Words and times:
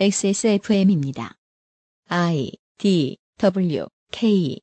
XSFM입니다. 0.00 1.32
I 2.08 2.52
D 2.78 3.18
W 3.36 3.84
K 4.10 4.58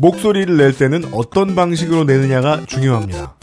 목소리를 0.00 0.56
낼 0.56 0.72
때는 0.76 1.12
어떤 1.12 1.56
방식으로 1.56 2.04
내느냐가 2.04 2.64
중요합니다. 2.66 3.36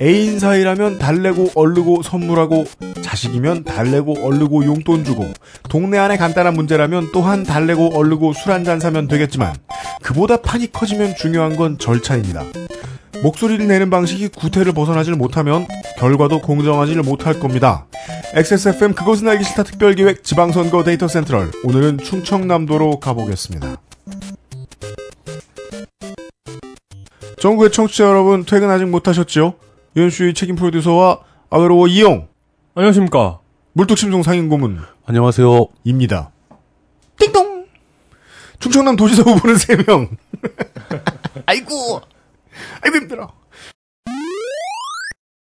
애인 0.00 0.38
사이라면 0.38 0.98
달래고 0.98 1.50
얼르고 1.54 2.02
선물하고 2.02 2.64
자식이면 3.02 3.64
달래고 3.64 4.24
얼르고 4.24 4.64
용돈 4.64 5.04
주고 5.04 5.26
동네 5.68 5.98
안에 5.98 6.16
간단한 6.16 6.54
문제라면 6.54 7.10
또한 7.12 7.42
달래고 7.42 7.98
얼르고 7.98 8.32
술 8.32 8.52
한 8.52 8.64
잔 8.64 8.80
사면 8.80 9.08
되겠지만 9.08 9.54
그보다 10.02 10.40
판이 10.40 10.72
커지면 10.72 11.16
중요한 11.16 11.54
건 11.54 11.76
절차입니다. 11.76 12.44
목소리를 13.22 13.66
내는 13.66 13.90
방식이 13.90 14.28
구태를 14.28 14.72
벗어나질 14.72 15.14
못하면 15.14 15.66
결과도 15.98 16.40
공정하지를 16.40 17.02
못할 17.02 17.38
겁니다. 17.40 17.86
XSFM 18.34 18.94
그것은 18.94 19.28
알기 19.28 19.44
싫다 19.44 19.64
특별기획 19.64 20.22
지방선거 20.22 20.84
데이터 20.84 21.08
센트럴 21.08 21.50
오늘은 21.64 21.98
충청남도로 21.98 23.00
가보겠습니다. 23.00 23.76
전국의 27.40 27.72
청취자 27.72 28.04
여러분 28.04 28.44
퇴근 28.44 28.70
아직 28.70 28.86
못하셨지요? 28.86 29.54
유현수의 29.96 30.34
책임 30.34 30.56
프로듀서와 30.56 31.20
아외로워 31.50 31.88
이용 31.88 32.28
안녕하십니까. 32.74 33.40
물뚝심송 33.72 34.22
상임고문 34.22 34.80
안녕하세요. 35.06 35.66
입니다. 35.84 36.30
띵동 37.18 37.66
충청남 38.60 38.96
도지사 38.96 39.22
후보는 39.22 39.56
3명 39.56 40.08
아이고 41.46 42.00
아이고 42.82 42.96
힘들어 42.96 43.32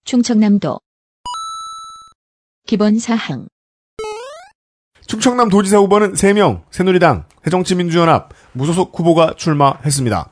충청남도 0.05 0.81
기본 2.67 2.99
사항 2.99 3.49
충청남 5.07 5.49
도지사 5.49 5.79
후보는 5.79 6.15
3명 6.15 6.63
새누리당 6.71 7.25
새정치민주연합 7.45 8.31
무소속 8.53 8.99
후보가 8.99 9.35
출마했습니다. 9.37 10.31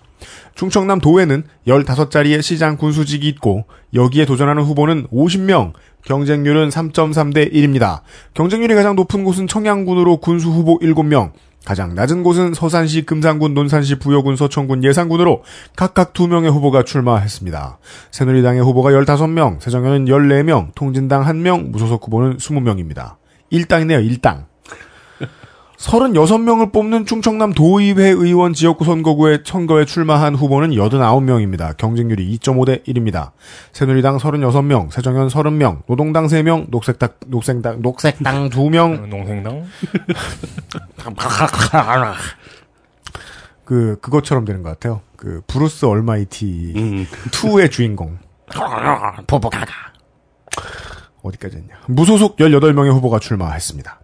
충청남 0.54 1.00
도에는 1.00 1.44
15자리의 1.66 2.42
시장 2.42 2.77
군수직이 2.77 3.28
있고 3.28 3.64
여기에 3.94 4.27
도전하는 4.27 4.62
후보는 4.62 5.06
50명, 5.08 5.72
경쟁률은 6.05 6.68
3.3대 6.68 7.52
1입니다. 7.52 8.02
경쟁률이 8.34 8.74
가장 8.74 8.96
높은 8.96 9.24
곳은 9.24 9.46
청양군으로 9.46 10.18
군수 10.18 10.50
후보 10.50 10.78
7명, 10.78 11.32
가장 11.64 11.94
낮은 11.94 12.22
곳은 12.22 12.55
서산시, 12.55 13.05
금산군, 13.05 13.55
논산시, 13.55 13.98
부여군, 13.98 14.36
서천군, 14.36 14.83
예산군으로 14.83 15.42
각각 15.77 16.12
2명의 16.12 16.50
후보가 16.50 16.84
출마했습니다. 16.84 17.78
새누리당의 18.11 18.62
후보가 18.62 18.91
15명, 18.91 19.61
새정연은 19.61 20.06
14명, 20.06 20.75
통진당 20.75 21.25
1명, 21.25 21.70
무소속 21.70 22.06
후보는 22.06 22.39
20명입니다. 22.39 23.17
1당이네요, 23.52 24.19
1당. 24.19 24.49
36명을 25.81 26.73
뽑는 26.73 27.06
충청남 27.06 27.53
도의회 27.55 28.09
의원 28.11 28.53
지역구 28.53 28.84
선거구에 28.84 29.39
선거에 29.45 29.86
출마한 29.86 30.34
후보는 30.34 30.70
89명입니다. 30.70 31.75
경쟁률이 31.77 32.36
2.5대 32.36 32.84
1입니다. 32.86 33.31
새누리당 33.73 34.19
36명, 34.19 34.91
새정연 34.91 35.28
30명, 35.28 35.86
노동당 35.86 36.27
3명, 36.27 36.67
녹색당, 36.69 37.08
녹색당, 37.27 37.81
녹색당 37.81 38.51
2명, 38.51 39.08
농생당? 39.08 39.64
그, 43.64 43.98
그것처럼 44.03 44.45
되는 44.45 44.62
것 44.62 44.69
같아요. 44.70 45.01
그, 45.17 45.41
브루스 45.47 45.86
얼마이티 45.86 46.75
음. 46.77 47.06
2의 47.31 47.70
주인공. 47.70 48.19
포포가가. 49.27 49.73
어디까지 51.23 51.56
했냐. 51.56 51.75
무소속 51.86 52.36
18명의 52.36 52.92
후보가 52.92 53.19
출마했습니다. 53.19 53.99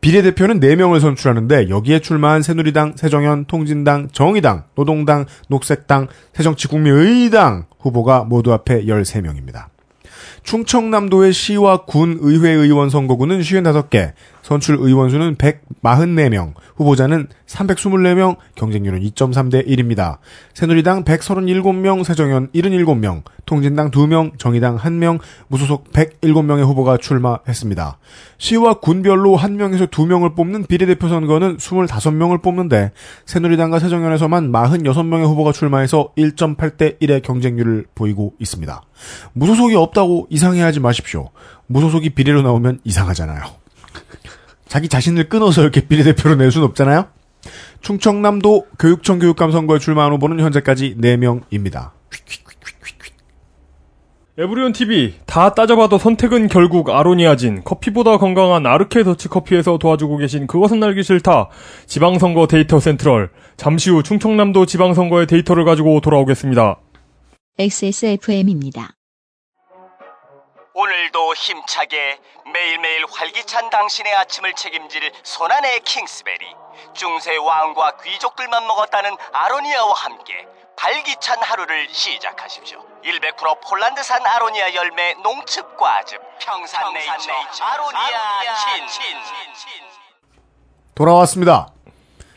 비례대표는 0.00 0.60
4명을 0.60 1.00
선출하는데 1.00 1.68
여기에 1.68 2.00
출마한 2.00 2.42
새누리당, 2.42 2.94
새정연, 2.96 3.44
통진당, 3.46 4.08
정의당, 4.12 4.64
노동당, 4.74 5.26
녹색당, 5.48 6.08
새정치국민의당 6.32 7.66
후보가 7.78 8.24
모두 8.24 8.52
합해 8.52 8.84
13명입니다. 8.86 9.66
충청남도의 10.42 11.32
시와 11.32 11.84
군 11.84 12.18
의회 12.20 12.50
의원 12.50 12.88
선거구는 12.88 13.40
55개, 13.40 14.12
선출 14.50 14.78
의원 14.80 15.10
수는 15.10 15.36
144명, 15.36 16.54
후보자는 16.74 17.28
324명, 17.46 18.36
경쟁률은 18.56 19.00
2.3대 19.00 19.64
1입니다. 19.64 20.18
새누리당 20.54 21.04
137명, 21.04 22.02
새정연 22.02 22.48
77명, 22.52 23.22
통진당 23.46 23.92
2명, 23.92 24.36
정의당 24.40 24.76
1명, 24.76 25.20
무소속 25.46 25.92
107명의 25.92 26.66
후보가 26.66 26.96
출마했습니다. 26.96 27.98
시와 28.38 28.80
군별로 28.80 29.36
1명에서 29.36 29.88
2명을 29.88 30.34
뽑는 30.34 30.64
비례대표 30.64 31.08
선거는 31.08 31.58
25명을 31.58 32.42
뽑는데 32.42 32.90
새누리당과 33.26 33.78
새정연에서만 33.78 34.50
46명의 34.50 35.28
후보가 35.28 35.52
출마해서 35.52 36.10
1.8대 36.18 36.98
1의 37.00 37.22
경쟁률을 37.22 37.86
보이고 37.94 38.34
있습니다. 38.40 38.82
무소속이 39.34 39.76
없다고 39.76 40.26
이상해하지 40.28 40.80
마십시오. 40.80 41.30
무소속이 41.68 42.10
비례로 42.10 42.42
나오면 42.42 42.80
이상하잖아요. 42.82 43.59
자기 44.70 44.88
자신을 44.88 45.28
끊어서 45.28 45.62
이렇게 45.62 45.80
비례대표로 45.80 46.36
낼 46.36 46.52
수는 46.52 46.64
없잖아요. 46.68 47.08
충청남도 47.80 48.66
교육청 48.78 49.18
교육감 49.18 49.50
선거에 49.50 49.80
출마한 49.80 50.12
후보는 50.12 50.38
현재까지 50.38 50.96
4명입니다. 50.96 51.90
에브리온 54.38 54.72
TV 54.72 55.16
다 55.26 55.54
따져봐도 55.54 55.98
선택은 55.98 56.46
결국 56.46 56.88
아로니아진 56.88 57.64
커피보다 57.64 58.16
건강한 58.18 58.64
아르케 58.64 59.02
더치 59.02 59.26
커피에서 59.26 59.76
도와주고 59.76 60.18
계신 60.18 60.46
그것은 60.46 60.82
알기 60.84 61.02
싫다 61.02 61.48
지방선거 61.86 62.46
데이터 62.46 62.78
Central 62.78 63.30
잠시 63.56 63.90
후 63.90 64.04
충청남도 64.04 64.66
지방선거의 64.66 65.26
데이터를 65.26 65.64
가지고 65.64 66.00
돌아오겠습니다. 66.00 66.78
XSFM입니다. 67.58 68.94
오늘도 70.72 71.34
힘차게 71.34 71.96
매일매일 72.52 73.04
활기찬 73.10 73.70
당신의 73.70 74.14
아침을 74.14 74.54
책임질 74.54 75.12
손안의 75.22 75.80
킹스베리 75.80 76.46
중세 76.94 77.36
왕과 77.36 77.98
귀족들만 78.02 78.66
먹었다는 78.66 79.16
아로니아와 79.32 79.94
함께 79.94 80.46
발기찬 80.76 81.42
하루를 81.42 81.88
시작하십시오 81.92 82.84
100% 83.04 83.60
폴란드산 83.68 84.26
아로니아 84.26 84.74
열매 84.74 85.14
농축 85.22 85.76
과즙 85.76 86.20
평산네이처 86.40 87.32
아로니아 87.60 88.54
친 88.54 88.86
돌아왔습니다. 91.00 91.68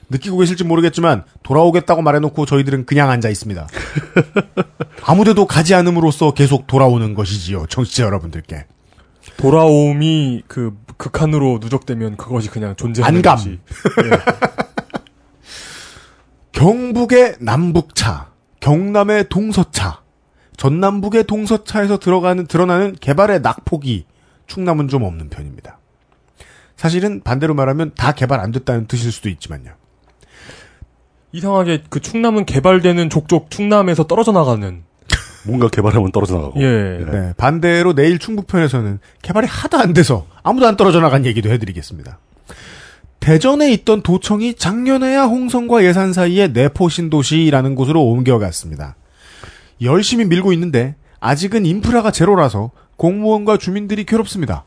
느끼고 0.09 0.38
계실지 0.38 0.63
모르겠지만 0.63 1.25
돌아오겠다고 1.44 2.01
말해놓고 2.01 2.45
저희들은 2.45 2.85
그냥 2.85 3.09
앉아 3.09 3.28
있습니다. 3.28 3.68
아무데도 5.03 5.47
가지 5.47 5.75
않음으로써 5.75 6.31
계속 6.31 6.66
돌아오는 6.68 7.13
것이지요. 7.13 7.66
청취자 7.68 8.03
여러분들께. 8.06 8.66
돌아옴이 9.38 10.44
그 10.48 10.78
극한으로 10.98 11.60
누적되면 11.62 12.18
그것이 12.18 12.50
그냥 12.50 12.76
존재하는 12.76 13.18
안감. 13.18 13.36
것이. 13.36 13.60
경북의 16.54 17.38
남북차, 17.40 18.32
경남의 18.60 19.30
동서차, 19.30 20.02
전남북의 20.56 21.26
동서차에서 21.26 21.98
들어가는 21.98 22.48
드러나는 22.48 22.96
개발의 23.00 23.42
낙폭이 23.42 24.06
충남은 24.48 24.88
좀 24.88 25.04
없는 25.04 25.30
편입니다. 25.30 25.80
사실은 26.76 27.22
반대로 27.22 27.54
말하면 27.54 27.92
다 27.96 28.12
개발 28.12 28.40
안 28.40 28.52
됐다는 28.52 28.88
뜻일 28.88 29.12
수도 29.12 29.30
있지만요. 29.30 29.72
이상하게 31.32 31.84
그 31.90 32.00
충남은 32.00 32.46
개발되는 32.46 33.10
족족 33.10 33.50
충남에서 33.50 34.06
떨어져 34.06 34.32
나가는. 34.32 34.84
뭔가 35.46 35.68
개발하면 35.68 36.12
떨어져 36.12 36.36
나가고. 36.36 36.62
예. 36.62 37.06
네, 37.12 37.34
반대로 37.38 37.94
내일 37.94 38.20
충북편에서는 38.20 39.00
개발이 39.22 39.48
하도 39.48 39.78
안 39.78 39.94
돼서 39.94 40.25
아무도 40.42 40.68
안 40.68 40.78
떨어져 40.78 41.00
나간 41.00 41.25
얘기도 41.25 41.50
해드리겠습니다. 41.50 42.19
대전에 43.19 43.72
있던 43.72 44.01
도청이 44.01 44.56
작년에야 44.56 45.24
홍성과 45.24 45.86
예산 45.86 46.12
사이에 46.12 46.50
내포 46.50 46.90
신도시라는 46.90 47.75
곳으로 47.75 48.04
옮겨갔습니다. 48.04 48.95
열심히 49.81 50.25
밀고 50.25 50.51
있는데 50.54 50.95
아직은 51.19 51.66
인프라가 51.66 52.12
제로라서 52.12 52.72
공무원과 52.98 53.57
주민들이 53.57 54.04
괴롭습니다. 54.04 54.66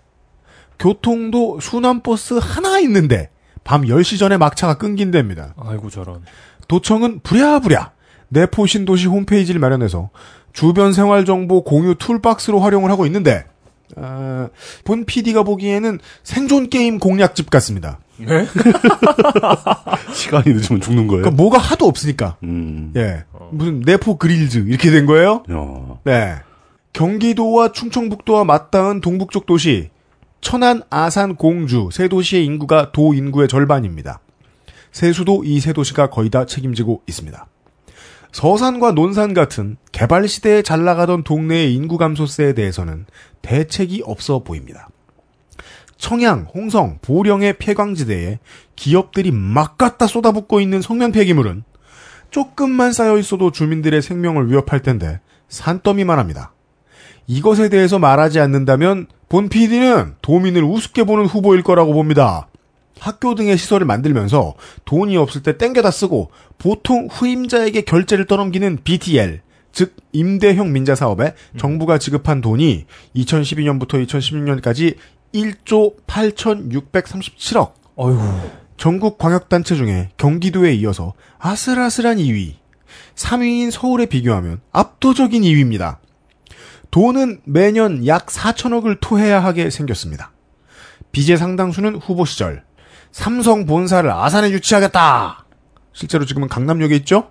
교통도 0.78 1.60
순환버스 1.60 2.34
하나 2.40 2.78
있는데 2.80 3.30
밤 3.62 3.82
10시 3.82 4.18
전에 4.18 4.36
막차가 4.36 4.78
끊긴답니다. 4.78 5.54
아이고 5.58 5.90
저런. 5.90 6.22
도청은 6.68 7.20
부랴부랴 7.22 7.92
내포 8.28 8.66
신도시 8.66 9.06
홈페이지를 9.06 9.60
마련해서 9.60 10.10
주변 10.56 10.94
생활 10.94 11.26
정보 11.26 11.62
공유 11.62 11.94
툴박스로 11.96 12.60
활용을 12.60 12.90
하고 12.90 13.04
있는데 13.04 13.44
아, 13.94 14.48
본 14.84 15.04
PD가 15.04 15.42
보기에는 15.42 15.98
생존 16.24 16.70
게임 16.70 16.98
공략집 16.98 17.50
같습니다. 17.50 17.98
네? 18.16 18.46
시간이 20.14 20.54
늦으면 20.54 20.80
죽는 20.80 21.06
거예요? 21.08 21.22
그러니까 21.22 21.30
뭐가 21.30 21.58
하도 21.58 21.86
없으니까 21.86 22.36
음. 22.42 22.92
예 22.96 23.24
무슨 23.50 23.80
내포 23.82 24.16
그릴즈 24.16 24.64
이렇게 24.66 24.90
된 24.90 25.04
거예요. 25.04 25.42
야. 25.52 25.98
네 26.04 26.36
경기도와 26.94 27.72
충청북도와 27.72 28.44
맞닿은 28.44 29.02
동북쪽 29.02 29.44
도시 29.44 29.90
천안, 30.40 30.82
아산, 30.88 31.36
공주 31.36 31.90
세 31.92 32.08
도시의 32.08 32.46
인구가 32.46 32.92
도 32.92 33.12
인구의 33.12 33.46
절반입니다. 33.48 34.20
세수도 34.90 35.42
이 35.44 35.60
세 35.60 35.74
도시가 35.74 36.08
거의 36.08 36.30
다 36.30 36.46
책임지고 36.46 37.02
있습니다. 37.06 37.46
서산과 38.36 38.92
논산 38.92 39.32
같은 39.32 39.78
개발 39.92 40.28
시대에 40.28 40.60
잘 40.60 40.84
나가던 40.84 41.22
동네의 41.22 41.74
인구 41.74 41.96
감소세에 41.96 42.52
대해서는 42.52 43.06
대책이 43.40 44.02
없어 44.04 44.40
보입니다. 44.40 44.90
청양, 45.96 46.48
홍성, 46.52 46.98
보령의 47.00 47.56
폐광지대에 47.56 48.38
기업들이 48.76 49.30
막 49.30 49.78
갖다 49.78 50.06
쏟아붓고 50.06 50.60
있는 50.60 50.82
성면 50.82 51.12
폐기물은 51.12 51.64
조금만 52.30 52.92
쌓여 52.92 53.16
있어도 53.16 53.52
주민들의 53.52 54.02
생명을 54.02 54.50
위협할 54.50 54.82
텐데 54.82 55.20
산더미만 55.48 56.18
합니다. 56.18 56.52
이것에 57.26 57.70
대해서 57.70 57.98
말하지 57.98 58.38
않는다면 58.38 59.06
본 59.30 59.48
PD는 59.48 60.16
도민을 60.20 60.62
우습게 60.62 61.04
보는 61.04 61.24
후보일 61.24 61.62
거라고 61.62 61.94
봅니다. 61.94 62.48
학교 62.98 63.34
등의 63.34 63.56
시설을 63.58 63.86
만들면서 63.86 64.54
돈이 64.84 65.16
없을 65.16 65.42
때 65.42 65.58
땡겨다 65.58 65.90
쓰고 65.90 66.30
보통 66.58 67.08
후임자에게 67.10 67.82
결제를 67.82 68.26
떠넘기는 68.26 68.78
BTL, 68.82 69.40
즉 69.72 69.94
임대형 70.12 70.72
민자 70.72 70.94
사업에 70.94 71.34
정부가 71.58 71.98
지급한 71.98 72.40
돈이 72.40 72.86
2012년부터 73.14 74.04
2016년까지 74.06 74.96
1조 75.34 76.06
8,637억. 76.06 77.72
어휴. 77.96 78.18
전국 78.76 79.18
광역단체 79.18 79.74
중에 79.74 80.10
경기도에 80.16 80.74
이어서 80.74 81.14
아슬아슬한 81.38 82.18
2위. 82.18 82.54
3위인 83.14 83.70
서울에 83.70 84.06
비교하면 84.06 84.60
압도적인 84.72 85.42
2위입니다. 85.42 85.98
돈은 86.90 87.40
매년 87.44 88.06
약 88.06 88.26
4천억을 88.26 88.98
토해야 89.00 89.42
하게 89.42 89.70
생겼습니다. 89.70 90.32
빚의 91.12 91.36
상당수는 91.36 91.96
후보 91.96 92.24
시절 92.24 92.65
삼성 93.20 93.64
본사를 93.64 94.10
아산에 94.10 94.50
유치하겠다. 94.50 95.46
실제로 95.94 96.26
지금은 96.26 96.48
강남역에 96.48 96.94
있죠? 96.96 97.30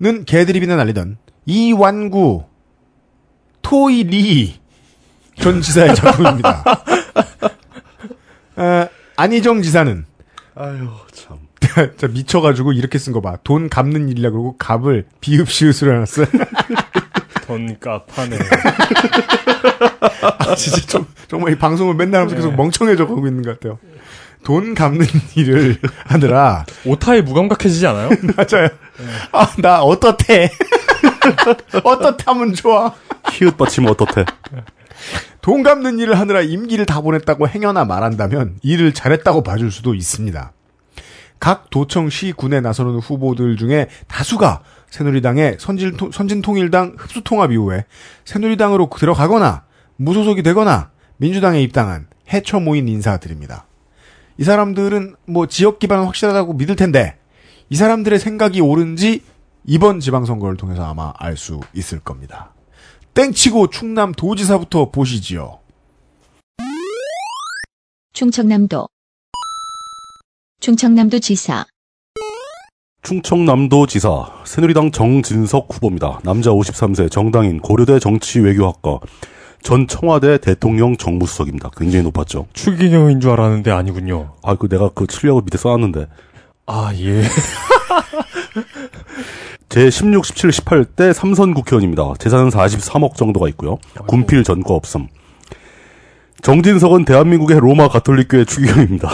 는 0.00 0.24
개드립이나 0.24 0.74
날리던 0.74 1.18
이완구 1.44 2.44
토이리 3.60 4.58
전 5.38 5.60
지사의 5.60 5.94
작품입니다. 5.96 6.64
아, 8.56 8.88
안희정 9.16 9.60
지사는 9.60 10.06
아유, 10.54 10.88
참. 11.12 11.40
미쳐가지고 12.14 12.72
이렇게 12.72 12.96
쓴 12.98 13.12
거 13.12 13.20
봐. 13.20 13.36
돈 13.44 13.68
갚는 13.68 14.08
일이라 14.08 14.30
그러고 14.30 14.56
값을 14.56 15.04
비읍시읒으로 15.20 15.92
해놨어요. 15.94 16.26
돈값하네. 17.46 18.38
아, 20.38 20.54
진짜 20.54 20.80
좀, 20.86 21.06
정말 21.28 21.52
이 21.52 21.58
방송을 21.58 21.94
맨날 21.96 22.22
하면서 22.22 22.34
계속 22.36 22.56
멍청해져 22.56 23.06
가고 23.06 23.26
있는 23.26 23.42
것 23.42 23.60
같아요. 23.60 23.78
돈 24.46 24.76
갚는 24.76 25.04
일을 25.34 25.76
하느라. 26.04 26.64
오타에 26.84 27.20
무감각해지지 27.22 27.84
않아요? 27.88 28.10
맞아요. 28.36 28.68
아, 29.32 29.48
나 29.58 29.82
어떻대. 29.82 30.48
어떻다면 31.82 32.54
좋아. 32.54 32.94
히읗 33.32 33.56
받치면 33.56 33.90
어떻대? 33.90 34.24
돈 35.40 35.64
갚는 35.64 35.98
일을 35.98 36.16
하느라 36.20 36.42
임기를 36.42 36.86
다 36.86 37.00
보냈다고 37.00 37.48
행여나 37.48 37.86
말한다면 37.86 38.60
일을 38.62 38.94
잘했다고 38.94 39.42
봐줄 39.42 39.72
수도 39.72 39.96
있습니다. 39.96 40.52
각 41.40 41.68
도청 41.70 42.08
시 42.08 42.30
군에 42.30 42.60
나서는 42.60 43.00
후보들 43.00 43.56
중에 43.56 43.88
다수가 44.06 44.62
새누리당의 44.90 45.56
선진, 45.58 45.96
선진통일당 46.12 46.94
흡수통합 46.96 47.50
이후에 47.50 47.84
새누리당으로 48.24 48.90
들어가거나 48.96 49.64
무소속이 49.96 50.44
되거나 50.44 50.90
민주당에 51.16 51.60
입당한 51.62 52.06
해처 52.32 52.60
모인 52.60 52.86
인사들입니다. 52.86 53.66
이 54.38 54.44
사람들은 54.44 55.16
뭐 55.26 55.46
지역 55.46 55.78
기반은 55.78 56.04
확실하다고 56.04 56.54
믿을 56.54 56.76
텐데 56.76 57.16
이 57.70 57.76
사람들의 57.76 58.18
생각이 58.18 58.60
옳은지 58.60 59.22
이번 59.64 60.00
지방선거를 60.00 60.56
통해서 60.56 60.84
아마 60.84 61.12
알 61.16 61.36
수 61.36 61.60
있을 61.74 62.00
겁니다. 62.00 62.52
땡치고 63.14 63.70
충남 63.70 64.12
도지사부터 64.12 64.90
보시지요. 64.90 65.58
충청남도 68.12 68.88
충청남도 70.60 71.18
지사 71.18 71.64
충청남도 73.02 73.86
지사 73.86 74.42
새누리당 74.44 74.90
정진석 74.90 75.68
후보입니다. 75.70 76.20
남자 76.24 76.50
53세 76.50 77.10
정당인 77.10 77.60
고려대 77.60 77.98
정치외교학과 77.98 79.00
전 79.66 79.88
청와대 79.88 80.38
대통령 80.38 80.96
정무수석입니다. 80.96 81.70
굉장히 81.76 82.04
높았죠. 82.04 82.46
추기경인 82.52 83.20
줄 83.20 83.32
알았는데 83.32 83.72
아니군요. 83.72 84.34
아, 84.44 84.54
그 84.54 84.68
내가 84.68 84.90
그 84.94 85.08
칠려고 85.08 85.40
밑에 85.40 85.58
써놨는데 85.58 86.06
아, 86.66 86.92
예. 86.94 87.24
제 89.68 89.90
16, 89.90 90.24
17, 90.24 90.50
18대 90.50 91.12
삼선 91.12 91.54
국회의원입니다. 91.54 92.12
재산은 92.20 92.50
43억 92.50 93.16
정도가 93.16 93.48
있고요. 93.48 93.78
군필 94.06 94.44
전과 94.44 94.72
없음. 94.72 95.08
정진석은 96.42 97.04
대한민국의 97.04 97.58
로마 97.58 97.88
가톨릭교회 97.88 98.44
추기경입니다. 98.44 99.10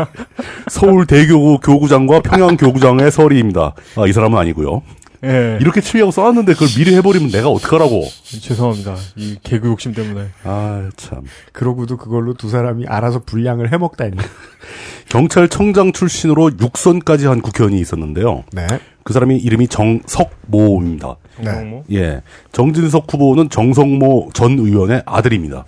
서울 0.68 1.06
대교구 1.06 1.58
교구장과 1.58 2.20
평양 2.20 2.56
교구장의 2.56 3.10
서리입니다. 3.10 3.74
아, 3.96 4.06
이 4.06 4.14
사람은 4.14 4.38
아니고요. 4.38 4.80
예. 5.24 5.58
이렇게 5.60 5.80
치려고 5.80 6.10
써놨는데 6.10 6.52
그걸 6.52 6.68
미리 6.68 6.94
해버리면 6.96 7.30
내가 7.30 7.48
어떡하라고. 7.48 8.04
죄송합니다. 8.40 8.96
이 9.16 9.36
개그 9.42 9.68
욕심 9.68 9.94
때문에. 9.94 10.28
아, 10.44 10.90
참. 10.96 11.22
그러고도 11.52 11.96
그걸로 11.96 12.34
두 12.34 12.48
사람이 12.48 12.86
알아서 12.86 13.20
분량을 13.20 13.72
해먹다니. 13.72 14.16
경찰청장 15.08 15.92
출신으로 15.92 16.52
육선까지 16.60 17.26
한 17.26 17.40
국회의원이 17.40 17.80
있었는데요. 17.80 18.44
네. 18.52 18.66
그 19.02 19.12
사람이 19.12 19.36
이름이 19.36 19.68
정석모입니다. 19.68 21.16
정성모. 21.36 21.84
예. 21.92 22.22
정진석 22.52 23.12
후보는 23.12 23.50
정성모 23.50 24.30
전 24.34 24.58
의원의 24.58 25.02
아들입니다. 25.06 25.64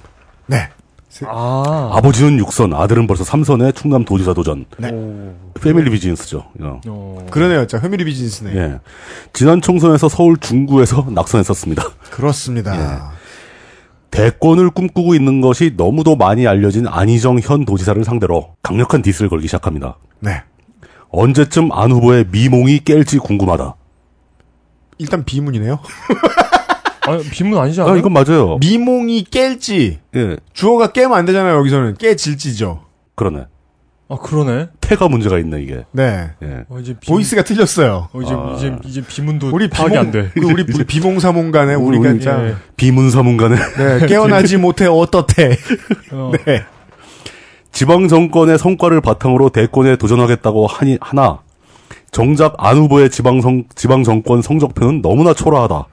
네. 0.47 0.69
아. 1.27 1.91
아버지는 1.95 2.39
육선, 2.39 2.75
아들은 2.75 3.07
벌써 3.07 3.25
삼선의 3.25 3.73
충남 3.73 4.05
도지사 4.05 4.35
도전. 4.35 4.67
네. 4.79 4.91
오. 4.91 5.35
패밀리 5.61 5.91
비즈니스죠. 5.91 6.45
어. 6.61 6.81
어. 6.87 7.27
그러네요. 7.31 7.67
진짜 7.67 7.83
회밀리 7.83 8.05
비즈니스네. 8.05 8.55
예. 8.57 8.79
지난 9.33 9.61
총선에서 9.61 10.09
서울 10.09 10.37
중구에서 10.37 11.07
낙선했었습니다. 11.15 11.83
그렇습니다. 12.11 13.13
대권을 14.11 14.71
꿈꾸고 14.71 15.15
있는 15.15 15.41
것이 15.41 15.75
너무도 15.77 16.17
많이 16.17 16.47
알려진 16.47 16.87
안희정 16.87 17.39
현 17.43 17.65
도지사를 17.65 18.03
상대로 18.05 18.55
강력한 18.63 19.03
디스를 19.03 19.29
걸기 19.29 19.47
시작합니다. 19.49 19.97
네. 20.21 20.43
언제쯤 21.09 21.71
안 21.73 21.93
후보의 21.93 22.27
미몽이 22.31 22.81
깰지 22.81 23.21
궁금하다. 23.21 23.75
일단 24.99 25.25
비문이네요. 25.25 25.79
아, 27.07 27.19
빈문 27.31 27.59
아니지 27.59 27.81
않아요? 27.81 27.95
아, 27.95 27.97
이건 27.99 28.13
맞아요. 28.13 28.59
미몽이 28.61 29.25
깰지. 29.25 29.99
예, 30.15 30.37
주어가 30.53 30.93
깨면 30.93 31.17
안 31.17 31.25
되잖아요, 31.25 31.57
여기서는. 31.59 31.95
깨질지죠. 31.97 32.83
그러네. 33.15 33.47
아, 34.09 34.17
그러네. 34.17 34.69
태가 34.81 35.09
문제가 35.09 35.39
있네, 35.39 35.63
이게. 35.63 35.85
네. 35.91 36.31
예. 36.43 36.65
어, 36.69 36.79
이제 36.79 36.95
비, 37.01 37.09
보이스가 37.09 37.43
틀렸어요. 37.43 38.09
어, 38.13 38.23
이제, 38.23 38.35
아. 38.35 38.55
이제, 38.57 38.77
이제 38.85 39.03
비문도 39.05 39.51
우리 39.53 39.69
파악이 39.69 39.91
비몽, 39.91 40.07
안 40.07 40.11
돼. 40.13 40.31
그 40.33 40.47
우리, 40.47 40.63
우리 40.63 40.85
비몽사몽 40.85 41.51
간에 41.51 41.75
우리, 41.75 41.99
우리가 41.99 42.15
우리, 42.37 42.49
예. 42.51 42.55
비문사문간에 42.77 43.57
네, 43.57 44.07
깨어나지 44.07 44.59
못해 44.59 44.87
어떻대. 44.87 45.57
어, 46.13 46.31
네. 46.47 46.63
지방 47.73 48.07
정권의 48.09 48.59
성과를 48.59 49.01
바탕으로 49.01 49.49
대권에 49.51 49.97
도전하겠다고 49.97 50.67
하니 50.67 50.99
하나 51.01 51.41
정작 52.11 52.55
안 52.59 52.79
후보의 52.79 53.11
지방 53.11 53.41
성 53.43 53.65
지방 53.75 54.03
정권 54.05 54.41
성적표는 54.41 55.03
너무나 55.03 55.35
초라하다. 55.35 55.87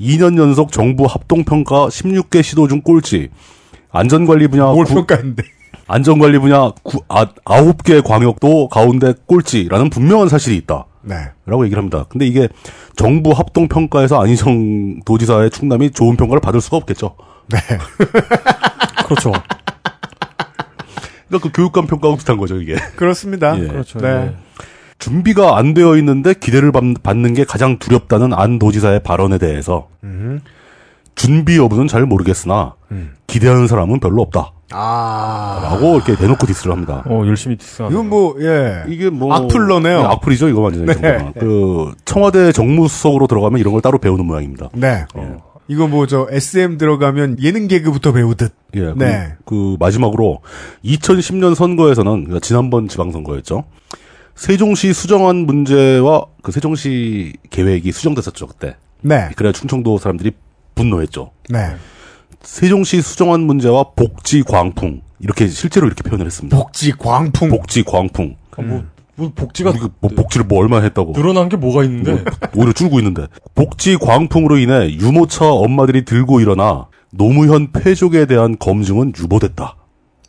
2년 0.00 0.38
연속 0.38 0.72
정부 0.72 1.06
합동 1.06 1.44
평가 1.44 1.88
16개 1.88 2.42
시도 2.42 2.68
중 2.68 2.80
꼴찌. 2.82 3.28
안전관리 3.90 4.48
분야 4.48 4.66
뭘 4.66 4.84
구- 4.86 4.94
평가했는데. 4.94 5.42
안전관리 5.86 6.38
분야 6.38 6.70
구, 6.82 7.00
아, 7.08 7.24
9개 7.44 8.02
광역도 8.04 8.68
가운데 8.68 9.14
꼴찌라는 9.26 9.88
분명한 9.90 10.28
사실이 10.28 10.56
있다. 10.56 10.84
네. 11.02 11.14
라고 11.46 11.64
얘기를 11.64 11.80
합니다. 11.80 12.04
근데 12.10 12.26
이게 12.26 12.48
정부 12.96 13.30
합동 13.32 13.68
평가에서 13.68 14.20
안희정 14.20 15.00
도지사의 15.06 15.50
충남이 15.50 15.92
좋은 15.92 16.16
평가를 16.16 16.40
받을 16.40 16.60
수가 16.60 16.76
없겠죠. 16.76 17.16
네. 17.48 17.58
그렇죠. 19.06 19.32
그러니까 21.28 21.48
그 21.48 21.52
교육감 21.54 21.86
평가하고 21.86 22.16
비슷한 22.16 22.36
거죠, 22.36 22.60
이게. 22.60 22.74
그렇습니다. 22.96 23.58
예. 23.58 23.66
그렇죠. 23.66 23.98
네. 24.00 24.08
예. 24.08 24.34
준비가 24.98 25.56
안 25.56 25.74
되어 25.74 25.96
있는데 25.96 26.34
기대를 26.34 26.72
받- 26.72 26.82
받는 27.02 27.34
게 27.34 27.44
가장 27.44 27.78
두렵다는 27.78 28.32
안 28.34 28.58
도지사의 28.58 29.02
발언에 29.02 29.38
대해서 29.38 29.88
음. 30.04 30.40
준비 31.14 31.56
여부는 31.56 31.88
잘 31.88 32.04
모르겠으나 32.06 32.74
음. 32.90 33.12
기대하는 33.26 33.66
사람은 33.66 34.00
별로 34.00 34.22
없다. 34.22 34.52
아. 34.70 35.60
라고 35.62 35.96
이렇게 35.96 36.14
대놓고 36.16 36.46
디스를 36.46 36.72
합니다. 36.72 37.02
어, 37.06 37.22
열심히 37.26 37.56
디스하네. 37.56 37.92
이건 37.94 38.08
뭐, 38.08 38.36
예. 38.40 38.84
이게 38.88 39.08
뭐 39.08 39.32
악플러네요. 39.34 39.98
네, 40.00 40.04
악플이죠, 40.04 40.48
이거 40.48 40.60
완전히. 40.60 40.86
네. 41.00 41.32
그 41.38 41.92
청와대 42.04 42.52
정무수석으로 42.52 43.26
들어가면 43.26 43.60
이런 43.60 43.72
걸 43.72 43.80
따로 43.80 43.98
배우는 43.98 44.26
모양입니다. 44.26 44.68
네. 44.74 45.06
어, 45.14 45.38
이거 45.68 45.86
뭐 45.88 46.06
저 46.06 46.26
SM 46.30 46.76
들어가면 46.76 47.38
예능 47.42 47.66
개그부터 47.66 48.12
배우듯. 48.12 48.52
예, 48.74 48.80
그, 48.80 48.94
네. 48.98 49.32
그 49.46 49.76
마지막으로 49.80 50.40
2010년 50.84 51.54
선거에서는 51.54 52.12
그러니까 52.24 52.40
지난번 52.40 52.88
지방선거였죠. 52.88 53.64
세종시 54.38 54.92
수정안 54.92 55.46
문제와 55.46 56.26
그 56.42 56.52
세종시 56.52 57.34
계획이 57.50 57.90
수정됐었죠 57.90 58.46
그때. 58.46 58.76
네. 59.00 59.30
그래야 59.34 59.52
충청도 59.52 59.98
사람들이 59.98 60.30
분노했죠. 60.76 61.32
네. 61.50 61.74
세종시 62.40 63.02
수정안 63.02 63.40
문제와 63.40 63.90
복지 63.96 64.44
광풍 64.44 65.02
이렇게 65.18 65.48
실제로 65.48 65.88
이렇게 65.88 66.04
표현을 66.04 66.26
했습니다. 66.26 66.56
복지 66.56 66.92
광풍. 66.92 67.48
복지 67.48 67.82
광풍. 67.82 68.36
아, 68.56 68.62
뭐, 68.62 68.84
뭐 69.16 69.32
복지가 69.34 69.72
뭐 69.98 70.10
복지를 70.16 70.46
뭐 70.46 70.60
얼마 70.60 70.80
했다고. 70.82 71.14
늘어난 71.14 71.48
게 71.48 71.56
뭐가 71.56 71.82
있는데? 71.82 72.24
오히려 72.54 72.72
줄고 72.72 73.00
있는데. 73.00 73.26
복지 73.56 73.96
광풍으로 73.96 74.58
인해 74.58 74.88
유모차 74.92 75.50
엄마들이 75.50 76.04
들고 76.04 76.38
일어나 76.38 76.86
노무현 77.10 77.72
패족에 77.72 78.26
대한 78.26 78.56
검증은 78.56 79.14
유보됐다. 79.18 79.74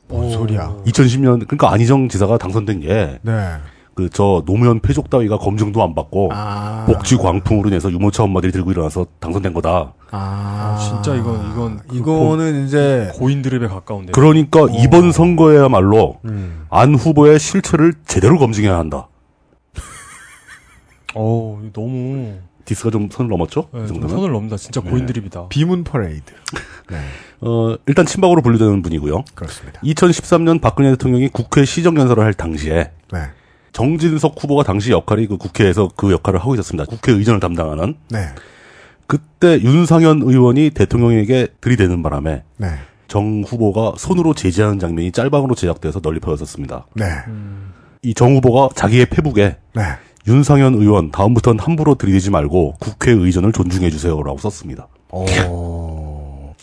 뭔 0.07 0.31
소리야. 0.31 0.77
2010년 0.87 1.45
그러니까 1.47 1.71
안희정 1.71 2.09
지사가 2.09 2.39
당선된 2.39 2.79
게 2.79 3.19
네. 3.21 3.57
그 3.95 4.09
저 4.11 4.43
노무현 4.45 4.79
폐족 4.79 5.09
따위가 5.09 5.37
검증도 5.37 5.83
안 5.83 5.95
받고 5.95 6.29
아. 6.33 6.85
복지 6.87 7.15
광풍으로 7.17 7.69
인해서 7.69 7.91
유모차 7.91 8.23
엄마들이 8.23 8.51
들고 8.51 8.71
일어나서 8.71 9.07
당선된 9.19 9.53
거다. 9.53 9.93
아. 10.11 10.77
진짜 10.79 11.15
이건 11.15 11.51
이건 11.51 11.79
그 11.87 11.95
이거는 11.95 12.65
이제 12.65 13.09
고, 13.13 13.19
고인 13.19 13.41
드립에 13.41 13.67
가까운데. 13.67 14.11
그러니까 14.11 14.67
이번 14.71 15.11
선거에야말로 15.11 16.19
음. 16.25 16.65
안 16.69 16.95
후보의 16.95 17.39
실체를 17.39 17.93
제대로 18.05 18.37
검증해야 18.37 18.77
한다. 18.77 19.07
이거 21.11 21.59
너무 21.73 22.33
디스가 22.65 22.91
좀 22.91 23.09
선을 23.11 23.29
넘었죠? 23.29 23.69
네, 23.73 23.87
정도면. 23.87 24.09
선을 24.09 24.31
넘다. 24.31 24.57
진짜 24.57 24.79
고인 24.81 25.05
드립이다. 25.05 25.47
비문 25.49 25.83
퍼레이드. 25.83 26.33
네. 26.91 26.97
어, 27.41 27.75
일단 27.87 28.05
친박으로 28.05 28.41
분류되는 28.41 28.81
분이고요. 28.81 29.23
그렇습니다. 29.33 29.81
2013년 29.81 30.61
박근혜 30.61 30.89
대통령이 30.91 31.29
국회 31.29 31.65
시정연설을 31.65 32.23
할 32.23 32.33
당시에 32.33 32.91
네. 33.11 33.19
정진석 33.71 34.35
후보가 34.41 34.63
당시 34.63 34.91
역할이 34.91 35.27
그 35.27 35.37
국회에서 35.37 35.89
그 35.95 36.11
역할을 36.11 36.39
하고 36.39 36.53
있었습니다. 36.55 36.85
국회 36.85 37.11
의전을 37.11 37.39
담당하는. 37.39 37.95
네. 38.09 38.27
그때 39.07 39.59
윤상현 39.61 40.21
의원이 40.21 40.71
대통령에게 40.71 41.47
들이대는 41.61 42.03
바람에 42.03 42.43
네. 42.57 42.67
정 43.07 43.41
후보가 43.41 43.93
손으로 43.97 44.33
제지하는 44.33 44.79
장면이 44.79 45.11
짤방으로 45.11 45.55
제작돼서 45.55 45.99
널리 45.99 46.19
퍼졌었습니다. 46.19 46.85
네. 46.93 47.05
이정 48.03 48.35
후보가 48.35 48.69
자기의 48.75 49.07
페북에 49.07 49.57
네. 49.73 49.83
윤상현 50.27 50.75
의원 50.75 51.11
다음부터는 51.11 51.59
함부로 51.59 51.95
들이대지 51.95 52.29
말고 52.29 52.75
국회 52.79 53.11
의전을 53.11 53.51
존중해 53.51 53.89
주세요라고 53.89 54.37
썼습니다. 54.37 54.87
오. 55.11 55.25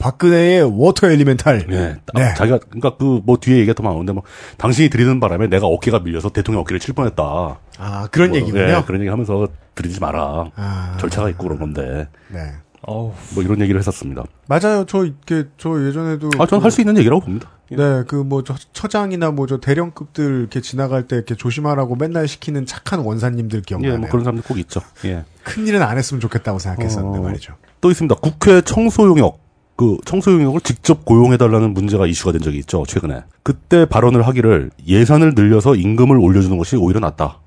박근혜의 0.06 0.62
Water 0.78 1.10
Elemental. 1.10 1.66
예, 1.70 1.96
딱 2.06 2.12
네. 2.14 2.34
자기가 2.34 2.58
그러니까 2.70 2.96
그 2.96 3.20
뭐 3.24 3.38
뒤에 3.38 3.56
얘기가 3.56 3.72
더 3.74 3.82
많은데 3.82 4.12
뭐 4.12 4.22
당신이 4.56 4.88
들이는 4.88 5.18
바람에 5.18 5.48
내가 5.48 5.66
어깨가 5.66 6.00
밀려서 6.00 6.28
대통령 6.28 6.60
어깨를 6.60 6.78
칠 6.78 6.94
뻔했다. 6.94 7.58
아, 7.78 8.08
그런 8.12 8.28
뭐, 8.30 8.38
얘기군요. 8.38 8.62
예, 8.62 8.82
그런 8.86 9.00
얘기 9.00 9.08
하면서 9.10 9.48
들이지 9.74 9.98
마라. 10.00 10.50
아. 10.54 10.96
절차가 11.00 11.28
있고 11.30 11.44
그런 11.44 11.58
건데 11.58 12.08
네. 12.28 12.52
어우 12.82 13.12
뭐 13.34 13.42
이런 13.42 13.60
얘기를 13.60 13.80
했었습니다. 13.80 14.22
맞아요. 14.46 14.84
저 14.86 15.04
이렇게 15.04 15.48
저 15.58 15.70
예전에도 15.88 16.30
아, 16.38 16.46
전할수 16.46 16.82
있는 16.82 16.96
얘기라고 16.98 17.20
봅니다. 17.22 17.50
예. 17.72 17.76
네, 17.76 18.04
그뭐 18.06 18.44
처장이나 18.72 19.32
뭐 19.32 19.46
저 19.48 19.58
대령급들 19.58 20.40
이렇게 20.40 20.60
지나갈 20.60 21.08
때 21.08 21.16
이렇게 21.16 21.34
조심하라고 21.34 21.96
맨날 21.96 22.28
시키는 22.28 22.64
착한 22.66 23.00
원사님들 23.00 23.62
기억나네요. 23.62 23.94
예, 23.94 23.98
뭐 23.98 24.08
그런 24.08 24.22
사람들 24.22 24.44
꼭 24.46 24.58
있죠. 24.60 24.80
예. 25.04 25.24
큰 25.42 25.66
일은 25.66 25.82
안 25.82 25.98
했으면 25.98 26.20
좋겠다고 26.20 26.60
생각했었는데 26.60 27.18
어. 27.18 27.22
말이죠. 27.22 27.54
또 27.80 27.90
있습니다. 27.90 28.14
국회 28.16 28.60
청소 28.60 29.08
용역. 29.08 29.44
그 29.76 29.98
청소 30.06 30.32
용역을 30.32 30.60
직접 30.62 31.04
고용해달라는 31.04 31.74
문제가 31.74 32.06
이슈가 32.06 32.32
된 32.32 32.40
적이 32.40 32.58
있죠. 32.60 32.84
최근에. 32.86 33.22
그때 33.42 33.84
발언을 33.84 34.26
하기를 34.26 34.70
예산을 34.86 35.34
늘려서 35.34 35.74
임금을 35.76 36.16
올려주는 36.18 36.56
것이 36.56 36.76
오히려 36.76 36.98
낫다. 37.00 37.38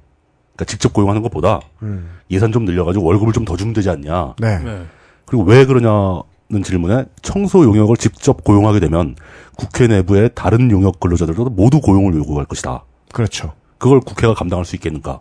그러니까 0.55 0.65
직접 0.65 0.93
고용하는 0.93 1.21
것보다 1.23 1.59
음. 1.81 2.19
예산 2.29 2.51
좀 2.51 2.65
늘려가지고 2.65 3.03
월급을 3.03 3.33
좀 3.33 3.45
더 3.45 3.57
주면 3.57 3.73
되지 3.73 3.89
않냐. 3.89 4.35
네. 4.39 4.59
네. 4.59 4.85
그리고 5.25 5.43
왜 5.43 5.65
그러냐는 5.65 6.63
질문에 6.63 7.05
청소 7.23 7.63
용역을 7.63 7.97
직접 7.97 8.43
고용하게 8.43 8.79
되면 8.79 9.15
국회 9.55 9.87
내부의 9.87 10.29
다른 10.35 10.69
용역 10.69 10.99
근로자들도 10.99 11.45
모두 11.49 11.81
고용을 11.81 12.13
요구할 12.13 12.45
것이다. 12.45 12.83
그렇죠. 13.11 13.53
그걸 13.79 14.01
국회가 14.01 14.33
감당할 14.35 14.65
수 14.65 14.75
있겠는가? 14.75 15.19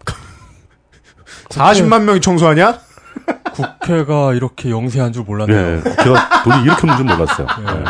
40만 1.49 2.03
명이 2.03 2.21
청소하냐? 2.21 2.81
국회가 3.53 4.35
이렇게 4.35 4.71
영세한 4.71 5.13
줄 5.13 5.25
몰랐네요. 5.25 5.77
예, 5.77 5.81
국회가 5.81 6.43
돈이 6.43 6.63
이렇게 6.65 6.81
없는 6.89 6.97
줄 6.97 7.07
몰랐어요. 7.07 7.47
예. 7.61 7.85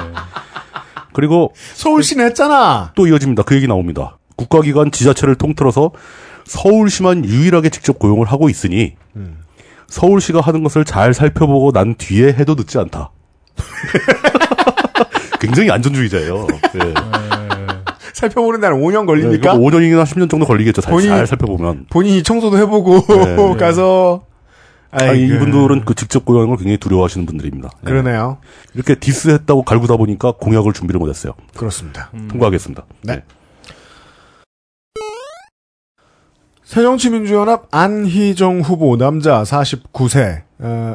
그리고 1.12 1.52
서울시는 1.74 2.24
했잖아. 2.26 2.92
또 2.94 3.06
이어집니다. 3.06 3.42
그 3.42 3.54
얘기 3.54 3.66
나옵니다. 3.66 4.18
국가기관 4.36 4.90
지자체를 4.92 5.34
통틀어서 5.34 5.90
서울시만 6.44 7.24
유일하게 7.24 7.70
직접 7.70 7.98
고용을 7.98 8.26
하고 8.26 8.48
있으니 8.48 8.94
음. 9.16 9.38
서울시가 9.88 10.40
하는 10.40 10.62
것을 10.62 10.84
잘 10.84 11.12
살펴보고 11.12 11.72
난 11.72 11.94
뒤에 11.96 12.28
해도 12.28 12.54
늦지 12.54 12.78
않다. 12.78 13.10
굉장히 15.40 15.70
안전주의자예요. 15.70 16.46
예. 16.76 16.94
살펴보는 18.12 18.60
데는 18.60 18.80
5년 18.80 19.00
네, 19.02 19.06
걸립니까? 19.06 19.54
5년이나 19.54 20.02
10년 20.04 20.28
정도 20.28 20.44
걸리겠죠. 20.46 20.80
잘, 20.82 20.92
본인이- 20.92 21.08
잘 21.08 21.26
살펴보면. 21.26 21.86
본인이 21.90 22.22
청소도 22.22 22.58
해보고 22.58 23.06
네. 23.06 23.56
가서 23.56 24.22
아니, 24.90 25.10
아이고. 25.10 25.34
이분들은 25.34 25.84
그 25.84 25.94
직접 25.94 26.24
걸 26.24 26.46
굉장히 26.56 26.78
두려워하시는 26.78 27.26
분들입니다. 27.26 27.70
예. 27.82 27.86
그러네요. 27.86 28.38
이렇게 28.74 28.94
디스했다고 28.94 29.62
갈구다 29.62 29.96
보니까 29.96 30.32
공약을 30.32 30.72
준비를 30.72 30.98
못했어요. 30.98 31.34
그렇습니다. 31.56 32.10
통과하겠습니다. 32.30 32.84
네. 33.02 33.22
새정치민주연합 36.64 37.68
안희정 37.70 38.60
후보 38.60 38.98
남자 38.98 39.42
49세 39.42 40.42
어, 40.58 40.94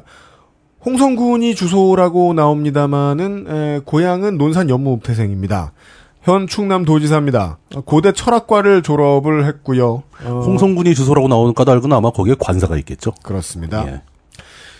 홍성군이 0.85 1.55
주소라고 1.55 2.33
나옵니다마는 2.33 3.45
에, 3.47 3.79
고향은 3.83 4.37
논산 4.37 4.69
연무읍태생입니다. 4.69 5.73
현 6.23 6.47
충남도지사입니다. 6.47 7.57
고대 7.85 8.13
철학과를 8.13 8.81
졸업을 8.81 9.45
했고요. 9.45 10.03
어, 10.23 10.39
홍성군이 10.45 10.95
주소라고 10.95 11.27
나오는 11.27 11.53
까닭은 11.53 11.91
아마 11.91 12.11
거기에 12.11 12.35
관사가 12.39 12.77
있겠죠. 12.77 13.11
그렇습니다. 13.23 13.85
예. 13.87 14.01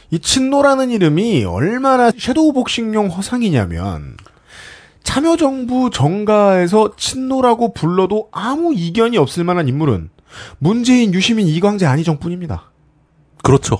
이 0.10 0.20
친노라는 0.20 0.90
이름이 0.92 1.44
얼마나 1.44 2.12
섀도우 2.12 2.54
복싱용 2.54 3.08
허상이냐면 3.08 4.16
참여정부 5.04 5.90
정가에서 5.92 6.96
친노라고 6.96 7.74
불러도 7.74 8.30
아무 8.32 8.74
이견이 8.74 9.18
없을 9.18 9.44
만한 9.44 9.68
인물은 9.68 10.12
문재인, 10.60 11.14
유시민, 11.14 11.48
이광재, 11.48 11.86
안희정뿐입니다. 11.86 12.72
그렇죠. 13.44 13.80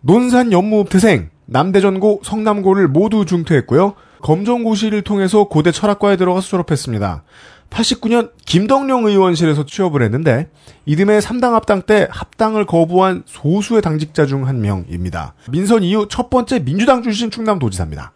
논산 0.00 0.50
연무읍태생, 0.50 1.30
남대전고, 1.46 2.22
성남고를 2.24 2.88
모두 2.88 3.24
중퇴했고요. 3.24 3.94
검정고시를 4.22 5.02
통해서 5.02 5.44
고대 5.44 5.72
철학과에 5.72 6.16
들어가서 6.16 6.48
졸업했습니다. 6.48 7.22
89년 7.70 8.30
김덕령 8.44 9.06
의원실에서 9.06 9.66
취업을 9.66 10.02
했는데 10.02 10.48
이듬해 10.86 11.18
3당 11.18 11.50
합당 11.52 11.82
때 11.82 12.06
합당을 12.10 12.64
거부한 12.64 13.24
소수의 13.26 13.82
당직자 13.82 14.26
중 14.26 14.46
한 14.46 14.60
명입니다. 14.60 15.34
민선 15.50 15.82
이후 15.82 16.06
첫 16.08 16.30
번째 16.30 16.60
민주당 16.60 17.02
출신 17.02 17.30
충남도지사입니다. 17.30 18.12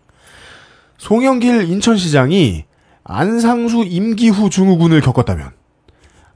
송영길 0.99 1.69
인천시장이 1.71 2.65
안상수 3.03 3.85
임기 3.87 4.29
후 4.29 4.51
증후군을 4.51 5.01
겪었다면 5.01 5.51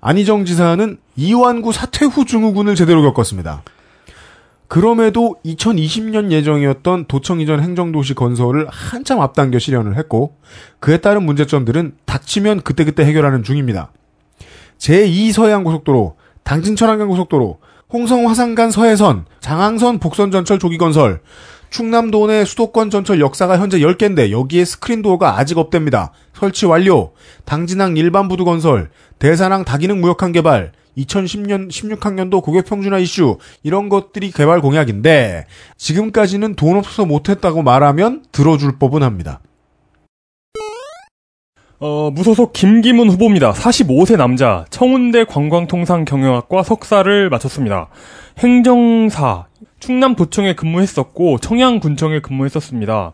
안희정 0.01 0.45
지사는 0.45 0.99
이완구 1.17 1.73
사퇴 1.73 2.07
후 2.07 2.25
증후군을 2.25 2.75
제대로 2.75 3.03
겪었습니다. 3.03 3.63
그럼에도 4.69 5.37
2020년 5.45 6.33
예정이었던 6.33 7.07
도청 7.07 7.41
이전 7.41 7.61
행정도시 7.61 8.15
건설을 8.15 8.67
한참 8.71 9.21
앞당겨 9.21 9.59
실현을 9.59 9.97
했고 9.97 10.37
그에 10.81 10.99
따른 10.99 11.25
문제점들은 11.25 11.97
닥치면 12.07 12.63
그때그때 12.63 13.05
해결하는 13.05 13.43
중입니다. 13.43 13.93
제2서해안고속도로, 14.79 16.15
당진천안간고속도로, 16.43 17.59
홍성 17.93 18.29
화산간 18.29 18.71
서해선, 18.71 19.27
장항선 19.41 19.99
복선 20.01 20.31
전철 20.31 20.59
조기 20.59 20.79
건설, 20.79 21.21
충남도 21.71 22.29
내 22.29 22.45
수도권 22.45 22.91
전철 22.91 23.21
역사가 23.21 23.59
현재 23.59 23.79
10개인데 23.79 24.31
여기에 24.31 24.65
스크린도어가 24.65 25.39
아직 25.39 25.59
없답니다. 25.59 26.13
설치 26.33 26.67
완료. 26.67 27.13
당진항 27.45 27.97
일반 27.97 28.29
부두 28.29 28.45
건설, 28.45 28.91
대산항 29.19 29.65
다기능 29.65 30.01
무역항 30.01 30.33
개발, 30.33 30.73
2010년 30.99 31.69
16학년도 31.69 32.43
고객 32.43 32.67
평준화 32.67 32.99
이슈 32.99 33.39
이런 33.63 33.89
것들이 33.89 34.31
개발 34.31 34.61
공약인데 34.61 35.47
지금까지는 35.77 36.55
돈 36.55 36.77
없어서 36.77 37.05
못했다고 37.05 37.63
말하면 37.63 38.25
들어줄 38.33 38.79
법은 38.79 39.03
합니다. 39.03 39.41
어, 41.81 42.11
무소속 42.11 42.53
김기문 42.53 43.11
후보입니다. 43.11 43.53
45세 43.53 44.17
남자, 44.17 44.65
청운대 44.71 45.25
관광통상 45.25 46.05
경영학과 46.05 46.63
석사를 46.63 47.29
마쳤습니다. 47.29 47.89
행정사, 48.39 49.47
충남도청에 49.81 50.55
근무했었고 50.55 51.39
청양군청에 51.39 52.21
근무했었습니다. 52.21 53.13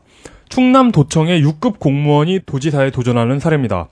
충남도청의 0.50 1.42
6급 1.44 1.78
공무원이 1.78 2.40
도지사에 2.44 2.90
도전하는 2.90 3.38
사례입니다. 3.38 3.88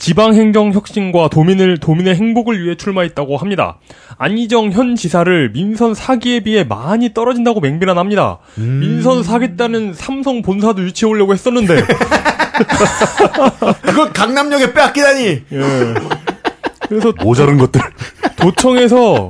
지방행정 0.00 0.72
혁신과 0.72 1.28
도민을 1.28 1.76
도민의 1.78 2.16
행복을 2.16 2.64
위해 2.64 2.74
출마했다고 2.74 3.36
합니다. 3.36 3.78
안희정 4.16 4.72
현 4.72 4.96
지사를 4.96 5.52
민선 5.52 5.94
사기에 5.94 6.40
비해 6.40 6.64
많이 6.64 7.12
떨어진다고 7.12 7.60
맹비난합니다. 7.60 8.38
민선 8.56 9.22
사겠다는 9.22 9.92
삼성 9.92 10.40
본사도 10.40 10.82
유치해 10.82 11.08
오려고 11.08 11.34
했었는데 11.34 11.82
그걸 13.82 14.10
강남역에 14.12 14.72
빼앗기다니. 14.72 15.24
예. 15.26 15.94
그래서 16.88 17.12
모자른 17.22 17.58
것들. 17.58 17.80
도청에서 18.36 19.28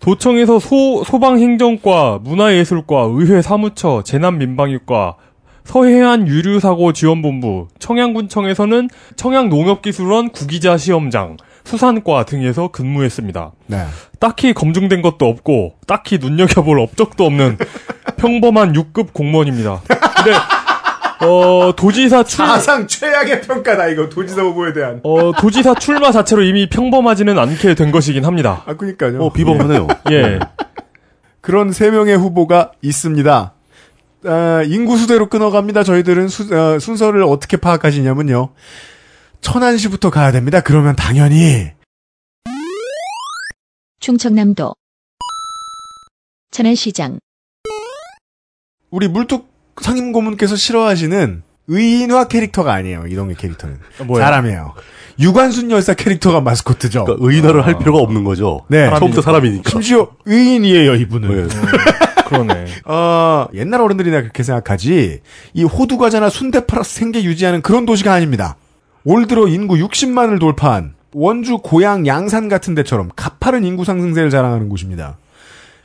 도청에서 0.00 0.58
소 0.58 1.04
소방행정과 1.04 2.18
문화예술과 2.22 3.10
의회 3.12 3.42
사무처 3.42 4.02
재난민방위과 4.04 5.16
서해안 5.64 6.26
유류사고 6.26 6.92
지원본부 6.92 7.68
청양군청에서는 7.78 8.88
청양농업기술원 9.16 10.30
구기자 10.30 10.76
시험장 10.76 11.36
수산과 11.64 12.24
등에서 12.24 12.68
근무했습니다. 12.68 13.52
네. 13.66 13.84
딱히 14.18 14.52
검증된 14.52 15.02
것도 15.02 15.26
없고 15.26 15.74
딱히 15.86 16.18
눈여겨볼 16.18 16.80
업적도 16.80 17.24
없는 17.26 17.58
평범한 18.16 18.72
6급 18.72 19.12
공무원입니다. 19.12 19.82
근데 19.86 20.32
어 21.22 21.72
도지사 21.76 22.22
출 22.24 22.46
사상 22.46 22.86
최악의 22.86 23.42
평가다 23.42 23.88
이거 23.88 24.08
도지사 24.08 24.42
후보에 24.42 24.72
대한. 24.72 25.00
어 25.04 25.32
도지사 25.38 25.74
출마 25.74 26.10
자체로 26.12 26.42
이미 26.42 26.68
평범하지는 26.68 27.38
않게 27.38 27.74
된 27.74 27.90
것이긴 27.92 28.24
합니다. 28.24 28.62
아 28.66 28.74
그러니까요. 28.74 29.22
어, 29.22 29.32
비범하네요. 29.32 29.86
예. 30.12 30.38
그런 31.42 31.72
세 31.72 31.90
명의 31.90 32.16
후보가 32.16 32.72
있습니다. 32.82 33.52
아, 34.24 34.62
인구 34.66 34.96
수대로 34.98 35.28
끊어갑니다. 35.28 35.82
저희들은 35.82 36.28
수- 36.28 36.54
어, 36.54 36.78
순서를 36.78 37.22
어떻게 37.22 37.56
파악하시냐면요. 37.56 38.50
천안시부터 39.40 40.10
가야 40.10 40.32
됩니다. 40.32 40.60
그러면 40.60 40.94
당연히 40.96 41.70
충청남도 44.00 44.74
천안시장 46.50 47.18
우리 48.90 49.08
물뚝 49.08 49.48
상임 49.80 50.12
고문께서 50.12 50.56
싫어하시는 50.56 51.42
의인화 51.68 52.28
캐릭터가 52.28 52.72
아니에요. 52.74 53.06
이동의 53.06 53.36
캐릭터는 53.36 53.78
뭐야? 54.06 54.24
사람이에요. 54.24 54.74
유관순 55.20 55.70
열사 55.70 55.94
캐릭터가 55.94 56.40
마스코트죠. 56.40 57.04
그러니까 57.04 57.26
의인화를 57.26 57.64
할 57.66 57.78
필요가 57.78 58.00
없는 58.00 58.24
거죠. 58.24 58.64
네. 58.68 58.90
처음부터 58.90 59.22
사람이니까. 59.22 59.70
심지어 59.70 60.10
의인이에요. 60.26 60.94
이분은. 60.96 61.48
네. 61.48 61.54
그러네. 62.30 62.66
어, 62.86 63.48
옛날 63.54 63.80
어른들이나 63.80 64.20
그렇게 64.22 64.42
생각하지, 64.42 65.20
이 65.54 65.64
호두 65.64 65.98
과자나 65.98 66.30
순대 66.30 66.64
팔아서 66.64 66.88
생계 66.88 67.24
유지하는 67.24 67.60
그런 67.60 67.84
도시가 67.84 68.12
아닙니다. 68.12 68.56
올 69.04 69.26
들어 69.26 69.48
인구 69.48 69.74
60만을 69.74 70.38
돌파한 70.38 70.94
원주 71.12 71.58
고양 71.58 72.06
양산 72.06 72.48
같은 72.48 72.74
데처럼 72.74 73.10
가파른 73.16 73.64
인구 73.64 73.84
상승세를 73.84 74.30
자랑하는 74.30 74.68
곳입니다. 74.68 75.18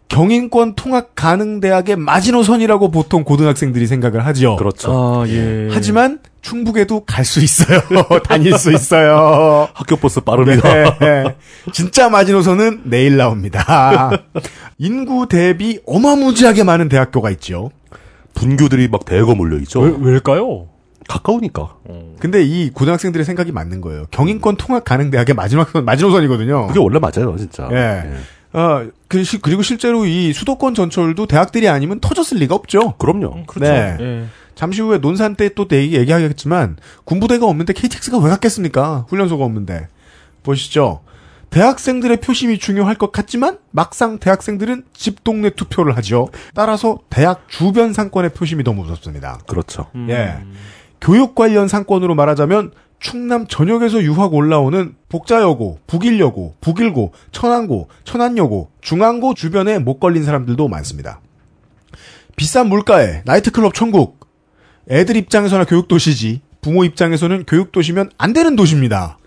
경인권 0.08 0.76
통합 0.76 1.10
가능 1.16 1.60
대학의 1.60 1.96
마지노선이라고 1.96 2.92
보통 2.92 3.24
고등학생들이 3.24 3.88
생각을 3.88 4.26
하죠. 4.28 4.56
그렇죠. 4.56 4.92
아, 5.24 5.28
예. 5.28 5.68
하지만 5.72 6.20
충북에도 6.42 7.06
갈 7.06 7.26
수 7.26 7.42
있어요. 7.44 7.80
다닐 8.24 8.56
수 8.58 8.72
있어요. 8.72 9.68
학교 9.74 9.96
버스 9.96 10.22
빠릅니다. 10.22 10.98
네. 11.00 11.36
진짜 11.74 12.08
마지노선은 12.10 12.82
내일 12.86 13.18
나옵니다. 13.18 14.12
인구 14.78 15.28
대비 15.28 15.80
어마무지하게 15.88 16.64
많은 16.64 16.88
대학교가 16.88 17.32
있죠. 17.32 17.72
분교들이 18.36 18.88
막 18.90 19.06
대거 19.06 19.34
몰려 19.34 19.58
있죠. 19.60 19.80
왜, 19.82 19.94
왜일까요? 20.00 20.68
가까우니까. 21.08 21.76
근데 22.20 22.44
이 22.44 22.70
고등학생들의 22.72 23.24
생각이 23.26 23.52
맞는 23.52 23.80
거예요. 23.82 24.06
경인권 24.12 24.58
통합 24.58 24.84
가능 24.84 25.12
대학의 25.12 25.36
마지막 25.36 25.70
선, 25.70 25.86
마지노선이거든요. 25.86 26.68
그게 26.68 26.80
원래 26.80 27.00
맞아요, 27.00 27.36
진짜. 27.38 27.68
예. 27.72 28.04
어, 28.56 28.88
그, 29.08 29.24
시- 29.24 29.40
그리고 29.42 29.62
실제로 29.62 30.06
이 30.06 30.32
수도권 30.34 30.76
전철도 30.76 31.26
대학들이 31.26 31.68
아니면 31.68 32.00
터졌을 32.00 32.38
리가 32.38 32.56
없죠. 32.56 32.94
그럼요. 32.98 33.46
그렇죠. 33.46 33.72
네. 33.72 33.98
예. 34.00 34.26
잠시 34.56 34.82
후에 34.82 35.00
논산 35.00 35.36
때또 35.36 35.68
얘기, 35.74 35.98
얘기하겠지만 35.98 36.78
군부대가 37.04 37.46
없는데 37.46 37.74
KTX가 37.74 38.20
왜 38.20 38.30
갔겠습니까? 38.30 39.06
훈련소가 39.10 39.44
없는데. 39.44 39.88
보시죠. 40.44 41.02
대학생들의 41.50 42.18
표심이 42.22 42.58
중요할 42.60 42.96
것 42.96 43.12
같지만 43.12 43.58
막상 43.72 44.20
대학생들은 44.20 44.84
집 44.94 45.24
동네 45.24 45.50
투표를 45.50 45.96
하죠. 45.98 46.30
따라서 46.54 47.00
대학 47.10 47.48
주변 47.50 47.94
상권의 47.94 48.32
표심이 48.34 48.64
더 48.64 48.74
무섭습니다. 48.74 49.40
그렇죠. 49.48 49.88
음. 49.96 50.08
예. 50.10 50.38
교육 51.02 51.36
관련 51.36 51.68
상권으로 51.68 52.16
말하자면 52.16 52.72
충남 53.00 53.46
전역에서 53.48 54.02
유학 54.04 54.34
올라오는 54.34 54.96
복자여고, 55.10 55.80
북일여고, 55.88 56.56
북일고, 56.62 57.14
천안고, 57.32 57.90
천안여고, 58.04 58.72
중앙고 58.82 59.34
주변에 59.36 59.80
못 59.80 60.00
걸린 60.00 60.24
사람들도 60.24 60.68
많습니다. 60.68 61.20
비싼 62.36 62.68
물가에 62.68 63.22
나이트클럽 63.26 63.74
천국. 63.74 64.26
애들 64.90 65.16
입장에서나 65.18 65.66
교육도시지. 65.66 66.42
부모 66.62 66.84
입장에서는 66.84 67.46
교육도시면 67.46 68.10
안 68.18 68.34
되는 68.34 68.56
도시입니다. 68.56 69.18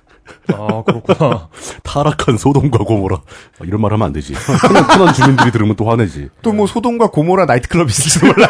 아, 0.52 0.82
그렇구나. 0.84 1.48
타락한 1.84 2.36
소돔과 2.36 2.78
고모라. 2.84 3.16
아, 3.16 3.64
이런 3.64 3.80
말 3.80 3.92
하면 3.92 4.08
안 4.08 4.12
되지. 4.12 4.34
천안 4.34 5.14
주민들이 5.14 5.50
들으면 5.52 5.74
또 5.76 5.88
화내지. 5.88 6.28
또 6.42 6.52
뭐 6.52 6.66
소돔과 6.66 7.10
고모라 7.10 7.46
나이트클럽 7.46 7.88
있을지 7.88 8.26
몰라. 8.26 8.48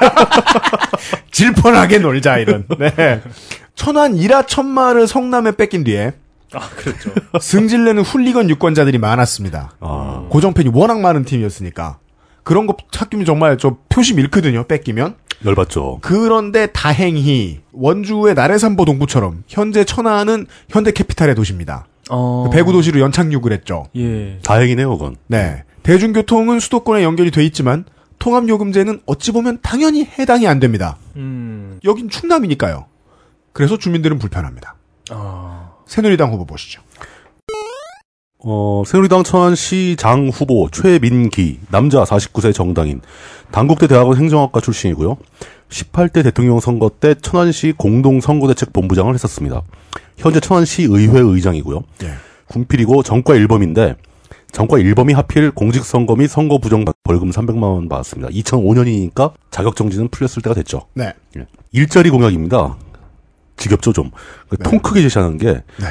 질펀하게 1.31 1.99
놀자 1.99 2.39
이런. 2.39 2.67
네. 2.79 3.23
천안 3.79 4.17
일화 4.17 4.45
천마를 4.45 5.07
성남에 5.07 5.53
뺏긴 5.53 5.85
뒤에 5.85 6.13
아, 6.53 6.69
그랬죠. 6.77 7.13
승질내는 7.41 8.03
훌리건 8.03 8.51
유권자들이 8.51 8.99
많았습니다. 8.99 9.73
아, 9.81 10.27
고정팬이 10.31 10.71
워낙 10.75 11.01
많은 11.01 11.25
팀이었으니까. 11.25 11.99
그런 12.43 12.67
거 12.67 12.77
찾기면 12.91 13.25
정말 13.25 13.57
저 13.57 13.77
표심 13.89 14.19
잃거든요, 14.19 14.65
뺏기면. 14.67 15.15
열받죠. 15.45 15.99
그런데 16.01 16.67
다행히 16.67 17.61
원주의 17.73 18.35
나래산보 18.35 18.85
동부처럼 18.85 19.45
현재 19.47 19.85
천안은 19.85 20.47
현대 20.69 20.91
캐피탈의 20.91 21.37
도시입니다. 21.37 21.87
어. 22.11 22.45
그 22.49 22.57
배구 22.57 22.73
도시로 22.73 22.99
연착륙을 22.99 23.53
했죠. 23.53 23.87
예. 23.95 24.39
다행이네요, 24.43 24.91
그건. 24.91 25.17
네. 25.29 25.63
대중교통은 25.85 26.59
수도권에 26.59 27.05
연결이 27.05 27.31
돼 27.31 27.45
있지만 27.45 27.85
통합요금제는 28.19 29.03
어찌 29.07 29.31
보면 29.31 29.59
당연히 29.63 30.05
해당이 30.19 30.49
안 30.49 30.59
됩니다. 30.59 30.97
음. 31.15 31.79
여긴 31.85 32.09
충남이니까요. 32.09 32.87
그래서 33.53 33.77
주민들은 33.77 34.19
불편합니다. 34.19 34.75
아. 35.11 35.71
새누리당 35.87 36.33
후보 36.33 36.45
보시죠. 36.45 36.83
어, 38.41 38.85
새누리당 38.87 39.25
천안시장 39.25 40.29
후보 40.29 40.69
최민기, 40.71 41.59
남자 41.71 42.05
49세 42.05 42.55
정당인, 42.55 43.01
당국대 43.51 43.89
대학원 43.89 44.17
행정학과 44.17 44.61
출신이고요. 44.61 45.17
18대 45.71 46.23
대통령 46.23 46.61
선거 46.61 46.89
때 46.89 47.15
천안시 47.15 47.75
공동선거대책본부장을 47.77 49.13
했었습니다. 49.15 49.63
현재 50.17 50.39
천안시 50.41 50.85
의회 50.85 51.19
의장이고요. 51.21 51.83
예. 52.05 52.13
군필이고 52.47 53.03
정과 53.03 53.35
1범인데 53.35 53.97
정과 54.53 54.77
1범이 54.79 55.15
하필 55.15 55.51
공직선거 55.51 56.17
및 56.17 56.29
선거 56.29 56.59
부정 56.59 56.85
받- 56.85 56.95
벌금 57.03 57.31
300만 57.31 57.63
원 57.65 57.89
받았습니다. 57.89 58.31
2005년이니까 58.31 59.33
자격정지는 59.51 60.09
풀렸을 60.09 60.43
때가 60.43 60.55
됐죠. 60.55 60.83
네. 60.95 61.13
예. 61.37 61.47
일자리 61.73 62.09
공약입니다. 62.09 62.77
지겹죠 63.59 63.93
좀. 63.93 64.11
통 64.65 64.79
크게 64.81 65.03
제시하는 65.03 65.37
게 65.39 65.63
네. 65.77 65.87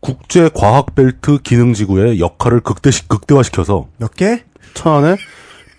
국제 0.00 0.50
과학 0.54 0.94
벨트 0.94 1.38
기능 1.42 1.72
지구의 1.72 2.20
역할을 2.20 2.60
극대시 2.60 3.08
극대화시켜서 3.08 3.88
몇 3.96 4.14
개? 4.14 4.44
천안에 4.74 5.16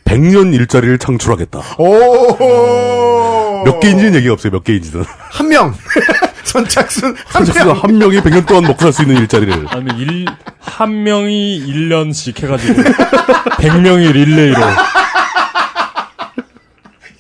100년 0.06 0.54
일자리를 0.54 0.98
창출하겠다. 0.98 1.60
오! 1.80 3.64
몇 3.66 3.80
개인지는 3.80 4.16
얘기가 4.16 4.34
없어요. 4.34 4.52
몇 4.52 4.64
개인지는. 4.64 5.04
한 5.06 5.48
명! 5.50 5.74
선착순 6.46 7.16
한 7.28 7.46
선착순 7.46 7.68
명! 7.68 7.76
한 7.84 7.98
명이 7.98 8.22
100년 8.22 8.46
동안 8.48 8.64
먹고 8.64 8.80
살 8.82 8.94
수 8.94 9.02
있는 9.04 9.18
일자리를. 9.18 9.66
아니면 9.70 9.98
일, 10.00 10.26
한 10.60 11.04
명이 11.04 11.62
1년씩 11.68 12.42
해 12.42 12.48
가지고, 12.48 12.82
100명이 13.60 14.12
릴레이로. 14.14 14.60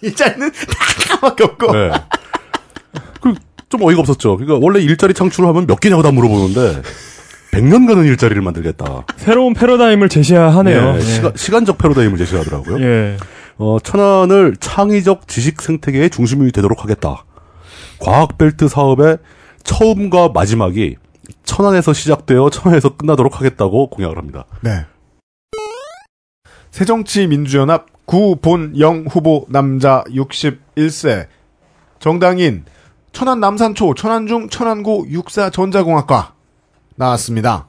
이 0.04 0.13
자리는 0.15 0.52
하나밖에 1.10 1.43
없고. 1.43 1.72
네. 1.74 1.91
그, 3.69 3.77
좀 3.77 3.84
어이가 3.84 4.01
없었죠. 4.01 4.38
그러니까 4.38 4.60
원래 4.65 4.82
일자리 4.82 5.13
창출을 5.13 5.47
하면 5.49 5.67
몇 5.67 5.80
개냐고 5.80 6.01
다 6.01 6.12
물어보는데 6.12 6.82
100년 7.51 7.88
가는 7.88 8.06
일자리를 8.06 8.41
만들겠다. 8.41 9.06
새로운 9.17 9.53
패러다임을 9.53 10.10
제시하네요. 10.10 10.93
예, 10.93 10.95
예. 10.95 11.01
시간, 11.01 11.32
시간 11.36 11.65
적 11.65 11.77
패러다임을 11.77 12.17
제시하더라고요. 12.17 12.80
예. 12.82 13.17
어, 13.58 13.80
천안을 13.80 14.56
창의적 14.60 15.27
지식 15.27 15.62
생태계의 15.62 16.10
중심이 16.12 16.51
되도록 16.51 16.84
하겠다. 16.84 17.25
과학 17.99 18.38
벨트 18.38 18.67
사업의 18.67 19.17
처음과 19.63 20.30
마지막이 20.30 20.95
천안에서 21.43 21.93
시작되어 21.93 22.49
천안에서 22.51 22.95
끝나도록 22.95 23.39
하겠다고 23.39 23.89
공약을 23.89 24.17
합니다. 24.17 24.45
네. 24.62 24.86
새정치민주연합 26.71 28.06
구본영 28.06 29.08
후보 29.10 29.45
남자 29.49 30.03
61세 30.10 31.27
정당인 31.99 32.65
천안 33.17 33.39
남산초 33.39 33.95
천안중 33.95 34.49
천안고 34.49 35.08
육사 35.10 35.49
전자공학과 35.49 36.34
나왔습니다. 36.97 37.67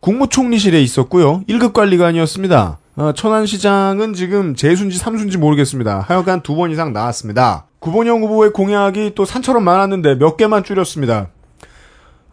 국무총리실에 0.00 0.82
있었고요. 0.82 1.40
1급 1.48 1.72
관리관이었습니다. 1.72 2.78
어, 2.96 3.12
천안시장은 3.14 4.12
지금 4.12 4.54
재순지 4.54 4.98
삼순지 4.98 5.38
모르겠습니다. 5.38 6.00
하여간 6.00 6.42
두 6.42 6.54
번 6.54 6.70
이상 6.70 6.92
나왔습니다. 6.92 7.64
구본영 7.78 8.24
후보의 8.24 8.52
공약이 8.52 9.12
또 9.14 9.24
산처럼 9.24 9.64
많았는데 9.64 10.16
몇 10.16 10.36
개만 10.36 10.64
줄였습니다. 10.64 11.28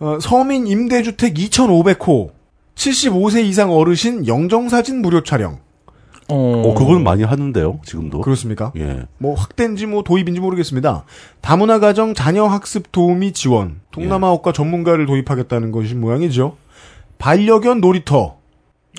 어, 0.02 0.18
서민 0.20 0.68
임대주택 0.68 1.36
2,500호, 1.36 2.32
75세 2.76 3.46
이상 3.46 3.72
어르신 3.72 4.28
영정사진 4.28 5.02
무료 5.02 5.24
촬영. 5.24 5.60
어, 6.32 6.62
어, 6.70 6.74
그건 6.74 7.04
많이 7.04 7.24
하는데요, 7.24 7.80
지금도. 7.86 8.22
그렇습니까? 8.22 8.72
예. 8.78 9.06
뭐 9.18 9.36
확대인지 9.36 9.86
뭐 9.86 10.04
도입인지 10.04 10.40
모르겠습니다. 10.40 11.04
다문화 11.42 11.80
가정 11.80 12.14
자녀 12.14 12.46
학습 12.46 12.92
도우미 12.92 13.34
지원, 13.34 13.82
동남아학과 13.92 14.52
전문가를 14.54 15.06
도입하겠다는 15.06 15.72
것이 15.72 15.96
모양이죠. 15.96 16.58
반려견 17.18 17.82
놀이터, 17.82 18.38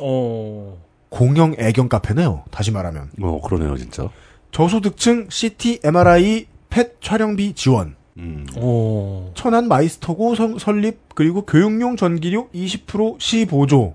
어, 0.00 0.78
공영 1.08 1.54
애견 1.58 1.88
카페네요. 1.88 2.44
다시 2.50 2.70
말하면 2.70 3.10
어, 3.20 3.40
그러네요, 3.42 3.76
진짜. 3.76 4.08
저소득층 4.50 5.28
CT, 5.30 5.80
MRI, 5.84 6.46
펫 6.70 7.00
촬영비 7.00 7.54
지원, 7.54 7.96
음. 8.18 8.46
어, 8.56 9.30
천안 9.34 9.68
마이스터고 9.68 10.34
성- 10.34 10.58
설립 10.58 11.14
그리고 11.14 11.42
교육용 11.46 11.96
전기료 11.96 12.48
20%시 12.54 13.46
보조. 13.46 13.94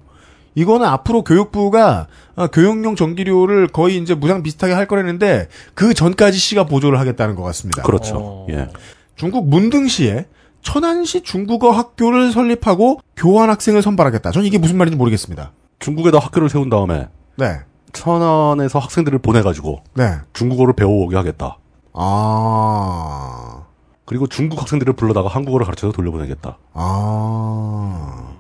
이거는 0.58 0.88
앞으로 0.88 1.24
교육부가 1.24 2.08
아, 2.36 2.48
교육용 2.48 2.96
전기료를 2.96 3.68
거의 3.68 3.98
이제 3.98 4.16
무상 4.16 4.42
비슷하게 4.42 4.74
할 4.74 4.88
거라는데 4.88 5.50
그 5.76 5.94
전까지 5.94 6.40
시가 6.40 6.66
보조를 6.66 7.00
하겠다는 7.00 7.36
것 7.36 7.44
같습니다. 7.44 7.84
그렇죠. 7.84 8.16
어. 8.18 8.48
예. 8.50 8.68
중국 9.16 9.48
문등시에 9.48 10.26
천안시 10.64 11.22
중국어 11.22 11.70
학교를 11.70 12.32
설립하고 12.32 13.02
교환 13.16 13.52
학생을 13.52 13.84
선발하겠다. 13.84 14.32
전 14.32 14.46
이게 14.46 14.58
무슨 14.58 14.80
말인지 14.80 14.98
모르겠습니다. 14.98 15.52
중국에다 15.78 16.18
학교를 16.18 16.50
세운 16.50 16.72
다음에 16.72 17.08
네. 17.36 17.60
천안에서 17.94 18.80
학생들을 18.80 19.20
보내가지고 19.20 19.84
네. 19.94 20.16
중국어를 20.34 20.74
배워오게 20.74 21.16
하겠다. 21.16 21.60
아. 21.94 23.64
그리고 24.06 24.26
중국 24.26 24.60
학생들을 24.60 24.94
불러다가 24.94 25.30
한국어를 25.30 25.68
가르쳐서 25.68 25.94
돌려보내겠다. 25.94 26.58
아. 26.74 28.37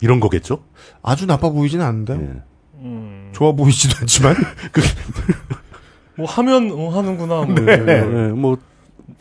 이런 0.00 0.20
거겠죠? 0.20 0.60
아주 1.02 1.26
나빠 1.26 1.50
보이진 1.50 1.80
않는데. 1.80 2.14
예. 2.14 2.42
음, 2.80 3.30
좋아 3.32 3.52
보이지도 3.52 3.96
않지만. 4.00 4.36
뭐 6.16 6.26
하면 6.26 6.70
어, 6.72 6.88
하는구나. 6.90 7.42
뭐 7.42 7.54
네. 7.54 7.84
예, 7.86 8.28
뭐 8.28 8.58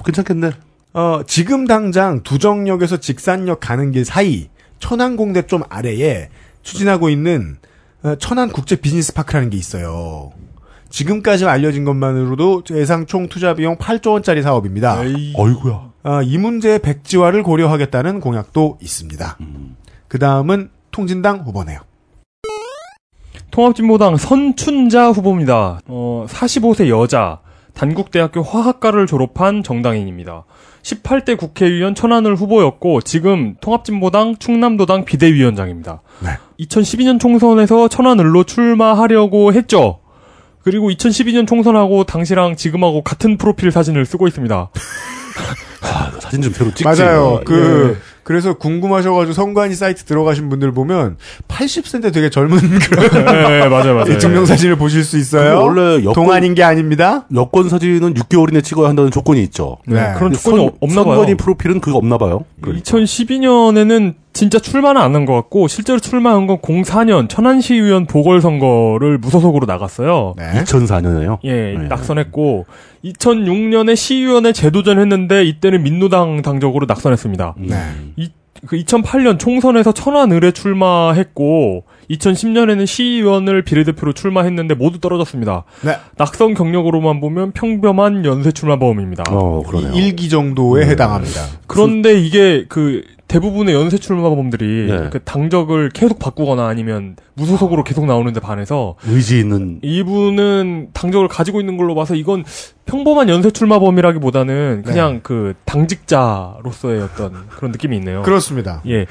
괜찮겠네. 0.04 0.52
어, 0.94 1.22
지금 1.28 1.68
당장 1.68 2.24
두정역에서 2.24 2.98
직산역 2.98 3.60
가는 3.60 3.92
길 3.92 4.06
사이 4.06 4.50
천안공대 4.80 5.44
좀 5.44 5.62
아래에 5.70 6.30
추진하고 6.64 7.10
있는 7.10 7.58
어, 8.04 8.16
천안 8.16 8.50
국제 8.50 8.76
비즈니스 8.76 9.14
파크라는 9.14 9.50
게 9.50 9.58
있어요. 9.58 10.32
지금까지 10.90 11.46
알려진 11.46 11.84
것만으로도 11.84 12.64
예상 12.72 13.06
총 13.06 13.28
투자 13.28 13.54
비용 13.54 13.78
8조 13.78 14.12
원짜리 14.12 14.42
사업입니다. 14.42 15.04
에이, 15.04 15.34
어이구야. 15.36 15.92
아, 16.04 16.22
이 16.24 16.38
문제의 16.38 16.80
백지화를 16.80 17.44
고려하겠다는 17.44 18.22
공약도 18.22 18.78
있습니다. 18.82 19.38
그 20.16 20.20
다음은 20.20 20.70
통진당 20.92 21.40
후보네요. 21.40 21.82
통합진보당 23.52 24.16
선춘자 24.16 25.10
후보입니다. 25.10 25.82
어, 25.88 26.26
45세 26.30 26.88
여자, 26.88 27.42
단국대학교 27.74 28.42
화학과를 28.42 29.08
졸업한 29.08 29.62
정당인입니다. 29.62 30.46
18대 30.84 31.38
국회의원 31.38 31.96
천안을 31.96 32.38
후보였고 32.38 33.02
지금 33.02 33.56
통합진보당 33.60 34.38
충남도당 34.38 35.04
비대위원장입니다. 35.04 36.02
네. 36.22 36.30
2012년 36.62 37.20
총선에서 37.20 37.90
천안을로 37.90 38.46
출마하려고 38.46 39.52
했죠. 39.52 40.00
그리고 40.64 40.90
2012년 40.92 41.46
총선하고 41.46 42.06
당시랑 42.06 42.56
지금하고 42.56 43.02
같은 43.02 43.36
프로필 43.36 43.70
사진을 43.70 44.06
쓰고 44.06 44.30
있습니다. 44.30 44.70
아, 45.84 46.12
사진 46.22 46.42
좀 46.42 46.54
새로 46.54 46.70
찍지. 46.70 46.86
맞아요. 46.86 47.42
그, 47.46 47.98
예. 48.02 48.15
그래서 48.26 48.56
궁금하셔가지고 48.56 49.34
선관위 49.34 49.76
사이트 49.76 50.04
들어가신 50.04 50.50
분들 50.50 50.72
보면 50.72 51.18
80세인데 51.48 52.12
되게 52.12 52.32
젊은 52.32 52.58
그런 52.80 53.10
네, 53.24 53.70
맞아요, 53.70 53.94
맞아요. 53.94 54.18
증명 54.18 54.48
사진을 54.48 54.78
보실 54.78 55.04
수 55.04 55.20
있어요. 55.20 55.60
원래 55.62 56.00
여권- 56.04 56.14
동안인 56.16 56.56
게 56.56 56.64
아닙니다. 56.64 57.28
여권 57.36 57.70
사진은 57.70 58.16
6개월 58.16 58.50
이내 58.50 58.62
찍어야 58.62 58.90
한다는 58.90 59.12
조건이 59.12 59.44
있죠. 59.44 59.78
네, 59.86 59.94
네. 60.02 60.14
그런 60.18 60.34
조건이 60.34 60.58
선- 60.66 60.72
없나 60.82 61.04
봐요. 61.04 61.16
선관위 61.18 61.36
프로필은 61.36 61.82
그거 61.82 61.98
없나 62.00 62.18
봐요. 62.18 62.46
그러니까. 62.62 62.84
2012년에는 62.84 64.16
진짜 64.36 64.60
출마는 64.60 65.02
안 65.02 65.16
한 65.16 65.26
것 65.26 65.34
같고 65.34 65.68
실제로 65.70 65.98
출마한 65.98 66.46
건 66.46 66.58
04년 66.58 67.30
천안시의원 67.30 68.06
보궐선거를 68.06 69.18
무소속으로 69.18 69.66
나갔어요. 69.66 70.34
네. 70.38 70.62
2004년에요. 70.64 71.40
예, 71.46 71.74
네. 71.78 71.88
낙선했고 71.88 72.66
2006년에 73.06 73.96
시의원에 73.96 74.52
재도전했는데 74.52 75.46
이때는 75.46 75.84
민노당 75.84 76.42
당적으로 76.42 76.86
낙선했습니다. 76.86 77.56
네. 77.60 77.76
이, 78.18 78.30
그 78.68 78.76
2008년 78.78 79.40
총선에서 79.40 79.94
천안을에 79.94 80.52
출마했고 80.52 81.86
2010년에는 82.10 82.86
시의원을 82.86 83.62
비례대표로 83.64 84.12
출마했는데 84.14 84.76
모두 84.76 85.00
떨어졌습니다. 85.00 85.64
네. 85.84 85.96
낙선 86.18 86.56
경력으로만 86.56 87.22
보면 87.22 87.52
평범한 87.54 88.26
연쇄 88.26 88.52
출마범입니다. 88.52 89.24
어, 89.30 89.64
그러네요. 89.66 89.94
일기 89.94 90.28
정도에 90.30 90.86
해당합니다. 90.88 91.42
그런데 91.68 92.20
이게 92.20 92.66
그 92.68 93.04
대부분의 93.28 93.74
연쇄 93.74 93.98
출마범들이 93.98 94.88
네. 94.92 95.10
그 95.12 95.20
당적을 95.24 95.90
계속 95.90 96.20
바꾸거나 96.20 96.68
아니면 96.68 97.16
무소속으로 97.34 97.84
계속 97.84 98.06
나오는데 98.06 98.40
반해서 98.40 98.96
의지 99.06 99.40
있는 99.40 99.80
이분은 99.82 100.90
당적을 100.94 101.28
가지고 101.28 101.60
있는 101.60 101.78
걸로 101.78 101.96
봐서 101.96 102.16
이건 102.16 102.44
평범한 102.86 103.30
연쇄 103.30 103.52
출마범이라기보다는 103.52 104.84
그냥 104.86 105.22
그 105.24 105.54
당직자로서의 105.66 107.02
어떤 107.02 107.48
그런 107.50 107.72
느낌이 107.72 107.98
있네요. 107.98 108.22
그렇습니다. 108.22 108.82
예. 108.88 109.06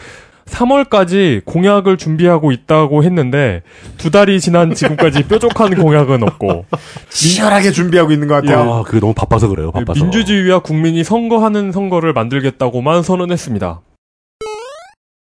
3월까지 0.46 1.42
공약을 1.44 1.96
준비하고 1.96 2.52
있다고 2.52 3.02
했는데 3.02 3.62
두 3.96 4.10
달이 4.10 4.40
지난 4.40 4.74
지금까지 4.74 5.24
뾰족한 5.28 5.74
공약은 5.74 6.22
없고 6.22 6.66
치열하게 7.08 7.70
준비하고 7.72 8.12
있는 8.12 8.28
것 8.28 8.34
같아요. 8.34 8.72
아, 8.72 8.82
그게 8.82 9.00
너무 9.00 9.14
바빠서 9.14 9.48
그래요. 9.48 9.72
바빠서. 9.72 9.98
예, 9.98 10.02
민주주의와 10.02 10.58
국민이 10.60 11.02
선거하는 11.02 11.72
선거를 11.72 12.12
만들겠다고만 12.12 13.02
선언했습니다. 13.02 13.80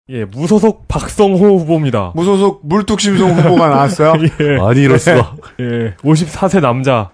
예, 0.08 0.24
무소속 0.24 0.88
박성호 0.88 1.58
후보입니다. 1.60 2.10
무소속 2.14 2.60
물뚝심송 2.64 3.30
후보가 3.38 3.68
나왔어요. 3.68 4.14
예, 4.40 4.58
아니 4.60 4.82
이럴 4.82 4.98
수가. 4.98 5.34
예, 5.60 5.94
54세 6.02 6.60
남자. 6.60 7.10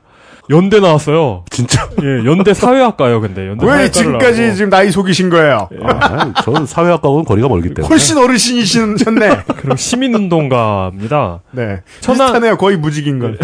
연대 0.50 0.80
나왔어요. 0.80 1.44
진짜. 1.50 1.86
예, 2.02 2.24
연대 2.24 2.54
사회학과요, 2.54 3.20
근데. 3.20 3.48
연대 3.48 3.66
왜 3.66 3.90
지금까지 3.90 4.40
나오고. 4.40 4.54
지금 4.56 4.70
나이 4.70 4.90
속이신 4.90 5.28
거예요? 5.28 5.68
아, 5.82 6.32
전 6.42 6.64
사회학과하고는 6.64 7.26
거리가 7.26 7.48
멀기 7.48 7.74
때문에. 7.74 7.86
훨씬 7.86 8.16
어르신이셨네. 8.16 9.40
그리고 9.58 9.76
시민운동가입니다. 9.76 11.40
네. 11.50 11.82
천안- 12.00 12.28
비슷하네요. 12.28 12.56
거의 12.56 12.78
무직인 12.78 13.18
건. 13.18 13.36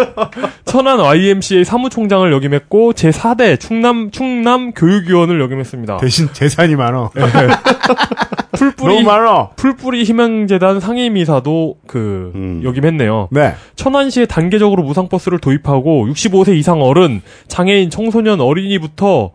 천안 0.68 1.00
YMCA 1.00 1.64
사무총장을 1.64 2.30
역임했고 2.30 2.92
제4대 2.92 3.58
충남 3.58 4.10
충남 4.10 4.72
교육위원을 4.72 5.40
역임했습니다. 5.40 5.96
대신 5.96 6.28
재산이 6.32 6.76
많어. 6.76 7.10
풀뿌리 8.52 8.94
너무 8.96 9.06
많어. 9.06 9.50
풀뿌리 9.56 10.02
희망재단 10.04 10.80
상임이사도 10.80 11.76
그 11.86 12.32
음. 12.34 12.60
역임했네요. 12.64 13.28
네. 13.30 13.54
천안시에 13.76 14.26
단계적으로 14.26 14.82
무상 14.82 15.08
버스를 15.08 15.38
도입하고 15.38 16.06
65세 16.08 16.56
이상 16.56 16.82
어른, 16.82 17.22
장애인, 17.48 17.88
청소년, 17.90 18.40
어린이부터 18.40 19.32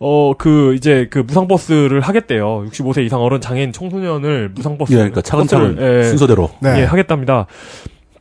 어 0.00 0.34
그 0.36 0.74
이제 0.74 1.06
그 1.10 1.20
무상버스를 1.20 2.00
하겠대요. 2.00 2.66
65세 2.70 3.06
이상 3.06 3.22
어른, 3.22 3.40
장애인, 3.40 3.72
청소년을 3.72 4.50
무상버스. 4.54 4.92
예, 4.92 4.96
그러니까 4.96 5.22
차근차근 5.22 5.76
버스를, 5.76 5.98
예, 5.98 6.04
순서대로. 6.04 6.50
네. 6.60 6.80
예, 6.80 6.84
하겠답니다. 6.84 7.46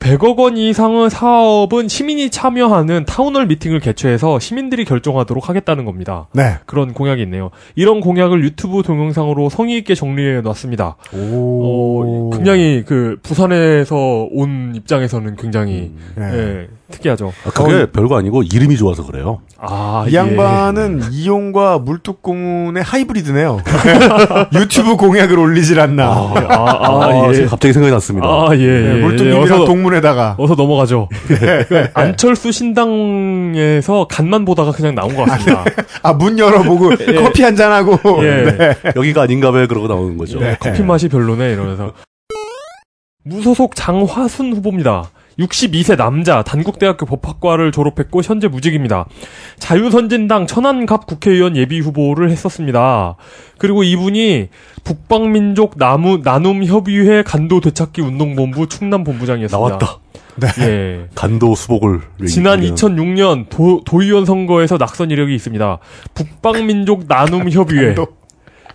100억 0.04 0.38
원 0.38 0.58
이상의 0.58 1.10
사업은 1.10 1.88
시민이 1.88 2.30
참여하는 2.30 3.06
town 3.06 3.27
hall 3.27 3.48
meeting을 3.48 3.80
개최해서 3.80 4.38
시민들이 4.38 4.84
결정하도록 4.84 5.48
하겠다는 5.48 5.86
겁니다. 5.86 6.28
네. 6.34 6.58
그런 6.66 6.94
공약이 6.94 7.22
있네요. 7.22 7.52
이런 7.76 8.02
공약을 8.02 8.44
유튜브 8.44 8.84
동영상으로 8.84 9.48
성의 9.50 9.78
있게 9.78 9.96
정리해 9.96 10.42
놨습니다. 10.42 10.98
오. 11.14 12.04
어, 12.04 12.30
굉장히 12.36 12.84
그 12.86 13.18
부산에서 13.24 14.28
온 14.30 14.74
입장에서는 14.76 15.38
굉장히 15.38 15.94
네. 16.16 16.34
예, 16.34 16.68
특이하죠. 16.94 17.34
아, 17.46 17.50
그게 17.50 17.92
별거 17.92 18.18
아니고 18.18 18.44
이름이 18.44 18.78
좋아서 18.78 19.06
그래요. 19.06 19.42
아, 19.58 20.06
이 20.08 20.14
양반은 20.14 21.02
이용과 21.12 21.80
물뚝공문의 21.80 22.84
하이브리드네요. 22.84 23.62
유튜브 24.56 24.96
공약을 24.96 25.38
올리질 25.40 25.80
않나. 25.80 26.06
아, 26.06 26.34
아, 26.50 27.06
아, 27.06 27.34
예. 27.34 27.46
갑자기 27.46 27.74
생각이 27.74 27.92
났습니다. 27.92 28.28
아, 28.28 28.50
예. 28.54 28.58
네, 28.58 28.96
예. 28.98 29.02
물뚝님이랑 29.02 29.42
어서, 29.44 29.66
동문에다가 29.66 30.36
어서 30.38 30.56
넘어가죠. 30.56 31.10
그 31.28 31.88
안철수 31.94 32.52
신당에서 32.52 34.08
간만 34.10 34.46
보다가 34.46 34.72
그냥 34.72 34.96
나온 34.96 35.16
것 35.16 35.26
같습니다. 35.26 35.64
아 36.02 36.14
문 36.14 36.38
열어보고 36.38 36.92
커피 37.24 37.44
한잔 37.44 37.72
하고 37.72 37.98
예. 38.24 38.44
네. 38.58 38.76
여기가 38.96 39.24
아닌가 39.24 39.52
봐 39.52 39.66
그러고 39.68 39.88
나오는 39.88 40.18
거죠. 40.18 40.40
네. 40.40 40.56
커피 40.60 40.84
맛이 40.84 41.10
별로네 41.10 41.52
이러면서 41.54 41.92
무소속 43.26 43.76
장화순 43.76 44.54
후보입니다. 44.54 45.10
62세 45.40 45.98
남자 45.98 46.44
단국대학교 46.44 47.06
법학과를 47.06 47.72
졸업했고 47.72 48.22
현재 48.22 48.48
무직입니다. 48.48 49.06
자유선진당 49.60 50.48
천안갑 50.48 51.06
국회의원 51.06 51.56
예비 51.56 51.80
후보를 51.80 52.30
했었습니다. 52.30 53.16
그리고 53.58 53.84
이분이 53.84 54.50
북방민족 54.84 55.78
나무 55.78 56.20
나눔 56.24 56.64
협의회 56.66 57.24
간도 57.24 57.62
되찾기 57.62 58.02
운동본부 58.02 58.68
충남 58.68 59.04
본부장이었습니다. 59.04 59.58
나왔다. 59.58 60.00
예. 60.62 61.08
간도 61.14 61.54
수복을 61.56 62.02
지난 62.28 62.60
이기는 62.60 62.76
2006년 62.76 63.50
도, 63.50 63.82
도의원 63.86 64.26
선거에서 64.26 64.78
낙선 64.78 65.12
이력이 65.12 65.36
있습니다. 65.36 65.80
북방민족 66.16 67.06
나눔 67.08 67.50
협의회. 67.50 67.94
간도. 67.94 68.23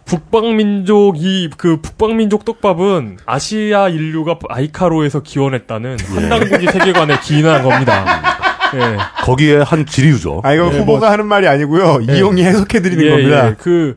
북방민족 0.09 1.17
이 1.19 1.51
그 1.57 1.81
북방민족 1.81 2.45
떡밥은 2.45 3.19
아시아 3.27 3.89
인류가 3.89 4.39
아이카로에서 4.49 5.23
기원했다는 5.23 5.97
한당국이 6.15 6.67
세계관에 6.67 7.21
기인한 7.23 7.63
겁니다. 7.63 8.05
예. 8.75 8.97
거기에 9.25 9.59
한 9.59 9.87
지리유죠. 9.87 10.41
아 10.45 10.53
이거 10.55 10.71
네, 10.71 10.79
후보가 10.79 11.11
하는 11.11 11.27
말이 11.27 11.47
아니고요. 11.47 12.01
예. 12.09 12.17
이용이 12.19 12.43
해석해 12.45 12.81
드리는 12.81 13.05
예, 13.05 13.11
겁니다. 13.11 13.49
예. 13.49 13.55
그 13.59 13.97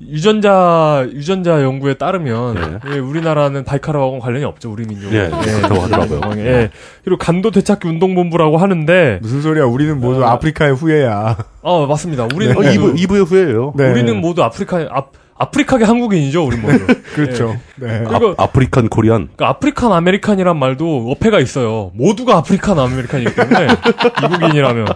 유전자 0.00 1.06
유전자 1.12 1.62
연구에 1.62 1.94
따르면 1.94 2.54
네. 2.82 2.94
예, 2.94 2.98
우리나라는 2.98 3.64
바이카라하고는 3.64 4.20
관련이 4.20 4.44
없죠 4.44 4.70
우리 4.72 4.84
민족. 4.84 5.12
예, 5.14 5.28
그렇다고 5.30 5.80
하더라고요. 5.80 6.20
예. 6.44 6.70
그리고 7.04 7.18
간도 7.18 7.50
되찾기 7.50 7.86
운동본부라고 7.88 8.58
하는데 8.58 9.18
무슨 9.22 9.42
소리야? 9.42 9.64
우리는 9.64 9.98
모두 10.00 10.24
어. 10.24 10.28
아프리카의 10.28 10.74
후예야. 10.74 11.36
어 11.62 11.86
맞습니다. 11.86 12.26
우리는 12.34 12.52
어, 12.56 12.60
모두, 12.60 12.68
이브, 12.94 12.96
이브의 12.98 13.26
후예예요. 13.30 13.74
네. 13.76 13.90
우리는 13.90 14.16
모두 14.20 14.42
아프리카 14.42 14.78
아, 14.90 15.04
아프리카계 15.42 15.84
한국인이죠 15.84 16.44
우리 16.44 16.56
모두. 16.56 16.86
그렇죠. 17.14 17.56
네. 17.76 18.04
그리고 18.06 18.34
African 18.38 18.88
Korean. 18.88 19.28
그러니까 19.34 19.48
African 19.48 19.92
American이란 19.92 20.58
말도 20.58 21.10
어폐가 21.10 21.40
있어요. 21.40 21.90
모두가 21.94 22.36
African 22.38 22.78
American이기 22.78 23.34
때문에 23.34 23.66
미국인이라면. 24.24 24.86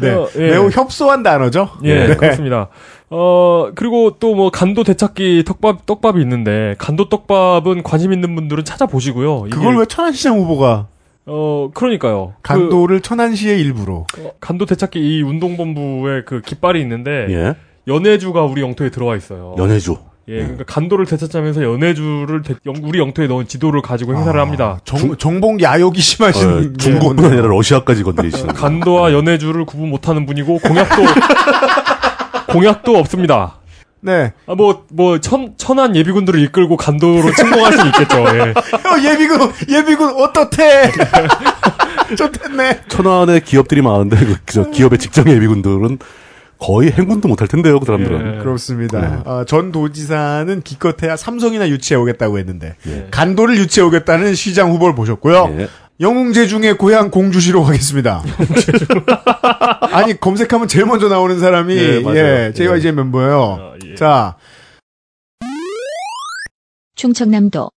네. 0.00 0.10
어, 0.10 0.28
예. 0.36 0.50
매우 0.50 0.68
협소한 0.70 1.22
단어죠. 1.22 1.68
예, 1.84 2.06
네. 2.08 2.16
그렇습니다. 2.16 2.68
어, 3.10 3.68
그리고 3.74 4.16
또 4.18 4.34
뭐 4.34 4.50
간도 4.50 4.84
되찾기 4.84 5.44
떡밥, 5.46 5.84
떡밥이 5.84 6.20
있는데, 6.22 6.74
간도 6.78 7.10
떡밥은 7.10 7.82
관심 7.82 8.12
있는 8.14 8.34
분들은 8.34 8.64
찾아보시고요. 8.64 9.44
이게- 9.48 9.56
그걸 9.56 9.76
왜 9.78 9.84
천안시장 9.86 10.38
후보가 10.38 10.86
어, 11.26 11.70
그러니까요. 11.74 12.32
간도를 12.42 13.00
천안시의 13.00 13.60
일부로. 13.60 14.06
그, 14.12 14.22
어, 14.24 14.32
간도 14.40 14.64
되찾기 14.66 14.98
이 14.98 15.22
운동본부에 15.22 16.22
그 16.24 16.40
깃발이 16.40 16.80
있는데, 16.80 17.26
예. 17.30 17.54
연해주가 17.88 18.42
우리 18.44 18.62
영토에 18.62 18.90
들어와 18.90 19.16
있어요. 19.16 19.54
연해주. 19.58 19.96
예, 20.28 20.36
그러니까 20.36 20.62
간도를 20.68 21.04
되찾자면서 21.04 21.64
연해주를 21.64 22.42
대- 22.42 22.54
영- 22.66 22.76
우리 22.84 23.00
영토에 23.00 23.26
넣은 23.26 23.48
지도를 23.48 23.82
가지고 23.82 24.14
행사를 24.14 24.38
아, 24.38 24.42
합니다. 24.44 24.78
정, 24.84 25.16
정복 25.16 25.60
야욕이 25.60 25.98
심하신 25.98 26.48
어, 26.48 26.72
중국뿐 26.78 27.24
아니라 27.24 27.48
러시아까지 27.48 28.04
건드리시는. 28.04 28.54
간도와 28.54 29.12
연해주를 29.12 29.64
구분 29.66 29.90
못하는 29.90 30.24
분이고 30.24 30.58
공약도 30.60 31.02
공약도 32.52 32.96
없습니다. 32.98 33.56
네. 34.00 34.32
아, 34.46 34.54
뭐, 34.54 34.84
뭐, 34.92 35.18
천, 35.18 35.54
천한 35.56 35.94
예비군들을 35.96 36.40
이끌고 36.40 36.76
간도로 36.76 37.32
침공할 37.36 37.72
수 37.72 37.86
있겠죠, 37.88 38.18
예. 38.18 38.40
어, 38.50 39.00
예비군, 39.12 39.52
예비군, 39.68 40.14
어떻대? 40.20 40.90
좋댔네. 42.16 42.80
천안에 42.88 43.40
기업들이 43.40 43.80
많은데 43.82 44.16
그, 44.18 44.36
저 44.46 44.70
기업의 44.70 44.98
직장 44.98 45.28
예비군들은 45.28 45.98
거의 46.62 46.92
행군도 46.92 47.26
못할 47.26 47.48
텐데요, 47.48 47.80
그 47.80 47.86
사람들은. 47.86 48.36
예. 48.36 48.38
그렇습니다. 48.38 49.00
네. 49.00 49.22
어, 49.24 49.44
전 49.44 49.72
도지사는 49.72 50.62
기껏해야 50.62 51.16
삼성이나 51.16 51.68
유치해 51.68 51.98
오겠다고 51.98 52.38
했는데, 52.38 52.76
예. 52.86 53.08
간도를 53.10 53.56
유치해 53.56 53.84
오겠다는 53.84 54.36
시장 54.36 54.70
후보를 54.70 54.94
보셨고요. 54.94 55.56
예. 55.58 55.68
영웅제 56.00 56.46
중에 56.46 56.74
고향 56.74 57.10
공주시로 57.10 57.64
가겠습니다. 57.64 58.22
아니, 59.90 60.18
검색하면 60.18 60.68
제일 60.68 60.86
먼저 60.86 61.08
나오는 61.08 61.40
사람이, 61.40 61.76
예. 61.76 62.02
예, 62.14 62.52
JYJ 62.54 62.92
멤버예요. 62.92 63.58
아, 63.58 63.74
예. 63.84 63.94
자, 63.96 64.36
충청남도 66.94 67.70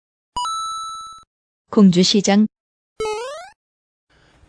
공주시장 1.71 2.49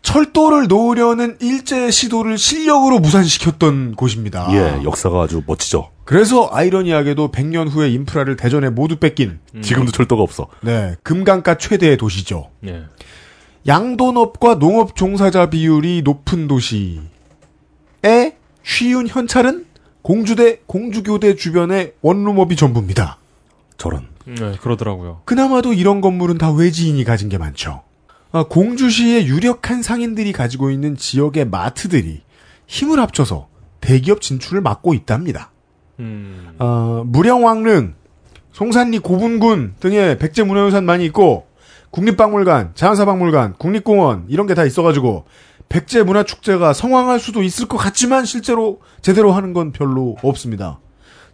철도를 0.04 0.68
놓으려는 0.68 1.36
일제 1.40 1.90
시도를 1.90 2.38
실력으로 2.38 3.00
무산시켰던 3.00 3.96
곳입니다. 3.96 4.46
예, 4.52 4.84
역사가 4.84 5.22
아주 5.22 5.42
멋지죠. 5.46 5.90
그래서 6.04 6.48
아이러니하게도 6.52 7.32
100년 7.32 7.68
후에 7.70 7.90
인프라를 7.90 8.36
대전에 8.36 8.68
모두 8.68 8.96
뺏긴, 8.96 9.40
지금도 9.62 9.90
철도가 9.90 10.22
없어. 10.22 10.46
네, 10.60 10.94
금강가 11.02 11.56
최대의 11.56 11.96
도시죠. 11.96 12.50
예. 12.66 12.84
양돈업과 13.66 14.58
농업 14.58 14.94
종사자 14.94 15.48
비율이 15.48 16.02
높은 16.04 16.46
도시에 16.48 17.00
쉬운 18.62 19.08
현찰은 19.08 19.64
공주대, 20.02 20.60
공주교대 20.66 21.34
주변의 21.34 21.94
원룸업이 22.02 22.56
전부입니다. 22.56 23.16
저런. 23.78 24.06
네, 24.26 24.52
그러더라고요. 24.60 25.22
그나마도 25.24 25.72
이런 25.72 26.02
건물은 26.02 26.36
다 26.36 26.52
외지인이 26.52 27.02
가진 27.04 27.30
게 27.30 27.38
많죠. 27.38 27.82
아, 28.34 28.42
공주시의 28.42 29.28
유력한 29.28 29.80
상인들이 29.80 30.32
가지고 30.32 30.70
있는 30.72 30.96
지역의 30.96 31.44
마트들이 31.44 32.22
힘을 32.66 32.98
합쳐서 32.98 33.46
대기업 33.80 34.20
진출을 34.20 34.60
막고 34.60 34.92
있답니다. 34.92 35.52
음. 36.00 36.56
어, 36.58 37.04
무령왕릉, 37.06 37.94
송산리 38.50 38.98
고분군 38.98 39.76
등의 39.78 40.18
백제 40.18 40.42
문화유산 40.42 40.84
많이 40.84 41.04
있고 41.04 41.46
국립박물관, 41.90 42.72
자연사박물관, 42.74 43.54
국립공원 43.54 44.26
이런 44.28 44.48
게 44.48 44.54
다 44.54 44.64
있어가지고 44.64 45.26
백제 45.68 46.02
문화축제가 46.02 46.72
성황할 46.72 47.20
수도 47.20 47.40
있을 47.44 47.68
것 47.68 47.76
같지만 47.76 48.24
실제로 48.24 48.80
제대로 49.00 49.30
하는 49.30 49.52
건 49.52 49.70
별로 49.70 50.16
없습니다. 50.24 50.80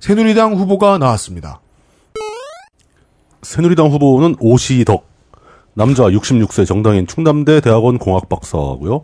새누리당 0.00 0.52
후보가 0.54 0.98
나왔습니다. 0.98 1.62
새누리당 3.40 3.86
후보는 3.88 4.36
오시덕. 4.38 5.09
남자 5.74 6.04
66세 6.04 6.66
정당인 6.66 7.06
충남대 7.06 7.60
대학원 7.60 7.98
공학 7.98 8.28
박사고요. 8.28 9.02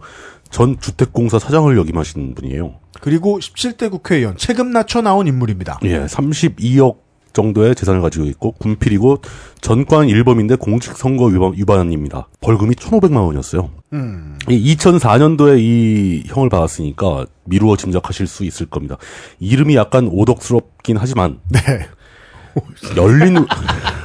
전 0.51 0.79
주택공사 0.81 1.39
사장을 1.39 1.77
역임하신 1.77 2.35
분이에요. 2.35 2.75
그리고 3.01 3.39
17대 3.39 3.91
국회의원 3.91 4.37
체급 4.37 4.69
낮춰 4.69 5.03
나온 5.03 5.27
인물입니다. 5.27 5.81
예, 5.85 6.07
32억 6.07 7.07
정도의 7.33 7.75
재산을 7.75 8.01
가지고 8.01 8.25
있고 8.27 8.53
군필이고 8.53 9.19
전관 9.61 10.07
1범인데 10.07 10.59
공직선거 10.59 11.27
위반, 11.27 11.53
위반 11.53 11.93
입니다. 11.93 12.29
벌금이 12.41 12.75
1,500만 12.75 13.27
원이었어요. 13.27 13.71
음, 13.93 14.39
이 14.49 14.75
2004년도에 14.75 15.59
이 15.59 16.25
형을 16.27 16.49
받았으니까 16.49 17.27
미루어 17.45 17.77
짐작하실 17.77 18.27
수 18.27 18.45
있을 18.45 18.67
겁니다. 18.67 18.97
이름이 19.39 19.77
약간 19.77 20.09
오덕스럽긴 20.11 20.97
하지만 20.97 21.41
네. 21.51 21.61
열린 22.97 23.37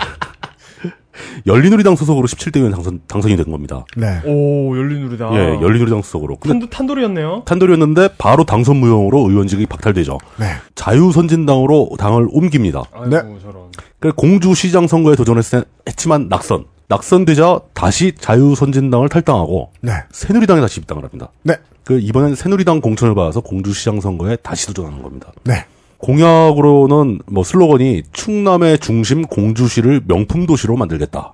열린우리당 1.45 1.95
소속으로 1.95 2.27
17대 2.27 2.57
의원 2.57 2.71
당선 2.71 3.01
당선이 3.07 3.35
된 3.35 3.51
겁니다. 3.51 3.85
네. 3.95 4.21
오, 4.25 4.75
열린우리당. 4.77 5.33
예, 5.35 5.61
열린우리당 5.61 6.01
소속으로. 6.01 6.37
근데 6.37 6.53
탄도, 6.53 6.69
탄돌이었네요. 6.69 7.43
탄돌이었는데 7.45 8.09
바로 8.17 8.43
당선 8.43 8.77
무용으로 8.77 9.29
의원직이 9.29 9.65
박탈되죠. 9.65 10.17
네. 10.39 10.45
자유선진당으로 10.75 11.91
당을 11.97 12.27
옮깁니다. 12.31 12.83
아이고, 12.93 13.09
네. 13.09 13.21
저런. 13.41 13.71
그 13.99 14.11
공주시장 14.13 14.87
선거에 14.87 15.15
도전했지만 15.15 16.27
낙선. 16.29 16.65
낙선되자 16.87 17.61
다시 17.73 18.13
자유선진당을 18.19 19.07
탈당하고 19.07 19.71
네. 19.79 19.93
새누리당에 20.11 20.59
다시 20.59 20.81
입당을 20.81 21.03
합니다. 21.03 21.29
네. 21.43 21.55
그 21.85 21.99
이번엔 21.99 22.35
새누리당 22.35 22.81
공천을 22.81 23.15
받아서 23.15 23.39
공주시장 23.39 24.01
선거에 24.01 24.35
다시 24.35 24.67
도전하는 24.67 25.01
겁니다. 25.01 25.31
네. 25.45 25.65
공약으로는 26.01 27.19
뭐 27.27 27.43
슬로건이 27.43 28.03
충남의 28.11 28.79
중심 28.79 29.23
공주시를 29.23 30.01
명품 30.07 30.45
도시로 30.45 30.75
만들겠다. 30.75 31.33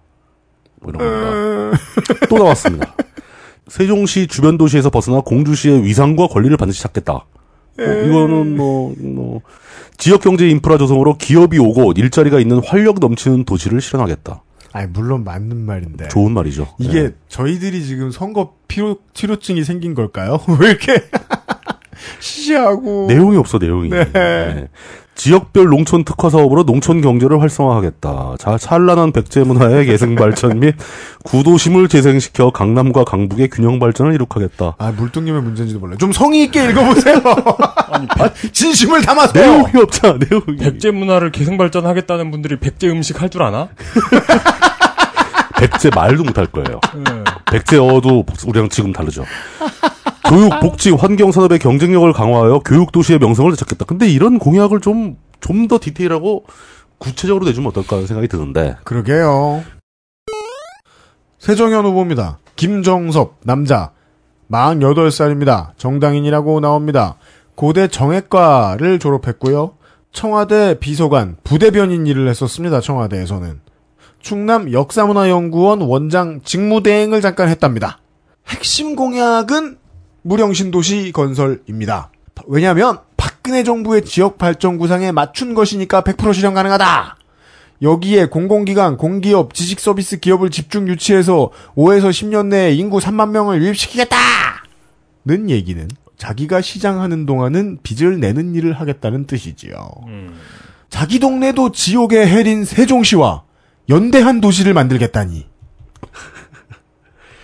뭐 0.82 0.94
이런 0.94 1.72
겁니다. 1.72 2.28
또 2.30 2.38
나왔습니다. 2.38 2.94
세종시 3.68 4.28
주변 4.28 4.58
도시에서 4.58 4.90
벗어나 4.90 5.22
공주시의 5.22 5.84
위상과 5.84 6.28
권리를 6.28 6.56
반드시 6.58 6.82
찾겠다. 6.82 7.26
뭐 7.78 7.86
이거는 7.86 8.58
뭐, 8.58 8.96
뭐 8.98 9.42
지역 9.98 10.22
경제 10.22 10.48
인프라 10.50 10.78
조성으로 10.78 11.18
기업이 11.18 11.60
오고 11.60 11.94
일자리가 11.96 12.40
있는 12.40 12.62
활력 12.64 13.00
넘치는 13.00 13.46
도시를 13.46 13.82
실현하겠다. 13.82 14.44
아니 14.74 14.88
물론 14.88 15.24
맞는 15.24 15.58
말인데 15.58 16.08
좋은 16.10 16.34
말이죠. 16.34 16.68
이게 16.80 17.04
네. 17.04 17.10
저희들이 17.30 17.84
지금 17.86 18.12
선거 18.12 18.54
피로 18.68 18.98
치료증이 19.14 19.64
생긴 19.64 19.96
걸까요? 19.96 20.40
왜 20.60 20.70
이렇게 20.70 21.04
시시하고 22.20 23.06
내용이 23.10 23.38
없어 23.38 23.58
내용이. 23.58 23.90
네. 23.90 24.12
네. 24.12 24.68
지역별 25.16 25.66
농촌 25.70 26.04
특화 26.06 26.30
사업으로 26.30 26.64
농촌 26.64 27.02
경제를 27.02 27.42
활성화하겠다. 27.42 28.36
자, 28.38 28.58
찬란한 28.60 29.12
백제 29.12 29.44
문화의 29.44 29.88
계승 29.88 30.14
발전 30.16 30.60
및 30.60 30.76
구도심을 31.24 31.88
재생시켜 31.88 32.52
강남과 32.52 33.04
강북의 33.04 33.50
균형 33.50 33.80
발전을 33.80 34.14
이룩하겠다. 34.14 34.76
아 34.78 34.92
물뚱님의 34.96 35.42
문제인지도 35.42 35.80
몰라요. 35.80 35.98
좀 35.98 36.12
성의 36.12 36.44
있게 36.44 36.70
읽어보세요. 36.70 37.18
아, 37.26 38.30
진심을 38.52 39.02
담아서요. 39.02 39.44
내용이 39.44 39.72
없잖아, 39.82 40.20
내용이. 40.30 40.58
백제 40.58 40.92
문화를 40.92 41.32
계승 41.32 41.58
발전하겠다는 41.58 42.30
분들이 42.30 42.60
백제 42.60 42.88
음식 42.88 43.20
할 43.20 43.30
줄 43.32 43.42
아나? 43.42 43.70
백제 45.60 45.90
말도 45.96 46.24
못할 46.24 46.46
거예요. 46.46 46.80
네. 46.96 47.24
백제어도 47.52 48.24
우리랑 48.46 48.70
지금 48.70 48.94
다르죠. 48.94 49.26
교육, 50.30 50.60
복지, 50.60 50.92
환경 50.92 51.32
산업의 51.32 51.60
경쟁력을 51.60 52.12
강화하여 52.13 52.60
교육 52.66 52.92
도시의 52.92 53.20
명성을 53.20 53.52
되찾겠다. 53.52 53.86
근데 53.86 54.08
이런 54.08 54.40
공약을 54.40 54.82
좀 54.82 55.18
좀 55.40 55.68
더 55.68 55.80
디테일하고 55.80 56.46
구체적으로 56.98 57.46
내주면 57.46 57.70
어떨까 57.70 57.98
하는 57.98 58.08
생각이 58.08 58.28
드는데. 58.28 58.78
그러게요. 58.84 59.63
세정현 61.40 61.86
후보입니다. 61.86 62.40
김정섭 62.56 63.36
남자 63.44 63.92
48살입니다. 64.52 65.78
정당인이라고 65.78 66.60
나옵니다. 66.60 67.16
고대 67.56 67.88
정액과를 67.88 69.00
졸업했고요. 69.00 69.76
청와대 70.12 70.80
비서관, 70.80 71.38
부대변인 71.44 72.08
일을 72.08 72.28
했었습니다. 72.30 72.82
청와대에서는. 72.82 73.62
충남 74.20 74.72
역사문화연구원 74.72 75.82
원장 75.82 76.42
직무대행을 76.44 77.22
잠깐 77.22 77.50
했답니다. 77.50 78.00
핵심 78.48 78.96
공약은 78.96 79.78
무령신도시 80.28 81.12
건설입니다. 81.13 82.12
왜냐하면 82.48 83.00
박근혜 83.16 83.63
정부의 83.63 84.04
지역 84.04 84.38
발전 84.38 84.78
구상에 84.78 85.12
맞춘 85.12 85.54
것이니까 85.54 86.02
100% 86.02 86.34
실현 86.34 86.54
가능하다. 86.54 87.18
여기에 87.82 88.26
공공기관, 88.28 88.98
공기업, 88.98 89.54
지식서비스 89.54 90.20
기업을 90.20 90.50
집중 90.50 90.88
유치해서 90.88 91.52
5에서 91.76 92.10
10년 92.10 92.48
내에 92.48 92.74
인구 92.74 92.98
3만 92.98 93.30
명을 93.30 93.62
유입시키겠다! 93.62 94.18
는 95.26 95.50
얘기는 95.50 95.88
자기가 96.18 96.62
시장하는 96.62 97.26
동안은 97.26 97.80
빚을 97.84 98.20
내는 98.20 98.56
일을 98.56 98.74
하겠다는 98.74 99.28
뜻이지요. 99.28 99.90
자기 100.90 101.20
동네도 101.20 101.72
지옥의 101.72 102.28
헬인 102.28 102.66
세종시와 102.66 103.44
연대한 103.90 104.42
도시를 104.42 104.74
만들겠다니. 104.74 105.46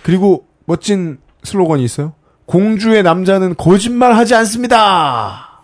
그리고 0.02 0.46
멋진 0.66 1.18
슬로건이 1.44 1.84
있어요. 1.84 2.14
공주의 2.46 3.02
남자는 3.02 3.54
거짓말하지 3.56 4.34
않습니다. 4.34 5.62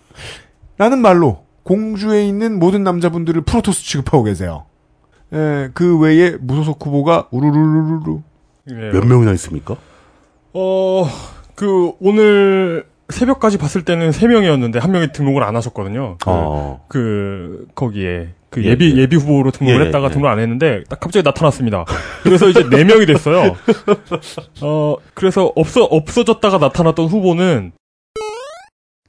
라는 0.78 1.00
말로 1.00 1.44
공주에 1.62 2.26
있는 2.26 2.58
모든 2.58 2.82
남자분들을 2.84 3.42
프로토스 3.42 3.84
취급하고 3.84 4.24
계세요. 4.24 4.64
에, 5.32 5.68
그 5.74 5.98
외에 5.98 6.36
무소속 6.40 6.84
후보가 6.84 7.28
우르르르르 7.30 8.20
예. 8.70 8.90
몇 8.92 9.04
명이나 9.06 9.32
있습니까? 9.32 9.76
어, 10.52 11.06
그, 11.54 11.92
오늘 12.00 12.86
새벽까지 13.08 13.58
봤을 13.58 13.84
때는 13.84 14.10
3명이었는데, 14.10 14.80
한 14.80 14.92
명이 14.92 15.12
등록을 15.12 15.42
안 15.42 15.56
하셨거든요. 15.56 16.16
그, 16.18 16.30
어. 16.30 16.84
그, 16.88 17.66
거기에. 17.74 18.34
그 18.50 18.64
예, 18.64 18.70
예비, 18.70 18.94
예. 18.96 19.02
예, 19.02 19.06
비 19.06 19.16
후보로 19.16 19.52
등록을 19.52 19.80
예, 19.80 19.86
했다가 19.86 20.06
예. 20.06 20.10
등록을 20.10 20.30
안 20.30 20.38
했는데, 20.40 20.82
딱 20.88 20.98
갑자기 21.00 21.24
나타났습니다. 21.24 21.84
그래서 22.22 22.48
이제 22.48 22.64
4명이 22.64 23.06
됐어요. 23.06 23.56
어, 24.60 24.96
그래서 25.14 25.52
없어, 25.54 25.84
없어졌다가 25.84 26.58
나타났던 26.58 27.06
후보는, 27.06 27.72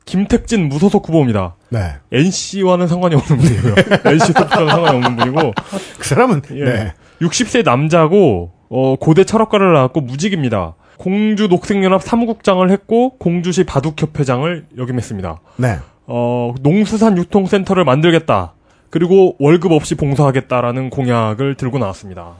김택진 0.05 0.69
무소속 0.69 1.07
후보입니다. 1.07 1.55
네. 1.69 1.95
NC와는 2.11 2.87
상관이 2.87 3.15
없는 3.15 3.37
분이고요. 3.37 3.75
NC 4.11 4.25
소속과는 4.27 4.67
상관이 4.67 4.97
없는 4.97 5.15
분이고, 5.15 5.53
그 5.97 6.07
사람은 6.07 6.41
예. 6.55 6.63
네. 6.63 6.93
60세 7.21 7.63
남자고 7.63 8.51
어, 8.69 8.95
고대 8.95 9.23
철학과를 9.23 9.73
나왔고 9.73 10.01
무직입니다. 10.01 10.75
공주 10.97 11.47
녹색연합 11.47 12.01
사무국장을 12.03 12.69
했고 12.69 13.17
공주시 13.17 13.63
바둑협회장을 13.63 14.67
역임했습니다. 14.77 15.41
네. 15.57 15.77
어, 16.07 16.53
농수산 16.61 17.17
유통센터를 17.17 17.85
만들겠다. 17.85 18.53
그리고 18.91 19.35
월급 19.39 19.71
없이 19.71 19.95
봉사하겠다라는 19.95 20.91
공약을 20.91 21.55
들고 21.55 21.79
나왔습니다. 21.79 22.33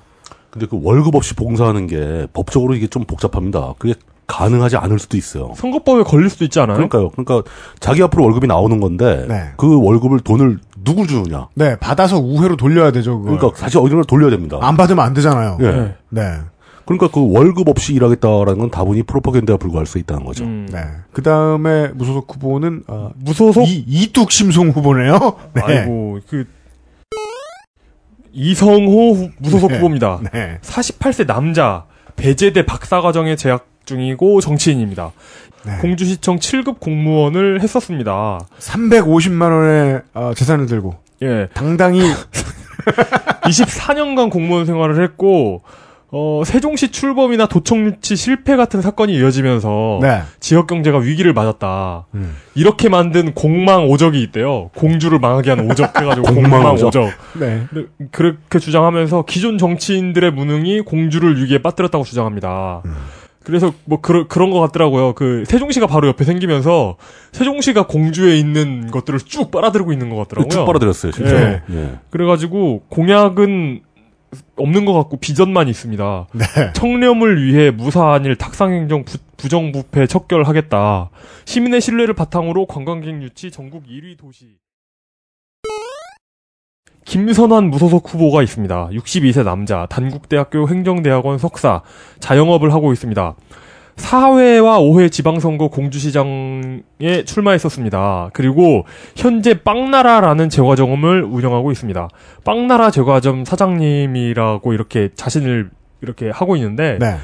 근데 0.52 0.68
그 0.68 0.80
월급 0.84 1.16
없이 1.16 1.34
봉사하는 1.34 1.88
게 1.88 2.28
법적으로 2.34 2.76
이게 2.76 2.88
좀 2.88 3.06
복잡합니다. 3.06 3.74
그게 3.80 3.96
가능하지 4.28 4.78
않을 4.78 5.00
수도 5.00 5.18
있어요. 5.18 5.54
선거법에 5.56 6.04
걸릴 6.04 6.30
수도 6.30 6.44
있지 6.46 6.60
않아요? 6.60 6.76
그러니까요. 6.76 7.10
그러니까 7.10 7.50
자기 7.80 8.04
앞으로 8.04 8.24
월급이 8.26 8.48
나오는 8.48 8.80
건데 8.80 9.26
네. 9.28 9.52
그 9.58 9.82
월급을 9.82 10.20
돈을 10.20 10.60
누구 10.84 11.08
주느냐. 11.08 11.48
네, 11.54 11.78
받아서 11.78 12.18
우회로 12.18 12.56
돌려야 12.58 12.92
되죠, 12.92 13.20
그걸. 13.20 13.38
그러니까 13.38 13.60
사실 13.60 13.80
어디를 13.80 14.04
돌려야 14.06 14.30
됩니다. 14.30 14.58
안 14.62 14.78
받으면 14.78 15.04
안 15.04 15.14
되잖아요. 15.14 15.58
예. 15.62 15.72
네. 15.72 15.96
네. 16.10 16.22
그러니까 16.98 17.08
그 17.14 17.32
월급 17.32 17.68
없이 17.70 17.94
일하겠다라는 17.94 18.58
건 18.60 18.72
다분히 18.72 19.04
프로파간다에 19.04 19.58
불과할 19.58 19.86
수 19.86 19.98
있다는 19.98 20.26
거죠. 20.26 20.44
음, 20.44 20.68
네. 20.72 20.80
그 21.14 21.22
다음에 21.24 21.90
무소속 21.90 22.34
후보는, 22.36 22.84
어, 22.88 23.12
무소속 23.16 23.68
이, 23.68 23.84
이뚝 23.88 24.32
심송 24.32 24.70
후보네요. 24.70 25.18
네. 25.54 25.62
아이고 25.64 26.20
그 26.30 26.46
이성호 28.34 29.14
후- 29.14 29.30
무소속 29.40 29.70
네. 29.72 29.76
후보입니다. 29.78 30.20
네. 30.34 30.60
48세 30.62 31.28
남자 31.28 31.86
배제대 32.16 32.66
박사과정에 32.66 33.36
재학 33.36 33.68
중이고 33.86 34.42
정치인입니다. 34.42 35.12
네. 35.66 35.78
공주시청 35.82 36.38
7급 36.40 36.80
공무원을 36.80 37.62
했었습니다. 37.62 38.40
350만 38.60 39.42
원의 39.52 40.02
어, 40.14 40.32
재산을 40.36 40.66
들고 40.66 40.96
예. 41.24 41.48
당당히 41.54 42.02
24년간 43.44 44.32
공무원 44.32 44.66
생활을 44.66 45.04
했고 45.04 45.62
어, 46.14 46.44
세종시 46.46 46.90
출범이나 46.90 47.46
도청 47.46 47.86
유치 47.86 48.18
실패 48.18 48.58
같은 48.58 48.82
사건이 48.82 49.16
이어지면서 49.16 50.00
네. 50.02 50.22
지역 50.42 50.68
경제가 50.68 50.98
위기를 50.98 51.32
맞았다. 51.32 52.06
음. 52.16 52.36
이렇게 52.54 52.90
만든 52.90 53.34
공망 53.34 53.90
오적이 53.90 54.22
있대요. 54.24 54.70
공주를 54.76 55.20
망하게 55.20 55.52
하는 55.52 55.72
오적 55.72 55.98
해가지고 56.00 56.28
공망 56.36 56.52
공망 56.52 56.74
오적. 56.74 56.88
오적. 56.90 57.10
네. 57.40 57.66
그렇게 58.12 58.60
주장하면서 58.60 59.24
기존 59.26 59.58
정치인들의 59.58 60.32
무능이 60.32 60.82
공주를 60.82 61.42
위기에 61.42 61.60
빠뜨렸다고 61.60 62.04
주장합니다. 62.04 62.82
음. 62.86 62.94
그래서 63.44 63.74
뭐 63.86 64.02
그런 64.02 64.28
그런 64.28 64.52
것 64.52 64.60
같더라고요. 64.60 65.14
그 65.14 65.46
세종시가 65.48 65.88
바로 65.88 66.08
옆에 66.08 66.26
생기면서 66.26 66.98
세종시가 67.32 67.88
공주에 67.88 68.38
있는 68.38 68.92
것들을 68.92 69.20
쭉 69.22 69.50
빨아들고 69.50 69.92
있는 69.94 70.10
것 70.10 70.18
같더라고요. 70.18 70.50
쭉 70.50 70.66
빨아들였어요, 70.66 71.12
진짜. 71.12 71.36
예. 71.36 71.62
예. 71.72 71.92
그래가지고 72.12 72.84
공약은 72.90 73.82
없는 74.56 74.86
것 74.86 74.94
같고 74.94 75.18
비전만 75.18 75.68
있습니다. 75.68 76.28
네. 76.34 76.46
청렴을 76.74 77.44
위해 77.44 77.72
무사한 77.72 78.26
일 78.26 78.36
탁상행정 78.36 79.04
부, 79.04 79.18
부정부패 79.38 80.08
척결하겠다. 80.08 81.10
시민의 81.46 81.82
신뢰를 81.82 82.14
바탕으로 82.14 82.66
관광객 82.66 83.22
유치 83.22 83.52
전국 83.52 83.86
1위 83.86 84.18
도시. 84.18 84.58
김선환 87.06 87.70
무소속 87.70 88.14
후보가 88.14 88.44
있습니다. 88.44 88.90
62세 88.90 89.44
남자, 89.44 89.86
단국대학교 89.88 90.70
행정대학원 90.70 91.40
석사, 91.40 91.82
자영업을 92.20 92.72
하고 92.74 92.94
있습니다. 92.94 93.36
4회와 93.96 94.80
5회 94.80 95.12
지방선거 95.12 95.70
공주시장에 95.70 97.24
출마했었습니다. 97.26 98.30
그리고 98.34 98.86
현재 99.16 99.62
빵나라라는 99.62 100.50
제과점을 100.50 101.24
운영하고 101.24 101.72
있습니다. 101.72 102.10
빵나라 102.44 102.92
제과점 102.92 103.46
사장님이라고 103.46 104.74
이렇게 104.74 105.10
자신을 105.16 105.70
이렇게 106.02 106.30
하고 106.30 106.56
있는데 106.56 106.98
네. 107.00 107.18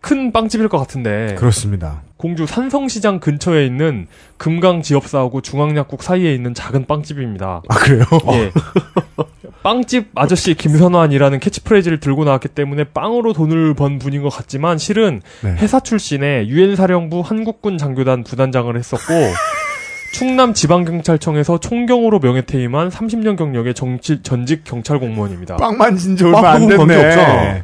큰 0.00 0.32
빵집일 0.32 0.68
것 0.68 0.78
같은데 0.78 1.34
그렇습니다. 1.36 2.02
공주 2.16 2.46
산성시장 2.46 3.20
근처에 3.20 3.66
있는 3.66 4.06
금강 4.36 4.82
지업사하고 4.82 5.40
중앙약국 5.40 6.02
사이에 6.02 6.34
있는 6.34 6.54
작은 6.54 6.86
빵집입니다. 6.86 7.62
아, 7.68 7.74
그래요? 7.74 8.04
예. 8.32 8.50
빵집 9.62 10.08
아저씨 10.14 10.54
김선환이라는 10.54 11.40
캐치프레이즈를 11.40 12.00
들고 12.00 12.24
나왔기 12.24 12.48
때문에 12.48 12.84
빵으로 12.84 13.32
돈을 13.32 13.74
번 13.74 13.98
분인 13.98 14.22
것 14.22 14.28
같지만 14.30 14.78
실은 14.78 15.20
네. 15.42 15.52
육사 15.58 15.80
출신의 15.80 16.48
유엔 16.48 16.76
사령부 16.76 17.20
한국군 17.20 17.76
장교단 17.76 18.24
부단장을 18.24 18.74
했었고 18.76 19.04
충남 20.14 20.54
지방경찰청에서 20.54 21.58
총경으로 21.60 22.18
명예퇴임한 22.20 22.88
30년 22.88 23.36
경력의 23.36 23.74
정치, 23.74 24.22
전직 24.22 24.64
경찰 24.64 24.98
공무원입니다. 24.98 25.56
빵 25.56 25.76
만 25.76 25.96
진 25.96 26.16
지 26.16 26.24
얼마 26.24 26.40
빵안 26.40 26.68
됐네. 26.68 27.62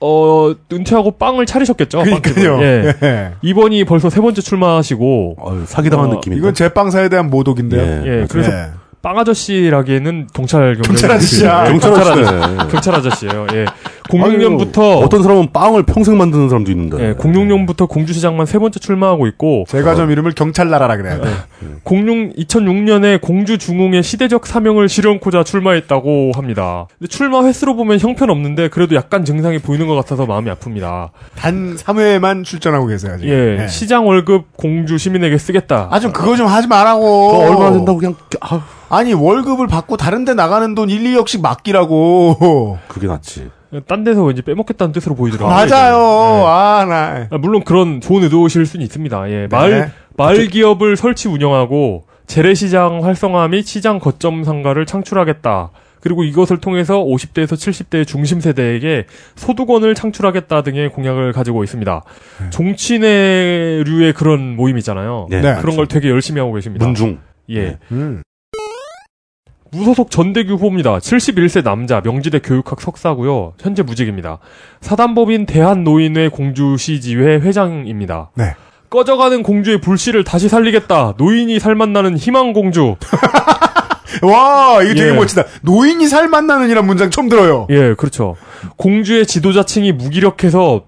어, 0.00 0.54
은퇴하고 0.72 1.12
빵을 1.12 1.46
차리셨겠죠. 1.46 2.02
그러니까요. 2.02 2.62
예. 2.62 2.94
예. 3.02 3.30
이번이 3.42 3.84
벌써 3.84 4.10
세 4.10 4.20
번째 4.20 4.40
출마하시고 4.42 5.36
어휴, 5.38 5.64
사기당한 5.66 6.10
어, 6.10 6.14
느낌인데. 6.14 6.38
이건 6.38 6.54
제 6.54 6.68
빵사에 6.70 7.08
대한 7.08 7.30
모독인데요. 7.30 7.82
예. 8.06 8.20
예, 8.22 8.26
그래서 8.28 8.50
네. 8.50 8.66
빵 9.02 9.18
아저씨라기에는 9.18 10.28
경찰 10.32 10.76
경찰 10.82 11.12
아저씨야. 11.12 11.64
경찰 11.68 11.92
경찰 11.92 12.12
아저씨네. 12.12 12.56
경찰 12.70 12.94
아저씨예요. 12.94 13.46
예. 13.54 13.66
06년부터 14.08 14.78
아유, 14.98 15.04
어떤 15.04 15.22
사람은 15.22 15.52
빵을 15.52 15.82
평생 15.84 16.16
만드는 16.16 16.48
사람도 16.48 16.70
있는데. 16.70 17.08
예, 17.08 17.14
06년부터 17.14 17.88
공주시장만 17.88 18.46
세 18.46 18.58
번째 18.58 18.78
출마하고 18.78 19.26
있고 19.28 19.64
제과점 19.68 20.10
이름을 20.10 20.32
경찰나라라 20.32 20.96
그래야 20.96 21.20
돼. 21.20 21.28
06 21.84 22.36
2006년에 22.36 23.20
공주 23.20 23.58
중흥의 23.58 24.02
시대적 24.02 24.46
사명을 24.46 24.88
실현코자 24.88 25.42
출마했다고 25.44 26.32
합니다. 26.34 26.86
근데 26.98 27.08
출마 27.08 27.44
횟수로 27.44 27.74
보면 27.76 27.98
형편없는데 27.98 28.68
그래도 28.68 28.94
약간 28.94 29.24
증상이 29.24 29.58
보이는 29.58 29.86
것 29.86 29.94
같아서 29.96 30.26
마음이 30.26 30.50
아픕니다. 30.50 31.10
단 31.36 31.76
3회만 31.76 32.44
출전하고 32.44 32.86
계세요. 32.86 33.14
아직. 33.14 33.28
예, 33.28 33.56
네. 33.58 33.68
시장 33.68 34.06
월급 34.06 34.56
공주 34.56 34.98
시민에게 34.98 35.38
쓰겠다. 35.38 35.88
아, 35.90 36.00
좀 36.00 36.12
그거 36.12 36.36
좀 36.36 36.46
하지 36.46 36.68
말라고. 36.68 37.38
얼마나 37.42 37.72
된다고 37.72 37.98
그냥 37.98 38.14
아, 38.40 38.62
아니, 38.88 39.14
월급을 39.14 39.66
받고 39.66 39.96
다른 39.96 40.24
데 40.24 40.34
나가는 40.34 40.74
돈 40.74 40.90
1, 40.90 41.02
2억씩 41.02 41.40
맡기라고. 41.42 42.78
그게 42.88 43.06
낫지. 43.06 43.50
딴 43.86 44.04
데서 44.04 44.22
왠지 44.22 44.42
빼먹겠다는 44.42 44.92
뜻으로 44.92 45.14
보이더라고요. 45.14 45.54
맞아요. 45.54 45.96
예. 45.96 46.46
아, 46.46 46.84
나. 46.88 47.26
아, 47.30 47.38
물론 47.38 47.62
그런 47.64 48.00
좋은 48.00 48.22
의도실 48.22 48.64
수는 48.64 48.84
있습니다. 48.84 49.30
예, 49.30 49.48
마을 49.50 49.70
네. 49.70 49.90
마을 50.16 50.46
기업을 50.46 50.96
설치 50.96 51.28
운영하고 51.28 52.04
재래시장 52.26 53.04
활성화 53.04 53.48
및 53.48 53.66
시장 53.66 53.98
거점 53.98 54.44
상가를 54.44 54.86
창출하겠다. 54.86 55.70
그리고 56.00 56.22
이것을 56.22 56.58
통해서 56.58 57.02
50대에서 57.02 57.54
70대의 57.54 58.06
중심 58.06 58.40
세대에게 58.40 59.06
소득원을 59.34 59.94
창출하겠다 59.94 60.62
등의 60.62 60.90
공약을 60.90 61.32
가지고 61.32 61.64
있습니다. 61.64 62.02
종친회류의 62.50 64.12
그런 64.14 64.54
모임 64.54 64.78
있잖아요. 64.78 65.26
네. 65.28 65.40
네. 65.40 65.56
그런 65.60 65.76
걸 65.76 65.86
되게 65.88 66.08
열심히 66.08 66.38
하고 66.40 66.52
계십니다. 66.52 66.86
문중. 66.86 67.18
예. 67.50 67.78
음. 67.90 68.22
무소속 69.76 70.10
전대규 70.10 70.54
후보입니다. 70.54 70.98
71세 70.98 71.62
남자, 71.62 72.00
명지대 72.02 72.40
교육학 72.40 72.80
석사고요. 72.80 73.52
현재 73.60 73.82
무직입니다. 73.82 74.38
사단법인 74.80 75.46
대한노인회 75.46 76.28
공주시지회 76.28 77.36
회장입니다. 77.36 78.30
네. 78.34 78.54
꺼져가는 78.88 79.42
공주의 79.42 79.80
불씨를 79.80 80.24
다시 80.24 80.48
살리겠다. 80.48 81.14
노인이 81.18 81.58
살맛나는 81.58 82.16
희망공주. 82.16 82.96
와, 84.22 84.82
이거 84.82 84.94
되게 84.94 85.08
예. 85.08 85.12
멋지다. 85.12 85.42
노인이 85.62 86.06
살 86.06 86.28
만나는 86.28 86.70
이란 86.70 86.86
문장 86.86 87.10
처음 87.10 87.28
들어요. 87.28 87.66
예, 87.70 87.94
그렇죠. 87.94 88.36
공주의 88.76 89.26
지도자층이 89.26 89.92
무기력해서 89.92 90.84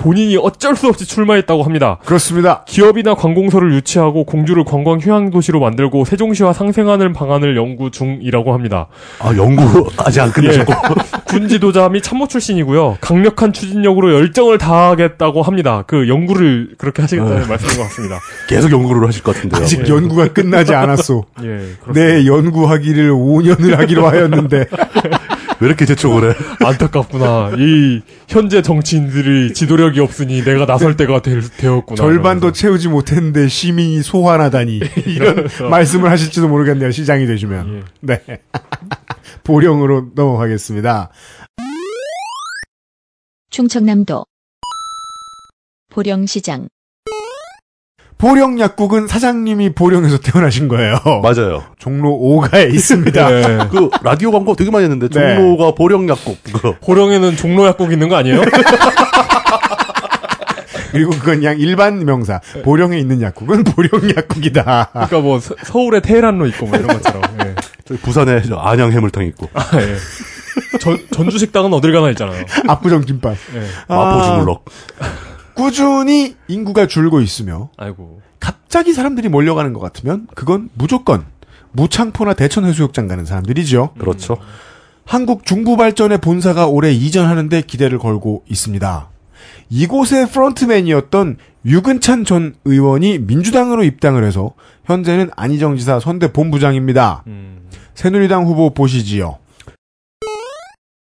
본인이 0.00 0.38
어쩔 0.38 0.74
수 0.74 0.88
없이 0.88 1.06
출마했다고 1.06 1.62
합니다. 1.62 1.98
그렇습니다. 2.06 2.64
기업이나 2.66 3.14
관공서를 3.14 3.74
유치하고 3.74 4.24
공주를 4.24 4.64
관광 4.64 4.98
휴양 4.98 5.30
도시로 5.30 5.60
만들고 5.60 6.06
세종시와 6.06 6.54
상생하는 6.54 7.12
방안을 7.12 7.54
연구 7.56 7.90
중이라고 7.90 8.54
합니다. 8.54 8.86
아, 9.18 9.36
연구 9.36 9.90
아직 9.98 10.20
안 10.20 10.32
끝내셨고. 10.32 10.72
군 11.26 11.48
지도자 11.48 11.88
및 11.90 12.02
참모 12.02 12.26
출신이고요. 12.26 12.96
강력한 13.02 13.52
추진력으로 13.52 14.12
열정을 14.14 14.56
다하겠다고 14.56 15.42
합니다. 15.42 15.84
그 15.86 16.08
연구를 16.08 16.70
그렇게 16.78 17.02
하시겠다는 17.02 17.46
말씀인 17.46 17.76
것 17.76 17.82
같습니다. 17.84 18.18
계속 18.48 18.72
연구를 18.72 19.06
하실 19.06 19.22
것 19.22 19.34
같은데요. 19.34 19.62
아직 19.62 19.86
연구가 19.86 20.28
끝나지 20.28 20.74
않았소. 20.74 21.26
예, 21.44 21.46
그렇습니다. 21.82 21.92
내 21.92 22.26
연구하기를 22.26 23.12
5년을 23.12 23.76
하기로 23.76 24.08
하였는데. 24.08 24.64
왜 25.60 25.66
이렇게 25.68 25.84
재촉을 25.86 26.30
해? 26.30 26.34
안타깝구나. 26.64 27.52
이 27.58 28.00
현재 28.28 28.62
정치인들이 28.62 29.52
지도력이 29.54 30.00
없으니 30.00 30.42
내가 30.42 30.64
나설 30.66 30.96
때가 30.96 31.20
될- 31.22 31.42
되었구나. 31.42 31.96
절반도 31.96 32.52
채우지 32.52 32.88
못했는데 32.88 33.48
시민이 33.48 34.02
소환하다니. 34.02 34.80
이런 35.06 35.46
말씀을 35.70 36.10
하실지도 36.10 36.48
모르겠네요. 36.48 36.90
시장이 36.90 37.26
되시면. 37.26 37.76
예. 37.76 37.82
네. 38.00 38.22
보령으로 39.44 40.10
넘어가겠습니다. 40.14 41.10
충청남도 43.50 44.24
보령시장 45.90 46.68
보령 48.20 48.60
약국은 48.60 49.06
사장님이 49.08 49.70
보령에서 49.70 50.18
태어나신 50.22 50.68
거예요. 50.68 50.98
맞아요. 51.22 51.64
종로 51.78 52.10
5가에 52.10 52.72
있습니다. 52.74 53.28
네. 53.30 53.58
그 53.72 53.88
라디오 54.02 54.30
광고 54.30 54.54
되게 54.54 54.70
많이 54.70 54.84
했는데 54.84 55.08
네. 55.08 55.36
종로가 55.36 55.74
보령 55.74 56.06
약국. 56.08 56.36
그거. 56.44 56.76
호령에는 56.86 57.36
종로 57.36 57.66
약국 57.66 57.92
있는 57.92 58.08
거 58.10 58.16
아니에요? 58.16 58.42
그리고 60.92 61.10
그건 61.12 61.36
그냥 61.36 61.58
일반 61.58 62.04
명사. 62.04 62.40
보령에 62.64 62.98
있는 62.98 63.22
약국은 63.22 63.64
보령 63.64 63.90
약국이다. 64.16 64.88
그러니까 64.92 65.20
뭐 65.20 65.38
서, 65.40 65.54
서울에 65.62 66.00
테헤란로 66.00 66.46
있고 66.48 66.66
뭐 66.66 66.76
이런 66.76 66.88
것처럼. 67.00 67.22
예. 67.44 67.54
부산에 68.02 68.42
저 68.42 68.56
안양 68.56 68.92
해물탕 68.92 69.24
있고 69.26 69.48
아, 69.52 69.68
예. 69.74 69.96
전, 70.78 70.98
전주 71.12 71.38
식당은 71.38 71.72
어딜 71.72 71.92
가나 71.92 72.10
있잖아요. 72.10 72.44
압구정 72.68 73.02
김밥. 73.02 73.36
예. 73.54 73.62
마포 73.88 74.22
주물럭. 74.24 74.64
꾸준히 75.60 76.36
인구가 76.48 76.86
줄고 76.86 77.20
있으며 77.20 77.70
아이고. 77.76 78.20
갑자기 78.40 78.92
사람들이 78.92 79.28
몰려가는 79.28 79.72
것 79.72 79.80
같으면 79.80 80.26
그건 80.34 80.70
무조건 80.74 81.24
무창포나 81.72 82.34
대천 82.34 82.64
해수욕장 82.64 83.06
가는 83.06 83.24
사람들이죠. 83.24 83.94
그렇죠. 83.98 84.38
한국 85.04 85.44
중부발전의 85.44 86.18
본사가 86.18 86.66
올해 86.66 86.92
이전하는데 86.92 87.62
기대를 87.62 87.98
걸고 87.98 88.44
있습니다. 88.48 89.08
이곳의 89.68 90.28
프론트맨이었던 90.30 91.36
유근찬 91.66 92.24
전 92.24 92.54
의원이 92.64 93.18
민주당으로 93.18 93.84
입당을 93.84 94.24
해서 94.24 94.52
현재는 94.84 95.30
안희정 95.36 95.76
지사 95.76 96.00
선대 96.00 96.32
본부장입니다. 96.32 97.24
음. 97.26 97.68
새누리당 97.94 98.46
후보 98.46 98.72
보시지요. 98.72 99.36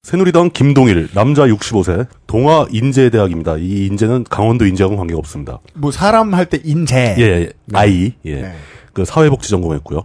새누리당 0.09 0.51
김동일 0.51 1.09
남자 1.15 1.47
65세 1.47 2.07
동아 2.27 2.67
인제대학입니다. 2.71 3.57
이 3.57 3.87
인제는 3.87 4.25
강원도 4.29 4.67
인제하고는 4.67 4.99
관계가 4.99 5.19
없습니다. 5.19 5.61
뭐 5.73 5.91
사람 5.91 6.35
할 6.35 6.45
때 6.45 6.61
인재. 6.63 7.17
예, 7.19 7.23
예. 7.23 7.51
아이 7.73 8.13
예. 8.27 8.43
네. 8.43 8.55
그 8.93 9.07
사회복지 9.07 9.49
전공했고요. 9.49 10.05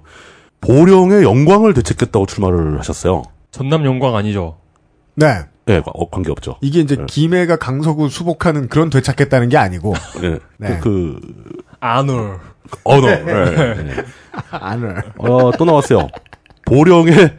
보령의 0.62 1.24
영광을 1.24 1.74
되찾겠다고 1.74 2.28
출마를 2.28 2.80
하셨어요. 2.80 3.24
전남 3.52 3.84
영광 3.84 4.16
아니죠? 4.16 4.58
네. 5.16 5.42
예, 5.68 5.82
어, 5.86 6.10
관계 6.10 6.32
없죠. 6.32 6.56
이게 6.62 6.80
이제 6.80 6.96
네. 6.96 7.04
김해가 7.06 7.58
강서구 7.58 8.08
수복하는 8.08 8.70
그런 8.70 8.90
되찾겠다는 8.90 9.50
게 9.50 9.58
아니고 9.58 9.94
예. 10.24 10.40
네. 10.58 10.80
그, 10.82 11.20
아놀. 11.82 12.40
그 12.72 12.78
언어. 12.86 13.10
예, 13.10 13.22
예. 13.28 13.96
안을. 14.50 15.04
어, 15.18 15.52
또 15.58 15.66
나왔어요. 15.66 16.08
보령의 16.66 17.34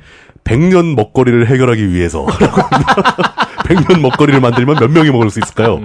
백년 0.51 0.97
먹거리를 0.97 1.47
해결하기 1.47 1.93
위해서. 1.93 2.27
100년 3.71 4.01
먹거리를 4.01 4.41
만들면 4.41 4.79
몇 4.81 4.91
명이 4.91 5.13
먹을 5.13 5.31
수 5.31 5.39
있을까요? 5.39 5.77
음. 5.77 5.85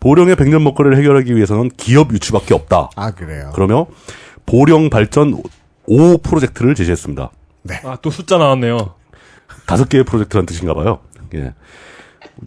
보령의 0.00 0.34
백년 0.34 0.64
먹거리를 0.64 0.98
해결하기 0.98 1.36
위해서는 1.36 1.70
기업 1.76 2.12
유치밖에 2.12 2.52
없다. 2.52 2.90
아 2.96 3.12
그래요. 3.12 3.52
그러며 3.54 3.86
보령 4.44 4.90
발전 4.90 5.40
5 5.86 6.18
프로젝트를 6.18 6.74
제시했습니다. 6.74 7.30
아, 7.84 7.96
또 8.02 8.10
숫자 8.10 8.38
나왔네요. 8.38 8.94
다섯 9.66 9.88
개의 9.88 10.02
프로젝트란 10.02 10.44
뜻인가 10.44 10.74
봐요. 10.74 10.98
예. 11.36 11.54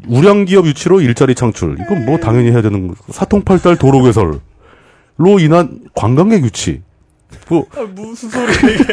우량 0.09 0.43
기업 0.43 0.65
유치로 0.65 0.99
일자리 0.99 1.35
창출. 1.35 1.77
이건 1.79 2.05
뭐 2.05 2.17
당연히 2.17 2.51
해야 2.51 2.61
되는 2.61 2.89
거. 2.89 2.95
사통팔달 3.13 3.77
도로 3.77 4.03
개설로 4.03 4.39
인한 5.39 5.79
관광객 5.95 6.43
유치. 6.43 6.81
뭐 7.49 7.65
아, 7.75 7.81
무슨 7.81 8.29
소리 8.29 8.51
이게. 8.53 8.85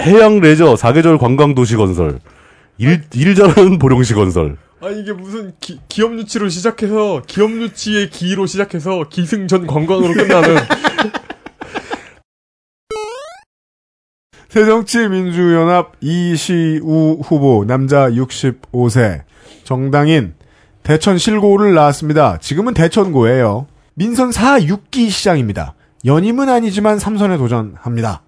해양 0.04 0.40
레저 0.40 0.76
사계절 0.76 1.18
관광 1.18 1.54
도시 1.54 1.76
건설. 1.76 2.18
일, 2.78 3.02
일 3.14 3.34
잘하는 3.34 3.78
보령시 3.78 4.14
건설. 4.14 4.56
아, 4.80 4.90
이게 4.90 5.12
무슨 5.12 5.52
기, 5.58 5.80
기업 5.88 6.18
유치로 6.18 6.48
시작해서, 6.48 7.22
기업 7.26 7.50
유치의 7.50 8.10
기로 8.10 8.46
시작해서 8.46 9.08
기승전 9.08 9.66
관광으로 9.66 10.12
끝나는. 10.12 10.56
새정치민주연합 14.48 15.92
이시우 16.00 17.20
후보 17.22 17.64
남자 17.66 18.08
65세 18.08 19.22
정당인 19.64 20.34
대천 20.82 21.18
실고를 21.18 21.74
나왔습니다. 21.74 22.38
지금은 22.38 22.72
대천고예요. 22.72 23.66
민선 23.94 24.32
4, 24.32 24.60
6기 24.60 25.10
시장입니다. 25.10 25.74
연임은 26.06 26.48
아니지만 26.48 26.98
3선에 26.98 27.36
도전합니다. 27.38 28.22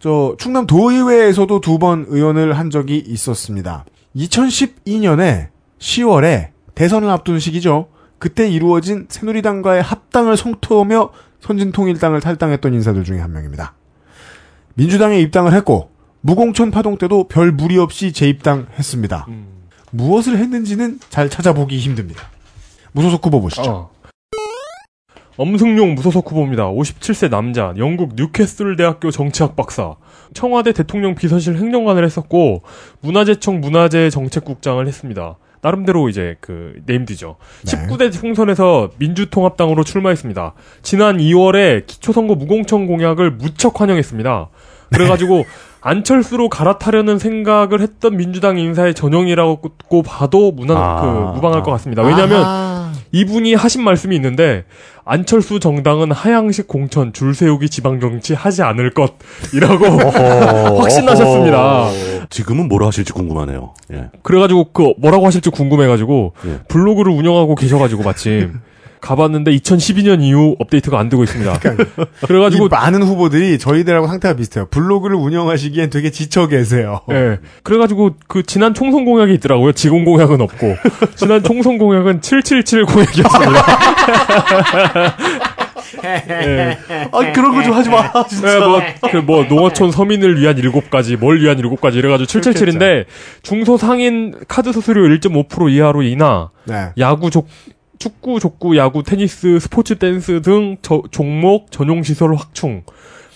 저 0.00 0.34
충남 0.38 0.66
도의회에서도 0.66 1.60
두 1.60 1.78
번 1.78 2.06
의원을 2.08 2.56
한 2.58 2.70
적이 2.70 2.98
있었습니다. 3.06 3.84
2012년에 4.16 5.48
10월에 5.78 6.48
대선을 6.74 7.08
앞둔 7.10 7.38
시기죠. 7.38 7.88
그때 8.18 8.48
이루어진 8.48 9.06
새누리당과의 9.08 9.82
합당을 9.82 10.36
성토하며 10.36 11.10
선진통일당을 11.40 12.20
탈당했던 12.20 12.72
인사들 12.74 13.04
중에 13.04 13.18
한 13.20 13.32
명입니다. 13.32 13.74
민주당에 14.74 15.18
입당을 15.20 15.52
했고 15.52 15.90
무공천 16.20 16.70
파동 16.70 16.96
때도 16.96 17.28
별 17.28 17.52
무리 17.52 17.76
없이 17.78 18.12
재입당했습니다. 18.12 19.26
무엇을 19.90 20.38
했는지는 20.38 21.00
잘 21.10 21.28
찾아보기 21.28 21.78
힘듭니다. 21.78 22.22
무소속 22.92 23.26
후보 23.26 23.40
보시죠. 23.40 23.62
어. 23.70 23.90
엄승용 25.36 25.94
무소속 25.94 26.30
후보입니다. 26.30 26.70
57세 26.70 27.28
남자, 27.28 27.74
영국 27.76 28.14
뉴캐슬 28.14 28.76
대학교 28.76 29.10
정치학 29.10 29.56
박사, 29.56 29.96
청와대 30.32 30.72
대통령 30.72 31.14
비서실 31.14 31.56
행정관을 31.56 32.04
했었고 32.04 32.62
문화재청 33.00 33.60
문화재 33.60 34.10
정책국장을 34.10 34.86
했습니다. 34.86 35.36
나름대로 35.60 36.10
이제 36.10 36.36
그 36.40 36.74
네임드죠. 36.84 37.36
네. 37.64 37.72
19대 37.72 38.12
총선에서 38.12 38.90
민주통합당으로 38.98 39.82
출마했습니다. 39.82 40.52
지난 40.82 41.16
2월에 41.16 41.86
기초선거 41.86 42.34
무공청 42.34 42.86
공약을 42.86 43.30
무척 43.30 43.80
환영했습니다. 43.80 44.48
그래가지고 44.92 45.44
안철수로 45.80 46.48
갈아타려는 46.48 47.18
생각을 47.18 47.80
했던 47.80 48.16
민주당 48.16 48.58
인사의 48.58 48.94
전형이라고 48.94 50.02
봐도 50.04 50.52
무난 50.52 50.76
아. 50.76 51.00
그 51.00 51.34
무방할 51.34 51.62
것 51.62 51.70
같습니다. 51.72 52.02
왜냐하면 52.02 52.42
아하. 52.42 52.73
이분이 53.14 53.54
하신 53.54 53.84
말씀이 53.84 54.16
있는데 54.16 54.64
안철수 55.04 55.60
정당은 55.60 56.10
하향식 56.10 56.66
공천 56.66 57.12
줄 57.12 57.32
세우기 57.32 57.68
지방 57.68 58.00
정치 58.00 58.34
하지 58.34 58.62
않을 58.62 58.90
것이라고 58.90 59.84
확신하셨습니다. 60.82 61.90
지금은 62.28 62.66
뭐라 62.66 62.88
하실지 62.88 63.12
궁금하네요. 63.12 63.72
예. 63.92 64.10
그래가지고 64.22 64.72
그 64.72 64.94
뭐라고 64.98 65.26
하실지 65.26 65.50
궁금해가지고 65.50 66.32
예. 66.46 66.58
블로그를 66.66 67.12
운영하고 67.12 67.54
계셔가지고 67.54 68.02
마침 68.02 68.58
가봤는데 69.04 69.50
2012년 69.56 70.22
이후 70.22 70.56
업데이트가 70.58 70.98
안 70.98 71.10
되고 71.10 71.22
있습니다. 71.22 71.60
그래가지고 72.26 72.66
이 72.66 72.68
많은 72.70 73.02
후보들이 73.02 73.58
저희들하고 73.58 74.06
상태가 74.06 74.34
비슷해요. 74.34 74.66
블로그를 74.70 75.16
운영하시기엔 75.16 75.90
되게 75.90 76.10
지쳐 76.10 76.46
계세요. 76.48 77.00
예. 77.10 77.38
그래가지고 77.62 78.14
그 78.26 78.42
지난 78.42 78.72
총선 78.72 79.04
공약이 79.04 79.34
있더라고요. 79.34 79.72
지금 79.72 80.04
공약은 80.06 80.40
없고 80.40 80.76
지난 81.16 81.42
총선 81.42 81.76
공약은 81.76 82.22
777 82.22 82.86
공약이었습니다. 82.86 83.64
예. 86.04 86.78
아 87.12 87.32
그런 87.32 87.54
거 87.54 87.62
좀 87.62 87.72
하지 87.74 87.88
마. 87.90 88.10
진짜. 88.26 88.58
네, 88.58 88.66
뭐, 88.66 88.80
그, 89.10 89.16
뭐, 89.18 89.44
농어촌 89.44 89.90
서민을 89.90 90.38
위한 90.40 90.58
일곱 90.58 90.90
가지, 90.90 91.16
뭘 91.16 91.40
위한 91.40 91.58
일곱 91.58 91.80
가지 91.80 91.98
이래가지고 91.98 92.26
777인데, 92.40 93.04
중소상인 93.42 94.34
카드 94.48 94.72
수수료 94.72 95.02
1.5% 95.08 95.70
이하로 95.72 96.02
인하, 96.02 96.50
네. 96.64 96.88
야구 96.98 97.30
족, 97.30 97.48
축구, 97.98 98.40
족구, 98.40 98.76
야구, 98.76 99.02
테니스, 99.02 99.58
스포츠 99.60 99.96
댄스 99.98 100.42
등 100.42 100.76
저- 100.82 101.02
종목 101.10 101.70
전용 101.70 102.02
시설 102.02 102.34
확충, 102.34 102.82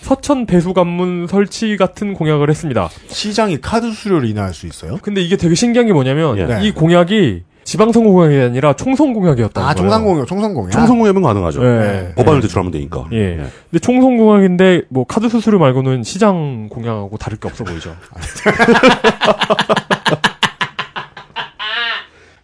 서천 0.01 0.45
배수 0.45 0.73
관문 0.73 1.27
설치 1.27 1.75
같은 1.77 2.13
공약을 2.13 2.49
했습니다. 2.49 2.89
시장이 3.07 3.59
카드 3.61 3.91
수수료를 3.91 4.29
인하할 4.29 4.53
수 4.53 4.65
있어요? 4.67 4.97
근데 5.01 5.21
이게 5.21 5.35
되게 5.37 5.55
신기한 5.55 5.87
게 5.87 5.93
뭐냐면, 5.93 6.37
예. 6.37 6.45
네. 6.45 6.59
이 6.67 6.71
공약이 6.71 7.43
지방선거 7.65 8.09
공약이 8.09 8.35
아니라 8.35 8.73
총선 8.73 9.13
공약이었다는 9.13 9.69
아, 9.69 9.73
거예요. 9.73 9.75
총선 9.75 10.03
공약, 10.03 10.25
총선 10.27 10.53
공약. 10.55 10.71
총선 10.71 10.97
공약은 10.97 11.21
가능하죠. 11.21 11.63
예. 11.63 12.13
법안을 12.15 12.41
제출하면 12.41 12.71
되니까. 12.71 13.05
예. 13.11 13.35
근데 13.69 13.79
총선 13.81 14.17
공약인데 14.17 14.83
뭐 14.89 15.03
카드 15.05 15.29
수수료 15.29 15.59
말고는 15.59 16.01
시장 16.03 16.67
공약하고 16.69 17.17
다를 17.17 17.37
게 17.37 17.47
없어 17.47 17.63
보이죠. 17.63 17.95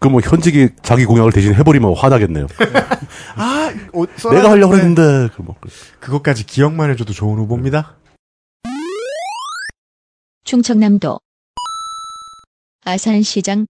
그 0.06 0.10
뭐 0.10 0.22
현직이 0.22 0.70
자기 0.84 1.04
공약을 1.04 1.32
대신 1.32 1.56
해버리면 1.56 1.96
화나겠네요. 1.96 2.46
아, 3.36 3.74
어, 3.94 4.30
내가 4.30 4.52
하려고 4.52 4.76
했는데 4.76 5.30
그 5.36 5.42
뭐. 5.42 5.56
그것까지 6.00 6.46
기억만 6.46 6.92
해줘도 6.92 7.12
좋은 7.12 7.40
후보입니다. 7.40 7.96
충청남도 10.44 11.20
아산시장 12.86 13.66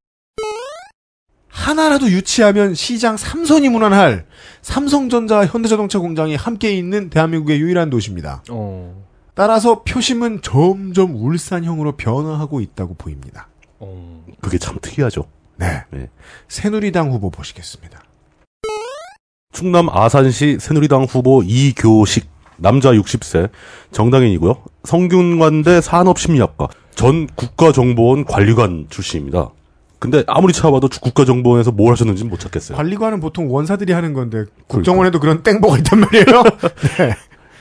하나라도 1.48 2.08
유치하면 2.10 2.74
시장 2.76 3.16
삼선이 3.16 3.70
무난할 3.70 4.26
삼성전자와 4.62 5.46
현대자동차 5.46 6.00
공장이 6.00 6.36
함께 6.36 6.74
있는 6.76 7.10
대한민국의 7.10 7.62
유일한 7.62 7.90
도시입니다. 7.90 8.44
어. 8.50 9.06
따라서 9.36 9.84
표심은 9.84 10.42
점점 10.42 11.16
울산형으로 11.16 11.94
변화하고 11.94 12.60
있다고 12.60 12.96
보입니다. 12.96 13.48
어. 13.80 14.26
그게 14.42 14.58
참 14.58 14.78
특이하죠. 14.82 15.26
네. 15.58 15.84
네. 15.92 16.10
새누리당 16.48 17.12
후보 17.12 17.30
보시겠습니다. 17.30 18.02
충남 19.54 19.88
아산시 19.90 20.58
새누리당 20.60 21.04
후보 21.04 21.42
이교식 21.44 22.28
남자 22.58 22.92
60세 22.92 23.50
정당인이고요. 23.92 24.56
성균관대 24.84 25.82
산업심리학과 25.82 26.68
전 26.94 27.28
국가정보원 27.28 28.26
관리관 28.26 28.88
출신입니다. 28.90 29.50
근데 30.00 30.24
아무리 30.28 30.54
찾아봐도 30.54 30.90
국가정보원에서 31.02 31.72
뭘 31.72 31.94
하셨는지 31.94 32.26
못 32.26 32.40
찾겠어요. 32.40 32.78
관리관은 32.78 33.20
보통 33.22 33.52
원사들이 33.54 33.94
하는 33.94 34.14
건데 34.14 34.44
국정원에도 34.68 35.20
그런 35.20 35.42
땡보가 35.42 35.78
있단 35.80 36.00
말이에요. 36.00 36.44
네. 37.00 37.16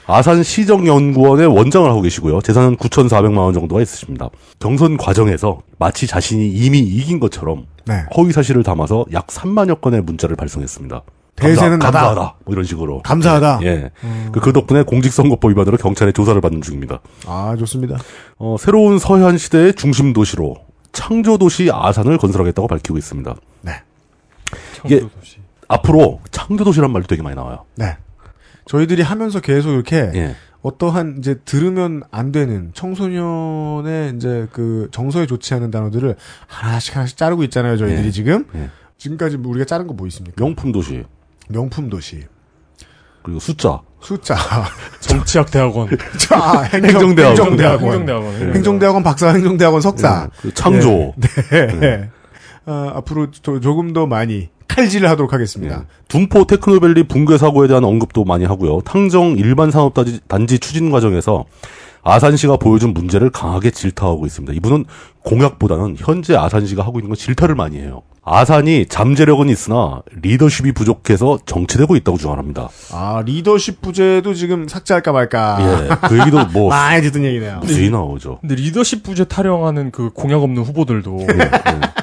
아산시정연구원의 0.06 1.46
원장을 1.46 1.88
하고 1.88 2.02
계시고요. 2.02 2.42
재산은 2.42 2.76
9,400만 2.76 3.38
원 3.38 3.54
정도가 3.54 3.80
있으십니다. 3.80 4.28
경선 4.58 4.98
과정에서 4.98 5.62
마치 5.78 6.06
자신이 6.06 6.48
이미 6.50 6.80
이긴 6.80 7.20
것처럼 7.20 7.66
네. 7.86 8.04
허위 8.16 8.32
사실을 8.32 8.62
담아서 8.62 9.04
약 9.12 9.26
3만여 9.28 9.80
건의 9.80 10.00
문자를 10.02 10.36
발송했습니다. 10.36 11.02
대세는 11.36 11.78
감사, 11.80 11.86
나다. 11.98 12.06
감사하다. 12.06 12.34
뭐 12.44 12.52
이런 12.52 12.64
식으로. 12.64 13.02
감사하다. 13.02 13.58
예. 13.64 13.90
그- 14.32 14.40
그 14.40 14.52
덕분에 14.52 14.84
공직선거법 14.84 15.50
위반으로 15.50 15.76
경찰의 15.76 16.12
조사를 16.12 16.40
받는 16.40 16.62
중입니다. 16.62 17.00
아, 17.26 17.56
좋습니다. 17.58 17.98
어, 18.38 18.56
새로운 18.58 18.98
서현 18.98 19.36
시대의 19.38 19.74
중심 19.74 20.12
도시로 20.12 20.56
창조 20.92 21.36
도시 21.36 21.70
아산을 21.72 22.18
건설하겠다고 22.18 22.68
밝히고 22.68 22.96
있습니다. 22.98 23.34
네. 23.62 23.72
이게- 24.84 25.00
청도도시. 25.00 25.38
앞으로 25.66 26.20
창조 26.30 26.62
도시란 26.62 26.92
말도 26.92 27.08
되게 27.08 27.22
많이 27.22 27.34
나와요. 27.34 27.64
네. 27.74 27.96
저희들이 28.66 29.02
하면서 29.02 29.40
계속 29.40 29.72
이렇게 29.72 30.10
예. 30.14 30.36
어떠한 30.64 31.16
이제 31.18 31.34
들으면 31.44 32.02
안 32.10 32.32
되는 32.32 32.70
청소년의 32.72 34.14
이제 34.16 34.48
그 34.50 34.88
정서에 34.92 35.26
좋지 35.26 35.52
않은 35.54 35.70
단어들을 35.70 36.16
하나씩 36.46 36.96
하나씩 36.96 37.18
자르고 37.18 37.44
있잖아요. 37.44 37.76
저희들이 37.76 38.06
예. 38.06 38.10
지금 38.10 38.46
예. 38.54 38.70
지금까지 38.96 39.36
우리가 39.36 39.66
자른 39.66 39.86
거 39.86 39.92
뭐 39.94 40.06
있습니까? 40.06 40.42
명품 40.42 40.72
도시 40.72 41.04
명품 41.50 41.90
도시, 41.90 42.24
그리고 43.22 43.38
숫자 43.40 43.80
숫자, 44.00 44.34
정치학 45.00 45.50
대학원. 45.50 45.88
자, 46.18 46.62
행정, 46.72 46.90
행정대학원. 46.90 47.36
행정대학원, 47.36 47.84
행정대학원. 47.92 48.40
예. 48.40 48.52
행정대학원 48.54 49.02
박사, 49.02 49.28
행정대학원 49.28 49.80
석사. 49.82 50.28
예. 50.30 50.40
그 50.40 50.54
창조 50.54 51.14
네. 51.80 52.10
어, 52.66 52.92
앞으로 52.96 53.30
조, 53.30 53.60
조금 53.60 53.92
더 53.92 54.06
많이 54.06 54.48
칼질을 54.74 55.08
하도록 55.10 55.32
하겠습니다. 55.32 55.76
예. 55.76 55.84
둔포 56.08 56.46
테크노밸리 56.46 57.04
붕괴 57.04 57.38
사고에 57.38 57.68
대한 57.68 57.84
언급도 57.84 58.24
많이 58.24 58.44
하고요. 58.44 58.80
탕정 58.80 59.36
일반 59.38 59.70
산업 59.70 59.94
단지 60.26 60.58
추진 60.58 60.90
과정에서 60.90 61.44
아산시가 62.02 62.56
보여준 62.56 62.92
문제를 62.92 63.30
강하게 63.30 63.70
질타하고 63.70 64.26
있습니다. 64.26 64.52
이분은 64.54 64.84
공약보다는 65.24 65.96
현재 65.98 66.36
아산시가 66.36 66.84
하고 66.84 66.98
있는 67.00 67.08
건 67.10 67.16
질타를 67.16 67.54
많이 67.54 67.78
해요. 67.78 68.02
아산이 68.26 68.86
잠재력은 68.86 69.50
있으나 69.50 70.00
리더십이 70.22 70.72
부족해서 70.72 71.38
정체되고 71.44 71.94
있다고 71.96 72.16
주장합니다. 72.16 72.70
아 72.90 73.22
리더십 73.24 73.82
부재도 73.82 74.32
지금 74.32 74.66
삭제할까 74.66 75.12
말까. 75.12 75.58
예, 75.60 76.08
그 76.08 76.18
얘기도 76.18 76.46
뭐 76.46 76.70
많이 76.72 77.02
듣던 77.02 77.22
얘기네요. 77.22 77.58
무수히 77.60 77.90
나오죠. 77.90 78.38
근데 78.40 78.54
리더십 78.54 79.02
부재 79.02 79.24
타령하는 79.24 79.90
그 79.90 80.10
공약 80.10 80.42
없는 80.42 80.62
후보들도 80.62 81.18
예, 81.20 81.26
예. 81.38 81.50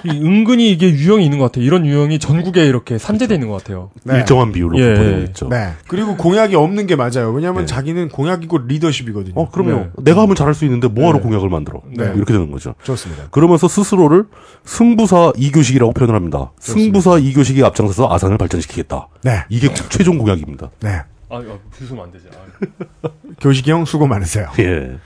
이 0.13 0.17
은근히 0.23 0.71
이게 0.71 0.91
유형이 0.91 1.23
있는 1.25 1.39
것 1.39 1.45
같아요. 1.45 1.65
이런 1.65 1.87
유형이 1.87 2.19
전국에 2.19 2.65
이렇게 2.65 2.99
산재돼 2.99 3.35
있는 3.35 3.49
것 3.49 3.57
같아요. 3.57 3.89
네. 4.03 4.17
일정한 4.17 4.51
비율로 4.51 4.77
예. 4.79 4.93
분포되고 4.93 5.21
있죠. 5.29 5.49
네. 5.49 5.71
그리고 5.87 6.15
공약이 6.17 6.55
없는 6.55 6.85
게 6.85 6.95
맞아요. 6.95 7.31
왜냐하면 7.33 7.63
네. 7.63 7.65
자기는 7.65 8.09
공약이고 8.09 8.59
리더십이거든요. 8.67 9.33
어, 9.35 9.49
그럼요. 9.49 9.71
네. 9.71 9.89
내가 10.03 10.21
하면 10.21 10.35
잘할 10.35 10.53
수 10.53 10.65
있는데 10.65 10.87
뭐하러 10.87 11.17
네. 11.17 11.23
공약을 11.23 11.49
만들어? 11.49 11.81
네. 11.95 12.11
이렇게 12.15 12.33
되는 12.33 12.51
거죠. 12.51 12.75
좋습니다. 12.83 13.10
그러면서 13.31 13.67
스스로를 13.67 14.25
승부사 14.65 15.33
이교식이라고 15.37 15.93
표현을 15.93 16.15
합니다. 16.15 16.51
승부사 16.59 17.17
이교식이 17.19 17.63
앞장서서 17.63 18.11
아산을 18.13 18.37
발전시키겠다. 18.37 19.07
네. 19.23 19.43
이게 19.49 19.73
최종 19.89 20.17
공약입니다. 20.17 20.69
네. 20.81 20.89
아, 21.29 21.37
아 21.37 21.59
비수면 21.77 22.05
안 22.05 22.11
되지. 22.11 22.27
아. 22.33 23.09
교식이 23.39 23.71
형 23.71 23.85
수고 23.85 24.07
많으세요. 24.07 24.49
예. 24.59 24.97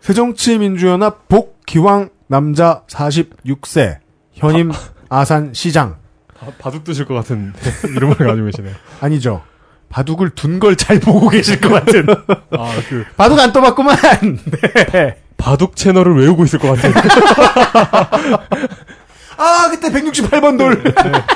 새정치민주연합 0.00 1.28
복기왕 1.28 2.10
남자 2.26 2.82
46세 2.88 3.98
현임 4.32 4.70
아산 5.08 5.52
시장 5.54 5.96
바, 6.38 6.46
바둑 6.58 6.84
드실 6.84 7.04
것 7.06 7.14
같은 7.14 7.52
이름을 7.96 8.16
가지고 8.16 8.46
계시네요. 8.46 8.74
아니죠. 9.00 9.42
바둑을 9.88 10.30
둔 10.30 10.58
걸 10.58 10.76
잘 10.76 10.98
보고 10.98 11.28
계실 11.28 11.60
것 11.60 11.68
같은. 11.68 12.04
아, 12.50 12.74
그 12.88 13.04
바둑 13.16 13.38
안 13.38 13.52
떠봤구만. 13.52 13.96
네. 14.92 15.16
바둑 15.44 15.76
채널을 15.76 16.16
외우고 16.16 16.44
있을 16.44 16.58
것 16.58 16.68
같은. 16.68 16.90
아 19.36 19.68
그때 19.70 19.90
168번 19.90 20.56
돌. 20.56 20.82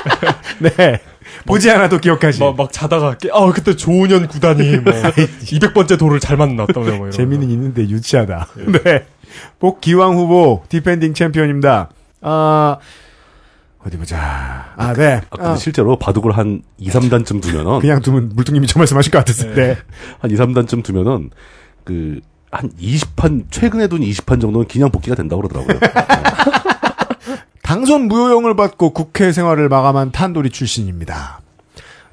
네. 0.59 0.99
보지 1.45 1.69
않아도 1.69 1.99
기억하시. 1.99 2.39
막, 2.39 2.55
막 2.57 2.71
자다가 2.71 3.17
깨, 3.17 3.29
아, 3.31 3.51
그때 3.51 3.75
조훈현 3.75 4.29
구단이 4.29 4.77
뭐 4.77 4.91
200번째 4.93 5.99
돌을 5.99 6.19
잘 6.19 6.37
만났다며 6.37 6.97
뭐. 6.97 7.11
재미는 7.11 7.51
있는데 7.51 7.83
유치하다. 7.83 8.47
네. 8.83 9.05
복기왕 9.59 10.15
후보 10.15 10.63
defending 10.69 11.13
챔피언입니다. 11.13 11.89
아 12.21 12.77
어디 13.85 13.95
보자. 13.97 14.73
아, 14.75 14.93
네. 14.93 15.21
아, 15.29 15.35
근데 15.35 15.49
아, 15.51 15.55
실제로 15.55 15.99
바둑을 15.99 16.35
한 16.35 16.63
2, 16.79 16.89
3단쯤 16.89 17.43
두면은 17.43 17.79
그냥 17.79 18.01
두면 18.01 18.31
물뚱님이 18.33 18.65
저 18.65 18.79
말씀하실 18.79 19.11
것 19.11 19.19
같았을 19.19 19.53
때. 19.53 19.77
한 20.17 20.31
2, 20.31 20.33
3단쯤 20.33 20.83
두면은 20.83 21.29
그 21.83 22.21
한 22.51 22.71
20판 22.81 23.45
최근에 23.51 23.87
둔 23.87 24.01
20판 24.01 24.41
정도는 24.41 24.67
그냥 24.67 24.91
복기가 24.91 25.15
된다고 25.15 25.41
그러더라고요. 25.41 25.79
당선 27.61 28.07
무효형을 28.07 28.55
받고 28.55 28.91
국회 28.91 29.31
생활을 29.31 29.69
마감한 29.69 30.11
탄도리 30.11 30.49
출신입니다. 30.49 31.41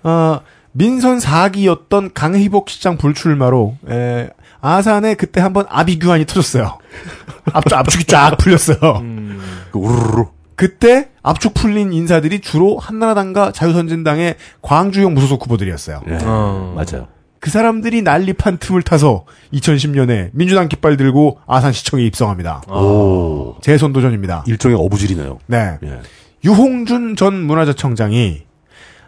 어, 0.03 0.41
민선 0.73 1.19
4기였던 1.19 2.11
강희복 2.13 2.69
시장 2.69 2.99
불출마로 2.99 3.77
에, 3.89 4.29
아산에 4.61 5.15
그때 5.15 5.41
한번 5.41 5.65
아비규환이 5.69 6.27
터졌어요. 6.27 6.79
압축, 7.53 7.79
압축이 7.79 8.05
쫙 8.05 8.37
풀렸어요. 8.37 8.99
음, 9.01 9.41
그 9.73 9.79
우르르 9.79 10.25
그때 10.55 11.11
압축 11.23 11.55
풀린 11.55 11.93
인사들이 11.93 12.41
주로 12.41 12.79
한나라당과 12.79 13.53
자유선진당의 13.53 14.37
광주형 14.63 15.15
무소속 15.15 15.45
후보들이었어요. 15.45 16.03
예, 16.09 16.19
어. 16.25 16.75
맞아요. 16.75 17.09
그 17.41 17.51
사람들이 17.51 18.03
난립한 18.03 18.59
틈을 18.59 18.83
타서 18.83 19.25
2010년에 19.53 20.31
민주당 20.33 20.69
깃발 20.69 20.97
들고 20.97 21.39
아산시청에 21.47 22.03
입성합니다. 22.05 22.63
오 22.69 23.57
재선 23.61 23.93
도전입니다. 23.93 24.45
일종의 24.47 24.77
어부질이네요. 24.79 25.39
네. 25.47 25.79
예. 25.83 26.01
유홍준 26.45 27.17
전 27.17 27.35
문화재청장이 27.35 28.43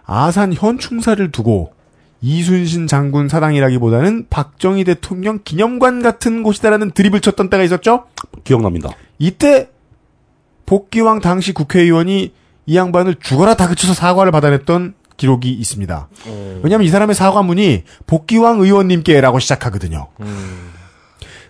아산 0.04 0.52
현충사를 0.52 1.30
두고 1.30 1.72
이순신 2.20 2.86
장군 2.86 3.28
사당이라기보다는 3.28 4.26
박정희 4.28 4.84
대통령 4.84 5.38
기념관 5.44 6.02
같은 6.02 6.42
곳이다라는 6.42 6.90
드립을 6.90 7.20
쳤던 7.20 7.48
때가 7.50 7.62
있었죠? 7.62 8.06
기억납니다. 8.44 8.90
이때 9.18 9.68
복귀왕 10.66 11.20
당시 11.20 11.52
국회의원이 11.52 12.32
이 12.66 12.76
양반을 12.76 13.16
죽어라 13.20 13.54
다그쳐서 13.54 13.94
사과를 13.94 14.32
받아냈던 14.32 14.94
기록이 15.18 15.52
있습니다. 15.52 16.08
왜냐하면 16.62 16.86
이 16.86 16.88
사람의 16.88 17.14
사과문이 17.14 17.82
복귀왕 18.06 18.60
의원님께라고 18.60 19.38
시작하거든요. 19.40 20.06
음, 20.20 20.70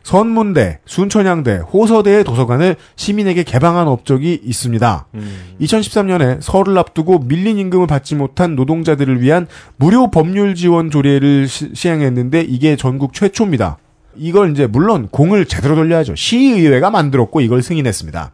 선문대, 0.02 0.80
순천향대, 0.86 1.58
호서대의 1.72 2.24
도서관을 2.24 2.76
시민에게 2.96 3.42
개방한 3.42 3.86
업적이 3.88 4.40
있습니다. 4.42 5.06
음. 5.14 5.56
2013년에 5.60 6.38
설을 6.40 6.78
앞두고 6.78 7.20
밀린 7.20 7.58
임금을 7.58 7.86
받지 7.86 8.14
못한 8.14 8.56
노동자들을 8.56 9.20
위한 9.20 9.46
무료 9.76 10.10
법률 10.10 10.54
지원 10.54 10.90
조례를 10.90 11.46
시, 11.46 11.70
시행했는데 11.74 12.40
이게 12.40 12.74
전국 12.74 13.12
최초입니다. 13.12 13.76
이걸 14.16 14.50
이제 14.50 14.66
물론 14.66 15.08
공을 15.08 15.44
제대로 15.44 15.74
돌려야죠. 15.74 16.14
시의회가 16.16 16.90
만들었고 16.90 17.42
이걸 17.42 17.62
승인했습니다. 17.62 18.32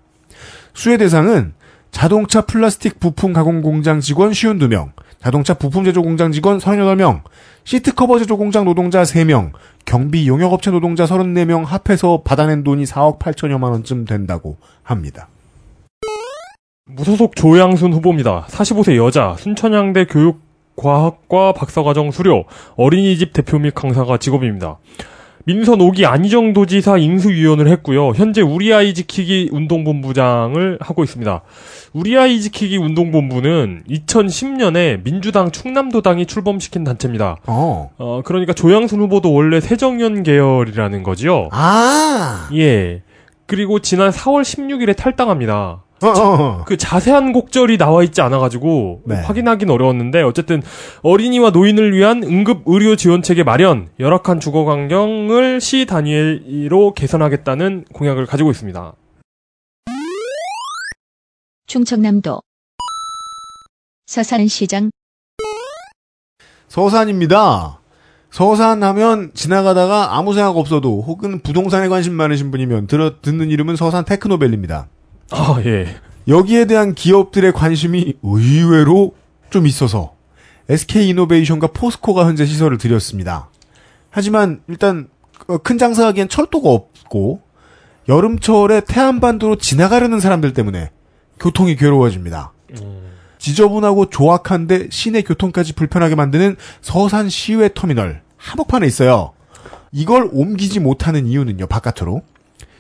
수혜 0.74 0.96
대상은 0.96 1.54
자동차 1.90 2.42
플라스틱 2.42 2.98
부품 2.98 3.32
가공 3.32 3.62
공장 3.62 4.00
직원 4.00 4.32
52명, 4.32 4.90
자동차 5.24 5.54
부품 5.54 5.84
제조 5.84 6.02
공장 6.02 6.32
직원 6.32 6.58
38명, 6.58 7.22
시트 7.64 7.94
커버 7.94 8.18
제조 8.18 8.36
공장 8.36 8.66
노동자 8.66 9.04
3명, 9.04 9.52
경비 9.86 10.28
용역업체 10.28 10.70
노동자 10.70 11.06
34명 11.06 11.64
합해서 11.64 12.20
받아낸 12.22 12.62
돈이 12.62 12.84
4억 12.84 13.18
8천여만 13.18 13.70
원쯤 13.70 14.04
된다고 14.04 14.58
합니다. 14.82 15.28
무소속 16.84 17.36
조양순 17.36 17.94
후보입니다. 17.94 18.44
45세 18.50 18.96
여자, 18.96 19.34
순천향대 19.38 20.08
교육과학과 20.08 21.54
박사과정 21.54 22.10
수료, 22.10 22.44
어린이집 22.76 23.32
대표 23.32 23.58
및 23.58 23.74
강사가 23.74 24.18
직업입니다. 24.18 24.76
민선 25.46 25.78
5기 25.78 26.06
안희정 26.06 26.54
도지사 26.54 26.96
인수위원을 26.96 27.68
했고요. 27.68 28.12
현재 28.12 28.40
우리 28.40 28.72
아이 28.72 28.94
지키기 28.94 29.50
운동본부장을 29.52 30.78
하고 30.80 31.04
있습니다. 31.04 31.42
우리 31.92 32.16
아이 32.16 32.40
지키기 32.40 32.78
운동본부는 32.78 33.84
2010년에 33.88 35.04
민주당 35.04 35.50
충남도당이 35.50 36.24
출범시킨 36.24 36.84
단체입니다. 36.84 37.36
어. 37.46 37.90
어, 37.98 38.22
그러니까 38.24 38.54
조양순 38.54 39.00
후보도 39.00 39.34
원래 39.34 39.60
새정연 39.60 40.22
계열이라는 40.22 41.02
거지요. 41.02 41.50
아! 41.52 42.48
예. 42.54 43.02
그리고 43.46 43.80
지난 43.80 44.10
4월 44.10 44.42
16일에 44.42 44.96
탈당합니다. 44.96 45.82
어, 46.02 46.08
어. 46.08 46.64
그 46.66 46.76
자세한 46.76 47.32
곡절이 47.32 47.78
나와 47.78 48.02
있지 48.02 48.20
않아가지고 48.20 49.02
네. 49.04 49.16
확인하기는 49.16 49.72
어려웠는데 49.72 50.22
어쨌든 50.22 50.62
어린이와 51.02 51.50
노인을 51.50 51.94
위한 51.94 52.22
응급 52.22 52.62
의료 52.66 52.96
지원 52.96 53.22
체계 53.22 53.42
마련, 53.42 53.88
열악한 53.98 54.40
주거 54.40 54.64
환경을 54.64 55.60
시 55.60 55.86
단위로 55.86 56.94
개선하겠다는 56.94 57.86
공약을 57.92 58.26
가지고 58.26 58.50
있습니다. 58.50 58.92
충청남도 61.66 62.42
서산시장 64.06 64.90
서산입니다. 66.68 67.80
서산 68.30 68.82
하면 68.82 69.30
지나가다가 69.32 70.16
아무 70.18 70.34
생각 70.34 70.56
없어도 70.56 71.02
혹은 71.02 71.40
부동산에 71.40 71.86
관심 71.88 72.14
많으신 72.14 72.50
분이면 72.50 72.88
들어 72.88 73.20
듣는 73.22 73.48
이름은 73.50 73.76
서산 73.76 74.04
테크노벨입니다. 74.04 74.88
아 75.30 75.60
예. 75.64 75.86
여기에 76.26 76.66
대한 76.66 76.94
기업들의 76.94 77.52
관심이 77.52 78.14
의외로 78.22 79.14
좀 79.50 79.66
있어서 79.66 80.14
SK 80.68 81.08
이노베이션과 81.10 81.68
포스코가 81.68 82.26
현재 82.26 82.46
시설을 82.46 82.78
들였습니다. 82.78 83.48
하지만 84.10 84.62
일단 84.68 85.08
어, 85.46 85.58
큰 85.58 85.76
장사하기엔 85.76 86.28
철도가 86.28 86.70
없고 86.70 87.42
여름철에 88.08 88.82
태안반도로 88.86 89.56
지나가려는 89.56 90.20
사람들 90.20 90.52
때문에 90.54 90.90
교통이 91.40 91.76
괴로워집니다. 91.76 92.52
지저분하고 93.38 94.08
조악한데 94.08 94.88
시내 94.90 95.22
교통까지 95.22 95.74
불편하게 95.74 96.14
만드는 96.14 96.56
서산 96.80 97.28
시외 97.28 97.68
터미널 97.74 98.22
한복판에 98.36 98.86
있어요. 98.86 99.32
이걸 99.92 100.28
옮기지 100.32 100.80
못하는 100.80 101.26
이유는요, 101.26 101.66
바깥으로. 101.66 102.22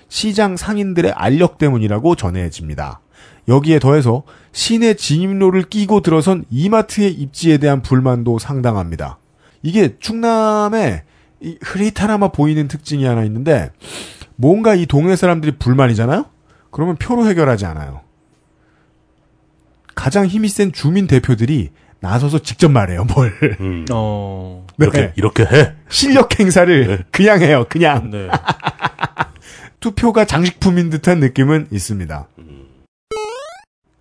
시장 0.08 0.56
상인들의 0.56 1.12
알력 1.12 1.58
때문이라고 1.58 2.14
전해집니다. 2.14 3.00
여기에 3.48 3.78
더해서 3.78 4.22
시내 4.52 4.94
진입로를 4.94 5.64
끼고 5.64 6.00
들어선 6.00 6.44
이마트의 6.50 7.12
입지에 7.12 7.58
대한 7.58 7.82
불만도 7.82 8.38
상당합니다. 8.38 9.18
이게 9.62 9.96
충남에 9.98 11.02
이 11.40 11.58
흐릿하나마 11.62 12.28
보이는 12.28 12.68
특징이 12.68 13.04
하나 13.04 13.24
있는데 13.24 13.70
뭔가 14.36 14.74
이 14.74 14.86
동네 14.86 15.16
사람들이 15.16 15.56
불만이잖아요? 15.58 16.26
그러면 16.70 16.96
표로 16.96 17.26
해결하지 17.28 17.66
않아요. 17.66 18.00
가장 19.94 20.26
힘이 20.26 20.48
센 20.48 20.72
주민 20.72 21.06
대표들이 21.06 21.70
나서서 22.00 22.40
직접 22.40 22.70
말해요, 22.70 23.04
뭘. 23.04 23.32
음. 23.60 23.86
어. 23.90 24.66
네. 24.76 24.86
이렇게 24.86 25.12
이렇게 25.16 25.42
해. 25.44 25.72
실력 25.88 26.38
행사를 26.38 27.04
그냥 27.10 27.40
해요, 27.40 27.64
그냥. 27.68 28.10
네. 28.10 28.28
투표가 29.88 30.24
장식품인 30.24 30.88
듯한 30.88 31.20
느낌은 31.20 31.66
있습니다. 31.70 32.26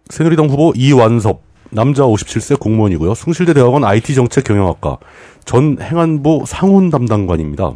새누리당 0.09 0.47
후보 0.47 0.71
이완섭 0.77 1.41
남자 1.71 2.03
57세 2.03 2.57
공무원이고요. 2.57 3.13
숭실대 3.15 3.53
대학원 3.53 3.83
IT정책 3.83 4.45
경영학과 4.45 4.97
전 5.43 5.77
행안부 5.81 6.43
상훈 6.47 6.89
담당관입니다. 6.89 7.73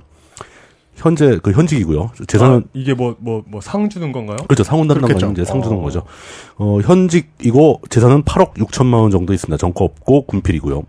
현재 0.96 1.38
그 1.44 1.52
현직이고요. 1.52 2.12
재산은 2.28 2.58
아, 2.60 2.62
이게 2.74 2.94
뭐 2.94 3.18
뭐 3.20 3.44
뭐 3.46 3.60
상 3.62 3.90
주는 3.90 4.14
건가요? 4.14 4.38
그렇죠. 4.48 4.64
상훈 4.64 4.88
담당관이 4.88 5.20
그렇겠죠. 5.20 5.42
이제 5.42 5.44
상 5.52 5.62
주는 5.62 5.78
어. 5.78 5.82
거죠. 5.82 6.04
어, 6.56 6.80
현직이고 6.82 7.82
재산은 7.90 8.24
8억 8.24 8.54
6천만 8.54 9.02
원 9.02 9.12
정도 9.12 9.34
있습니다. 9.34 9.58
정거 9.58 9.84
없고 9.84 10.28
군필이고요. 10.28 10.82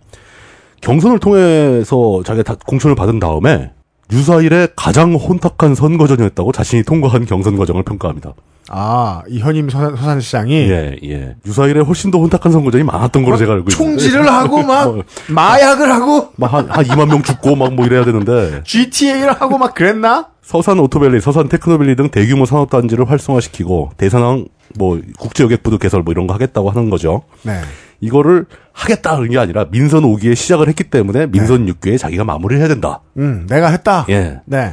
경선을 0.82 1.18
통해서 1.18 2.22
자기가 2.24 2.54
다 2.54 2.60
공천을 2.64 2.94
받은 2.94 3.18
다음에 3.18 3.72
유사일에 4.12 4.68
가장 4.74 5.14
혼탁한 5.14 5.74
선거전이었다고 5.74 6.52
자신이 6.52 6.82
통과한 6.84 7.26
경선 7.26 7.56
과정을 7.56 7.82
평가합니다. 7.82 8.32
아, 8.70 9.22
이 9.28 9.38
현임 9.38 9.70
서산, 9.70 9.96
서산시장이 9.96 10.52
예, 10.54 10.96
예. 11.02 11.34
유사일에 11.46 11.80
훨씬 11.80 12.10
더 12.10 12.18
혼탁한 12.18 12.52
선거전이 12.52 12.84
많았던 12.84 13.22
걸로 13.24 13.36
제가 13.38 13.52
알고 13.54 13.70
있는데. 13.70 13.76
총질을 13.76 14.30
하고 14.30 14.62
막 14.64 14.94
뭐, 14.94 15.04
마약을 15.28 15.90
하고 15.90 16.28
막 16.36 16.52
한, 16.52 16.68
한 16.68 16.84
2만 16.84 17.08
명 17.08 17.22
죽고 17.22 17.56
막 17.56 17.72
뭐 17.72 17.86
이래야 17.86 18.04
되는데 18.04 18.62
GTA를 18.64 19.32
하고 19.40 19.56
막 19.58 19.74
그랬나? 19.74 20.28
서산 20.42 20.78
오토밸리, 20.80 21.20
서산 21.20 21.48
테크노밸리 21.48 21.96
등 21.96 22.08
대규모 22.10 22.44
산업단지를 22.46 23.08
활성화시키고 23.10 23.92
대산항 23.98 24.46
뭐 24.78 25.00
국제여객부도 25.18 25.78
개설 25.78 26.02
뭐 26.02 26.12
이런 26.12 26.26
거 26.26 26.34
하겠다고 26.34 26.70
하는 26.70 26.90
거죠. 26.90 27.22
네. 27.42 27.60
이거를 28.00 28.46
하겠다는 28.72 29.30
게 29.30 29.38
아니라 29.38 29.66
민선 29.70 30.02
5기에 30.02 30.34
시작을 30.36 30.68
했기 30.68 30.84
때문에 30.84 31.26
민선 31.26 31.66
6기에 31.66 31.98
자기가 31.98 32.24
마무리를 32.24 32.60
해야 32.60 32.68
된다. 32.68 33.00
음, 33.16 33.46
내가 33.48 33.68
했다. 33.68 34.06
예. 34.08 34.40
네. 34.44 34.72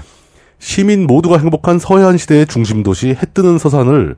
시민 0.59 1.05
모두가 1.07 1.37
행복한 1.37 1.79
서해안 1.79 2.17
시대의 2.17 2.45
중심 2.47 2.83
도시 2.83 3.09
해 3.09 3.15
뜨는 3.33 3.57
서산을 3.57 4.15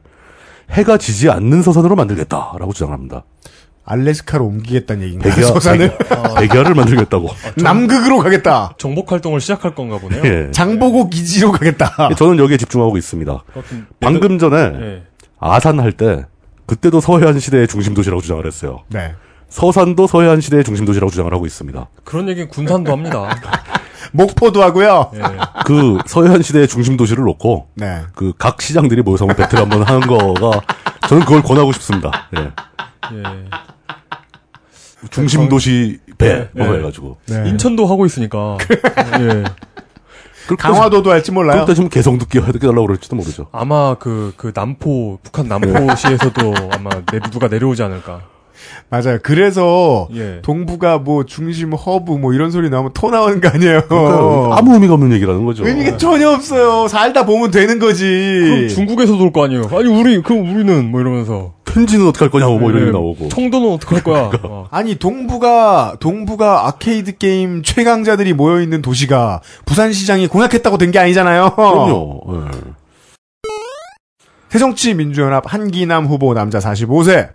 해가 0.71 0.97
지지 0.97 1.29
않는 1.29 1.61
서산으로 1.61 1.95
만들겠다라고 1.95 2.73
주장합니다. 2.73 3.23
알래스카로 3.85 4.45
옮기겠다는 4.45 5.03
얘기인가요? 5.03 5.33
백야, 5.33 5.45
서산을 5.53 5.97
백야 6.37 6.63
를 6.63 6.75
만들겠다고. 6.75 7.29
남극으로 7.63 8.19
가겠다. 8.19 8.73
정복 8.77 9.13
활동을 9.13 9.39
시작할 9.39 9.73
건가 9.75 9.97
보네요. 9.97 10.21
예. 10.25 10.51
장보고 10.51 11.09
기지로 11.09 11.53
가겠다. 11.53 12.09
저는 12.17 12.37
여기에 12.39 12.57
집중하고 12.57 12.97
있습니다. 12.97 13.43
방금 14.01 14.37
전에 14.37 14.57
예. 14.57 15.03
아산 15.39 15.79
할 15.79 15.93
때 15.93 16.25
그때도 16.67 16.99
서해안 17.01 17.39
시대의 17.39 17.67
중심 17.67 17.93
도시라고 17.95 18.21
주장을 18.21 18.45
했어요. 18.45 18.83
네. 18.89 19.15
서산도 19.49 20.05
서해안 20.07 20.41
시대의 20.41 20.63
중심 20.63 20.85
도시라고 20.85 21.09
주장을 21.09 21.33
하고 21.33 21.45
있습니다. 21.45 21.87
그런 22.03 22.27
얘기는 22.29 22.47
군산도 22.49 22.91
합니다. 22.91 23.29
목포도 24.13 24.61
하고요. 24.61 25.11
예. 25.15 25.21
그 25.65 25.97
서해안 26.05 26.41
시대의 26.41 26.67
중심 26.67 26.95
도시를 26.97 27.23
놓고 27.23 27.69
네. 27.75 28.03
그 28.15 28.33
각 28.37 28.61
시장들이 28.61 29.01
모여서 29.01 29.25
한번 29.25 29.37
배틀 29.37 29.59
한번 29.59 29.83
하는 29.83 30.01
거가 30.01 30.61
저는 31.09 31.23
그걸 31.25 31.41
권하고 31.41 31.71
싶습니다. 31.73 32.27
예. 32.37 32.41
예. 33.15 33.23
중심 35.11 35.47
도시 35.49 35.99
배, 36.17 36.49
네, 36.53 36.63
뭐 36.65 36.73
네. 36.73 36.79
해가지고. 36.79 37.17
네. 37.27 37.49
인천도 37.49 37.85
하고 37.85 38.05
있으니까. 38.05 38.57
예. 39.21 39.43
강화도도 40.55 41.11
할지 41.11 41.31
몰라요. 41.31 41.61
그때 41.61 41.73
지금 41.73 41.89
개성도 41.89 42.25
끼워 42.25 42.45
달라고 42.45 42.87
그럴지도 42.87 43.15
모르죠. 43.15 43.47
아마 43.51 43.95
그, 43.95 44.33
그 44.37 44.51
남포, 44.55 45.19
북한 45.23 45.47
남포시에서도 45.47 46.53
아마 46.71 46.89
내, 47.11 47.19
누가 47.31 47.47
내려오지 47.47 47.83
않을까. 47.83 48.21
맞아요. 48.89 49.19
그래서 49.21 50.07
예. 50.15 50.39
동부가 50.41 50.97
뭐 50.97 51.25
중심 51.25 51.73
허브 51.73 52.13
뭐 52.13 52.33
이런 52.33 52.51
소리 52.51 52.69
나오면 52.69 52.91
토 52.93 53.11
나오는 53.11 53.39
거 53.41 53.49
아니에요. 53.49 53.83
그러니까 53.87 54.57
아무 54.57 54.73
의미가 54.73 54.93
없는 54.93 55.11
얘기라는 55.13 55.45
거죠. 55.45 55.67
의미가 55.67 55.97
전혀 55.97 56.29
없어요. 56.31 56.87
살다 56.87 57.25
보면 57.25 57.51
되는 57.51 57.79
거지. 57.79 58.03
그럼 58.05 58.67
중국에서도 58.69 59.21
올 59.23 59.31
거 59.31 59.43
아니에요. 59.43 59.69
아니, 59.73 59.87
우리, 59.89 60.21
그럼 60.23 60.39
우리는, 60.53 60.89
뭐 60.89 61.01
이러면서. 61.01 61.53
편지는 61.77 62.07
어떻게 62.07 62.25
할 62.25 62.31
거냐고 62.31 62.57
뭐 62.57 62.71
이런 62.71 62.81
예, 62.81 62.85
게 62.87 62.91
나오고. 62.91 63.29
청도는 63.29 63.71
어떡할 63.73 64.03
거야. 64.03 64.31
어. 64.43 64.67
아니 64.71 64.95
동북아 64.95 65.97
동북아 65.99 66.65
아케이드 66.67 67.17
게임 67.19 67.61
최강자들이 67.61 68.33
모여 68.33 68.61
있는 68.61 68.81
도시가 68.81 69.41
부산시장이 69.65 70.27
공약했다고 70.27 70.79
된 70.79 70.87
게 70.91 70.97
아니잖아요. 70.99 71.53
그럼요. 71.55 72.21
예. 72.33 72.57
새정치 74.49 74.93
민주연합 74.95 75.43
한기남 75.53 76.05
후보 76.05 76.33
남자 76.33 76.57
45세. 76.59 77.29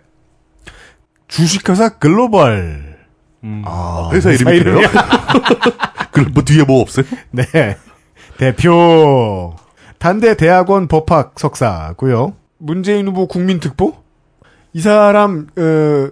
주식회사 1.29 1.97
글로벌. 1.99 2.97
음. 3.45 3.61
아, 3.65 4.09
회사 4.11 4.31
이름이 4.31 4.59
그래요? 4.59 4.79
그럼 6.11 6.31
뭐 6.33 6.43
뒤에 6.43 6.63
뭐 6.63 6.81
없어요? 6.81 7.05
네. 7.31 7.45
대표. 8.37 9.55
단대 9.99 10.35
대학원 10.35 10.87
법학 10.87 11.35
석사고요. 11.37 12.33
문재인 12.57 13.07
후보 13.07 13.27
국민특보? 13.27 14.02
이 14.73 14.81
사람 14.81 15.47
어, 15.55 16.09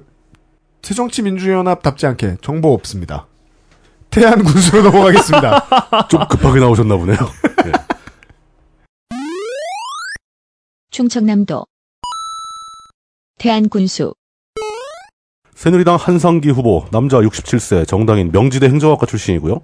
새정치민주연합답지 0.83 2.05
않게 2.05 2.37
정보 2.41 2.73
없습니다. 2.73 3.27
태안 4.11 4.43
군수로 4.43 4.83
넘어가겠습니다. 4.83 6.07
좀 6.09 6.27
급하게 6.27 6.59
나오셨나 6.59 6.95
보네요. 6.97 7.17
예. 7.65 7.71
충청남도 10.91 11.65
대한군수 13.39 14.13
새누리당 15.55 15.95
한상기 15.95 16.49
후보, 16.49 16.85
남자 16.91 17.17
67세, 17.17 17.87
정당인 17.87 18.31
명지대 18.31 18.67
행정학과 18.67 19.05
출신이고요. 19.05 19.61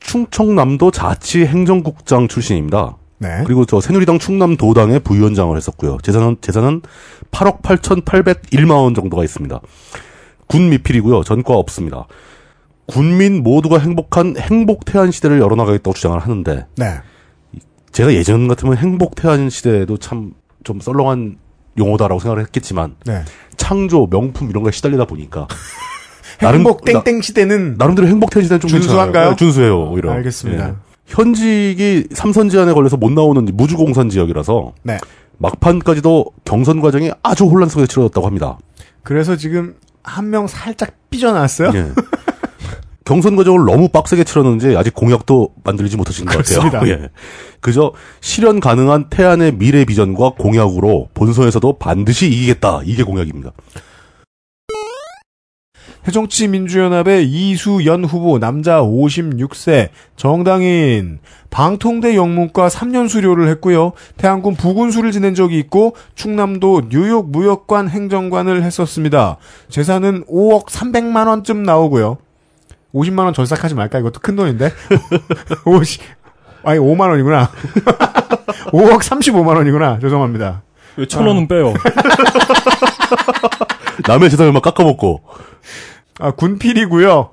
충청남도 0.00 0.90
자치행정국장 0.90 2.28
출신입니다. 2.28 2.96
네. 3.18 3.42
그리고 3.46 3.64
저 3.64 3.80
새누리당 3.80 4.18
충남도당의 4.18 5.00
부위원장을 5.00 5.56
했었고요. 5.56 5.98
재산은, 6.02 6.36
재산은 6.40 6.82
8억 7.30 7.62
8,801만 7.62 8.70
원 8.70 8.94
정도가 8.94 9.24
있습니다. 9.24 9.60
군 10.46 10.68
미필이고요. 10.70 11.22
전과 11.24 11.54
없습니다. 11.54 12.06
군민 12.86 13.42
모두가 13.42 13.78
행복한 13.78 14.36
행복 14.38 14.84
태안 14.84 15.10
시대를 15.10 15.40
열어나가겠다고 15.40 15.94
주장을 15.94 16.16
하는데 16.18 16.66
네. 16.76 16.94
제가 17.90 18.12
예전 18.14 18.46
같으면 18.48 18.76
행복 18.76 19.14
태안 19.16 19.50
시대도 19.50 19.96
참 19.98 20.32
좀 20.64 20.80
썰렁한 20.80 21.38
용어다라고 21.78 22.18
생각을 22.18 22.42
했겠지만 22.46 22.96
네. 23.06 23.22
창조 23.56 24.08
명품 24.10 24.50
이런 24.50 24.64
거에 24.64 24.72
시달리다 24.72 25.04
보니까 25.04 25.46
행복 26.42 26.84
나름- 26.84 27.04
땡땡 27.04 27.22
시대는 27.22 27.76
나, 27.78 27.86
름대로 27.86 28.08
행복 28.08 28.30
태안 28.30 28.42
시대는 28.42 28.58
좀 28.60 28.68
준수한가요? 28.70 29.12
괜찮아요. 29.12 29.30
네, 29.30 29.36
준수해요 29.36 29.90
오히려. 29.90 30.10
알겠습니다. 30.10 30.68
예. 30.70 30.74
현직이 31.06 32.04
삼선 32.12 32.48
제한에 32.48 32.72
걸려서 32.72 32.96
못 32.96 33.12
나오는 33.12 33.44
무주공산 33.52 34.08
지역이라서 34.10 34.72
네. 34.82 34.98
막판까지도 35.38 36.26
경선 36.44 36.80
과정이 36.80 37.10
아주 37.22 37.44
혼란 37.44 37.68
속에 37.68 37.86
치러졌다고 37.86 38.26
합니다. 38.26 38.58
그래서 39.02 39.36
지금 39.36 39.74
한 40.02 40.30
명 40.30 40.46
살짝 40.46 40.92
삐져나왔어요. 41.10 41.72
예. 41.74 41.90
경선 43.04 43.36
과정을 43.36 43.64
너무 43.64 43.88
빡세게 43.88 44.24
치렀는지 44.24 44.76
아직 44.76 44.92
공약도 44.94 45.50
만들지 45.62 45.96
못하신 45.96 46.24
것 46.24 46.32
그렇습니다. 46.32 46.80
같아요. 46.80 46.92
예. 47.04 47.08
그저 47.60 47.92
실현 48.20 48.58
가능한 48.58 49.10
태안의 49.10 49.56
미래 49.58 49.84
비전과 49.84 50.30
공약으로 50.38 51.08
본선에서도 51.14 51.78
반드시 51.78 52.26
이기겠다. 52.28 52.80
이게 52.84 53.04
공약입니다. 53.04 53.52
새정치민주연합의 56.06 57.26
이수연 57.28 58.04
후보 58.04 58.38
남자 58.38 58.80
56세 58.80 59.88
정당인 60.14 61.18
방통대 61.50 62.14
영문과 62.14 62.68
3년 62.68 63.08
수료를 63.08 63.48
했고요. 63.48 63.90
태안군 64.16 64.54
부군수를 64.54 65.10
지낸 65.10 65.34
적이 65.34 65.58
있고 65.58 65.96
충남도 66.14 66.90
뉴욕 66.90 67.28
무역관 67.30 67.88
행정관을 67.88 68.62
했었습니다. 68.62 69.38
재산은 69.68 70.26
5억 70.26 70.66
300만 70.66 71.26
원쯤 71.26 71.64
나오고요. 71.64 72.18
50만 72.94 73.24
원 73.24 73.34
절삭하지 73.34 73.74
말까? 73.74 73.98
이것도 73.98 74.20
큰 74.20 74.36
돈인데. 74.36 74.70
50 75.66 76.02
아니 76.62 76.78
5만 76.78 77.08
원이구나. 77.10 77.50
5억 78.70 79.00
35만 79.00 79.56
원이구나. 79.56 79.98
죄송합니다. 80.00 80.62
왜 80.96 81.06
천 81.06 81.26
원은 81.26 81.48
빼요? 81.48 81.74
남의 84.06 84.30
재산을 84.30 84.52
막 84.52 84.62
깎아먹고 84.62 85.22
아, 86.18 86.30
군필이고요. 86.32 87.30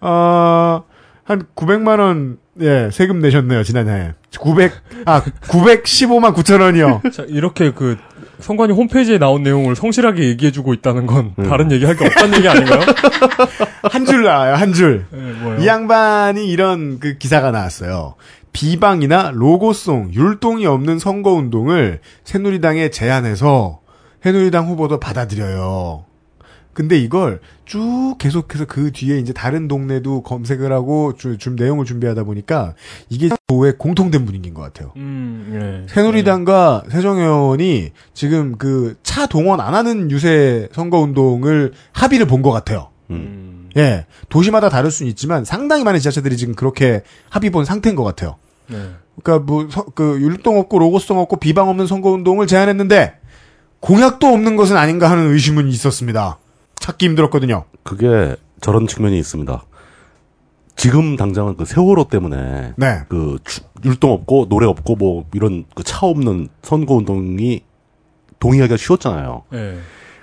어, 0.00 0.82
한 1.24 1.42
900만 1.54 1.98
원, 2.00 2.38
예, 2.60 2.90
세금 2.92 3.20
내셨네요, 3.20 3.62
지난해. 3.62 4.12
900, 4.38 4.72
아, 5.06 5.22
915만 5.22 6.34
9천 6.34 6.60
원이요. 6.60 7.02
자, 7.12 7.24
이렇게 7.28 7.72
그, 7.72 7.96
선관위 8.40 8.72
홈페이지에 8.72 9.18
나온 9.18 9.42
내용을 9.44 9.76
성실하게 9.76 10.24
얘기해주고 10.30 10.74
있다는 10.74 11.06
건 11.06 11.32
다른 11.48 11.70
얘기 11.70 11.84
할 11.84 11.94
게 11.96 12.06
없다는 12.06 12.38
얘기 12.38 12.48
아닌가요? 12.48 12.80
한 13.88 14.04
줄 14.04 14.24
나와요, 14.24 14.54
한 14.54 14.72
줄. 14.72 15.04
예, 15.12 15.16
뭐요? 15.16 15.60
이 15.60 15.66
양반이 15.66 16.48
이런 16.48 16.98
그 16.98 17.18
기사가 17.18 17.52
나왔어요. 17.52 18.14
비방이나 18.52 19.30
로고송, 19.32 20.12
율동이 20.12 20.66
없는 20.66 20.98
선거운동을 20.98 22.00
새누리당에 22.24 22.90
제안해서 22.90 23.80
새누리당 24.22 24.66
후보도 24.66 24.98
받아들여요. 24.98 26.04
근데 26.74 26.98
이걸 26.98 27.40
쭉 27.66 28.14
계속해서 28.18 28.64
그 28.66 28.92
뒤에 28.92 29.18
이제 29.18 29.32
다른 29.32 29.68
동네도 29.68 30.22
검색을 30.22 30.72
하고 30.72 31.14
주- 31.16 31.36
좀 31.36 31.54
내용을 31.56 31.84
준비하다 31.84 32.24
보니까 32.24 32.74
이게 33.10 33.28
의 33.50 33.74
공통된 33.76 34.24
분위기인 34.24 34.54
것 34.54 34.62
같아요. 34.62 34.92
음, 34.96 35.82
예. 35.86 35.92
새누리당과 35.92 36.84
새정연이 36.90 37.90
지금 38.14 38.56
그 38.56 38.96
차 39.02 39.26
동원 39.26 39.60
안 39.60 39.74
하는 39.74 40.10
유세 40.10 40.68
선거 40.72 40.98
운동을 41.00 41.72
합의를 41.92 42.26
본 42.26 42.40
것 42.42 42.50
같아요. 42.50 42.88
음, 43.10 43.68
예. 43.76 44.06
도시마다 44.30 44.70
다를 44.70 44.90
수는 44.90 45.10
있지만 45.10 45.44
상당히 45.44 45.84
많은 45.84 46.00
지자체들이 46.00 46.38
지금 46.38 46.54
그렇게 46.54 47.02
합의 47.28 47.50
본 47.50 47.66
상태인 47.66 47.94
것 47.94 48.04
같아요. 48.04 48.36
네. 48.68 48.78
그러니까 49.22 49.44
뭐, 49.44 49.68
서- 49.70 49.84
그, 49.94 50.18
율동 50.22 50.58
없고 50.58 50.78
로고송 50.78 51.18
없고 51.18 51.36
비방 51.36 51.68
없는 51.68 51.86
선거 51.86 52.10
운동을 52.10 52.46
제안했는데 52.46 53.16
공약도 53.80 54.26
없는 54.28 54.56
것은 54.56 54.76
아닌가 54.78 55.10
하는 55.10 55.32
의심은 55.32 55.68
있었습니다. 55.68 56.38
찾기 56.82 57.06
힘들었거든요. 57.06 57.64
그게 57.82 58.36
저런 58.60 58.86
측면이 58.86 59.18
있습니다. 59.18 59.64
지금 60.76 61.16
당장은 61.16 61.56
그 61.56 61.64
세월호 61.64 62.08
때문에 62.08 62.72
네. 62.76 63.00
그 63.08 63.38
추- 63.44 63.60
율동 63.84 64.10
없고 64.12 64.48
노래 64.48 64.66
없고 64.66 64.96
뭐 64.96 65.24
이런 65.32 65.64
그 65.74 65.82
차 65.82 66.06
없는 66.06 66.48
선거 66.62 66.94
운동이 66.94 67.60
동의하기가 68.40 68.76
쉬웠잖아요. 68.76 69.44
예. 69.52 69.78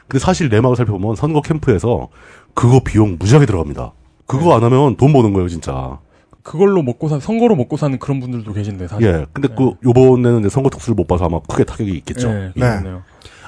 근데 0.07 0.19
사실 0.23 0.49
내막을 0.49 0.75
살펴보면 0.75 1.15
선거 1.15 1.41
캠프에서 1.41 2.09
그거 2.53 2.81
비용 2.83 3.17
무지하게 3.19 3.45
들어갑니다. 3.45 3.93
그거 4.25 4.55
안 4.55 4.63
하면 4.63 4.95
돈 4.97 5.13
버는 5.13 5.33
거예요, 5.33 5.47
진짜. 5.47 5.99
그걸로 6.43 6.81
먹고 6.81 7.09
사, 7.09 7.19
선거로 7.19 7.55
먹고 7.55 7.77
사는 7.77 7.97
그런 7.99 8.19
분들도 8.19 8.51
계신데, 8.53 8.87
사실. 8.87 9.07
예. 9.07 9.25
근데 9.33 9.47
그 9.55 9.73
요번에는 9.85 10.39
이제 10.39 10.49
선거 10.49 10.69
특수를 10.69 10.95
못 10.95 11.07
봐서 11.07 11.25
아마 11.25 11.39
크게 11.47 11.63
타격이 11.63 11.91
있겠죠. 11.97 12.29
예, 12.29 12.33
네. 12.55 12.61
그렇네요. 12.79 13.03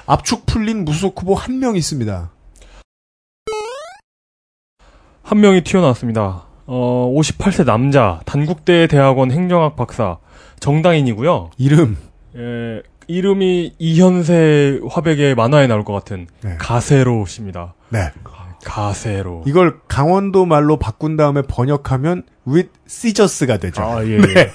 압축 0.06 0.46
풀린 0.46 0.84
무소속 0.84 1.20
후보 1.20 1.34
한 1.34 1.58
명 1.58 1.76
있습니다. 1.76 2.30
한 5.32 5.40
명이 5.40 5.62
튀어나왔습니다. 5.62 6.42
어, 6.66 7.14
58세 7.16 7.64
남자, 7.64 8.20
단국대 8.26 8.86
대학원 8.86 9.30
행정학 9.30 9.76
박사, 9.76 10.18
정당인이고요. 10.60 11.52
이름. 11.56 11.96
예, 12.36 12.82
이름이 13.06 13.72
이현세 13.78 14.80
화백의 14.90 15.34
만화에 15.34 15.68
나올 15.68 15.84
것 15.84 15.94
같은 15.94 16.26
네. 16.42 16.56
가세로 16.58 17.24
씨입니다. 17.24 17.72
네. 17.88 18.10
가세로. 18.62 19.44
이걸 19.46 19.80
강원도 19.88 20.44
말로 20.44 20.76
바꾼 20.76 21.16
다음에 21.16 21.40
번역하면 21.40 22.24
with 22.46 22.68
siegers가 22.86 23.56
되죠. 23.56 23.82
아, 23.82 24.04
예. 24.04 24.18
네. 24.20 24.50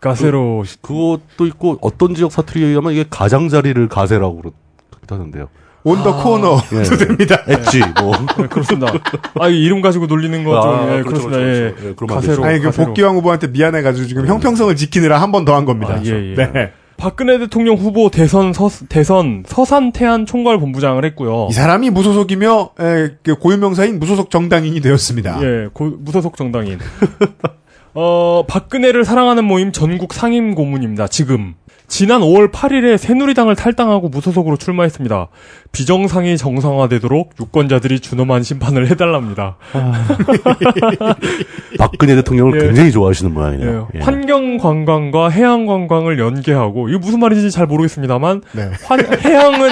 가세로 0.00 0.62
씨. 0.62 0.80
그것도 0.82 1.46
있고 1.46 1.78
어떤 1.80 2.14
지역 2.14 2.30
사투리에 2.30 2.68
의하면 2.68 2.92
이게 2.92 3.04
가장자리를 3.10 3.88
가세라고 3.88 4.36
그러기도 4.36 5.16
하는데요. 5.16 5.48
온더 5.90 6.22
코너도 6.22 6.60
예. 6.72 6.82
됩니다. 7.06 7.42
엣지 7.46 7.80
뭐 8.00 8.12
네, 8.38 8.46
그렇습니다. 8.48 8.92
아, 9.40 9.48
이 9.48 9.62
이름 9.62 9.80
가지고 9.80 10.06
놀리는 10.06 10.42
거 10.44 10.60
좀, 10.60 10.70
아, 10.70 10.82
예, 10.98 11.02
그렇죠, 11.02 11.28
그렇습니다. 11.28 11.38
그렇죠, 11.38 11.64
예. 11.66 11.72
그렇죠. 11.72 11.86
예, 11.86 11.94
안 12.00 12.06
가세로. 12.20 12.44
아니 12.44 12.58
그. 12.60 12.70
복귀왕 12.72 13.16
후보한테 13.16 13.46
미안해가지고 13.48 14.06
지금 14.08 14.26
형평성을 14.26 14.74
지키느라 14.74 15.20
한 15.20 15.30
번 15.32 15.44
더 15.44 15.54
한 15.54 15.64
겁니다. 15.64 15.94
아, 15.94 16.02
예, 16.04 16.32
예. 16.32 16.34
네. 16.34 16.72
박근혜 16.98 17.38
대통령 17.38 17.76
후보 17.76 18.08
대선 18.10 18.52
서, 18.54 18.70
대선 18.88 19.44
서산 19.46 19.92
태안 19.92 20.24
총괄 20.26 20.58
본부장을 20.58 21.04
했고요. 21.04 21.48
이 21.50 21.52
사람이 21.52 21.90
무소속이며 21.90 22.70
에, 22.80 23.08
그 23.22 23.34
고유명사인 23.36 23.98
무소속 24.00 24.30
정당인이 24.30 24.80
되었습니다. 24.80 25.38
예, 25.42 25.68
고- 25.74 25.92
무소속 26.00 26.36
정당인. 26.38 26.78
어, 27.94 28.44
박근혜를 28.46 29.04
사랑하는 29.04 29.44
모임 29.44 29.72
전국 29.72 30.12
상임 30.12 30.54
고문입니다. 30.54 31.06
지금. 31.08 31.54
지난 31.88 32.20
5월 32.20 32.50
8일에 32.50 32.98
새누리당을 32.98 33.54
탈당하고 33.54 34.08
무소속으로 34.08 34.56
출마했습니다. 34.56 35.28
비정상이 35.70 36.36
정상화되도록 36.36 37.34
유권자들이 37.40 38.00
준엄한 38.00 38.42
심판을 38.42 38.90
해달랍니다. 38.90 39.56
박근혜 41.78 42.16
대통령을 42.16 42.60
예. 42.60 42.66
굉장히 42.66 42.90
좋아하시는 42.90 43.30
예, 43.30 43.34
모양이네요. 43.34 43.88
예. 43.94 43.98
환경 44.00 44.58
관광과 44.58 45.28
해양 45.30 45.66
관광을 45.66 46.18
연계하고 46.18 46.88
이게 46.88 46.98
무슨 46.98 47.20
말인지 47.20 47.50
잘 47.50 47.66
모르겠습니다만 47.66 48.42
네. 48.52 48.70
환- 48.84 49.00
해양은 49.24 49.70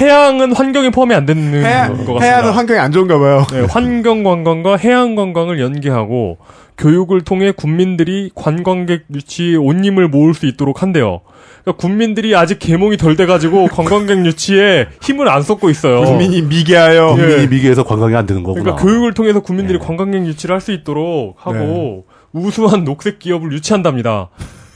해양은 0.00 0.52
환경에 0.52 0.90
포함이 0.90 1.14
안 1.14 1.24
되는 1.24 1.42
해안, 1.64 1.88
것 1.90 1.96
같습니다. 2.14 2.24
해안은 2.26 2.50
환경이 2.52 2.80
안 2.80 2.92
좋은가 2.92 3.18
봐요. 3.18 3.46
네, 3.52 3.60
환경 3.70 4.22
관광과 4.22 4.76
해양 4.76 5.14
관광을 5.14 5.60
연계하고 5.60 6.38
교육을 6.76 7.22
통해 7.22 7.52
국민들이 7.52 8.30
관광객 8.34 9.04
유치에 9.14 9.54
온님을 9.56 10.08
모을 10.08 10.34
수 10.34 10.46
있도록 10.46 10.82
한대요. 10.82 11.20
그러니까 11.64 11.80
국민들이 11.80 12.36
아직 12.36 12.58
계몽이 12.58 12.96
덜 12.98 13.16
돼가지고 13.16 13.68
관광객 13.72 14.24
유치에 14.26 14.88
힘을 15.02 15.28
안 15.28 15.42
쏟고 15.42 15.70
있어요. 15.70 16.02
국민이 16.04 16.42
미개하여 16.42 17.16
예. 17.18 17.20
국민이 17.20 17.46
미개해서 17.48 17.84
관광이 17.84 18.14
안 18.14 18.26
되는 18.26 18.42
거구나. 18.42 18.62
그러니까 18.62 18.82
교육을 18.84 19.14
통해서 19.14 19.40
국민들이 19.40 19.78
네. 19.78 19.84
관광객 19.84 20.26
유치를 20.26 20.54
할 20.54 20.60
수 20.60 20.72
있도록 20.72 21.36
하고 21.38 22.04
우수한 22.32 22.84
녹색 22.84 23.18
기업을 23.18 23.52
유치한답니다. 23.52 24.28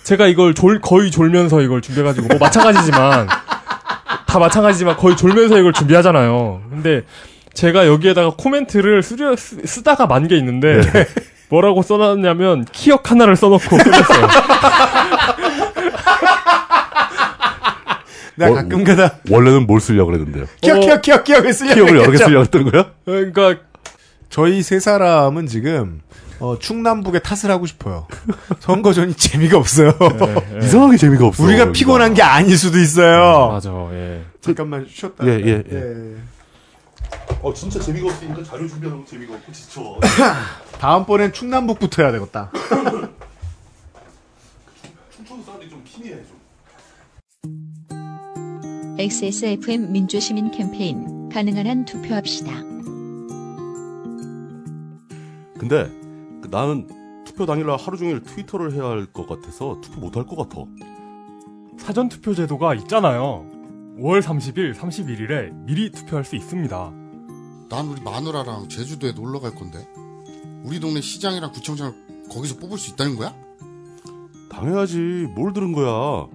제가 0.04 0.26
이걸 0.26 0.54
졸, 0.54 0.80
거의 0.80 1.10
졸면서 1.10 1.60
이걸 1.60 1.80
준비해가지고 1.82 2.28
뭐 2.28 2.38
마찬가지지만 2.38 3.26
다 4.26 4.38
마찬가지지만 4.38 4.96
거의 4.96 5.16
졸면서 5.16 5.58
이걸 5.58 5.72
준비하잖아요. 5.72 6.62
근데 6.70 7.02
제가 7.54 7.86
여기에다가 7.86 8.32
코멘트를 8.36 9.02
쓰려, 9.02 9.34
쓰, 9.36 9.56
쓰다가 9.66 10.06
만 10.06 10.28
게 10.28 10.36
있는데 10.38 10.80
네. 10.80 11.06
뭐라고 11.50 11.82
써놨냐면 11.82 12.66
키역 12.72 13.10
하나를 13.10 13.34
써놓고 13.36 13.76
끝냈어요. 13.78 14.26
내가 18.38 18.52
어, 18.52 18.54
가끔가다 18.54 19.18
원래는 19.30 19.66
뭘 19.66 19.80
쓰려고 19.80 20.10
그랬는데요. 20.12 20.46
키역 20.60 20.80
키역 20.80 21.02
키역 21.02 21.24
키역을 21.24 21.52
쓰려고 21.52 21.74
기억을 21.74 21.96
여러 22.00 22.10
개. 22.12 22.18
쓰려고 22.18 22.40
했던 22.44 22.70
거야? 22.70 22.92
그러니까 23.04 23.56
저희 24.30 24.62
세 24.62 24.78
사람은 24.80 25.46
지금 25.48 26.00
어, 26.40 26.56
충남북에 26.58 27.18
탓을 27.18 27.50
하고 27.52 27.66
싶어요. 27.66 28.06
선거전이 28.60 29.14
재미가 29.14 29.58
없어요. 29.58 29.92
예, 30.00 30.36
예. 30.62 30.66
이상하게 30.66 30.96
재미가 30.96 31.26
없어. 31.26 31.42
우리가 31.42 31.60
여기가. 31.62 31.72
피곤한 31.72 32.14
게 32.14 32.22
아닐 32.22 32.56
수도 32.56 32.78
있어요. 32.78 33.48
맞아. 33.50 33.70
예. 33.92 34.22
잠깐만 34.40 34.86
쉬었다. 34.88 35.26
예, 35.26 35.30
예, 35.32 35.64
예. 35.72 36.14
어 37.42 37.52
진짜 37.52 37.80
재미가 37.80 38.06
없으니까 38.06 38.42
자료 38.44 38.68
준비하는 38.68 39.02
거 39.04 39.10
재미가 39.10 39.34
없고 39.34 39.50
지쳐. 39.52 39.98
다음번엔 40.78 41.32
충남북부터 41.32 42.02
해야 42.02 42.12
되겠다. 42.12 42.52
춤추는 45.16 45.42
사람들이 45.44 45.70
좀 45.70 45.82
키미해 45.84 46.14
좀. 46.16 46.37
XSFM 48.98 49.92
민주시민 49.92 50.50
캠페인 50.50 51.28
가능한 51.28 51.66
한 51.68 51.84
투표합시다. 51.84 52.50
근데 55.56 55.88
그 56.42 56.48
나는 56.50 56.88
투표 57.24 57.46
당일날 57.46 57.76
하루 57.76 57.96
종일 57.96 58.22
트위터를 58.22 58.72
해야 58.72 58.84
할 58.88 59.06
것 59.12 59.28
같아서 59.28 59.80
투표 59.80 60.00
못 60.00 60.16
할 60.16 60.26
것 60.26 60.34
같아. 60.36 60.64
사전 61.78 62.08
투표 62.08 62.34
제도가 62.34 62.74
있잖아요. 62.74 63.46
5월 64.00 64.20
30일, 64.20 64.74
31일에 64.74 65.52
미리 65.64 65.90
투표할 65.92 66.24
수 66.24 66.34
있습니다. 66.34 66.92
난 67.68 67.86
우리 67.86 68.00
마누라랑 68.00 68.68
제주도에 68.68 69.12
놀러 69.12 69.38
갈 69.38 69.54
건데 69.54 69.86
우리 70.64 70.80
동네 70.80 71.00
시장이랑 71.00 71.52
구청장을 71.52 72.28
거기서 72.30 72.56
뽑을 72.56 72.78
수 72.78 72.92
있다는 72.92 73.14
거야? 73.16 73.32
당연하지. 74.50 75.28
뭘 75.36 75.52
들은 75.52 75.72
거야. 75.72 76.26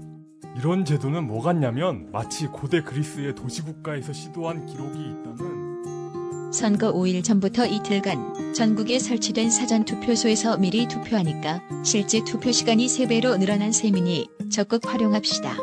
이런 0.56 0.86
제도는 0.86 1.26
뭐 1.26 1.42
같냐면 1.42 2.10
마치 2.12 2.48
고대 2.48 2.82
그리스의 2.82 3.34
도시국가에서 3.36 4.14
시도한 4.14 4.66
기록이 4.66 5.00
있다는 5.00 6.52
선거 6.54 6.94
5일 6.94 7.24
전부터 7.24 7.66
이틀간 7.66 8.54
전국에 8.54 9.00
설치된 9.00 9.50
사전 9.50 9.86
투표소에서 9.86 10.58
미리 10.58 10.88
투표하니까 10.88 11.62
실제 11.84 12.24
투표 12.24 12.52
시간이 12.52 12.86
3배로 12.86 13.40
늘어난 13.40 13.72
셈이니 13.72 14.30
적극 14.52 14.86
활용합시다. 14.86 15.58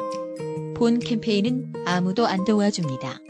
본 0.74 0.98
캠페인은 0.98 1.74
아무도 1.86 2.26
안 2.26 2.44
도와줍니다. 2.44 3.20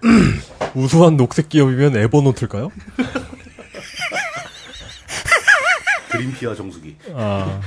우수한 0.76 1.16
녹색 1.16 1.48
기업이면 1.48 1.96
에버노트일까요? 1.96 2.70
그린피아 6.10 6.54
정수기. 6.54 6.96
아, 7.14 7.60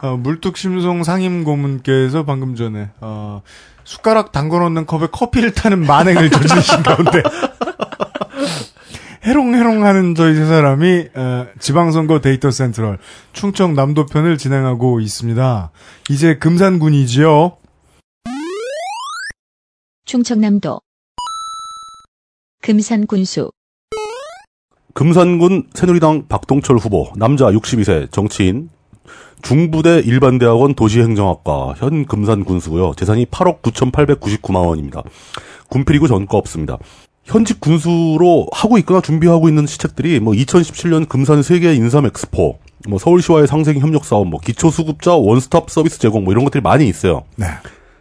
어, 0.00 0.16
물뚝심송 0.16 1.02
상임고문께서 1.04 2.24
방금 2.24 2.54
전에 2.54 2.90
어, 3.00 3.42
숟가락 3.84 4.32
담궈 4.32 4.60
놓는 4.60 4.86
컵에 4.86 5.08
커피를 5.10 5.52
타는 5.52 5.86
만행을 5.86 6.30
저지르신 6.30 6.82
가운데 6.82 7.22
해롱해롱하는 9.24 10.14
저희 10.14 10.34
세 10.34 10.46
사람이 10.46 11.08
어, 11.14 11.46
지방선거 11.58 12.20
데이터 12.20 12.50
센트럴 12.50 12.98
충청 13.32 13.74
남도 13.74 14.06
편을 14.06 14.38
진행하고 14.38 15.00
있습니다. 15.00 15.70
이제 16.10 16.38
금산군이지요. 16.38 17.56
충청남도 20.04 20.80
금산군수 22.62 23.50
금산군 24.98 25.68
새누리당 25.74 26.24
박동철 26.28 26.76
후보, 26.76 27.12
남자 27.14 27.44
62세, 27.52 28.10
정치인, 28.10 28.68
중부대 29.42 30.00
일반대학원 30.00 30.74
도시행정학과, 30.74 31.74
현 31.76 32.04
금산 32.04 32.42
군수고요. 32.44 32.94
재산이 32.96 33.26
8억 33.26 33.62
9,899만 33.62 34.66
원입니다. 34.66 35.04
군필이고 35.68 36.08
전과 36.08 36.36
없습니다. 36.38 36.78
현직 37.22 37.60
군수로 37.60 38.48
하고 38.50 38.76
있거나 38.78 39.00
준비하고 39.00 39.48
있는 39.48 39.66
시책들이 39.66 40.18
뭐 40.18 40.34
2017년 40.34 41.08
금산 41.08 41.44
세계 41.44 41.74
인삼 41.74 42.04
엑스포, 42.06 42.58
뭐 42.88 42.98
서울시와의 42.98 43.46
상생 43.46 43.78
협력 43.78 44.04
사업, 44.04 44.26
뭐 44.26 44.40
기초 44.40 44.68
수급자 44.68 45.14
원스톱 45.14 45.70
서비스 45.70 46.00
제공 46.00 46.24
뭐 46.24 46.32
이런 46.32 46.42
것들이 46.42 46.60
많이 46.60 46.88
있어요. 46.88 47.22
네. 47.36 47.46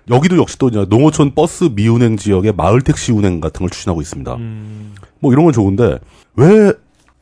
여기도 0.09 0.37
역시 0.37 0.57
또 0.57 0.69
이제 0.69 0.83
농어촌 0.89 1.35
버스 1.35 1.69
미운행 1.75 2.17
지역의 2.17 2.53
마을 2.53 2.81
택시 2.81 3.11
운행 3.11 3.39
같은 3.39 3.59
걸 3.59 3.69
추진하고 3.69 4.01
있습니다. 4.01 4.33
음, 4.33 4.95
뭐 5.19 5.31
이런 5.31 5.43
건 5.43 5.53
좋은데 5.53 5.99
왜 6.37 6.73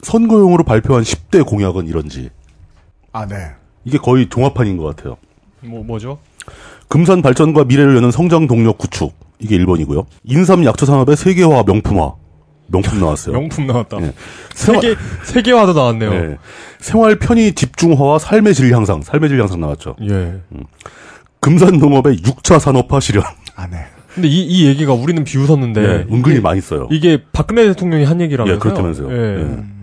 선거용으로 0.06 0.64
발표한 0.64 1.04
10대 1.04 1.46
공약은 1.46 1.88
이런지 1.88 2.30
아, 3.12 3.26
네. 3.26 3.36
이게 3.84 3.98
거의 3.98 4.30
종합판인 4.30 4.78
것 4.78 4.96
같아요. 4.96 5.18
뭐, 5.62 5.84
뭐죠? 5.84 6.20
금산 6.88 7.22
발전과 7.22 7.66
미래를 7.66 7.96
여는 7.96 8.12
성장 8.12 8.46
동력 8.48 8.78
구축 8.78 9.14
이게 9.40 9.58
1번이고요. 9.58 10.06
인삼 10.24 10.64
약초 10.66 10.86
산업의 10.86 11.16
세계화 11.18 11.64
명품화 11.64 12.14
명품 12.68 13.00
나왔어요. 13.00 13.34
명품 13.40 13.68
나왔다. 13.68 14.02
예. 14.02 14.14
세계, 14.54 14.96
세계화도 15.24 15.74
나왔네요. 15.74 16.10
네. 16.12 16.38
생활 16.80 17.18
편의 17.18 17.54
집중화와 17.54 18.20
삶의 18.20 18.54
질 18.54 18.74
향상, 18.74 19.02
삶의 19.02 19.30
질 19.30 19.42
향상 19.42 19.60
나왔죠. 19.60 19.96
예. 20.04 20.36
금산 21.40 21.80
농업의 21.80 22.18
6차 22.18 22.60
산업화 22.60 23.00
실현. 23.00 23.24
아, 23.56 23.68
네. 23.68 23.78
근데 24.14 24.28
이, 24.28 24.46
이 24.46 24.68
얘기가 24.68 24.94
우리는 24.94 25.24
비웃었는데. 25.24 25.82
네, 25.82 25.94
은근히 26.12 26.36
이게, 26.36 26.42
많이 26.42 26.62
써요. 26.62 26.88
이게 26.92 27.22
박근혜 27.34 27.66
대통령이 27.66 28.06
한 28.06 28.22
얘기라면서요? 28.22 28.56
예, 28.56 28.60
그렇다면서요. 28.60 29.12
예. 29.12 29.42
예. 29.42 29.75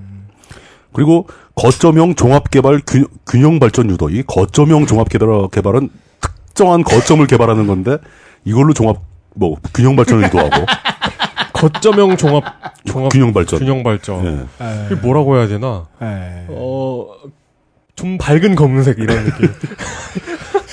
그리고 0.92 1.26
거점형 1.54 2.14
종합개발 2.14 2.82
균, 2.86 3.06
균형 3.26 3.58
발전 3.58 3.90
유도. 3.90 4.10
이 4.10 4.22
거점형 4.22 4.86
종합개발 4.86 5.48
개발은 5.50 5.88
특정한 6.46 6.82
거점을 6.82 7.26
개발하는 7.26 7.66
건데 7.66 7.98
이걸로 8.44 8.72
종합 8.72 8.98
뭐 9.34 9.56
균형 9.74 9.96
발전을 9.96 10.24
유도하고 10.24 10.66
거점형 11.52 12.16
종합, 12.16 12.44
종합, 12.84 13.12
균형 13.12 13.32
발전. 13.32 13.58
균형 13.58 13.82
발전. 13.82 14.24
예. 14.60 14.64
에, 14.64 14.86
이게 14.86 14.94
뭐라고 14.96 15.36
해야 15.36 15.46
되나? 15.46 15.86
에. 16.02 16.46
어, 16.48 17.06
좀 17.94 18.18
밝은 18.18 18.56
검은색 18.56 18.98
이런 18.98 19.24
느낌. 19.24 19.48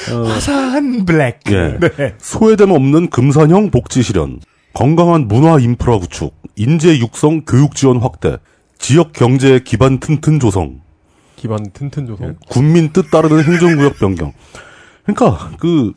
화사한 0.26 1.06
블랙. 1.06 1.42
예. 1.52 1.78
네. 1.80 2.16
소외됨 2.18 2.72
없는 2.72 3.10
금산형 3.10 3.70
복지 3.70 4.02
실현, 4.02 4.40
건강한 4.74 5.28
문화 5.28 5.60
인프라 5.60 6.00
구축, 6.00 6.34
인재 6.56 6.98
육성 6.98 7.44
교육 7.46 7.76
지원 7.76 7.98
확대, 7.98 8.38
지역 8.80 9.14
경제 9.14 9.60
기반 9.60 10.00
튼튼 10.00 10.40
조성, 10.40 10.82
기반 11.36 11.70
튼튼 11.72 12.08
조성. 12.08 12.36
군민 12.50 12.92
뜻 12.92 13.12
따르는 13.12 13.44
행정구역 13.44 14.00
변경. 14.00 14.34
그러니까 15.04 15.52
그 15.60 15.94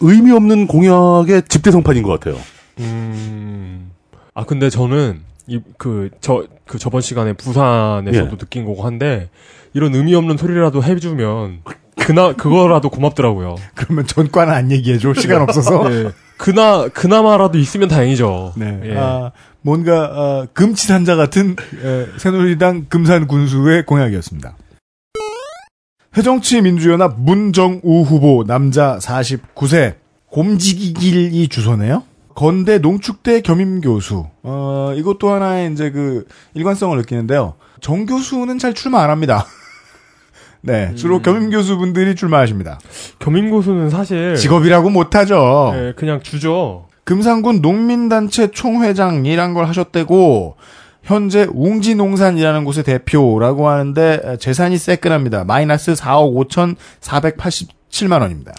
의미 0.00 0.30
없는 0.30 0.66
공약의 0.66 1.42
집대성판인 1.48 2.02
것 2.02 2.20
같아요. 2.20 2.40
음. 2.78 3.90
아 4.34 4.44
근데 4.44 4.70
저는 4.70 5.20
이그저그 5.46 6.78
저번 6.78 7.00
시간에 7.00 7.32
부산에서도 7.32 8.30
예. 8.32 8.36
느낀 8.36 8.64
거고 8.64 8.84
한데 8.84 9.28
이런 9.74 9.94
의미 9.94 10.14
없는 10.14 10.36
소리라도 10.36 10.82
해주면 10.82 11.62
그나 11.98 12.32
그거라도 12.34 12.90
고맙더라고요. 12.90 13.56
그러면 13.74 14.06
전과는 14.06 14.52
안 14.52 14.70
얘기해줘. 14.70 15.14
시간 15.14 15.42
없어서. 15.42 15.92
예. 15.92 16.10
그나 16.36 16.88
그나마라도 16.88 17.58
있으면 17.58 17.88
다행이죠. 17.88 18.54
네. 18.56 18.80
예. 18.84 18.96
아, 18.96 19.32
뭔가 19.62 20.04
어, 20.04 20.46
금치산자 20.52 21.16
같은 21.16 21.56
에, 21.82 22.06
새누리당 22.18 22.86
금산 22.88 23.26
군수의 23.26 23.84
공약이었습니다. 23.86 24.56
새정치민주연합 26.12 27.20
문정우 27.20 28.02
후보 28.02 28.44
남자 28.44 28.98
49세 28.98 29.94
곰지기길이 30.26 31.48
주소네요. 31.48 32.04
건대 32.34 32.78
농축대 32.78 33.42
겸임 33.42 33.80
교수. 33.80 34.26
어, 34.42 34.92
이것도 34.96 35.30
하나의 35.30 35.72
이제 35.72 35.90
그 35.90 36.26
일관성을 36.54 36.96
느끼는데요. 36.96 37.54
정 37.80 38.06
교수는 38.06 38.58
잘 38.58 38.74
출마 38.74 39.02
안 39.02 39.10
합니다. 39.10 39.46
네, 40.62 40.94
주로 40.94 41.22
겸임 41.22 41.50
교수분들이 41.50 42.14
출마하십니다. 42.14 42.78
겸임고수는 43.18 43.88
사실 43.90 44.36
직업이라고 44.36 44.90
못하죠. 44.90 45.72
예, 45.74 45.92
그냥 45.96 46.20
주죠. 46.22 46.86
금산군 47.10 47.60
농민단체 47.60 48.52
총회장이란 48.52 49.52
걸 49.52 49.66
하셨대고 49.66 50.54
현재 51.02 51.48
웅지농산이라는 51.52 52.64
곳의 52.64 52.84
대표라고 52.84 53.68
하는데 53.68 54.36
재산이 54.38 54.78
새끈합니다. 54.78 55.42
마이너스 55.42 55.94
4억 55.94 56.48
5,487만 57.02 58.20
원입니다. 58.20 58.52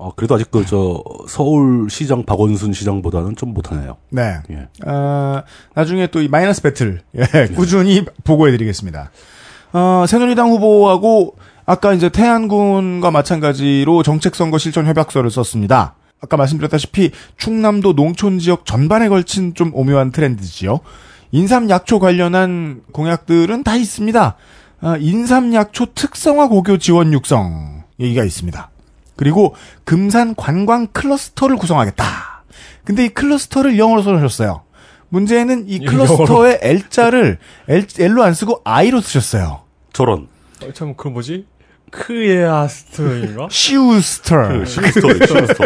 아, 0.00 0.10
그래도 0.16 0.34
아직 0.34 0.50
그, 0.50 0.66
저, 0.66 1.04
서울시장 1.28 2.24
박원순 2.24 2.72
시장보다는 2.72 3.36
좀 3.36 3.54
못하네요. 3.54 3.96
네. 4.10 4.38
예. 4.50 4.66
어, 4.84 5.44
나중에 5.74 6.08
또 6.08 6.20
이 6.20 6.26
마이너스 6.26 6.62
배틀 6.62 7.00
예, 7.16 7.46
꾸준히 7.54 8.04
보고해드리겠습니다. 8.24 9.12
어, 9.72 10.04
새누리당 10.08 10.50
후보하고 10.50 11.36
아까 11.64 11.92
이제 11.92 12.08
태안군과 12.08 13.12
마찬가지로 13.12 14.02
정책선거 14.02 14.58
실천 14.58 14.84
협약서를 14.84 15.30
썼습니다. 15.30 15.94
아까 16.24 16.36
말씀드렸다시피 16.38 17.10
충남도 17.36 17.94
농촌 17.94 18.38
지역 18.38 18.64
전반에 18.66 19.08
걸친 19.08 19.54
좀 19.54 19.70
오묘한 19.74 20.10
트렌드지요. 20.10 20.80
인삼 21.32 21.68
약초 21.68 21.98
관련한 21.98 22.82
공약들은 22.92 23.62
다 23.62 23.76
있습니다. 23.76 24.36
아, 24.80 24.96
인삼 24.98 25.54
약초 25.54 25.86
특성화 25.86 26.48
고교 26.48 26.78
지원 26.78 27.12
육성 27.12 27.84
얘기가 28.00 28.24
있습니다. 28.24 28.70
그리고 29.16 29.54
금산 29.84 30.34
관광 30.34 30.86
클러스터를 30.88 31.56
구성하겠다. 31.56 32.04
근데 32.84 33.06
이 33.06 33.08
클러스터를 33.10 33.78
영어로 33.78 34.02
써주셨어요. 34.02 34.62
문제는 35.08 35.68
이 35.68 35.84
클러스터의 35.84 36.58
L자를 36.62 37.38
L, 37.68 37.86
L로 37.98 38.22
안 38.22 38.34
쓰고 38.34 38.62
I로 38.64 39.00
쓰셨어요. 39.00 39.62
저런. 39.92 40.28
어, 40.62 40.72
참, 40.72 40.94
그 40.96 41.08
뭐지? 41.08 41.46
크에아스트인가? 41.94 43.48
시우스터. 43.50 44.48
그, 44.48 44.64
시스터, 44.66 45.08
시스터. 45.12 45.64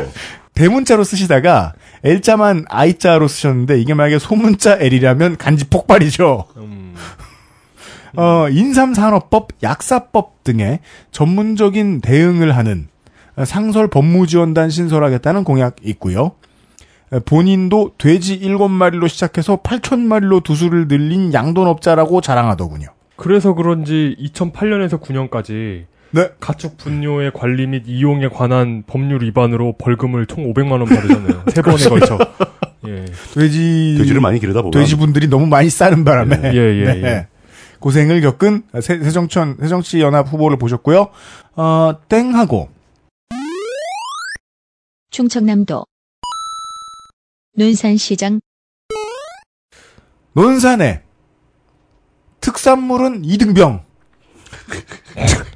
대문자로 0.58 1.04
쓰시다가 1.04 1.74
L자만 2.02 2.64
I자로 2.68 3.28
쓰셨는데 3.28 3.80
이게 3.80 3.94
만약에 3.94 4.18
소문자 4.18 4.72
L이라면 4.74 5.36
간지 5.36 5.68
폭발이죠. 5.70 6.46
음, 6.56 6.94
어, 8.16 8.48
인삼산업법, 8.50 9.50
약사법 9.62 10.42
등의 10.42 10.80
전문적인 11.12 12.00
대응을 12.00 12.56
하는 12.56 12.88
상설 13.44 13.86
법무지원단 13.86 14.68
신설하겠다는 14.70 15.44
공약 15.44 15.76
있고요. 15.84 16.32
본인도 17.24 17.92
돼지 17.96 18.40
7마리로 18.40 19.08
시작해서 19.08 19.58
8천마리로 19.58 20.42
두수를 20.42 20.88
늘린 20.88 21.32
양돈업자라고 21.32 22.20
자랑하더군요. 22.20 22.88
그래서 23.14 23.54
그런지 23.54 24.16
2008년에서 24.18 25.00
9년까지 25.00 25.84
네. 26.10 26.30
가축 26.40 26.78
분뇨의 26.78 27.32
관리 27.34 27.66
및 27.66 27.84
이용에 27.86 28.28
관한 28.28 28.82
법률 28.86 29.22
위반으로 29.22 29.76
벌금을 29.78 30.26
총 30.26 30.52
500만 30.52 30.72
원 30.72 30.86
받으셨네요. 30.86 31.44
세 31.54 31.62
번에 31.62 31.88
걸쳐. 31.88 32.18
예. 32.86 33.04
돼지 33.34 33.96
돼지를 33.98 34.20
많이 34.20 34.38
기르다 34.38 34.62
보면. 34.62 34.70
돼지분들이 34.72 35.28
너무 35.28 35.46
많이 35.46 35.68
싸는 35.68 36.04
바람에 36.04 36.52
예, 36.54 36.58
예, 36.58 36.84
네. 36.84 37.02
예. 37.04 37.26
고생을 37.80 38.20
겪은 38.22 38.62
새, 38.80 38.98
세정천 38.98 39.58
새정치 39.60 40.00
연합 40.00 40.32
후보를 40.32 40.56
보셨고요. 40.56 41.10
어, 41.56 41.92
땡하고 42.08 42.70
충청남도 45.10 45.84
논산시장 47.56 48.40
논산에 50.32 51.02
특산물은 52.40 53.24
이등병. 53.24 53.84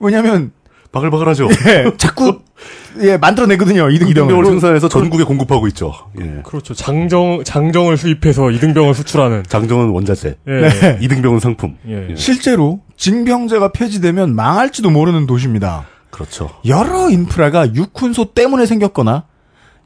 왜냐면 0.00 0.52
바글바글하죠. 0.92 1.48
예, 1.68 1.96
자꾸 1.96 2.40
예 3.00 3.16
만들어내거든요 3.16 3.90
이등병을. 3.90 4.10
이등병을 4.10 4.44
생산해서 4.46 4.88
전국에 4.88 5.22
공급하고 5.22 5.68
있죠. 5.68 5.94
예. 6.20 6.42
그렇죠. 6.42 6.74
장정, 6.74 7.44
장정을 7.44 7.96
수입해서 7.96 8.50
이등병을 8.50 8.94
수출하는. 8.94 9.44
장정은 9.46 9.90
원자재. 9.90 10.36
예. 10.48 10.50
네. 10.50 10.98
이등병은 11.02 11.38
상품. 11.38 11.76
예. 11.86 12.14
실제로 12.16 12.80
징병제가 12.96 13.70
폐지되면 13.72 14.34
망할지도 14.34 14.90
모르는 14.90 15.26
도시입니다. 15.26 15.86
그렇죠. 16.10 16.50
여러 16.66 17.08
인프라가 17.08 17.72
육훈소 17.72 18.34
때문에 18.34 18.66
생겼거나 18.66 19.26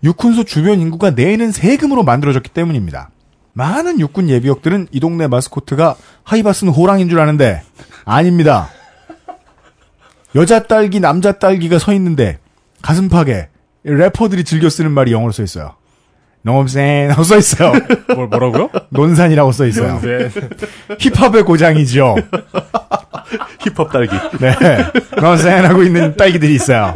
육훈소 0.03 0.45
주변 0.45 0.81
인구가 0.81 1.11
내는 1.11 1.53
세금으로 1.53 2.03
만들어졌기 2.03 2.51
때문입니다. 2.51 3.11
많은 3.53 4.01
육군 4.01 4.29
예비역들은 4.29 4.89
이 4.91 5.01
동네 5.01 5.29
마스코트가 5.29 5.97
하이바스는 6.25 6.73
호랑인 6.73 7.09
줄 7.09 7.21
아는데 7.21 7.63
아닙니다. 8.05 8.71
여자 10.35 10.63
딸기, 10.65 11.01
남자 11.01 11.33
딸기가 11.33 11.79
서 11.79 11.93
있는데 11.95 12.39
가슴팍에 12.83 13.49
래퍼들이 13.85 14.45
즐겨 14.45 14.69
쓰는 14.69 14.91
말이 14.91 15.13
영어로 15.13 15.33
써 15.33 15.43
있어요. 15.43 15.75
농업센하고 16.43 17.23
써 17.23 17.39
있어요. 17.39 17.73
뭘, 18.15 18.29
뭐라고요? 18.29 18.71
논산이라고 18.91 19.53
써 19.53 19.67
있어요. 19.67 20.01
네. 20.01 20.29
힙합의 20.99 21.45
고장이죠. 21.45 22.17
힙합 23.61 23.91
딸기. 23.91 24.15
네. 24.41 24.55
논센 25.21 25.65
하고 25.65 25.83
있는 25.83 26.17
딸기들이 26.17 26.55
있어요. 26.55 26.95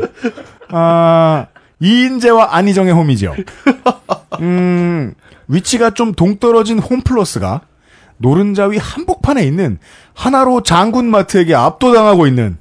아, 0.71 1.47
이인재와 1.81 2.55
안희정의 2.57 2.93
홈이죠. 2.93 3.35
음, 4.41 5.15
위치가 5.47 5.91
좀 5.91 6.13
동떨어진 6.13 6.79
홈플러스가 6.79 7.63
노른자 8.19 8.67
위 8.67 8.77
한복판에 8.77 9.45
있는 9.45 9.79
하나로 10.15 10.63
장군마트에게 10.63 11.55
압도당하고 11.55 12.27
있는 12.27 12.59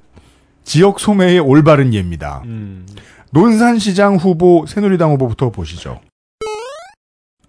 지역 0.68 1.00
소매의 1.00 1.40
올바른 1.40 1.94
예입니다. 1.94 2.42
음. 2.44 2.86
논산시장 3.32 4.18
후보, 4.18 4.66
새누리당 4.68 5.14
후보부터 5.14 5.50
보시죠. 5.50 6.02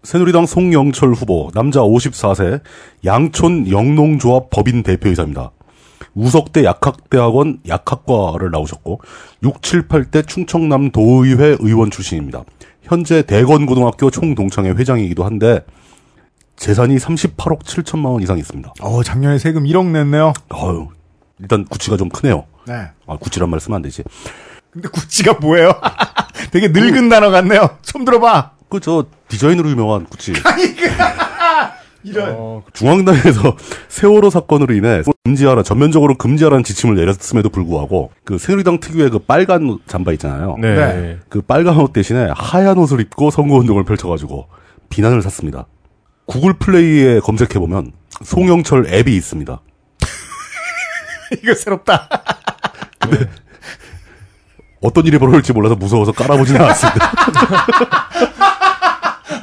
새누리당 0.04 0.46
송영철 0.46 1.14
후보, 1.14 1.50
남자 1.52 1.80
54세, 1.80 2.60
양촌 3.04 3.68
영농조합 3.68 4.50
법인 4.50 4.84
대표이사입니다. 4.84 5.50
우석대 6.14 6.62
약학대학원 6.62 7.58
약학과를 7.66 8.52
나오셨고, 8.52 9.00
6, 9.42 9.62
7, 9.62 9.88
8대 9.88 10.24
충청남 10.24 10.92
도의회 10.92 11.56
의원 11.58 11.90
출신입니다. 11.90 12.44
현재 12.82 13.22
대건고등학교 13.22 14.12
총동창회 14.12 14.70
회장이기도 14.70 15.24
한데, 15.24 15.64
재산이 16.54 16.96
38억 16.98 17.64
7천만 17.64 18.12
원 18.12 18.22
이상 18.22 18.38
있습니다. 18.38 18.74
어, 18.80 19.02
작년에 19.02 19.38
세금 19.38 19.64
1억 19.64 19.86
냈네요. 19.90 20.34
아유, 20.50 20.86
일단 21.40 21.64
구찌가 21.64 21.96
좀 21.96 22.08
크네요. 22.10 22.46
네. 22.68 22.90
아, 23.06 23.16
구찌란 23.16 23.50
말 23.50 23.60
쓰면 23.60 23.76
안 23.76 23.82
되지. 23.82 24.02
근데 24.70 24.88
구찌가 24.88 25.34
뭐예요? 25.34 25.72
되게 26.52 26.68
늙은 26.68 27.08
단어 27.08 27.30
같네요. 27.30 27.78
처음 27.82 28.04
들어봐. 28.04 28.52
그, 28.68 28.80
저, 28.80 29.06
디자인으로 29.28 29.70
유명한 29.70 30.04
구찌. 30.04 30.34
이런. 32.04 32.34
어, 32.36 32.62
중앙당에서 32.72 33.56
세월호 33.88 34.30
사건으로 34.30 34.74
인해 34.74 35.02
금지하라 35.24 35.62
전면적으로 35.62 36.16
금지하라는 36.16 36.64
지침을 36.64 36.94
내렸음에도 36.94 37.48
불구하고 37.48 38.12
그 38.24 38.38
새누리당 38.38 38.80
특유의 38.80 39.10
그 39.10 39.18
빨간 39.18 39.68
옷 39.68 39.82
잠바 39.86 40.12
있잖아요. 40.12 40.56
네. 40.60 40.74
네. 40.74 41.18
그 41.28 41.40
빨간 41.40 41.76
옷 41.78 41.92
대신에 41.92 42.28
하얀 42.34 42.78
옷을 42.78 43.00
입고 43.00 43.30
선거 43.30 43.56
운동을 43.56 43.84
펼쳐가지고 43.84 44.48
비난을 44.90 45.22
샀습니다. 45.22 45.66
구글 46.26 46.54
플레이에 46.54 47.20
검색해 47.20 47.58
보면 47.58 47.92
송영철 48.22 48.86
앱이 48.92 49.16
있습니다. 49.16 49.60
이거 51.42 51.54
새롭다. 51.54 52.08
어떤 54.80 55.06
일이 55.06 55.18
벌어질지 55.18 55.52
몰라서 55.52 55.74
무서워서 55.74 56.12
깔아보지는 56.12 56.60
않았습니다. 56.60 57.12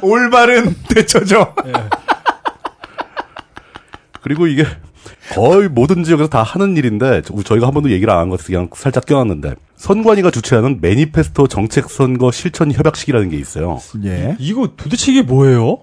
올바른 0.02 0.74
대처죠. 0.88 1.54
그리고 4.22 4.46
이게 4.46 4.64
거의 5.34 5.68
모든 5.68 6.04
지역에서 6.04 6.28
다 6.28 6.42
하는 6.42 6.76
일인데 6.76 7.22
저- 7.22 7.34
저희가 7.42 7.66
한 7.66 7.74
번도 7.74 7.90
얘기를 7.90 8.12
안 8.12 8.18
한 8.20 8.28
것 8.30 8.36
같아서 8.38 8.46
그냥 8.48 8.68
살짝 8.74 9.04
껴놨는데 9.06 9.54
선관위가 9.76 10.30
주최하는 10.30 10.78
매니페스토 10.80 11.48
정책 11.48 11.90
선거 11.90 12.30
실천 12.32 12.72
협약식이라는 12.72 13.28
게 13.30 13.36
있어요. 13.36 13.78
예. 14.04 14.36
이거 14.38 14.68
도대체 14.76 15.12
이게 15.12 15.22
뭐예요? 15.22 15.78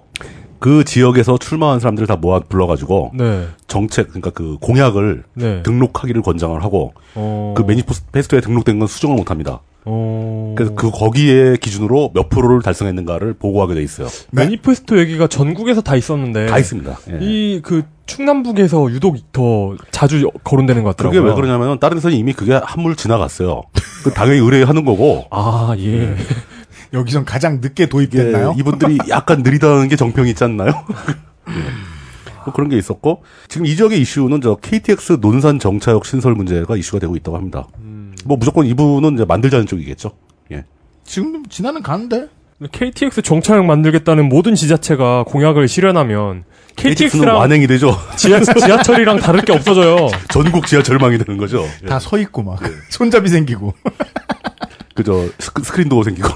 그 0.63 0.85
지역에서 0.85 1.37
출마한 1.37 1.81
사람들을 1.81 2.07
다 2.07 2.15
모아 2.15 2.39
불러가지고 2.39 3.11
네. 3.15 3.47
정책 3.67 4.07
그러니까 4.07 4.29
그 4.29 4.55
공약을 4.61 5.25
네. 5.33 5.61
등록하기를 5.61 6.21
권장을 6.21 6.63
하고 6.63 6.93
어. 7.15 7.53
그 7.57 7.63
매니페스토에 7.63 8.39
등록된 8.39 8.79
건 8.79 8.87
수정을 8.87 9.17
못합니다. 9.17 9.59
어. 9.83 10.53
그래서 10.55 10.73
그 10.73 10.89
거기에 10.89 11.57
기준으로 11.57 12.11
몇 12.13 12.29
프로를 12.29 12.61
달성했는가를 12.61 13.33
보고하게 13.33 13.73
돼 13.73 13.83
있어요. 13.83 14.07
네. 14.31 14.45
매니페스토 14.45 14.99
얘기가 14.99 15.27
전국에서 15.27 15.81
다 15.81 15.97
있었는데 15.97 16.45
다 16.45 16.57
있습니다. 16.57 16.97
예. 17.11 17.17
이그 17.19 17.83
충남북에서 18.05 18.89
유독 18.91 19.17
더 19.33 19.75
자주 19.91 20.31
거론되는 20.45 20.83
것 20.83 20.95
그게 20.95 21.09
같더라고요. 21.09 21.29
왜 21.29 21.35
그러냐면 21.35 21.77
다른 21.77 21.95
데서는 21.97 22.15
이미 22.15 22.31
그게 22.31 22.53
한물 22.53 22.95
지나갔어요. 22.95 23.63
그 24.05 24.11
당연히 24.11 24.39
의뢰하는 24.39 24.85
거고 24.85 25.25
아 25.29 25.75
예. 25.77 26.15
여기선 26.93 27.25
가장 27.25 27.59
늦게 27.61 27.87
도입됐나요? 27.87 28.55
이분들이 28.57 28.97
약간 29.09 29.41
느리다는 29.43 29.87
게 29.87 29.95
정평이 29.95 30.29
있지 30.31 30.43
않나요? 30.43 30.71
예. 31.49 32.33
뭐 32.45 32.53
그런 32.53 32.69
게 32.69 32.77
있었고 32.77 33.23
지금 33.47 33.65
이 33.65 33.75
지역의 33.75 33.99
이슈는 34.01 34.41
저 34.41 34.55
KTX 34.55 35.17
논산 35.21 35.59
정차역 35.59 36.05
신설 36.05 36.35
문제가 36.35 36.75
이슈가 36.75 36.99
되고 36.99 37.15
있다고 37.15 37.37
합니다. 37.37 37.67
뭐 38.25 38.37
무조건 38.37 38.65
이분은 38.65 39.15
이제 39.15 39.25
만들자는 39.25 39.65
쪽이겠죠. 39.65 40.11
예. 40.51 40.65
지금 41.03 41.43
지나는 41.47 41.81
가는데. 41.81 42.27
KTX 42.71 43.21
정차역 43.23 43.65
만들겠다는 43.65 44.29
모든 44.29 44.55
지자체가 44.55 45.23
공약을 45.23 45.67
실현하면 45.67 46.43
KTX는 46.75 47.09
KTX랑 47.09 47.37
완행이 47.37 47.67
되죠. 47.67 47.97
지하, 48.15 48.39
지하철이랑 48.39 49.19
다를 49.19 49.41
게 49.41 49.51
없어져요. 49.51 50.07
전국 50.29 50.67
지하철망이 50.67 51.17
되는 51.17 51.37
거죠. 51.37 51.65
예. 51.83 51.87
다서 51.87 52.17
있고 52.19 52.43
막 52.43 52.59
손잡이 52.89 53.27
생기고 53.29 53.73
그저 54.95 55.27
스크- 55.39 55.63
스크린도 55.63 56.03
생기고. 56.03 56.29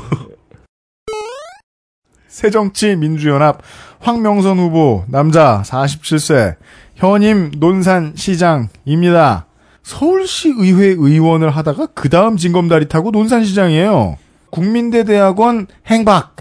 새정치민주연합 2.37 3.61
황명선 3.99 4.59
후보 4.59 5.03
남자 5.07 5.63
47세 5.65 6.55
현임 6.95 7.49
논산시장입니다. 7.57 9.47
서울시 9.81 10.53
의회 10.55 10.87
의원을 10.89 11.49
하다가 11.49 11.87
그 11.95 12.09
다음 12.09 12.37
징검다리 12.37 12.89
타고 12.89 13.09
논산시장이에요. 13.09 14.17
국민대대학원 14.51 15.65
행박. 15.87 16.35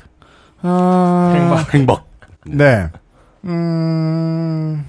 아, 0.60 1.32
행박. 1.34 1.74
행박. 1.74 2.06
네. 2.44 2.88
음. 3.44 4.84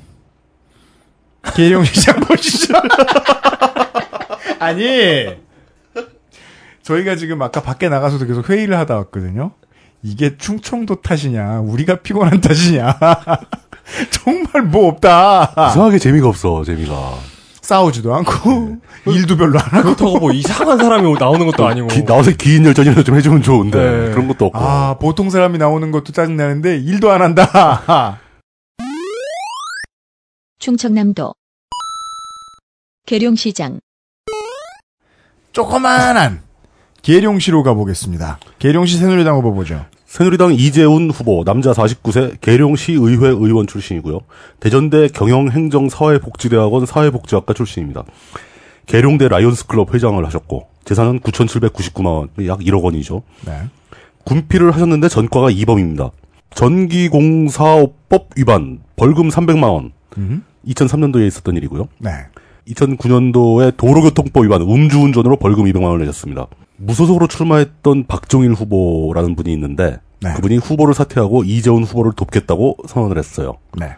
계룡 1.56 1.86
시장 1.86 2.20
보시죠. 2.20 2.74
아니. 4.60 5.38
저희가 6.82 7.16
지금 7.16 7.42
아까 7.42 7.62
밖에 7.62 7.88
나가서도 7.88 8.26
계속 8.26 8.50
회의를 8.50 8.78
하다 8.78 8.98
왔거든요. 8.98 9.54
이게 10.04 10.38
충청도 10.38 11.02
탓이냐, 11.02 11.60
우리가 11.62 11.96
피곤한 12.02 12.42
탓이냐. 12.42 12.98
정말 14.12 14.64
뭐 14.64 14.88
없다. 14.90 15.54
이상하게 15.72 15.98
재미가 16.00 16.28
없어, 16.28 16.64
재미가. 16.64 17.16
싸우지도 17.62 18.14
않고, 18.16 18.78
일도 19.08 19.36
별로 19.36 19.60
안 19.60 19.66
하고. 19.66 19.84
그렇다고 19.96 20.20
뭐 20.20 20.32
이상한 20.32 20.78
사람이 20.78 21.14
나오는 21.20 21.46
것도 21.46 21.68
아니고. 21.68 21.88
기- 21.88 22.06
나와서 22.06 22.32
기인 22.32 22.66
열전이라도 22.66 23.04
좀 23.04 23.16
해주면 23.18 23.42
좋은데. 23.42 23.78
네. 23.78 24.12
그런 24.12 24.28
것도 24.28 24.46
없고. 24.46 24.58
아, 24.60 24.98
보통 25.00 25.30
사람이 25.30 25.58
나오는 25.58 25.92
것도 25.92 26.14
짜증나는데, 26.14 26.78
일도 26.78 27.12
안 27.12 27.22
한다. 27.22 28.20
충청남도 30.60 31.34
계룡시장 33.06 33.80
조그만한 35.54 36.42
계룡시로 37.08 37.64
가보겠습니다. 37.64 38.38
계룡시 38.60 38.98
새누리당 38.98 39.38
후보 39.38 39.54
보죠. 39.54 39.86
새누리당 40.08 40.54
이재훈 40.56 41.10
후보, 41.10 41.46
남자 41.46 41.72
49세, 41.72 42.42
계룡시 42.42 42.92
의회 43.00 43.30
의원 43.30 43.66
출신이고요. 43.66 44.20
대전대 44.60 45.08
경영행정사회복지대학원 45.08 46.86
사회복지학과 46.86 47.54
출신입니다. 47.54 48.04
계룡대 48.88 49.30
라이온스클럽 49.30 49.94
회장을 49.94 50.26
하셨고, 50.26 50.68
재산은 50.84 51.22
9,799만 51.22 52.08
원, 52.08 52.28
약 52.46 52.60
1억 52.60 52.84
원이죠. 52.84 53.24
네. 53.46 53.54
군필을 54.26 54.72
하셨는데 54.72 55.08
전과가 55.08 55.50
2범입니다. 55.50 56.12
전기공사업법 56.56 58.32
위반, 58.36 58.80
벌금 58.98 59.30
300만 59.30 59.64
원. 59.64 59.94
음. 60.18 60.44
2003년도에 60.68 61.26
있었던 61.28 61.56
일이고요. 61.56 61.88
네. 62.00 62.10
2009년도에 62.68 63.78
도로교통법 63.78 64.44
위반 64.44 64.62
음주운전으로 64.62 65.38
벌금 65.38 65.64
200만 65.64 65.84
원을 65.84 66.00
내셨습니다. 66.00 66.48
무소속으로 66.78 67.28
출마했던 67.28 68.06
박종일 68.08 68.54
후보라는 68.54 69.36
분이 69.36 69.52
있는데 69.54 70.00
네. 70.22 70.34
그분이 70.34 70.58
후보를 70.58 70.94
사퇴하고 70.94 71.44
이재훈 71.44 71.84
후보를 71.84 72.14
돕겠다고 72.14 72.78
선언을 72.88 73.18
했어요. 73.18 73.58
네. 73.78 73.96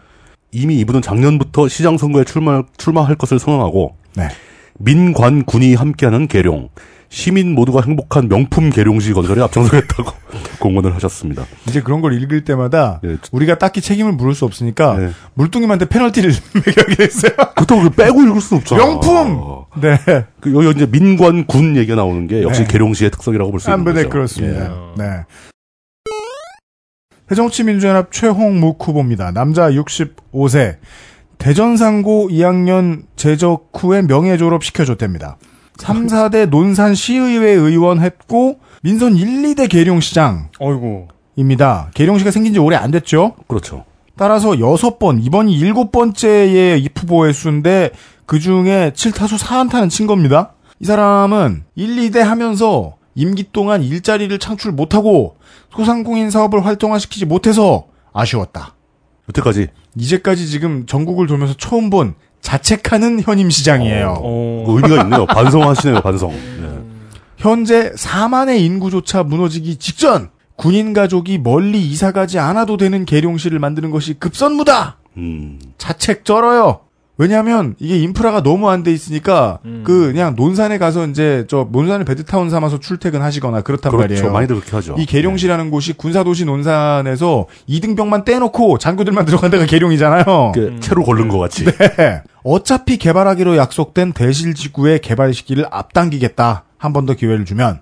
이미 0.52 0.78
이분은 0.80 1.02
작년부터 1.02 1.68
시장 1.68 1.96
선거에 1.96 2.24
출마 2.24 2.62
출마할 2.76 3.16
것을 3.16 3.38
선언하고 3.38 3.96
네. 4.16 4.28
민관 4.78 5.44
군이 5.44 5.74
함께하는 5.74 6.26
계룡 6.26 6.68
시민 7.10 7.54
모두가 7.54 7.82
행복한 7.84 8.28
명품 8.28 8.70
계룡시 8.70 9.12
건설에 9.12 9.42
앞장서겠다고 9.42 10.12
공언을 10.60 10.94
하셨습니다. 10.94 11.44
이제 11.68 11.82
그런 11.82 12.00
걸 12.00 12.20
읽을 12.22 12.44
때마다 12.44 13.00
예, 13.04 13.16
우리가 13.32 13.58
딱히 13.58 13.80
책임을 13.80 14.12
물을 14.12 14.34
수 14.34 14.44
없으니까 14.44 14.96
네. 14.96 15.10
물뚱님한테 15.34 15.86
페널티를 15.86 16.30
매겨하게 16.66 16.94
됐어요. 16.94 17.32
그렇다고 17.56 17.82
그 17.82 17.90
빼고 17.90 18.22
읽을 18.22 18.40
수는 18.40 18.60
없잖아. 18.60 18.84
명품! 18.84 19.59
네. 19.80 19.96
그 20.40 20.52
여기 20.54 20.70
이제 20.76 20.86
민관 20.86 21.46
군 21.46 21.76
얘기가 21.76 21.94
나오는 21.96 22.26
게 22.26 22.42
역시 22.42 22.62
네. 22.62 22.68
계룡시의 22.68 23.10
특성이라고 23.10 23.50
볼 23.50 23.60
수 23.60 23.70
있는 23.70 23.78
안 23.78 23.84
네, 23.84 23.92
거죠. 24.02 24.08
그렇습니다. 24.08 24.64
예. 24.64 25.02
네. 25.02 25.24
새정치민주연합 27.28 28.10
최홍묵 28.10 28.78
후보입니다. 28.86 29.30
남자 29.32 29.70
65세. 29.70 30.78
대전상고 31.38 32.28
2학년 32.30 33.04
재적 33.16 33.70
후에 33.74 34.02
명예 34.02 34.36
졸업 34.36 34.64
시켜줬답니다. 34.64 35.38
3, 35.78 36.06
4대 36.08 36.48
논산 36.48 36.94
시의회 36.94 37.50
의원 37.52 38.00
했고 38.00 38.58
민선 38.82 39.16
1, 39.16 39.54
2대 39.54 39.70
계룡시장입니다. 39.70 40.50
어이구. 40.58 41.06
계룡시가 41.94 42.30
생긴 42.30 42.52
지 42.52 42.58
오래 42.58 42.76
안 42.76 42.90
됐죠. 42.90 43.36
그렇죠. 43.48 43.84
따라서 44.16 44.50
6번, 44.50 45.24
이번이 45.24 45.58
7번째의 45.58 46.84
입후보의 46.84 47.32
수인데 47.32 47.90
그 48.30 48.38
중에 48.38 48.92
7타수 48.94 49.40
4안타는 49.40 49.90
친 49.90 50.06
겁니다. 50.06 50.52
이 50.78 50.84
사람은 50.84 51.64
1, 51.74 51.96
2대 51.96 52.20
하면서 52.20 52.94
임기 53.16 53.50
동안 53.50 53.82
일자리를 53.82 54.38
창출 54.38 54.70
못하고 54.70 55.34
소상공인 55.74 56.30
사업을 56.30 56.64
활성화시키지 56.64 57.26
못해서 57.26 57.88
아쉬웠다. 58.12 58.76
여태까지 59.30 59.66
이제까지 59.96 60.46
지금 60.46 60.86
전국을 60.86 61.26
돌면서 61.26 61.54
처음 61.54 61.90
본 61.90 62.14
자책하는 62.40 63.20
현임 63.20 63.50
시장이에요. 63.50 64.20
어. 64.22 64.64
그 64.64 64.76
의미가 64.76 65.02
있네요. 65.02 65.26
반성하시네요, 65.26 66.00
반성. 66.00 66.30
네. 66.30 66.68
현재 67.36 67.90
4만의 67.90 68.60
인구조차 68.60 69.24
무너지기 69.24 69.74
직전 69.74 70.30
군인 70.54 70.92
가족이 70.92 71.38
멀리 71.38 71.80
이사가지 71.80 72.38
않아도 72.38 72.76
되는 72.76 73.04
계룡시를 73.04 73.58
만드는 73.58 73.90
것이 73.90 74.14
급선무다. 74.14 74.98
음, 75.16 75.58
자책 75.78 76.24
쩔어요. 76.24 76.82
왜냐하면 77.20 77.74
이게 77.78 77.98
인프라가 77.98 78.42
너무 78.42 78.70
안 78.70 78.82
돼 78.82 78.92
있으니까 78.92 79.58
그 79.84 80.10
그냥 80.10 80.34
논산에 80.36 80.78
가서 80.78 81.06
이제 81.06 81.44
저 81.48 81.68
논산을 81.70 82.06
베드타운 82.06 82.48
삼아서 82.48 82.80
출퇴근하시거나 82.80 83.60
그렇단 83.60 83.92
그렇죠. 83.92 84.14
말이에요. 84.14 84.32
많이들 84.32 84.56
그렇게 84.56 84.74
하죠. 84.76 84.96
이 84.98 85.04
계룡시라는 85.04 85.70
곳이 85.70 85.92
군사도시 85.92 86.46
논산에서 86.46 87.46
이등병만 87.66 88.24
떼놓고 88.24 88.78
장교들만 88.78 89.26
들어간 89.30 89.50
데가 89.50 89.66
계룡이잖아요. 89.66 90.52
그 90.54 90.78
채로 90.80 91.04
걸른 91.04 91.28
것 91.28 91.38
같이. 91.38 91.66
네. 91.66 92.22
어차피 92.42 92.96
개발하기로 92.96 93.58
약속된 93.58 94.12
대실지구의 94.14 95.00
개발 95.00 95.34
시기를 95.34 95.66
앞당기겠다. 95.70 96.64
한 96.80 96.92
번 96.94 97.04
더 97.04 97.12
기회를 97.14 97.44
주면 97.44 97.80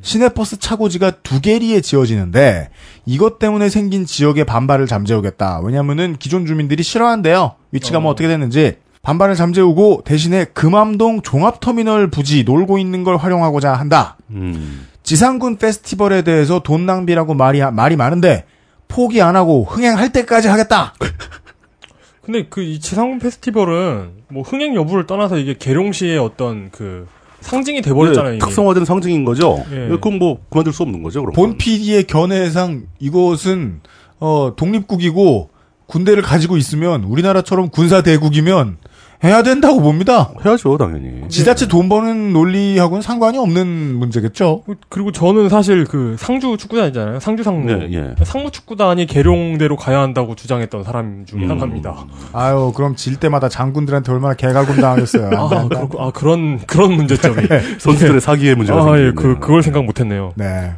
시내버스 0.00 0.58
차고지가 0.58 1.12
두 1.22 1.40
개리에 1.40 1.80
지어지는데 1.80 2.70
이것 3.06 3.38
때문에 3.38 3.68
생긴 3.68 4.04
지역의 4.04 4.44
반발을 4.46 4.86
잠재우겠다. 4.88 5.60
왜냐면은 5.60 6.16
기존 6.18 6.44
주민들이 6.44 6.82
싫어한대요. 6.82 7.54
위치가 7.70 8.00
뭐 8.00 8.10
어떻게 8.10 8.26
됐는지. 8.28 8.78
반발을 9.02 9.36
잠재우고 9.36 10.02
대신에 10.04 10.44
금암동 10.44 11.22
종합터미널 11.22 12.10
부지 12.10 12.42
놀고 12.44 12.78
있는 12.78 13.04
걸 13.04 13.16
활용하고자 13.16 13.72
한다. 13.74 14.16
음, 14.30 14.86
지상군 15.04 15.56
페스티벌에 15.56 16.22
대해서 16.22 16.58
돈 16.60 16.84
낭비라고 16.84 17.34
말이 17.34 17.60
말이 17.60 17.94
많은데 17.96 18.44
포기 18.88 19.22
안 19.22 19.36
하고 19.36 19.64
흥행할 19.64 20.10
때까지 20.12 20.48
하겠다. 20.48 20.94
근데 22.22 22.46
그 22.46 22.62
이 22.62 22.78
지상군 22.80 23.18
페스티벌은 23.20 24.10
뭐 24.28 24.42
흥행 24.42 24.74
여부를 24.76 25.06
떠나서 25.06 25.38
이게 25.38 25.56
계룡시의 25.58 26.18
어떤 26.18 26.70
그 26.70 27.06
상징이 27.42 27.82
돼버렸잖아요. 27.82 28.32
네. 28.32 28.38
특성화된 28.38 28.84
상징인 28.84 29.24
거죠. 29.24 29.62
예. 29.70 29.88
그럼 30.00 30.18
뭐 30.18 30.38
그만둘 30.48 30.72
수 30.72 30.82
없는 30.82 31.02
거죠. 31.02 31.20
그럼. 31.20 31.34
본 31.34 31.58
PD의 31.58 32.04
견해상 32.06 32.84
이것은 32.98 33.80
어 34.20 34.52
독립국이고 34.56 35.50
군대를 35.86 36.22
가지고 36.22 36.56
있으면 36.56 37.04
우리나라처럼 37.04 37.68
군사 37.68 38.02
대국이면 38.02 38.78
해야 39.24 39.42
된다고 39.44 39.80
봅니다. 39.80 40.30
해야죠, 40.44 40.78
당연히. 40.78 41.28
지자체 41.28 41.68
돈 41.68 41.88
버는 41.88 42.32
논리하고는 42.32 43.02
상관이 43.02 43.38
없는 43.38 43.94
문제겠죠. 43.94 44.64
그리고 44.88 45.12
저는 45.12 45.48
사실 45.48 45.84
그 45.84 46.16
상주 46.18 46.56
축구단이잖아요. 46.58 47.20
상주 47.20 47.44
상무. 47.44 47.66
네, 47.66 47.88
예. 47.92 48.24
상무 48.24 48.50
축구단이 48.50 49.06
계룡대로 49.06 49.76
가야 49.76 50.00
한다고 50.00 50.34
주장했던 50.34 50.82
사람 50.82 51.24
중에 51.24 51.44
음. 51.44 51.50
하나입니다. 51.50 52.04
아유, 52.32 52.72
그럼 52.74 52.96
질 52.96 53.16
때마다 53.16 53.48
장군들한테 53.48 54.10
얼마나 54.10 54.34
개갈굼 54.34 54.76
당하겠어요. 54.80 55.30
아, 55.36 55.68
그렇고, 55.68 56.02
아, 56.02 56.10
그런, 56.10 56.58
그런 56.66 56.92
문제점이. 56.94 57.46
선수들의 57.78 58.20
사기의 58.20 58.56
문제가 58.56 58.78
아, 58.78 58.98
예, 58.98 59.04
생기겠네요. 59.04 59.14
그, 59.14 59.38
그걸 59.38 59.62
생각 59.62 59.84
못 59.84 60.00
했네요. 60.00 60.32
네. 60.34 60.72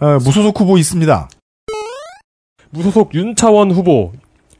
어, 0.00 0.18
무소속 0.24 0.58
후보 0.58 0.78
있습니다. 0.78 1.28
무소속 2.70 3.14
윤차원 3.14 3.70
후보. 3.70 4.12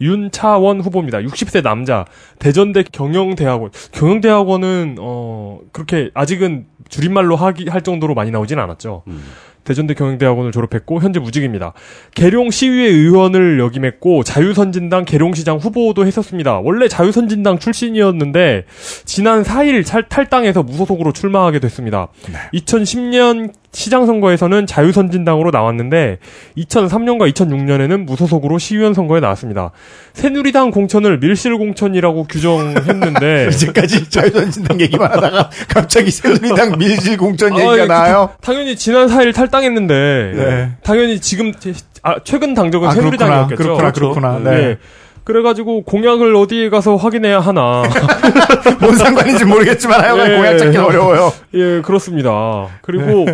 윤차원 0.02 0.80
후보입니다. 0.80 1.18
60세 1.18 1.62
남자. 1.62 2.04
대전대 2.38 2.82
경영대학원. 2.82 3.70
경영대학원은, 3.92 4.96
어, 5.00 5.60
그렇게, 5.72 6.10
아직은 6.14 6.66
줄임말로 6.88 7.36
하기, 7.36 7.68
할 7.68 7.82
정도로 7.82 8.14
많이 8.14 8.30
나오진 8.30 8.58
않았죠. 8.58 9.04
음. 9.06 9.22
대전대 9.64 9.94
경영대학원을 9.94 10.50
졸업했고 10.50 11.00
현재 11.00 11.20
무직입니다. 11.20 11.72
계룡 12.16 12.50
시의회 12.50 12.84
의원을 12.84 13.60
역임했고 13.60 14.24
자유선진당 14.24 15.04
계룡시장 15.04 15.58
후보도 15.58 16.04
했었습니다. 16.04 16.58
원래 16.58 16.88
자유선진당 16.88 17.60
출신이었는데 17.60 18.64
지난 19.04 19.44
4일 19.44 19.84
찰- 19.86 20.08
탈당해서 20.08 20.64
무소속으로 20.64 21.12
출마하게 21.12 21.60
됐습니다. 21.60 22.08
2010년 22.54 23.52
시장 23.72 24.04
선거에서는 24.06 24.66
자유선진당으로 24.66 25.50
나왔는데 25.50 26.18
2003년과 26.58 27.32
2006년에는 27.32 28.04
무소속으로 28.04 28.58
시의원 28.58 28.92
선거에 28.92 29.20
나왔습니다. 29.20 29.70
새누리당 30.12 30.70
공천을 30.70 31.18
밀실 31.18 31.56
공천이라고 31.56 32.24
규정했는데 32.24 33.48
이제까지 33.52 34.10
자유선진당 34.10 34.80
얘기만 34.80 35.10
하다가 35.10 35.50
갑자기 35.68 36.10
새누리당 36.10 36.78
밀실 36.78 37.16
공천 37.16 37.52
아, 37.54 37.56
얘기가 37.56 37.78
예, 37.78 37.86
나와요. 37.86 38.30
당연히 38.42 38.76
지난 38.76 39.06
4일 39.08 39.34
탈당했는데 39.34 40.32
네. 40.36 40.70
당연히 40.82 41.18
지금 41.20 41.52
제- 41.58 41.72
아, 42.02 42.16
최근 42.24 42.52
당적은 42.52 42.88
아, 42.88 42.92
새누리당이었겠죠. 42.92 43.56
그렇구나, 43.62 43.92
그렇구나, 43.92 44.30
그렇구나. 44.32 44.50
네. 44.50 44.62
예. 44.62 44.78
그래가지고 45.24 45.84
공약을 45.84 46.34
어디에 46.34 46.68
가서 46.68 46.96
확인해야 46.96 47.38
하나. 47.38 47.84
뭔 48.80 48.96
상관인지 48.96 49.44
모르겠지만 49.44 50.00
하여간 50.00 50.30
예. 50.32 50.36
공약 50.36 50.58
찾기 50.58 50.76
어려워요. 50.76 51.32
예, 51.54 51.80
그렇습니다. 51.80 52.66
그리고 52.82 53.26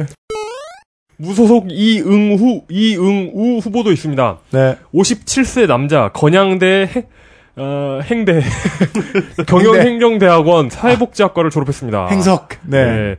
무소속 1.18 1.66
이응후 1.70 2.62
이응우 2.70 3.58
후보도 3.58 3.92
있습니다. 3.92 4.38
네. 4.52 4.76
57세 4.94 5.66
남자 5.66 6.10
건양대 6.12 6.88
행, 6.94 7.02
어, 7.56 8.00
행대 8.04 8.40
경영행정대학원 9.46 10.70
사회복지학과를 10.70 11.50
졸업했습니다. 11.50 12.06
행석. 12.08 12.50
네. 12.62 12.84
네. 12.84 13.16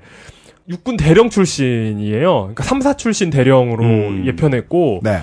육군 0.70 0.98
대령 0.98 1.30
출신이에요. 1.30 2.54
그러니까 2.54 2.64
3사 2.64 2.98
출신 2.98 3.30
대령으로 3.30 3.84
음. 3.84 4.24
예편했고 4.26 5.02
네. 5.04 5.20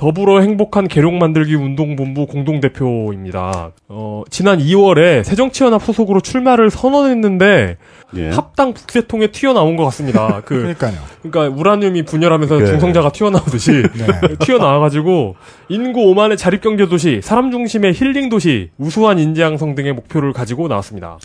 더불어 0.00 0.40
행복한 0.40 0.88
계룡 0.88 1.18
만들기 1.18 1.54
운동본부 1.54 2.26
공동대표입니다. 2.26 3.72
어, 3.88 4.22
지난 4.30 4.58
2월에 4.58 5.22
새정치연합 5.24 5.84
소속으로 5.84 6.22
출마를 6.22 6.70
선언했는데 6.70 7.76
예. 8.16 8.30
합당 8.30 8.72
북새통에 8.72 9.26
튀어나온 9.26 9.76
것 9.76 9.84
같습니다. 9.84 10.40
그 10.46 10.56
그러니까요. 10.56 10.94
그러니까 11.20 11.54
우라늄이 11.54 12.04
분열하면서 12.04 12.58
네. 12.60 12.66
중성자가 12.66 13.12
튀어나오듯이 13.12 13.72
네. 13.92 14.36
튀어나와가지고 14.38 15.36
인구 15.68 16.00
5만의 16.00 16.38
자립경제 16.38 16.86
도시, 16.88 17.20
사람 17.22 17.50
중심의 17.50 17.92
힐링 17.92 18.30
도시, 18.30 18.70
우수한 18.78 19.18
인재 19.18 19.42
양성 19.42 19.74
등의 19.74 19.92
목표를 19.92 20.32
가지고 20.32 20.68
나왔습니다. 20.68 21.18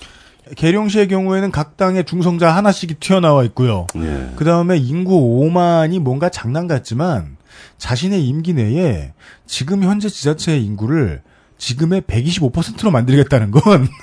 계룡시의 0.58 1.08
경우에는 1.08 1.50
각 1.52 1.78
당에 1.78 2.04
중성자 2.04 2.54
하나씩이 2.54 2.96
튀어나와 3.00 3.46
있고요. 3.46 3.88
예. 3.96 4.32
그 4.36 4.44
다음에 4.44 4.76
인구 4.76 5.14
5만이 5.16 6.00
뭔가 6.00 6.28
장난 6.28 6.68
같지만 6.68 7.35
자신의 7.78 8.26
임기 8.28 8.54
내에 8.54 9.14
지금 9.46 9.84
현재 9.84 10.10
지자체의 10.10 10.64
인구를 10.64 11.22
지금의 11.58 12.02
125%로 12.02 12.92
만들겠다는 12.92 13.52
건 13.52 13.88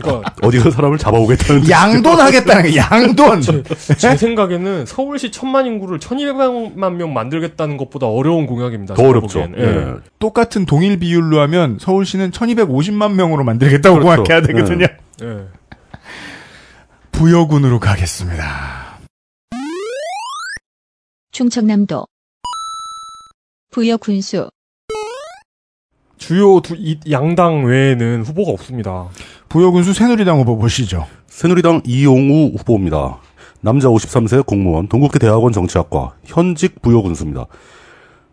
그러니까 0.00 0.34
어디서 0.42 0.70
사람을 0.70 0.98
잡아오겠다는 0.98 1.62
뜻. 1.62 1.70
양돈 1.70 2.20
하겠다는 2.20 2.70
거 2.70 2.76
양돈. 2.76 3.42
제 3.96 4.16
생각에는 4.16 4.84
서울시 4.84 5.30
천만 5.30 5.66
인구를 5.66 5.98
1200만 5.98 6.94
명 6.96 7.14
만들겠다는 7.14 7.76
것보다 7.78 8.06
어려운 8.06 8.46
공약입니다. 8.46 8.94
더 8.94 9.02
어렵죠. 9.08 9.48
예. 9.56 9.62
예. 9.62 9.94
똑같은 10.18 10.66
동일 10.66 10.98
비율로 10.98 11.40
하면 11.40 11.78
서울시는 11.80 12.30
1250만 12.30 13.12
명으로 13.14 13.44
만들겠다고 13.44 14.00
그렇죠. 14.00 14.22
공약해야 14.22 14.46
되거든요. 14.46 14.86
예. 15.22 15.46
부여군으로 17.12 17.80
가겠습니다. 17.80 18.98
충청남도 21.32 22.06
부여 23.76 23.98
군수 23.98 24.48
주요 26.16 26.60
두, 26.60 26.74
이, 26.78 26.98
양당 27.10 27.66
외에는 27.66 28.22
후보가 28.22 28.52
없습니다. 28.52 29.10
부여 29.50 29.70
군수 29.70 29.92
새누리당 29.92 30.38
후보 30.40 30.56
보시죠. 30.56 31.06
새누리당 31.26 31.82
이용우 31.84 32.52
후보입니다. 32.56 33.18
남자 33.60 33.88
53세 33.88 34.46
공무원, 34.46 34.88
동국대 34.88 35.18
대학원 35.18 35.52
정치학과, 35.52 36.14
현직 36.24 36.80
부여 36.80 37.02
군수입니다. 37.02 37.44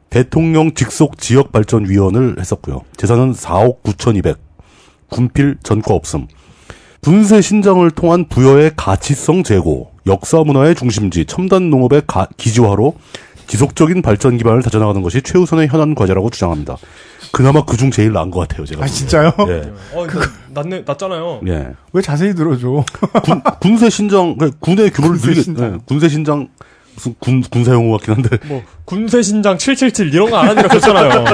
대통령 0.10 0.74
직속 0.76 1.18
지역발전위원을 1.18 2.38
했었고요. 2.40 2.80
재산은 2.96 3.34
4억 3.34 3.84
9,200, 3.84 4.38
군필 5.10 5.58
전과 5.62 5.94
없음. 5.94 6.28
분쇄 7.02 7.42
신장을 7.42 7.92
통한 7.92 8.30
부여의 8.30 8.72
가치성 8.78 9.44
제고, 9.44 9.92
역사 10.08 10.38
문화의 10.42 10.74
중심지, 10.76 11.26
첨단 11.26 11.70
농업의 11.70 12.04
가- 12.08 12.30
기지화로 12.38 12.96
지속적인 13.48 14.02
발전 14.02 14.38
기반을 14.38 14.62
다져나가는 14.62 15.02
것이 15.02 15.22
최우선의 15.22 15.68
현안 15.68 15.96
과제라고 15.96 16.30
주장합니다. 16.30 16.78
그나마 17.32 17.64
그중 17.66 17.92
제일 17.92 18.12
나은 18.14 18.32
것 18.32 18.40
같아요, 18.48 18.66
제가. 18.66 18.84
아 18.84 18.88
진짜요? 18.88 19.32
예. 19.48 19.72
어, 19.94 20.06
그, 20.08 20.20
낫네, 20.54 20.84
낫잖아요. 20.86 21.42
예. 21.48 21.70
왜 21.94 22.02
자세히 22.02 22.34
들어줘? 22.36 22.84
군, 23.24 23.42
군세 23.60 23.90
신장, 23.90 24.36
그러니까 24.38 24.58
군의 24.60 24.90
규모를 24.92 25.16
군세 25.18 25.28
늘리게, 25.28 25.42
신장. 25.44 25.74
예, 25.74 25.78
군세 25.86 26.10
신장, 26.10 26.48
무슨 26.96 27.16
군, 27.20 27.42
군사 27.42 27.72
용어 27.74 27.98
같긴 27.98 28.14
한데. 28.16 28.38
뭐, 28.48 28.62
군세 28.86 29.22
신장 29.22 29.58
777 29.58 30.14
이런 30.14 30.30
거 30.30 30.38
안 30.38 30.50
하니까 30.50 30.68
좋잖아요. 30.70 31.26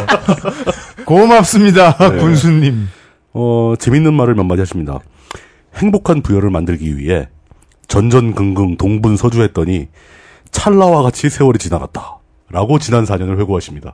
고맙습니다, 1.06 1.98
네. 1.98 2.18
군수님. 2.18 2.88
어, 3.34 3.74
재밌는 3.80 4.14
말을 4.14 4.36
몇 4.36 4.44
마디 4.44 4.62
하십니다. 4.62 5.00
행복한 5.76 6.22
부여를 6.22 6.50
만들기 6.50 6.98
위해 6.98 7.28
전전긍긍 7.88 8.78
동분서주했더니 8.78 9.88
찰나와 10.52 11.04
같이 11.04 11.30
세월이 11.30 11.60
지나갔다. 11.60 12.18
라고 12.52 12.80
지난 12.80 13.06
4년을 13.06 13.40
회고하십니다. 13.40 13.94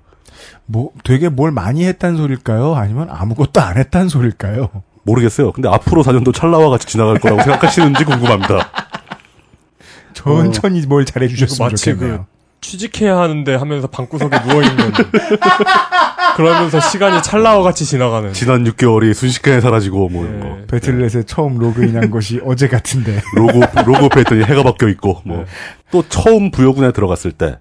뭐 0.66 0.92
되게 1.04 1.30
뭘 1.30 1.52
많이 1.52 1.86
했단 1.86 2.18
소릴까요? 2.18 2.76
아니면 2.76 3.10
아무것도 3.10 3.62
안 3.62 3.78
했단 3.78 4.10
소릴까요? 4.10 4.70
모르겠어요. 5.04 5.52
근데 5.52 5.70
앞으로 5.70 6.04
4년도 6.04 6.34
찰나와 6.34 6.70
같이 6.70 6.88
지나갈 6.88 7.20
거라고 7.20 7.42
생각하시는지 7.44 8.06
궁금합니다. 8.06 8.72
천천히 10.14 10.82
뭘 10.88 11.06
잘해주셨으면 11.06 11.70
마치 11.72 11.92
좋겠네요. 11.92 12.26
취직해야 12.62 13.18
하는데 13.18 13.56
하면서 13.56 13.88
방구석에 13.88 14.40
누워있는. 14.48 14.94
그러면서 16.36 16.80
시간이 16.80 17.22
찰나와 17.24 17.64
같이 17.64 17.86
지나가는. 17.86 18.34
지난 18.34 18.64
6개월이 18.64 19.14
순식간에 19.14 19.62
사라지고 19.62 20.10
뭐 20.10 20.26
이런 20.26 20.40
거. 20.40 20.46
네. 20.48 20.66
배틀넷에 20.68 21.24
처음 21.24 21.58
로그인한 21.58 22.12
것이 22.12 22.42
어제 22.46 22.68
같은데. 22.68 23.22
로고 23.36 23.62
로고 23.86 24.10
했더니 24.20 24.44
해가 24.44 24.64
바뀌어 24.64 24.90
있고 24.90 25.22
뭐 25.26 25.38
네. 25.38 25.46
또 25.92 26.04
처음 26.10 26.52
부여군에 26.52 26.92
들어갔을 26.92 27.32
때 27.32 27.58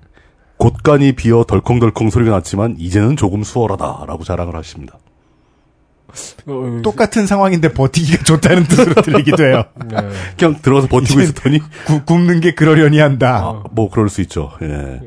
곳간이 0.56 1.12
비어 1.12 1.44
덜컹덜컹 1.44 2.10
소리가 2.10 2.32
났지만 2.32 2.76
이제는 2.78 3.16
조금 3.16 3.42
수월하다라고 3.42 4.24
자랑을 4.24 4.54
하십니다. 4.56 4.98
어, 6.46 6.80
똑같은 6.82 7.26
상황인데 7.26 7.72
버티기가 7.72 8.22
좋다는 8.22 8.64
뜻으로 8.64 9.02
들리기도 9.02 9.44
해요. 9.44 9.64
네. 9.90 9.96
그냥 10.38 10.56
들어가서 10.62 10.86
버티고 10.88 11.20
있었더니 11.20 11.58
구- 11.86 12.04
굽는 12.04 12.40
게 12.40 12.54
그러려니 12.54 13.00
한다. 13.00 13.38
아, 13.44 13.62
뭐 13.72 13.90
그럴 13.90 14.08
수 14.08 14.20
있죠. 14.20 14.52
예. 14.62 15.00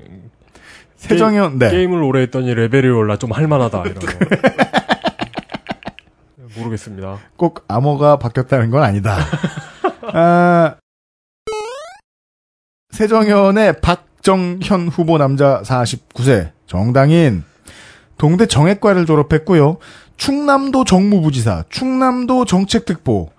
세정현, 1.07 1.59
네. 1.59 1.69
게임을 1.69 2.03
오래 2.03 2.21
했더니 2.21 2.53
레벨이 2.53 2.89
올라 2.89 3.17
좀 3.17 3.31
할만하다, 3.31 3.83
이런 3.83 3.95
거. 3.95 4.07
모르겠습니다. 6.57 7.19
꼭 7.35 7.65
암호가 7.67 8.17
바뀌었다는 8.17 8.71
건 8.71 8.83
아니다. 8.83 9.17
아, 10.13 10.75
세정현의 12.91 13.81
박정현 13.81 14.89
후보 14.91 15.17
남자 15.17 15.61
49세 15.63 16.51
정당인 16.65 17.43
동대 18.17 18.47
정액과를 18.47 19.05
졸업했고요. 19.05 19.77
충남도 20.17 20.83
정무부지사, 20.83 21.65
충남도 21.69 22.45
정책특보, 22.45 23.29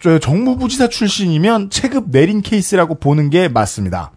저 0.00 0.18
정무부지사 0.18 0.88
출신이면 0.88 1.70
체급 1.70 2.10
내린 2.10 2.42
케이스라고 2.42 2.96
보는 2.96 3.30
게 3.30 3.48
맞습니다. 3.48 4.10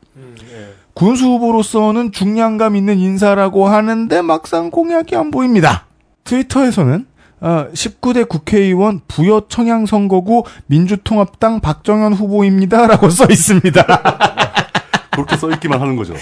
군수 0.98 1.26
후보로서는 1.26 2.12
중량감 2.12 2.76
있는 2.76 2.98
인사라고 2.98 3.68
하는데 3.68 4.20
막상 4.24 4.72
공약이 4.72 5.16
안 5.16 5.30
보입니다. 5.30 5.86
트위터에서는 6.24 7.06
어, 7.40 7.68
19대 7.72 8.28
국회의원 8.28 9.02
부여 9.08 9.44
청양 9.48 9.86
선거구 9.86 10.46
민주통합당 10.66 11.60
박정현 11.60 12.14
후보입니다라고 12.14 13.12
써 13.12 13.28
있습니다. 13.30 13.86
그렇게 15.14 15.38
써 15.38 15.52
있기만 15.52 15.80
하는 15.80 15.98
거죠. 15.98 16.16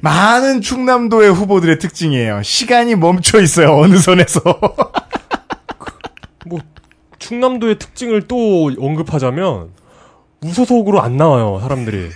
많은 0.00 0.62
충남도의 0.62 1.30
후보들의 1.30 1.78
특징이에요. 1.78 2.42
시간이 2.42 2.94
멈춰 2.94 3.38
있어요. 3.38 3.76
어느 3.76 3.98
선에서. 3.98 4.40
뭐 6.46 6.58
충남도의 7.18 7.78
특징을 7.78 8.22
또 8.22 8.72
언급하자면 8.78 9.68
무소속으로 10.40 11.02
안 11.02 11.18
나와요 11.18 11.58
사람들이 11.60 12.08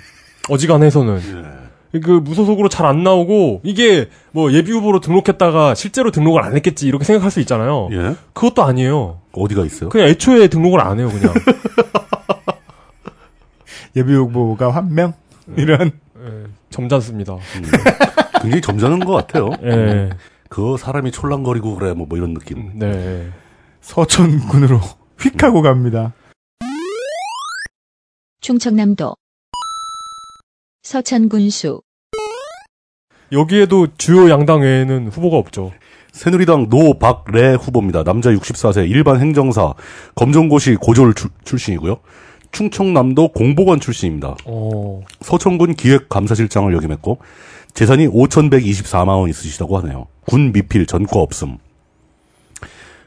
어지간해서는 0.49 1.56
그 2.01 2.11
무소속으로 2.11 2.69
잘 2.69 2.87
안 2.87 3.03
나오고 3.03 3.63
이게 3.65 4.09
뭐 4.33 4.53
예비 4.53 4.71
후보로 4.73 5.01
등록했다가 5.01 5.75
실제로 5.75 6.11
등록을 6.11 6.43
안 6.43 6.55
했겠지 6.55 6.87
이렇게 6.87 7.05
생각할 7.05 7.31
수 7.31 7.41
있잖아요. 7.41 7.89
예. 7.93 8.15
그것도 8.33 8.63
아니에요. 8.63 9.21
어디가 9.33 9.65
있어요? 9.65 9.89
그냥 9.89 10.09
애초에 10.09 10.49
등록을 10.49 10.81
안 10.81 10.99
해요 11.01 11.09
그냥. 11.09 11.35
예비 13.97 14.13
후보가 14.13 14.71
한 14.71 14.95
명? 14.95 15.15
이런. 15.57 15.93
예, 16.19 16.45
점잖습니다. 16.71 17.35
음. 17.35 17.63
굉장히 18.43 18.61
점잖은 18.61 19.01
것 19.01 19.13
같아요. 19.13 19.51
예. 19.63 20.11
그 20.49 20.77
사람이 20.79 21.11
촐랑거리고 21.13 21.75
그래, 21.77 21.93
뭐, 21.93 22.07
뭐 22.07 22.19
이런 22.19 22.35
느낌. 22.35 22.79
네. 22.79 23.31
서천군으로 23.81 24.81
휙 25.21 25.43
하고 25.43 25.63
갑니다. 25.63 26.13
충청남도 28.41 29.17
서천군수 30.83 31.83
여기에도 33.33 33.89
주요 33.99 34.31
양당 34.31 34.61
외에는 34.61 35.09
후보가 35.09 35.37
없죠. 35.37 35.73
새누리당 36.13 36.69
노박래 36.71 37.55
후보입니다. 37.55 38.03
남자 38.03 38.31
64세 38.31 38.89
일반 38.89 39.21
행정사 39.21 39.75
검정고시 40.15 40.77
고졸 40.77 41.15
출, 41.15 41.31
출신이고요. 41.45 41.99
충청남도 42.53 43.29
공보관 43.29 43.81
출신입니다. 43.81 44.37
어. 44.47 45.03
서천군 45.21 45.75
기획감사실장을 45.75 46.73
역임했고 46.73 47.19
재산이 47.75 48.09
5,124만 48.09 49.09
원 49.09 49.29
있으시다고 49.29 49.77
하네요. 49.79 50.07
군 50.27 50.53
미필 50.53 50.87
전과 50.87 51.21
없음. 51.21 51.59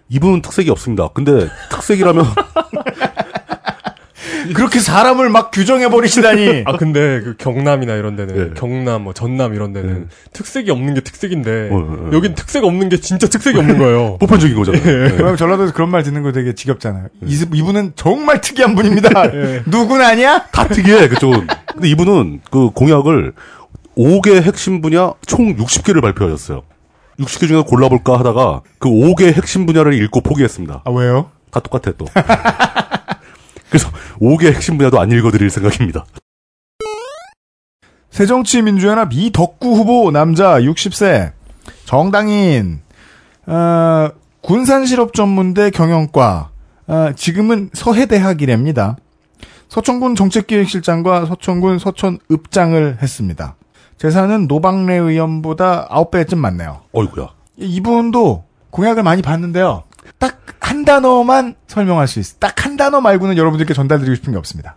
이분은 0.10 0.42
특색이 0.44 0.70
없습니다. 0.70 1.10
근데 1.14 1.48
특색이라면 1.72 2.26
그렇게 4.54 4.80
사람을 4.80 5.30
막 5.30 5.52
규정해 5.52 5.90
버리시다니. 5.90 6.64
아 6.68 6.78
근데 6.78 7.22
그 7.22 7.36
경남이나 7.38 7.96
이런 7.96 8.16
데는 8.16 8.52
예. 8.52 8.54
경남 8.56 9.04
뭐 9.04 9.14
전남 9.14 9.54
이런 9.54 9.74
데는 9.74 10.10
특색이 10.34 10.70
없는 10.72 10.94
게 10.94 11.02
특색인데 11.02 11.70
어, 11.72 11.76
어, 11.76 11.78
어. 11.78 12.10
여긴 12.14 12.36
특색 12.36 12.64
없는 12.64 12.90
게 12.90 12.98
진짜 13.00 13.28
특색이 13.28 13.58
없는 13.58 13.78
거예요. 13.78 14.18
보편적인 14.22 14.56
거잖아요. 14.56 14.84
네. 14.84 15.16
그럼 15.16 15.36
전라도에서 15.36 15.74
그런 15.74 15.90
말 15.90 16.04
듣는 16.04 16.24
거 16.24 16.32
되게 16.32 16.54
지겹잖아요. 16.54 17.08
이, 17.26 17.46
이분은 17.54 17.94
정말 17.96 18.42
특이한 18.42 18.76
분입니다. 18.76 19.10
누군 19.70 20.02
아니야? 20.02 20.46
다 20.52 20.68
특이해 20.68 21.08
그쪽은. 21.10 21.48
근데 21.74 21.90
이분은 21.90 22.42
그 22.52 22.70
공약을 22.72 23.34
5개 23.98 24.42
핵심 24.42 24.82
분야 24.82 25.14
총 25.26 25.56
60개를 25.56 26.02
발표하셨어요. 26.02 26.64
60개 27.20 27.48
중에 27.48 27.64
골라볼까 27.64 28.18
하다가 28.20 28.62
그 28.80 28.90
5개 28.90 29.34
핵심 29.34 29.66
분야를 29.66 29.94
읽고 29.94 30.22
포기했습니다. 30.22 30.84
아, 30.86 30.92
왜요? 30.92 31.32
다 31.52 31.60
똑같아 31.60 31.92
또. 31.98 32.06
그래서 33.70 33.90
5개 34.20 34.52
핵심 34.54 34.78
분야도 34.78 35.00
안 35.00 35.12
읽어드릴 35.12 35.50
생각입니다. 35.50 36.06
새정치민주연합 38.10 39.14
이덕구 39.14 39.76
후보 39.76 40.12
남자 40.12 40.60
60세 40.60 41.32
정당인 41.86 42.82
어, 43.46 44.10
군산실업전문대 44.42 45.70
경영과 45.70 46.50
어, 46.88 47.12
지금은 47.16 47.70
서해대학이랍니다. 47.74 48.98
서천군 49.70 50.16
정책기획실장과 50.16 51.28
서천군 51.28 51.78
서천읍장을 51.78 52.98
했습니다. 53.02 53.56
재산은 53.98 54.48
노방래 54.48 54.96
의원보다 54.96 55.88
9배쯤 55.90 56.38
많네요. 56.38 56.82
어이구야. 56.92 57.30
이분도 57.58 58.46
공약을 58.72 59.04
많이 59.04 59.22
봤는데요. 59.22 59.84
딱한 60.18 60.59
단어만 60.90 61.54
설명할 61.68 62.08
수 62.08 62.20
있어. 62.20 62.38
딱한 62.40 62.76
단어 62.76 63.00
말고는 63.00 63.38
여러분들께 63.38 63.76
전달드리고 63.76 64.16
싶은 64.16 64.34
게 64.34 64.40
없습니다. 64.40 64.76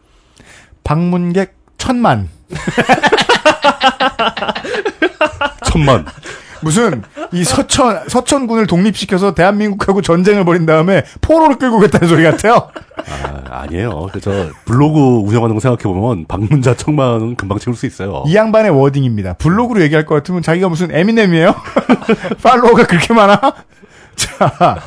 방문객 0.85 1.55
천만. 1.79 2.29
천만. 5.65 6.05
무슨 6.61 7.03
이 7.33 7.45
서천 7.45 8.11
서천군을 8.11 8.67
독립시켜서 8.67 9.35
대한민국하고 9.35 10.03
전쟁을 10.03 10.45
벌인 10.45 10.67
다음에 10.67 11.03
포로를 11.23 11.57
끌고 11.57 11.81
갔다는 11.81 12.09
소리 12.09 12.25
같아요. 12.25 12.69
아, 12.99 13.63
아니에요. 13.63 14.09
그저 14.13 14.51
블로그 14.67 15.01
운영하는 15.27 15.57
거 15.57 15.61
생각해 15.61 15.83
보면 15.83 16.27
방문자 16.29 16.77
천만은 16.77 17.37
금방 17.37 17.59
채울 17.59 17.75
수 17.75 17.87
있어요. 17.87 18.23
이 18.27 18.37
양반의 18.37 18.71
워딩입니다. 18.71 19.33
블로그로 19.35 19.81
얘기할 19.81 20.05
것 20.05 20.15
같으면 20.17 20.43
자기가 20.43 20.69
무슨 20.69 20.95
에미넴이에요? 20.95 21.55
팔로워가 22.45 22.87
그렇게 22.87 23.15
많아? 23.15 23.41
자, 24.15 24.79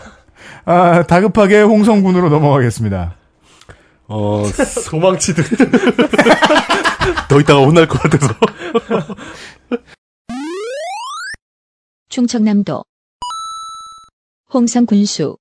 아, 0.66 1.04
다급하게 1.04 1.62
홍성군으로 1.62 2.30
넘어가겠습니다. 2.30 3.16
어, 4.08 4.44
도망치듯. 4.90 5.46
더 7.30 7.40
있다가 7.40 7.62
혼날 7.62 7.88
것 7.88 8.02
같아서. 8.02 8.34
충청남도 12.10 12.84
홍성군수 14.54 15.38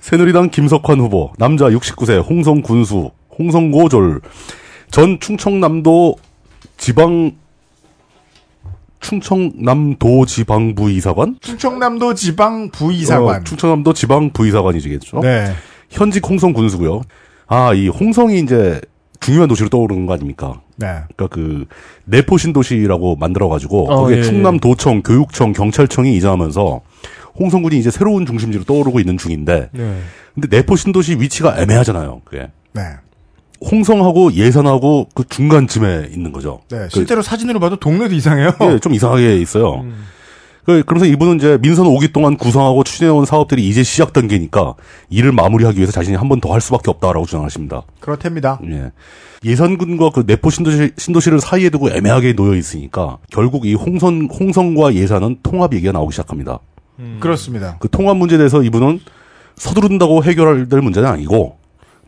새누리당 0.00 0.50
김석환 0.50 1.00
후보, 1.00 1.32
남자 1.38 1.66
69세, 1.66 2.22
홍성 2.26 2.62
군수, 2.62 3.10
홍성고졸, 3.38 4.20
전 4.90 5.20
충청남도 5.20 6.16
지방, 6.76 7.32
충청남도 9.04 10.24
지방 10.26 10.74
부 10.74 10.90
이사관? 10.90 11.36
충청남도 11.40 12.14
지방 12.14 12.70
부이사관. 12.70 13.40
어, 13.40 13.44
충청남도 13.44 13.92
지방 13.92 14.30
부이사관이시겠죠? 14.30 15.20
네. 15.20 15.52
현직 15.90 16.26
홍성 16.28 16.54
군수고요. 16.54 17.02
아, 17.46 17.74
이 17.74 17.88
홍성이 17.88 18.40
이제 18.40 18.80
중요한 19.20 19.48
도시로 19.48 19.68
떠오르는 19.68 20.06
거 20.06 20.14
아닙니까? 20.14 20.60
네. 20.76 20.86
그러니까 21.16 21.28
그 21.28 21.66
내포 22.04 22.38
신도시라고 22.38 23.16
만들어 23.16 23.48
가지고 23.48 23.90
어, 23.90 23.96
거기에 24.02 24.18
예, 24.18 24.22
충남도청, 24.22 25.02
교육청, 25.02 25.52
경찰청이 25.52 26.16
이전하면서 26.16 26.80
홍성군이 27.38 27.78
이제 27.78 27.90
새로운 27.90 28.24
중심지로 28.24 28.64
떠오르고 28.64 29.00
있는 29.00 29.18
중인데 29.18 29.68
네. 29.72 30.00
근데 30.34 30.56
내포 30.56 30.76
신도시 30.76 31.16
위치가 31.20 31.60
애매하잖아요. 31.60 32.22
그게 32.24 32.48
네. 32.72 32.82
홍성하고 33.60 34.32
예산하고 34.34 35.08
그 35.14 35.24
중간쯤에 35.28 36.08
있는 36.12 36.32
거죠. 36.32 36.60
네. 36.70 36.88
실제로 36.90 37.22
사진으로 37.22 37.60
봐도 37.60 37.76
동네도 37.76 38.14
이상해요. 38.14 38.52
예, 38.62 38.78
좀 38.78 38.94
이상하게 38.94 39.38
있어요. 39.40 39.74
음. 39.82 40.04
그, 40.64 40.82
그러면서 40.84 41.04
이분은 41.12 41.36
이제 41.36 41.58
민선 41.60 41.86
5기 41.86 42.12
동안 42.12 42.36
구성하고 42.38 42.84
추진해온 42.84 43.26
사업들이 43.26 43.68
이제 43.68 43.82
시작 43.82 44.14
단계니까 44.14 44.74
이를 45.10 45.30
마무리하기 45.32 45.76
위해서 45.76 45.92
자신이 45.92 46.16
한 46.16 46.28
번 46.28 46.40
더 46.40 46.52
할 46.52 46.60
수밖에 46.62 46.90
없다라고 46.90 47.26
주장하십니다. 47.26 47.82
그렇답니다. 48.00 48.58
예. 48.70 48.90
예산군과 49.44 50.10
그 50.10 50.24
내포 50.26 50.48
신도시, 50.48 50.92
신도시를 50.96 51.40
사이에 51.40 51.68
두고 51.68 51.90
애매하게 51.90 52.32
놓여 52.34 52.54
있으니까 52.56 53.18
결국 53.30 53.66
이 53.66 53.74
홍선, 53.74 54.28
홍성과 54.32 54.94
예산은 54.94 55.40
통합 55.42 55.74
얘기가 55.74 55.92
나오기 55.92 56.12
시작합니다. 56.12 56.60
그렇습니다. 57.20 57.76
그 57.80 57.88
통합 57.90 58.16
문제에 58.16 58.38
대해서 58.38 58.62
이분은 58.62 59.00
서두른다고 59.56 60.24
해결할 60.24 60.68
될 60.70 60.80
문제는 60.80 61.08
아니고 61.08 61.58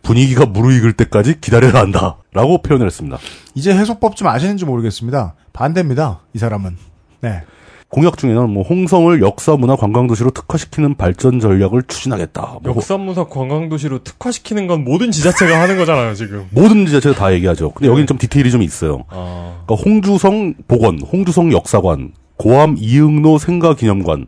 분위기가 0.07 0.47
무르익을 0.47 0.93
때까지 0.93 1.41
기다려야 1.41 1.75
한다 1.75 2.19
라고 2.33 2.63
표현을 2.63 2.87
했습니다. 2.87 3.19
이제 3.55 3.75
해소법 3.75 4.15
좀 4.15 4.29
아시는지 4.29 4.65
모르겠습니다. 4.65 5.35
반대입니다. 5.53 6.21
이 6.33 6.39
사람은. 6.39 6.77
네. 7.23 7.43
공약 7.89 8.19
중에는 8.19 8.51
뭐 8.51 8.63
홍성을 8.63 9.21
역사 9.21 9.57
문화 9.57 9.75
관광 9.75 10.07
도시로 10.07 10.31
특화시키는 10.31 10.97
발전 10.97 11.41
전략을 11.41 11.85
추진하겠다. 11.89 12.59
뭐 12.63 12.75
역사문화 12.77 13.25
관광도시로 13.29 14.03
특화시키는 14.03 14.67
건 14.67 14.85
모든 14.85 15.11
지자체가 15.11 15.61
하는 15.61 15.77
거잖아요 15.77 16.15
지금. 16.15 16.47
모든 16.51 16.87
지자체가 16.87 17.15
다 17.15 17.33
얘기하죠. 17.33 17.73
근데 17.73 17.89
여기는 17.89 18.07
좀 18.07 18.19
디테일이 18.19 18.51
좀 18.51 18.63
있어요. 18.63 19.05
아. 19.09 19.63
그러니까 19.67 19.85
홍주성 19.85 20.55
복원, 20.69 21.01
홍주성 21.01 21.53
역사관, 21.53 22.13
고암 22.37 22.77
이응로 22.79 23.39
생가기념관, 23.39 24.27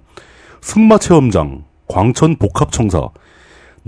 승마체험장, 0.60 1.64
광천 1.88 2.36
복합청사, 2.36 3.08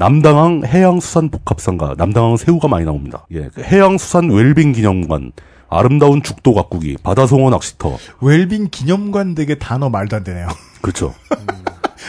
남당항 0.01 0.62
해양수산복합상가, 0.64 1.94
남당항 1.98 2.39
새우가 2.39 2.68
많이 2.68 2.86
나옵니다. 2.86 3.27
예, 3.32 3.51
그 3.55 3.60
해양수산 3.62 4.31
웰빙 4.31 4.72
기념관, 4.72 5.32
아름다운 5.68 6.22
죽도 6.22 6.55
가꾸기, 6.55 6.97
바다송어 7.02 7.51
낚시터, 7.51 7.98
웰빙 8.22 8.68
기념관 8.70 9.35
되게 9.35 9.56
단어 9.56 9.90
말도 9.90 10.16
안 10.16 10.24
되네요. 10.24 10.48
그렇죠. 10.81 11.14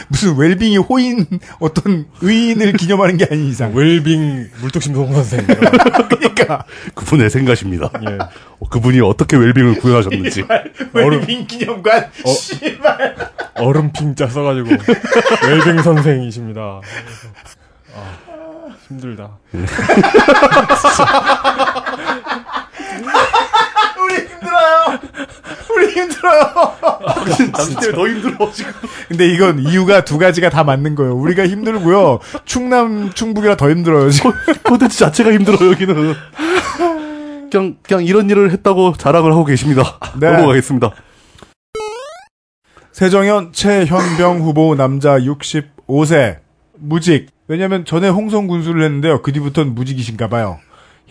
무슨 0.08 0.38
웰빙이 0.38 0.78
호인 0.78 1.26
어떤 1.60 2.06
의인을 2.22 2.72
기념하는 2.72 3.18
게 3.18 3.26
아닌 3.30 3.48
이상. 3.48 3.74
웰빙 3.74 4.48
물뚝심송 4.62 5.12
선생. 5.12 5.44
그러니까 6.08 6.64
그분의 6.94 7.28
생각입니다. 7.28 7.90
예. 8.08 8.18
어, 8.58 8.68
그분이 8.70 9.00
어떻게 9.00 9.36
웰빙을 9.36 9.80
구현하셨는지. 9.80 10.44
웰빙 10.94 11.46
기념관. 11.46 12.10
씨발. 12.24 13.16
얼음핑자 13.56 14.28
써가지고 14.28 14.70
웰빙 15.46 15.82
선생이십니다. 15.82 16.80
아, 17.94 18.16
힘들다. 18.88 19.38
우리 24.02 24.14
힘들어요. 24.26 24.98
우리 25.74 25.86
힘들어요. 25.92 26.72
당신 27.52 27.76
때문에 27.80 27.92
더 27.92 28.08
힘들어, 28.08 28.52
지금. 28.52 28.72
근데 29.08 29.26
이건 29.28 29.58
이유가 29.60 30.04
두 30.04 30.18
가지가 30.18 30.50
다 30.50 30.64
맞는 30.64 30.94
거예요. 30.94 31.14
우리가 31.14 31.46
힘들고요. 31.46 32.20
충남, 32.44 33.12
충북이라 33.12 33.56
더 33.56 33.70
힘들어요. 33.70 34.10
지금. 34.10 34.32
콘텐츠 34.64 34.98
자체가 34.98 35.32
힘들어, 35.32 35.66
여기는. 35.66 36.14
그냥, 37.50 37.76
그냥 37.82 38.04
이런 38.04 38.30
일을 38.30 38.50
했다고 38.50 38.94
자랑을 38.96 39.32
하고 39.32 39.44
계십니다. 39.44 39.98
네. 40.18 40.32
넘어가겠습니다. 40.32 40.90
세정현 42.92 43.52
최현병 43.52 44.40
후보 44.40 44.74
남자 44.74 45.18
65세 45.18 46.41
무직. 46.82 47.28
왜냐면 47.48 47.84
전에 47.84 48.08
홍성 48.08 48.46
군수를 48.46 48.82
했는데요. 48.84 49.22
그 49.22 49.32
뒤부터는 49.32 49.74
무직이신가 49.74 50.28
봐요. 50.28 50.58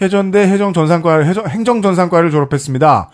해전대 0.02 0.39
해정전산과를 0.39 1.27
해정, 1.27 1.48
행정전산과를 1.48 2.31
졸업했습니다. 2.31 3.10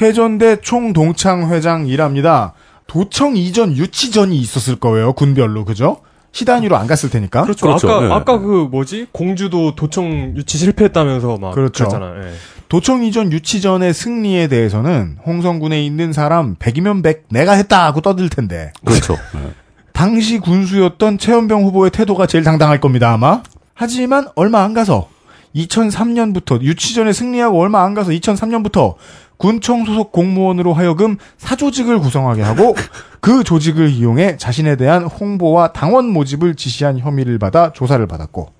해전대 0.00 0.60
총동창 0.60 1.50
회장이랍니다. 1.50 2.54
도청 2.86 3.36
이전 3.36 3.76
유치전이 3.76 4.36
있었을 4.36 4.76
거예요. 4.76 5.12
군별로 5.12 5.64
그죠? 5.64 5.98
시단위로 6.32 6.76
안 6.76 6.86
갔을 6.86 7.10
테니까. 7.10 7.42
그렇죠. 7.42 7.66
그렇죠. 7.66 7.90
아까 7.90 8.06
예. 8.06 8.12
아까 8.12 8.38
그 8.38 8.68
뭐지 8.70 9.08
공주도 9.12 9.74
도청 9.74 10.34
유치 10.36 10.58
실패했다면서 10.58 11.38
막 11.38 11.54
그렇죠. 11.54 11.88
그랬잖아. 11.88 12.14
예. 12.24 12.32
도청 12.68 13.02
이전 13.02 13.32
유치전의 13.32 13.94
승리에 13.94 14.46
대해서는 14.48 15.18
홍성군에 15.26 15.82
있는 15.84 16.12
사람 16.12 16.54
100이면 16.56 17.02
100 17.02 17.24
내가 17.30 17.52
했다 17.52 17.86
하고 17.86 18.00
떠들 18.00 18.28
텐데 18.28 18.72
그렇죠. 18.84 19.16
네. 19.98 20.04
당시 20.04 20.38
군수였던 20.38 21.18
최현병 21.18 21.64
후보의 21.64 21.90
태도가 21.90 22.26
제일 22.26 22.44
당당할 22.44 22.80
겁니다 22.80 23.12
아마. 23.12 23.42
하지만 23.74 24.28
얼마 24.36 24.62
안 24.62 24.72
가서 24.72 25.08
2003년부터 25.56 26.60
유치전에 26.60 27.12
승리하고 27.12 27.60
얼마 27.60 27.82
안 27.82 27.94
가서 27.94 28.12
2003년부터 28.12 28.94
군청 29.38 29.84
소속 29.84 30.12
공무원으로 30.12 30.72
하여금 30.72 31.16
사조직을 31.38 31.98
구성하게 31.98 32.42
하고 32.42 32.76
그 33.20 33.42
조직을 33.42 33.90
이용해 33.90 34.36
자신에 34.36 34.76
대한 34.76 35.04
홍보와 35.04 35.72
당원 35.72 36.06
모집을 36.08 36.54
지시한 36.54 36.98
혐의를 36.98 37.38
받아 37.40 37.72
조사를 37.72 38.04
받았고 38.06 38.50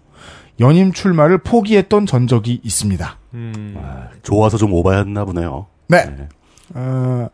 연임 0.59 0.93
출마를 0.93 1.39
포기했던 1.39 2.07
전적이 2.07 2.61
있습니다. 2.65 3.17
음. 3.35 3.77
좋아서 4.23 4.57
좀 4.57 4.73
오바였나 4.73 5.25
보네요. 5.25 5.67
네. 5.87 6.05
네. 6.05 6.29
어, 6.75 7.29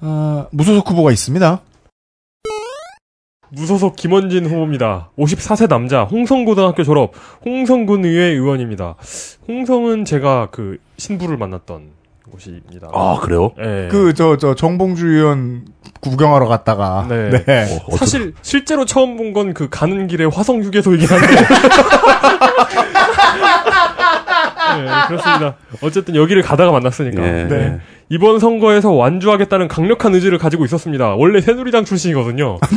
어, 0.00 0.46
무소속 0.50 0.90
후보가 0.90 1.12
있습니다. 1.12 1.60
무소속 3.56 3.96
김원진 3.96 4.44
후보입니다. 4.46 5.10
54세 5.18 5.68
남자, 5.68 6.04
홍성고등학교 6.04 6.84
졸업, 6.84 7.12
홍성군 7.44 8.04
의회 8.04 8.26
의원입니다. 8.26 8.94
홍성은 9.48 10.04
제가 10.04 10.48
그 10.50 10.76
신부를 10.98 11.38
만났던 11.38 11.88
곳입니다. 12.30 12.88
아, 12.92 13.18
그래요? 13.22 13.52
예. 13.58 13.88
그, 13.90 14.12
저, 14.14 14.36
저, 14.36 14.54
정봉주 14.54 15.06
의원 15.08 15.64
구경하러 16.00 16.46
갔다가. 16.48 17.06
네. 17.08 17.30
네. 17.30 17.78
어, 17.88 17.96
사실 17.96 18.34
실제로 18.42 18.84
처음 18.84 19.16
본 19.16 19.32
건 19.32 19.54
그 19.54 19.68
가는 19.70 20.06
길에 20.06 20.26
화성 20.26 20.62
휴게소이긴 20.62 21.08
한데. 21.08 21.26
네, 24.76 24.86
그렇습니다. 25.08 25.56
어쨌든 25.82 26.16
여기를 26.16 26.42
가다가 26.42 26.72
만났으니까. 26.72 27.22
예. 27.22 27.44
네. 27.44 27.80
이번 28.08 28.38
선거에서 28.38 28.92
완주하겠다는 28.92 29.68
강력한 29.68 30.14
의지를 30.14 30.38
가지고 30.38 30.64
있었습니다. 30.64 31.14
원래 31.14 31.40
새누리당 31.40 31.84
출신이거든요. 31.84 32.58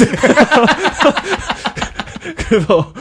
그래서 2.48 2.94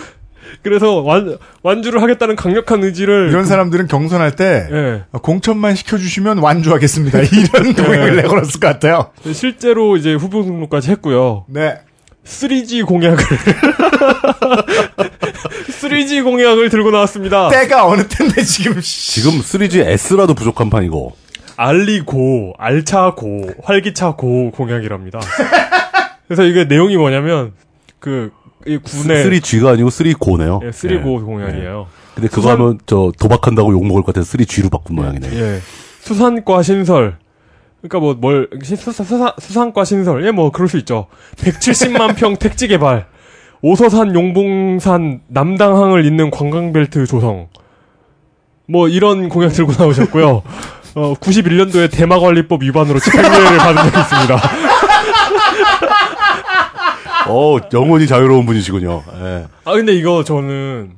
그래서 0.62 0.96
완 1.00 1.38
완주를 1.62 2.02
하겠다는 2.02 2.36
강력한 2.36 2.82
의지를 2.82 3.28
이런 3.30 3.46
사람들은 3.46 3.86
경선할 3.86 4.32
때, 4.32 4.68
예. 4.70 5.04
공천만 5.22 5.74
시켜주시면 5.74 6.38
완주하겠습니다. 6.38 7.18
이런 7.20 7.74
공약을 7.74 8.16
내걸었을 8.16 8.60
것 8.60 8.66
같아요. 8.66 9.10
실제로 9.32 9.96
이제 9.96 10.14
후보 10.14 10.42
등록까지 10.42 10.90
했고요. 10.90 11.44
네. 11.48 11.78
3G 12.28 12.84
공약을 12.86 13.16
3G 15.80 16.22
공약을 16.24 16.68
들고 16.68 16.90
나왔습니다. 16.90 17.48
때가 17.48 17.86
어느 17.86 18.06
때인데 18.06 18.42
지금, 18.42 18.80
씨. 18.80 19.20
지금 19.20 19.40
3GS라도 19.40 20.36
부족한 20.36 20.70
판이고. 20.70 21.16
알리고, 21.56 22.54
알차고, 22.58 23.50
활기차고 23.64 24.52
공약이랍니다. 24.52 25.20
그래서 26.28 26.44
이게 26.44 26.64
내용이 26.64 26.96
뭐냐면 26.96 27.52
그이 27.98 28.76
군의 28.84 29.24
3G가 29.24 29.68
아니고 29.72 29.88
3고네요. 29.88 30.62
예, 30.64 30.70
3고 30.70 31.24
공약이에요. 31.24 31.86
근데 32.14 32.28
그거 32.28 32.42
수산- 32.42 32.58
하면 32.60 32.78
저 32.86 33.10
도박한다고 33.18 33.72
욕 33.72 33.84
먹을 33.86 34.02
것 34.02 34.14
같아서 34.14 34.36
3G로 34.36 34.70
바꾼 34.70 34.96
모양이네. 34.96 35.28
예. 35.34 35.60
수산과 36.02 36.62
신설. 36.62 37.16
그러니까 37.80 38.00
뭐뭘 38.00 38.48
수사, 38.64 38.90
수사, 39.04 39.34
수산 39.38 39.72
과 39.72 39.84
신설. 39.84 40.24
예, 40.26 40.30
뭐 40.30 40.50
그럴 40.50 40.68
수 40.68 40.76
있죠. 40.78 41.06
170만 41.36 42.16
평 42.16 42.36
택지 42.38 42.66
개발. 42.68 43.06
오서산 43.62 44.14
용봉산 44.14 45.22
남당항을 45.28 46.04
잇는 46.04 46.30
관광벨트 46.30 47.06
조성. 47.06 47.48
뭐 48.66 48.88
이런 48.88 49.28
공약 49.28 49.48
들고 49.52 49.72
나오셨고요. 49.78 50.42
어, 50.94 51.14
91년도에 51.14 51.90
대마관리법 51.90 52.62
위반으로 52.62 52.98
집행유예를 52.98 53.58
받은 53.58 53.90
적이 53.90 54.00
있습니다. 54.00 54.40
어, 57.28 57.56
영원히 57.72 58.06
자유로운 58.06 58.46
분이시군요. 58.46 59.02
예. 59.20 59.46
아 59.64 59.72
근데 59.72 59.92
이거 59.94 60.24
저는 60.24 60.92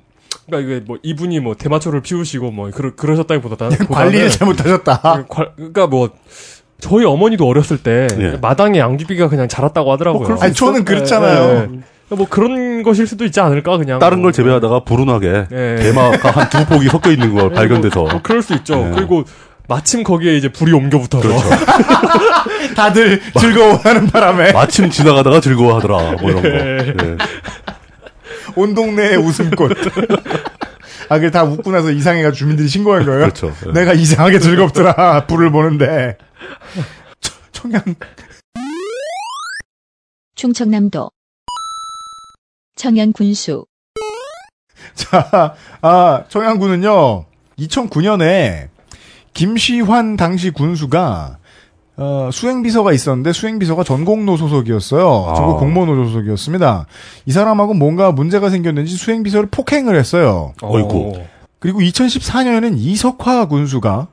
그러니까 0.47 0.71
이게 0.77 0.85
뭐 0.87 0.99
이분이 1.03 1.41
뭐 1.41 1.55
대마초를 1.57 2.03
피우시고 2.03 2.51
뭐 2.51 2.71
그러, 2.71 2.95
그러셨다기보다는 2.95 3.79
관리를 3.89 4.31
잘못하셨다. 4.31 5.25
관- 5.29 5.49
그러니까 5.57 5.87
뭐 5.87 6.11
저희 6.81 7.05
어머니도 7.05 7.47
어렸을 7.47 7.79
때 7.79 8.07
예. 8.19 8.39
마당에 8.41 8.79
양귀비가 8.79 9.29
그냥 9.29 9.49
자랐다고 9.49 9.93
하더라고요. 9.93 10.25
그럴 10.25 10.39
수 10.39 10.45
아니, 10.45 10.55
저는 10.55 10.85
그렇잖아요. 10.85 11.43
예, 11.43 11.69
예. 11.75 12.15
뭐 12.17 12.27
그런 12.29 12.83
것일 12.83 13.07
수도 13.07 13.25
있지 13.25 13.41
않을까 13.41 13.77
그냥. 13.79 13.99
다른 14.01 14.19
뭐. 14.19 14.25
걸 14.25 14.33
재배하다가 14.33 14.81
불운하게 14.85 15.47
예. 15.53 15.77
대마가 15.83 16.31
한 16.31 16.49
두 16.51 16.65
폭이 16.67 16.89
섞여 16.89 17.11
있는 17.11 17.35
걸 17.35 17.51
예, 17.53 17.55
발견돼서 17.55 18.01
뭐, 18.01 18.11
뭐 18.11 18.21
그럴 18.23 18.43
수 18.43 18.55
있죠. 18.55 18.89
예. 18.91 18.95
그리고 18.95 19.25
마침 19.69 20.03
거기에 20.03 20.37
이제 20.37 20.49
불이 20.49 20.73
옮겨 20.73 20.99
붙어서 20.99 21.29
그렇죠. 21.29 21.49
다들 22.75 23.21
즐거워하는 23.39 24.09
바람에 24.09 24.53
마침 24.53 24.91
지나가다가 24.91 25.41
즐거워하더라 25.41 26.17
뭐 26.21 26.31
이런 26.31 26.43
거. 26.43 26.49
예. 26.49 26.79
예. 26.89 27.17
온 28.57 28.75
동네에 28.75 29.15
웃음꽃. 29.17 29.71
아, 31.09 31.17
그게 31.17 31.31
다 31.31 31.45
웃고 31.45 31.71
나서 31.71 31.91
이상해가 31.91 32.33
주민들이 32.33 32.67
신고한 32.69 33.05
거예요? 33.05 33.21
그렇죠. 33.21 33.53
예. 33.69 33.73
내가 33.73 33.93
이상하게 33.93 34.39
즐겁더라. 34.41 35.27
불을 35.27 35.51
보는데. 35.53 36.17
청- 37.21 37.37
청양. 37.53 37.83
충청남도 40.35 41.11
청양 42.77 43.13
군수 43.13 43.67
자, 44.95 45.55
아, 45.83 46.25
청양군은요, 46.29 47.27
2009년에 47.59 48.69
김시환 49.35 50.17
당시 50.17 50.51
군수가 50.51 51.37
어, 51.99 52.31
수행비서가 52.33 52.95
있었는데 52.95 53.33
수행비서가 53.33 53.85
전공노 53.85 54.39
소속이었어요. 54.39 55.27
아. 55.31 55.35
전국 55.35 55.59
공무원노조 55.59 56.05
소속이었습니다. 56.09 56.87
이 57.27 57.33
사람하고 57.33 57.75
뭔가 57.75 58.11
문제가 58.11 58.49
생겼는지 58.49 58.97
수행비서를 58.97 59.51
폭행을 59.51 59.97
했어요. 59.97 60.55
어이구. 60.63 61.13
어. 61.19 61.29
그리고 61.59 61.81
2014년에는 61.81 62.79
이석화 62.79 63.49
군수가 63.49 64.09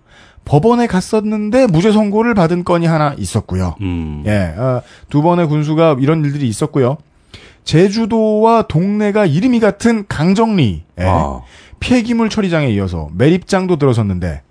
법원에 0.47 0.87
갔었는데 0.87 1.67
무죄 1.67 1.91
선고를 1.91 2.33
받은 2.33 2.63
건이 2.63 2.85
하나 2.85 3.13
있었고요. 3.17 3.75
음. 3.81 4.23
예, 4.25 4.53
어, 4.57 4.81
두 5.09 5.21
번의 5.21 5.47
군수가 5.47 5.97
이런 5.99 6.23
일들이 6.23 6.47
있었고요. 6.47 6.97
제주도와 7.65 8.63
동네가 8.63 9.25
이름이 9.25 9.59
같은 9.59 10.05
강정리 10.07 10.83
예, 10.99 11.03
아. 11.05 11.41
폐기물 11.81 12.29
처리장에 12.29 12.69
이어서 12.69 13.09
매립장도 13.13 13.75
들어섰는데 13.75 14.41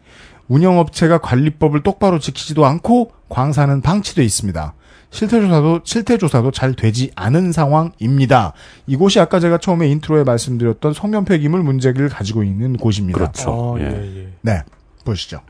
운영업체가 0.48 1.18
관리법을 1.18 1.82
똑바로 1.82 2.18
지키지도 2.18 2.66
않고 2.66 3.12
광사는 3.30 3.80
방치돼 3.80 4.22
있습니다. 4.22 4.74
실태조사도 5.10 5.80
실태조사도 5.82 6.50
잘 6.50 6.74
되지 6.74 7.10
않은 7.16 7.52
상황입니다. 7.52 8.52
이곳이 8.86 9.18
아까 9.18 9.40
제가 9.40 9.56
처음에 9.56 9.88
intro에 9.88 10.24
말씀드렸던 10.24 10.92
석면 10.92 11.24
폐기물 11.24 11.62
문제를 11.62 12.10
가지고 12.10 12.42
있는 12.42 12.76
곳입니다. 12.76 13.18
그렇죠. 13.18 13.76
아. 13.78 13.80
예. 13.80 14.28
네, 14.42 14.62
보시죠. 15.06 15.40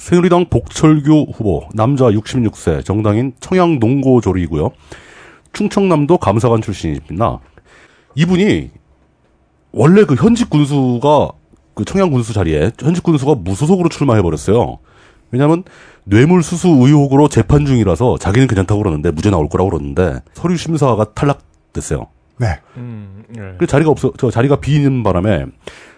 새누리당 0.00 0.46
복철규 0.46 1.26
후보 1.34 1.68
남자 1.74 2.06
66세 2.06 2.84
정당인 2.84 3.34
청양 3.38 3.78
농고 3.78 4.15
졸이고요. 4.15 4.70
충청남도 5.52 6.18
감사관 6.18 6.62
출신입니다. 6.62 7.40
이분이 8.14 8.70
원래 9.72 10.04
그 10.04 10.14
현직 10.14 10.48
군수가 10.50 11.30
그 11.74 11.84
청양 11.84 12.10
군수 12.10 12.32
자리에 12.32 12.72
현직 12.80 13.04
군수가 13.04 13.36
무소속으로 13.36 13.88
출마해 13.88 14.22
버렸어요. 14.22 14.78
왜냐하면 15.30 15.64
뇌물 16.04 16.42
수수 16.42 16.68
의혹으로 16.68 17.28
재판 17.28 17.66
중이라서 17.66 18.18
자기는 18.18 18.48
괜찮다고 18.48 18.82
그러는데 18.82 19.10
무죄 19.10 19.30
나올 19.30 19.48
거라고 19.48 19.70
그러는데 19.70 20.20
서류 20.32 20.56
심사가 20.56 21.04
탈락됐어요. 21.14 22.06
네. 22.38 22.58
음, 22.78 23.22
예. 23.36 23.54
그 23.58 23.66
자리가 23.66 23.90
없어 23.90 24.12
저 24.16 24.30
자리가 24.30 24.56
비는 24.56 25.02
바람에 25.02 25.44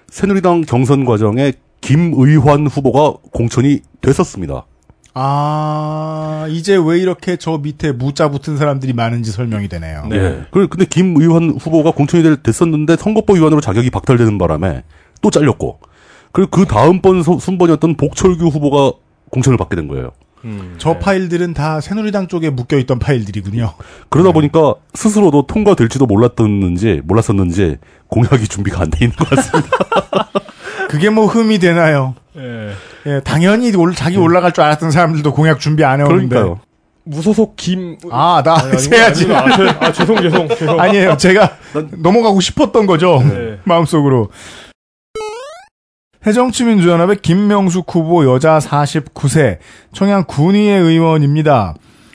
새누리당 0.09 0.63
경선 0.63 1.05
과정에 1.05 1.53
김의환 1.83 2.67
후보가 2.69 3.19
공천이 3.33 3.81
됐었습니다. 4.01 4.65
아, 5.15 6.47
이제 6.49 6.75
왜 6.83 6.99
이렇게 6.99 7.37
저 7.37 7.59
밑에 7.59 7.93
무자 7.93 8.31
붙은 8.31 8.57
사람들이 8.57 8.95
많은지 8.95 9.31
설명이 9.31 9.69
되네요. 9.69 10.07
네. 10.09 10.17
예. 10.17 10.43
그- 10.51 10.69
근데 10.69 10.87
김의환 10.87 11.51
후보가 11.61 11.91
공천이 11.91 12.23
될- 12.23 12.43
됐었는데 12.43 12.97
선거법 12.97 13.37
위반으로 13.37 13.61
자격이 13.61 13.91
박탈되는 13.91 14.39
바람에 14.39 14.85
또 15.21 15.31
잘렸고 15.31 15.81
그리고 16.33 16.51
그 16.51 16.65
다음번 16.65 17.23
서- 17.23 17.39
순번이었던 17.39 17.97
복철규 17.97 18.47
후보가 18.47 18.97
공천을 19.31 19.59
받게 19.59 19.77
된 19.77 19.87
거예요. 19.89 20.13
음, 20.45 20.75
저 20.79 20.95
네. 20.95 20.99
파일들은 20.99 21.53
다 21.55 21.81
새누리당 21.81 22.27
쪽에 22.29 22.49
묶여 22.51 22.79
있던 22.79 22.99
파일들이군요. 22.99 23.75
그러다 24.09 24.33
보니까 24.33 24.75
스스로도 24.95 25.47
통과될지도 25.47 26.07
몰랐었는지 26.07 27.03
몰랐었는지 27.05 27.77
공약이 28.09 28.49
준비가 28.49 28.81
안 28.81 28.91
돼 28.91 29.05
있는 29.05 29.17
것 29.17 29.29
같습니다. 29.29 29.69
그게 30.93 31.09
뭐 31.09 31.25
흠이 31.25 31.59
되나요? 31.59 32.15
예. 32.37 32.73
예, 33.07 33.21
당연히 33.25 33.75
올, 33.75 33.95
자기 33.95 34.19
올라갈 34.19 34.53
줄 34.53 34.63
알았던 34.63 34.91
사람들도 34.91 35.33
공약 35.33 35.59
준비 35.59 35.85
안 35.85 36.01
해오는데. 36.01 36.29
그러니까요. 36.29 36.61
무소속 37.05 37.57
김. 37.57 37.97
아, 38.11 38.43
나 38.45 38.59
세야지. 38.77 39.25
아니, 39.33 39.55
아, 39.55 39.57
죄- 39.57 39.77
아, 39.81 39.91
죄송, 39.93 40.21
죄송, 40.21 40.49
죄송. 40.49 40.79
아니에요. 40.79 41.17
제가 41.17 41.57
넘어가고 41.97 42.43
싶었던 42.43 42.85
거죠. 42.85 43.23
네. 43.27 43.59
마음속으로. 43.65 44.29
해정치민주연합의 46.27 47.17
김명숙 47.23 47.87
후보 47.95 48.31
여자 48.31 48.59
49세 48.59 49.59
청양 49.95 50.25
군의회 50.29 50.77
의원입니다. 50.77 51.75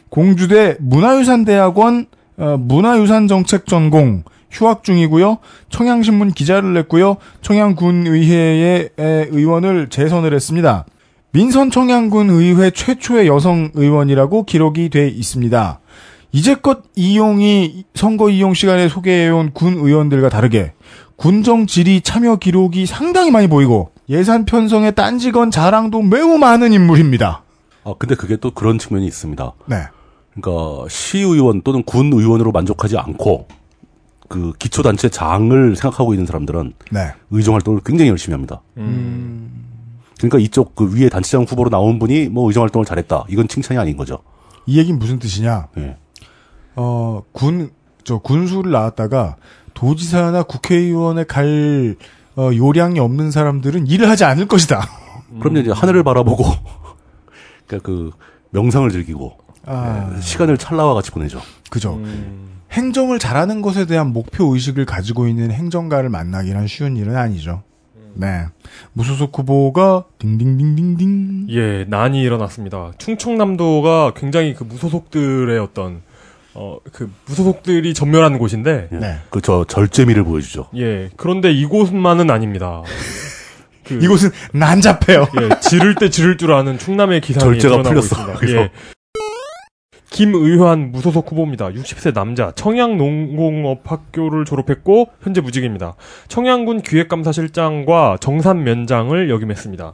공주대 0.09 0.77
문화유산대학원 0.79 2.05
어, 2.37 2.57
문화유산정책 2.59 3.65
전공 3.65 4.23
휴학 4.57 4.83
중이고요. 4.83 5.37
청양신문 5.69 6.31
기자를 6.31 6.73
냈고요. 6.73 7.17
청양군의회의 7.41 8.89
에, 8.97 9.27
의원을 9.31 9.89
재선을 9.89 10.33
했습니다. 10.33 10.85
민선 11.31 11.69
청양군 11.69 12.29
의회 12.29 12.71
최초의 12.71 13.27
여성 13.27 13.69
의원이라고 13.75 14.45
기록이 14.45 14.89
돼 14.89 15.07
있습니다. 15.07 15.79
이제껏 16.31 16.83
이용이 16.95 17.85
선거 17.93 18.29
이용 18.29 18.53
시간에 18.53 18.89
소개해온 18.89 19.51
군 19.53 19.75
의원들과 19.75 20.29
다르게 20.29 20.73
군정 21.15 21.67
질의 21.67 22.01
참여 22.01 22.37
기록이 22.37 22.85
상당히 22.85 23.31
많이 23.31 23.47
보이고 23.47 23.91
예산 24.09 24.45
편성의 24.45 24.95
딴지건 24.95 25.51
자랑도 25.51 26.01
매우 26.01 26.37
많은 26.37 26.73
인물입니다. 26.73 27.43
아 27.83 27.93
근데 27.97 28.15
그게 28.15 28.35
또 28.37 28.51
그런 28.51 28.79
측면이 28.79 29.05
있습니다. 29.05 29.53
네. 29.67 29.75
그러니까 30.33 30.87
시의원 30.89 31.61
또는 31.61 31.83
군 31.83 32.11
의원으로 32.13 32.51
만족하지 32.51 32.97
않고 32.97 33.47
그 34.27 34.53
기초 34.59 34.83
단체 34.83 35.09
장을 35.09 35.75
생각하고 35.75 36.13
있는 36.13 36.25
사람들은 36.25 36.73
네. 36.91 37.13
의정 37.31 37.53
활동을 37.55 37.81
굉장히 37.85 38.09
열심히 38.09 38.33
합니다. 38.33 38.61
음. 38.77 39.65
그러니까 40.17 40.39
이쪽 40.39 40.75
그 40.75 40.93
위에 40.95 41.09
단체장 41.09 41.43
후보로 41.43 41.69
나온 41.69 41.99
분이 41.99 42.29
뭐 42.29 42.47
의정 42.47 42.63
활동을 42.63 42.85
잘했다. 42.85 43.25
이건 43.29 43.47
칭찬이 43.47 43.79
아닌 43.79 43.95
거죠. 43.95 44.19
이 44.65 44.79
얘기는 44.79 44.97
무슨 44.97 45.19
뜻이냐? 45.19 45.67
예. 45.77 45.97
어, 46.75 47.23
군, 47.31 47.71
저, 48.03 48.17
군수를 48.17 48.71
나왔다가 48.71 49.37
도지사나 49.73 50.43
국회의원에 50.43 51.23
갈, 51.23 51.95
어, 52.35 52.49
요량이 52.53 52.99
없는 52.99 53.31
사람들은 53.31 53.87
일을 53.87 54.09
하지 54.09 54.25
않을 54.25 54.47
것이다. 54.47 54.81
그럼 55.39 55.57
이제 55.57 55.71
하늘을 55.71 56.03
바라보고 56.03 56.43
그러니까 57.67 57.85
그 57.85 58.11
명상을 58.51 58.89
즐기고 58.89 59.37
아, 59.65 60.17
시간을 60.21 60.57
찰나와 60.57 60.93
같이 60.93 61.11
보내죠. 61.11 61.41
그죠. 61.69 61.95
음. 61.95 62.56
행정을 62.71 63.19
잘하는 63.19 63.61
것에 63.61 63.85
대한 63.85 64.07
목표 64.13 64.53
의식을 64.53 64.85
가지고 64.85 65.27
있는 65.27 65.51
행정가를 65.51 66.09
만나기는 66.09 66.67
쉬운 66.67 66.97
일은 66.97 67.15
아니죠. 67.15 67.63
네. 68.13 68.45
무소속 68.93 69.37
후보가 69.37 70.05
딩딩딩딩딩. 70.19 71.47
예, 71.51 71.85
난이 71.87 72.21
일어났습니다. 72.21 72.91
충청남도가 72.97 74.13
굉장히 74.15 74.53
그 74.53 74.63
무소속들의 74.63 75.57
어떤 75.59 76.01
어 76.53 76.77
그 76.91 77.11
무소속들이 77.27 77.93
전멸하는 77.93 78.39
곳인데 78.39 78.89
예. 78.91 78.95
네. 78.97 79.17
그저 79.29 79.65
절제미를 79.67 80.23
보여주죠. 80.23 80.67
예 80.75 81.09
그런데 81.15 81.51
이곳만은 81.51 82.31
아닙니다. 82.31 82.81
그, 83.85 83.99
이곳은 84.03 84.31
난잡해요. 84.53 85.27
예 85.41 85.59
지를 85.61 85.93
때 85.95 86.09
지를 86.09 86.37
줄 86.37 86.51
아는 86.53 86.79
충남의 86.79 87.21
기상이 87.21 87.59
절제가 87.59 87.83
풀렸어. 87.83 87.99
있습니다. 88.05 88.33
그래서. 88.39 88.57
예. 88.63 88.71
김의환 90.09 90.91
무소속 90.91 91.31
후보입니다. 91.31 91.69
60세 91.69 92.13
남자, 92.13 92.51
청양농공업학교를 92.51 94.45
졸업했고 94.45 95.09
현재 95.21 95.41
무직입니다. 95.41 95.95
청양군 96.27 96.81
기획감사실장과 96.81 98.17
정산면장을 98.19 99.29
역임했습니다. 99.29 99.93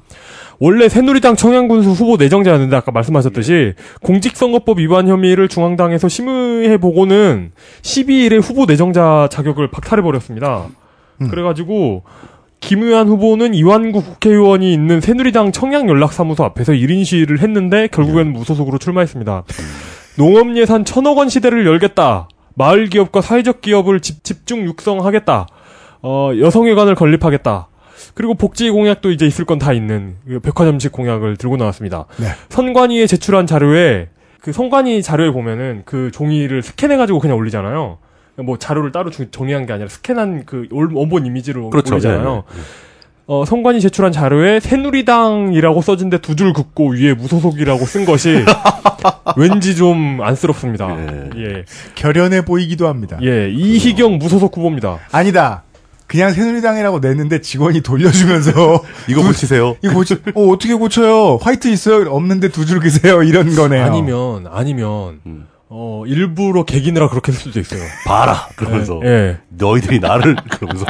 원래 0.59 0.87
새누리당 0.87 1.35
청양군수 1.35 1.89
후보 1.91 2.15
내정자였는데 2.17 2.75
아까 2.75 2.91
말씀하셨듯이 2.91 3.73
공직선거법 4.01 4.79
위반 4.79 5.07
혐의를 5.07 5.47
중앙당에서 5.47 6.07
심의해 6.07 6.77
보고는 6.77 7.51
12일에 7.81 8.41
후보 8.41 8.65
내정자 8.65 9.27
자격을 9.31 9.71
박탈해 9.71 10.03
버렸습니다. 10.03 10.67
음. 11.21 11.27
그래가지고 11.27 12.03
김의환 12.59 13.09
후보는 13.09 13.53
이완구 13.53 14.01
국회의원이 14.01 14.71
있는 14.71 15.01
새누리당 15.01 15.51
청양연락사무소 15.51 16.45
앞에서 16.45 16.71
1인 16.71 17.03
시위를 17.03 17.39
했는데 17.41 17.87
결국엔 17.87 18.31
무소속으로 18.31 18.77
출마했습니다. 18.77 19.43
농업 20.17 20.55
예산 20.57 20.85
천억 20.85 21.17
원 21.17 21.29
시대를 21.29 21.65
열겠다. 21.65 22.27
마을 22.55 22.87
기업과 22.87 23.21
사회적 23.21 23.61
기업을 23.61 23.99
집, 23.99 24.23
집중 24.23 24.63
육성하겠다. 24.65 25.47
어, 26.03 26.31
여성회관을 26.37 26.95
건립하겠다. 26.95 27.67
그리고 28.13 28.35
복지 28.35 28.69
공약도 28.69 29.09
이제 29.11 29.25
있을 29.25 29.45
건 29.45 29.57
다 29.57 29.73
있는 29.73 30.15
그 30.27 30.39
백화점식 30.39 30.91
공약을 30.91 31.37
들고 31.37 31.57
나왔습니다. 31.57 32.05
네. 32.17 32.27
선관위에 32.49 33.07
제출한 33.07 33.47
자료에 33.47 34.09
그 34.41 34.51
선관위 34.51 35.01
자료에 35.01 35.31
보면은 35.31 35.81
그 35.85 36.11
종이를 36.11 36.61
스캔해 36.61 36.97
가지고 36.97 37.19
그냥 37.19 37.37
올리잖아요. 37.37 37.97
뭐 38.43 38.57
자료를 38.57 38.91
따로 38.91 39.09
주- 39.09 39.31
정리한 39.31 39.65
게 39.65 39.73
아니라 39.73 39.87
스캔한 39.89 40.43
그 40.45 40.67
올- 40.71 40.89
원본 40.93 41.25
이미지로 41.25 41.69
그렇죠. 41.69 41.93
올리잖아요. 41.95 42.43
예, 42.53 42.57
예. 42.59 42.63
어, 43.25 43.45
선관위 43.45 43.79
제출한 43.81 44.11
자료에 44.11 44.59
새누리당이라고 44.59 45.81
써진데 45.81 46.17
두 46.19 46.35
줄 46.35 46.51
긋고 46.53 46.91
위에 46.93 47.13
무소속이라고 47.13 47.85
쓴 47.85 48.05
것이 48.05 48.43
왠지 49.37 49.75
좀 49.75 50.19
안쓰럽습니다. 50.21 50.89
예. 50.99 51.29
예. 51.37 51.65
결연해 51.95 52.43
보이기도 52.43 52.87
합니다. 52.87 53.17
예. 53.21 53.49
이희경 53.49 54.17
무소속 54.17 54.57
후보입니다. 54.57 54.99
아니다. 55.11 55.63
그냥 56.05 56.31
새누리당이라고 56.33 56.99
냈는데 56.99 57.39
직원이 57.41 57.81
돌려주면서 57.81 58.83
이거 59.07 59.23
고치세요. 59.23 59.77
이거 59.81 59.93
고치, 59.93 60.15
어, 60.35 60.47
어떻게 60.49 60.73
고쳐요? 60.73 61.37
화이트 61.41 61.69
있어요? 61.69 62.11
없는데 62.11 62.49
두줄 62.49 62.81
그세요? 62.81 63.23
이런 63.23 63.55
거네요. 63.55 63.85
아니면, 63.85 64.45
아니면, 64.51 65.21
음. 65.25 65.47
어, 65.75 66.03
일부러 66.05 66.65
개기느라 66.65 67.09
그렇게 67.09 67.31
쓸 67.31 67.51
수도 67.51 67.59
있어요. 67.59 67.81
봐라 68.05 68.47
그러면서 68.55 68.99
예. 69.03 69.39
너희들이 69.49 69.99
나를 69.99 70.35
그러면서 70.51 70.85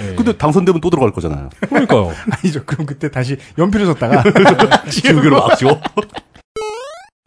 예. 0.00 0.16
근데 0.16 0.36
당선되면 0.36 0.80
또 0.80 0.90
들어갈 0.90 1.12
거잖아요. 1.12 1.48
그러니까요. 1.60 2.12
아니죠. 2.42 2.64
그럼 2.64 2.86
그때 2.86 3.08
다시 3.08 3.36
연필을 3.56 3.86
썼다가 3.86 4.24
지우개로 4.90 5.36
막 5.38 5.56
지워. 5.56 5.80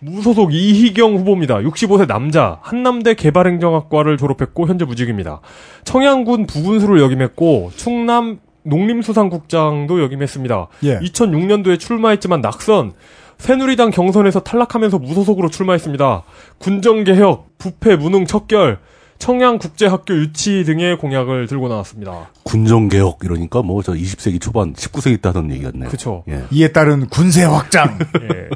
무소속 0.02 0.54
이희경 0.54 1.16
후보입니다. 1.16 1.60
65세 1.60 2.06
남자, 2.06 2.60
한남대 2.64 3.14
개발행정학과를 3.14 4.18
졸업했고 4.18 4.68
현재 4.68 4.84
무직입니다. 4.84 5.40
청양군 5.86 6.48
부군수를 6.48 7.00
역임했고 7.00 7.72
충남 7.78 8.40
농림수산국장도 8.64 10.02
역임했습니다. 10.02 10.68
예. 10.84 11.00
2006년도에 11.00 11.80
출마했지만 11.80 12.42
낙선, 12.42 12.94
새누리당 13.40 13.90
경선에서 13.92 14.42
탈락하면서 14.42 15.00
무소속으로 15.00 15.50
출마했습니다. 15.50 16.24
군정개혁, 16.60 17.58
부패, 17.58 17.96
무능, 17.96 18.26
척결, 18.26 18.80
청양국제학교 19.18 20.14
유치 20.14 20.64
등의 20.66 20.98
공약을 20.98 21.48
들고 21.48 21.68
나왔습니다. 21.68 22.30
군정개혁 22.44 23.20
이러니까 23.24 23.62
뭐 23.62 23.82
저 23.82 23.94
20세기 23.94 24.40
초반 24.40 24.74
19세기 24.74 25.22
때 25.22 25.30
하던 25.30 25.52
얘기 25.52 25.64
같네요. 25.64 25.90
그쵸. 25.90 26.24
예. 26.30 26.44
이에 26.52 26.70
따른 26.70 27.08
군세 27.08 27.44
확장. 27.44 27.98
예. 28.22 28.50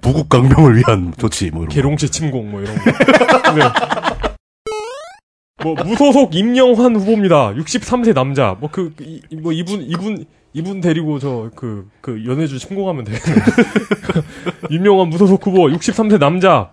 부국 0.00 0.28
강병을 0.28 0.76
위한 0.76 1.12
조치 1.18 1.50
뭐 1.50 1.62
이런 1.62 1.68
거. 1.68 1.74
계룡시 1.74 2.08
침공 2.10 2.50
뭐 2.50 2.60
이런 2.62 2.74
거. 2.76 2.82
네. 3.54 3.62
뭐 5.62 5.74
무소속 5.74 6.34
임영환 6.34 6.96
후보입니다. 6.96 7.52
63세 7.54 8.14
남자. 8.14 8.56
뭐 8.60 8.70
그뭐 8.70 9.52
이분 9.52 9.82
이분 9.82 10.24
이분 10.54 10.80
데리고 10.80 11.18
저 11.18 11.50
그 11.54 11.86
그 12.00 12.24
연애주 12.26 12.58
침공하면 12.58 13.04
되겠네. 13.04 13.36
임영환 14.70 15.08
무소속 15.08 15.46
후보 15.46 15.66
63세 15.68 16.18
남자. 16.18 16.70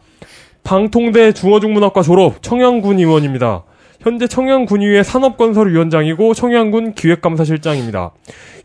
방통대 0.64 1.34
중어중문학과 1.34 2.02
졸업 2.02 2.41
청양군 2.41 2.97
의원입니다. 2.99 3.64
현재 3.99 4.27
청양군의회 4.27 5.03
산업건설위원장이고 5.03 6.34
청양군 6.34 6.93
기획감사실장입니다. 6.93 8.11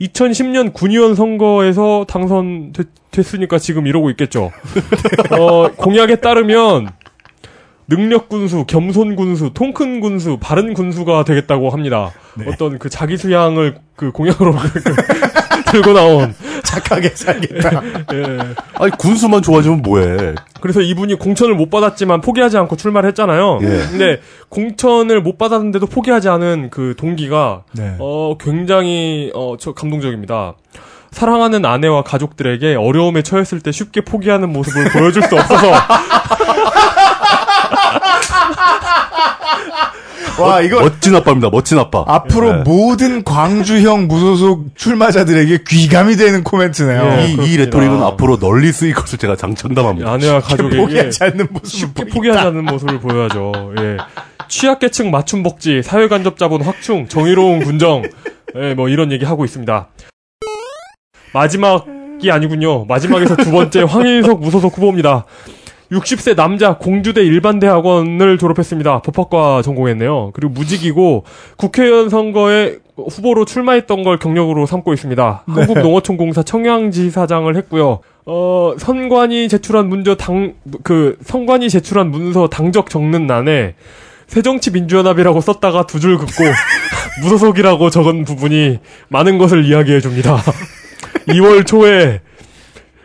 2010년 0.01 0.73
군의원 0.73 1.15
선거에서 1.15 2.05
당선됐으니까 2.09 3.59
지금 3.59 3.87
이러고 3.87 4.11
있겠죠. 4.11 4.51
어, 5.39 5.69
공약에 5.77 6.17
따르면 6.17 6.89
능력 7.91 8.29
군수, 8.29 8.65
겸손 8.67 9.17
군수, 9.17 9.51
통큰 9.53 10.01
군수, 10.01 10.39
바른 10.41 10.75
군수가 10.75 11.25
되겠다고 11.25 11.71
합니다. 11.71 12.13
어떤 12.47 12.79
그 12.79 12.89
자기 12.89 13.17
수양을 13.17 13.77
그 13.97 14.13
공약으로 14.13 14.55
들고 15.73 15.93
나온 15.93 16.35
착하게 16.63 17.09
살겠다. 17.11 17.83
예. 18.15 18.39
아니 18.79 18.91
군수만 18.93 19.43
좋아지면 19.43 19.83
뭐해? 19.83 20.35
그래서 20.61 20.81
이분이 20.81 21.17
공천을 21.17 21.55
못 21.55 21.69
받았지만 21.69 22.21
포기하지 22.21 22.59
않고 22.59 22.77
출마를 22.77 23.09
했잖아요. 23.09 23.59
예. 23.63 23.67
근데 23.67 24.21
공천을 24.49 25.21
못 25.21 25.37
받았는데도 25.37 25.87
포기하지 25.87 26.29
않은 26.29 26.71
그 26.71 26.95
동기가 26.97 27.65
네. 27.73 27.97
어 27.99 28.37
굉장히 28.41 29.33
어저 29.35 29.73
감동적입니다. 29.73 30.55
사랑하는 31.11 31.65
아내와 31.65 32.05
가족들에게 32.05 32.77
어려움에 32.77 33.23
처했을 33.23 33.59
때 33.61 33.73
쉽게 33.73 34.03
포기하는 34.03 34.53
모습을 34.53 34.91
보여줄 34.93 35.23
수 35.23 35.37
없어서 35.37 35.73
와, 40.45 40.61
이거 40.61 40.81
멋진 40.81 41.15
아빠입니다. 41.15 41.51
멋진 41.51 41.79
아빠. 41.79 42.05
앞으로 42.07 42.49
예. 42.49 42.53
모든 42.65 43.25
광주형 43.25 44.09
무소속 44.09 44.77
출마자들에게 44.77 45.65
귀감이 45.69 46.17
되는 46.17 46.43
코멘트네요. 46.45 47.03
예. 47.03 47.27
이, 47.27 47.33
이 47.33 47.37
그렇습니다. 47.37 47.65
레토릭은 47.65 48.03
앞으로 48.03 48.39
널리 48.39 48.73
쓰일 48.73 48.95
것을 48.95 49.19
제가 49.19 49.37
장청담합니다. 49.37 50.11
아내와 50.11 50.41
가족에게 50.41 50.77
포기하지 50.77 51.25
않는 51.25 51.49
모습을 51.51 51.69
쉽게 51.69 52.05
포기하지 52.07 52.47
않는 52.47 52.65
모습을 52.65 53.01
보여야죠. 53.01 53.53
예. 53.79 53.97
취약계층 54.49 55.11
맞춤 55.11 55.43
복지, 55.43 55.83
사회간접 55.83 56.37
자본 56.37 56.63
확충, 56.63 57.07
정의로운 57.07 57.63
군정, 57.63 58.03
예, 58.57 58.75
뭐 58.75 58.89
이런 58.89 59.13
얘기 59.13 59.25
하고 59.25 59.45
있습니다. 59.45 59.89
마지막이 61.33 62.31
아니군요. 62.31 62.85
마지막에서 62.87 63.37
두 63.37 63.53
번째 63.53 63.83
황일석 63.83 64.41
무소속 64.41 64.77
후보입니다. 64.77 65.25
60세 65.93 66.37
남자 66.37 66.77
공주대 66.77 67.23
일반대 67.23 67.67
학원을 67.67 68.39
졸업했습니다. 68.39 69.03
법학과 69.03 69.63
전공했네요. 69.63 70.31
그리고 70.35 70.53
무직이고 70.53 71.25
국회의원 71.57 72.09
선거에 72.09 72.77
후보로 72.97 73.45
출마했던 73.45 74.05
걸 74.05 74.19
경력으로 74.19 74.67
삼고 74.67 74.93
있습니다. 74.93 75.45
한국농어촌공사 75.47 76.43
청양지사장을 76.43 77.55
했고요. 77.57 78.01
어, 78.27 78.75
선관위 78.79 79.49
제출한 79.49 79.89
문저 79.89 80.15
당, 80.15 80.55
그, 80.85 81.17
선관위 81.25 81.69
제출한 81.71 82.11
문서 82.11 82.49
당적 82.49 82.89
적는 82.91 83.27
난에 83.27 83.75
새정치민주연합이라고 84.29 85.41
썼다가 85.41 85.87
두 85.87 85.99
줄 85.99 86.17
긋고 86.19 86.45
무소속이라고 87.23 87.91
적은 87.91 88.25
부분이 88.25 88.79
많은 89.09 89.39
것을 89.39 89.65
이야기해 89.65 90.01
줍니다. 90.01 90.37
2월 91.27 91.67
초에 91.67 92.21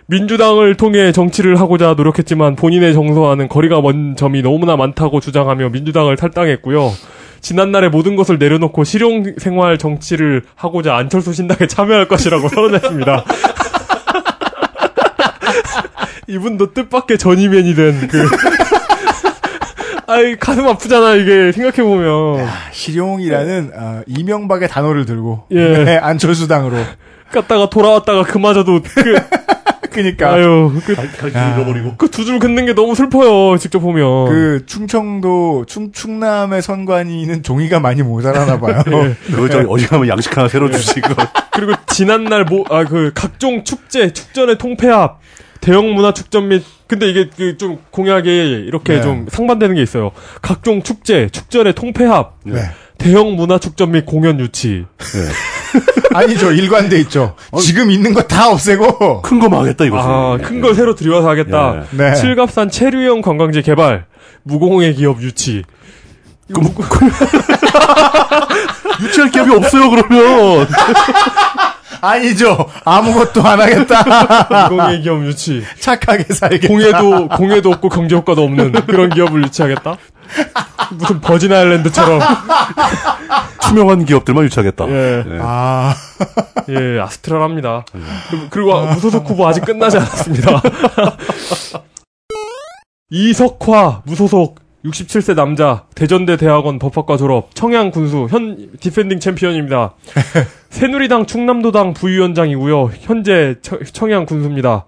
민주당을 0.08 0.76
통해 0.76 1.12
정치를 1.12 1.60
하고자 1.60 1.96
노력했지만 1.96 2.56
본인의 2.56 2.94
정서와는 2.94 3.48
거리가 3.48 3.82
먼 3.82 4.16
점이 4.16 4.42
너무나 4.44 4.76
많다고 4.76 5.20
주장하며 5.20 5.70
민주당을 5.70 6.16
탈당했고요. 6.16 6.92
지난날의 7.42 7.90
모든 7.90 8.16
것을 8.16 8.38
내려놓고 8.38 8.84
실용 8.84 9.24
생활 9.38 9.78
정치를 9.78 10.44
하고자 10.56 10.96
안철수 10.96 11.34
신당에 11.34 11.66
참여할 11.68 12.08
것이라고 12.08 12.50
선언했습니다. 12.50 13.24
이분도 16.28 16.74
뜻밖의 16.74 17.18
전이맨이 17.18 17.76
된 17.76 18.08
그. 18.08 18.28
아이, 20.08 20.36
가슴 20.36 20.68
아프잖아, 20.68 21.16
이게, 21.16 21.52
생각해 21.52 21.82
보면. 21.82 22.48
실용이라는 22.72 23.72
어, 23.76 24.02
이명박의 24.06 24.70
단어를 24.70 25.06
들고 25.06 25.46
예. 25.50 25.84
네, 25.84 25.98
안철수당으로 25.98 26.78
갔다가 27.32 27.70
돌아왔다가 27.70 28.24
그마저도 28.24 28.82
그, 28.84 29.16
그니까 29.96 30.34
아유, 30.34 30.72
그, 30.86 30.94
잃어버리고. 30.94 31.96
그 31.98 32.08
두 32.10 32.26
줄 32.26 32.40
긋는 32.40 32.66
게 32.66 32.74
너무 32.74 32.96
슬퍼요, 32.96 33.58
직접 33.58 33.80
보면. 33.80 34.28
그 34.30 34.66
충청도 34.66 35.66
충, 35.68 35.92
충남의 35.92 36.62
선관위는 36.62 37.44
종이가 37.44 37.80
많이 37.80 38.04
모자라나 38.04 38.60
봐요. 38.60 38.84
예. 38.92 39.16
그거 39.32 39.50
저기 39.50 39.66
어디 39.70 39.88
가면 39.88 40.08
양식 40.08 40.36
하나 40.38 40.48
새로 40.48 40.70
주시고. 40.70 41.08
그리고 41.54 41.74
지난날 41.88 42.44
뭐, 42.46 42.66
아, 42.70 42.84
그, 42.84 43.12
각종 43.16 43.64
축제, 43.64 44.12
축전의 44.12 44.58
통폐합, 44.58 45.20
대형 45.62 45.94
문화 45.94 46.14
축전 46.14 46.50
및, 46.50 46.64
근데 46.88 47.10
이게 47.10 47.30
그 47.36 47.58
좀 47.58 47.80
공약에 47.92 48.30
이렇게 48.46 48.96
네. 48.98 49.02
좀 49.02 49.26
상반되는 49.30 49.76
게 49.76 49.82
있어요. 49.82 50.12
각종 50.42 50.84
축제, 50.84 51.30
축전의 51.30 51.74
통폐합, 51.74 52.36
네. 52.44 52.62
대형 52.98 53.36
문화 53.36 53.58
축전 53.58 53.92
및 53.92 54.06
공연 54.06 54.40
유치. 54.40 54.86
아니죠 56.14 56.52
일관돼 56.52 57.00
있죠. 57.02 57.36
지금 57.62 57.92
있는 57.92 58.14
거 58.14 58.26
다 58.28 58.50
없애고 58.50 59.22
큰거 59.22 59.50
망했다 59.50 59.86
이거지. 59.86 60.04
아, 60.08 60.38
큰 60.42 60.62
걸 60.62 60.74
새로 60.76 60.96
들여서 60.96 61.30
하겠다. 61.30 61.84
예. 61.94 61.98
네. 61.98 62.16
칠갑산 62.16 62.70
체류형 62.72 63.22
관광지 63.22 63.62
개발, 63.62 64.06
무공해 64.44 64.94
기업 64.94 65.22
유치. 65.22 65.64
이거 66.50 66.62
뭐, 66.62 66.74
유치할 69.02 69.32
기업이 69.32 69.54
없어요 69.56 69.90
그러면. 69.90 70.68
아니죠 72.02 72.68
아무것도 72.84 73.42
안 73.44 73.62
하겠다. 73.62 74.68
무공해 74.70 75.00
기업 75.02 75.26
유치. 75.26 75.64
착하게 75.80 76.26
살겠다. 76.34 76.68
공해도, 76.68 77.28
공해도 77.30 77.72
없고 77.72 77.90
경제 77.90 78.16
효과도 78.16 78.44
없는 78.44 78.74
그런 78.86 79.10
기업을 79.10 79.44
유치하겠다? 79.46 79.98
무슨 80.98 81.20
버진 81.22 81.52
아일랜드처럼. 81.54 82.20
투명한 83.68 84.06
기업들만 84.06 84.44
유치하겠다. 84.46 84.88
예. 84.90 85.24
네. 85.28 85.40
아 85.42 85.94
예, 86.70 87.00
아스트랄합니다. 87.00 87.86
그리고, 88.30 88.48
그리고 88.50 88.86
무소속 88.94 89.28
후보 89.30 89.48
아직 89.48 89.66
끝나지 89.66 89.98
않았습니다. 89.98 90.62
이석화 93.10 94.04
무소속 94.06 94.60
67세 94.86 95.36
남자 95.36 95.86
대전대 95.96 96.38
대학원 96.38 96.78
법학과 96.78 97.18
졸업 97.18 97.56
청양 97.56 97.90
군수 97.92 98.28
현 98.30 98.70
defending 98.80 99.20
champion입니다. 99.20 99.94
새누리당 100.70 101.26
충남도당 101.26 101.94
부위원장이고요. 101.94 102.92
현재 103.02 103.56
처- 103.64 103.80
청양 103.84 104.26
군수입니다. 104.26 104.86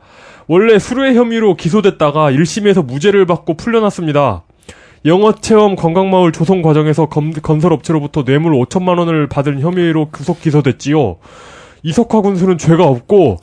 원래 0.48 0.78
수뢰 0.80 1.16
혐의로 1.16 1.56
기소됐다가 1.56 2.32
1심에서 2.32 2.86
무죄를 2.86 3.26
받고 3.26 3.58
풀려났습니다. 3.58 4.44
영어 5.08 5.32
체험 5.34 5.76
관광마을 5.76 6.32
조성 6.32 6.62
과정에서 6.62 7.08
검- 7.08 7.32
건설업체로부터 7.32 8.24
뇌물 8.24 8.54
5천만 8.54 9.00
원을 9.00 9.28
받은 9.28 9.62
혐의로 9.62 10.10
구속 10.12 10.42
기소됐지요. 10.42 11.18
이석화 11.84 12.22
군수는 12.22 12.58
죄가 12.58 12.86
없고 12.86 13.38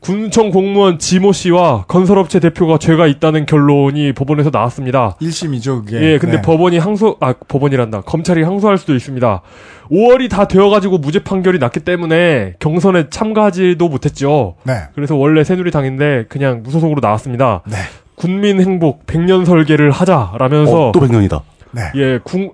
군청 0.00 0.50
공무원 0.50 0.98
지모 1.00 1.32
씨와 1.32 1.84
건설업체 1.88 2.38
대표가 2.38 2.78
죄가 2.78 3.06
있다는 3.08 3.44
결론이 3.46 4.12
법원에서 4.12 4.50
나왔습니다. 4.52 5.16
1심이죠 5.20 5.84
그게. 5.84 6.00
예, 6.00 6.18
근데 6.18 6.36
네. 6.36 6.42
법원이 6.42 6.78
항소, 6.78 7.16
아, 7.20 7.32
법원이란다. 7.48 8.02
검찰이 8.02 8.42
항소할 8.44 8.78
수도 8.78 8.94
있습니다. 8.94 9.42
5월이 9.90 10.28
다 10.30 10.46
되어가지고 10.46 10.98
무죄 10.98 11.20
판결이 11.24 11.58
났기 11.58 11.80
때문에 11.80 12.54
경선에 12.60 13.08
참가하지도 13.10 13.88
못했죠. 13.88 14.54
네. 14.64 14.74
그래서 14.94 15.16
원래 15.16 15.42
새누리당인데 15.42 16.26
그냥 16.28 16.62
무소속으로 16.62 17.00
나왔습니다. 17.00 17.62
네. 17.66 17.76
군민 18.16 18.60
행복 18.60 19.06
100년 19.06 19.44
설계를 19.44 19.90
하자라면서 19.90 20.88
어, 20.88 20.92
또 20.92 21.00
100년이다. 21.00 21.42
네. 21.72 21.82
예, 21.96 22.18
궁, 22.24 22.52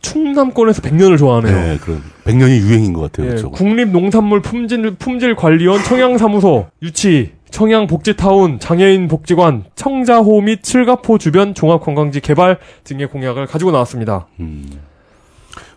충남권에서 0.00 0.82
100년을 0.82 1.18
좋아하네요. 1.18 1.54
네, 1.54 1.78
그런 1.78 2.00
100년이 2.24 2.60
유행인 2.60 2.92
것 2.92 3.02
같아요. 3.02 3.26
예, 3.26 3.30
그렇죠. 3.30 3.50
국립농산물 3.50 4.40
품질, 4.40 4.94
품질 4.94 5.34
관리원 5.34 5.82
청양사무소 5.82 6.68
유치 6.82 7.32
청양복지타운 7.50 8.60
장애인 8.60 9.08
복지관 9.08 9.64
청자호 9.74 10.40
및 10.40 10.62
칠가포 10.62 11.18
주변 11.18 11.54
종합관광지 11.54 12.20
개발 12.20 12.58
등의 12.84 13.08
공약을 13.08 13.46
가지고 13.46 13.72
나왔습니다. 13.72 14.26
음. 14.40 14.70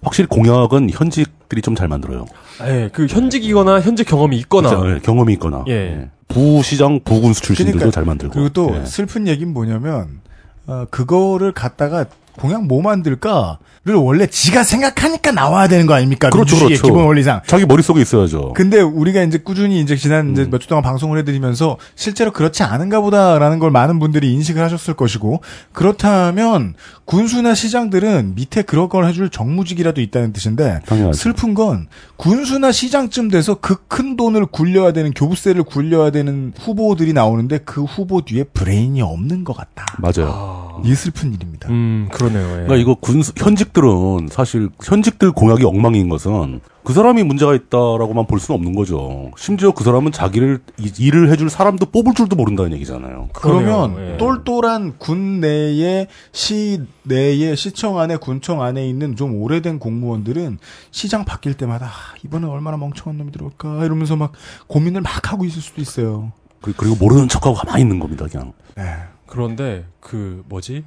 확실히 0.05 0.27
공약은 0.27 0.89
현직들이 0.91 1.61
좀 1.61 1.75
잘 1.75 1.87
만들어요. 1.89 2.25
예, 2.65 2.89
그 2.93 3.05
현직이거나 3.07 3.81
현직 3.81 4.07
경험이 4.07 4.37
있거나 4.39 4.69
진짜, 4.69 4.89
예, 4.89 4.99
경험이 4.99 5.33
있거나. 5.33 5.65
예. 5.67 5.73
예. 5.73 6.09
부시장, 6.27 7.01
부군수 7.03 7.41
출신들도 7.41 7.77
그러니까, 7.79 7.93
잘 7.95 8.05
만들고. 8.05 8.33
그리고 8.33 8.49
또 8.49 8.75
예. 8.75 8.85
슬픈 8.85 9.27
얘기는 9.27 9.51
뭐냐면 9.53 10.21
어, 10.67 10.85
그거를 10.89 11.51
갖다가 11.51 12.05
공약 12.39 12.65
뭐 12.65 12.81
만들까를 12.81 13.57
원래 13.93 14.25
지가 14.25 14.63
생각하니까 14.63 15.31
나와야 15.31 15.67
되는 15.67 15.85
거 15.85 15.93
아닙니까? 15.93 16.29
그렇죠, 16.31 16.57
그렇죠. 16.57 16.81
기본 16.81 17.05
원리상. 17.05 17.41
자기 17.45 17.65
머릿속에 17.65 18.01
있어야죠. 18.01 18.53
근데 18.53 18.79
우리가 18.81 19.21
이제 19.23 19.37
꾸준히 19.37 19.79
이제 19.79 19.95
지난 19.95 20.27
음. 20.27 20.31
이제 20.31 20.45
몇주 20.49 20.67
동안 20.67 20.83
방송을 20.83 21.19
해드리면서 21.19 21.77
실제로 21.95 22.31
그렇지 22.31 22.63
않은가 22.63 22.99
보다라는 23.01 23.59
걸 23.59 23.69
많은 23.71 23.99
분들이 23.99 24.33
인식을 24.33 24.61
하셨을 24.63 24.95
것이고 24.95 25.41
그렇다면 25.71 26.73
군수나 27.05 27.53
시장들은 27.53 28.33
밑에 28.35 28.63
그런 28.63 28.89
걸 28.89 29.05
해줄 29.07 29.29
정무직이라도 29.29 30.01
있다는 30.01 30.33
뜻인데 30.33 30.79
당연하죠. 30.87 31.17
슬픈 31.17 31.53
건 31.53 31.87
군수나 32.17 32.71
시장쯤 32.71 33.29
돼서 33.29 33.55
그 33.55 33.75
큰 33.87 34.17
돈을 34.17 34.47
굴려야 34.47 34.91
되는 34.91 35.11
교부세를 35.13 35.63
굴려야 35.63 36.09
되는 36.09 36.51
후보들이 36.59 37.13
나오는데 37.13 37.59
그 37.59 37.83
후보 37.83 38.21
뒤에 38.25 38.43
브레인이 38.43 39.01
없는 39.01 39.43
것 39.45 39.55
같다. 39.55 39.85
맞아요. 39.99 40.31
아, 40.33 40.81
이 40.83 40.93
슬픈 40.95 41.33
일입니다. 41.33 41.69
음, 41.69 42.09
그러네요. 42.11 42.43
예. 42.43 42.51
그러니까 42.51 42.75
이거 42.75 42.95
군 42.95 43.21
현직 43.37 43.71
들은 43.75 44.27
사실 44.31 44.69
현직들 44.83 45.31
공약이 45.33 45.63
엉망인 45.65 46.09
것은 46.09 46.61
그 46.83 46.93
사람이 46.93 47.23
문제가 47.23 47.53
있다라고만 47.53 48.25
볼 48.25 48.39
수는 48.39 48.57
없는 48.57 48.73
거죠. 48.73 49.31
심지어 49.37 49.71
그 49.71 49.83
사람은 49.83 50.11
자기를 50.11 50.59
이- 50.79 50.91
일을 50.97 51.29
해줄 51.31 51.49
사람도 51.49 51.87
뽑을 51.87 52.13
줄도 52.13 52.35
모른다는 52.35 52.71
얘기잖아요. 52.73 53.29
그러면 53.33 54.13
예. 54.13 54.17
똘똘한 54.17 54.97
군 54.97 55.41
내에 55.41 56.07
시 56.31 56.81
내에 57.03 57.55
시청 57.55 57.99
안에 57.99 58.15
군청 58.17 58.61
안에 58.61 58.87
있는 58.87 59.15
좀 59.15 59.35
오래된 59.41 59.77
공무원들은 59.79 60.57
시장 60.91 61.25
바뀔 61.25 61.53
때마다 61.55 61.87
아, 61.87 61.91
이번에 62.23 62.47
얼마나 62.47 62.77
멍청한 62.77 63.17
놈이 63.17 63.31
들어올까 63.31 63.83
이러면서 63.83 64.15
막 64.15 64.31
고민을 64.67 65.01
막 65.01 65.31
하고 65.31 65.43
있을 65.45 65.61
수도 65.61 65.81
있어요. 65.81 66.31
그- 66.61 66.73
그리고 66.77 66.95
모르는 66.95 67.27
척하고 67.27 67.55
가만히 67.55 67.81
있는 67.81 67.99
겁니다, 67.99 68.25
그냥. 68.31 68.53
네. 68.75 68.83
그런데 69.27 69.85
그 69.99 70.43
뭐지 70.47 70.83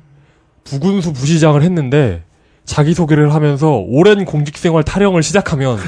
부군수 0.65 1.12
부시장을 1.12 1.62
했는데 1.62 2.23
자기 2.69 2.93
소개를 2.93 3.32
하면서 3.32 3.70
오랜 3.73 4.27
공직생활 4.27 4.85
타령을 4.85 5.23
시작하면 5.23 5.78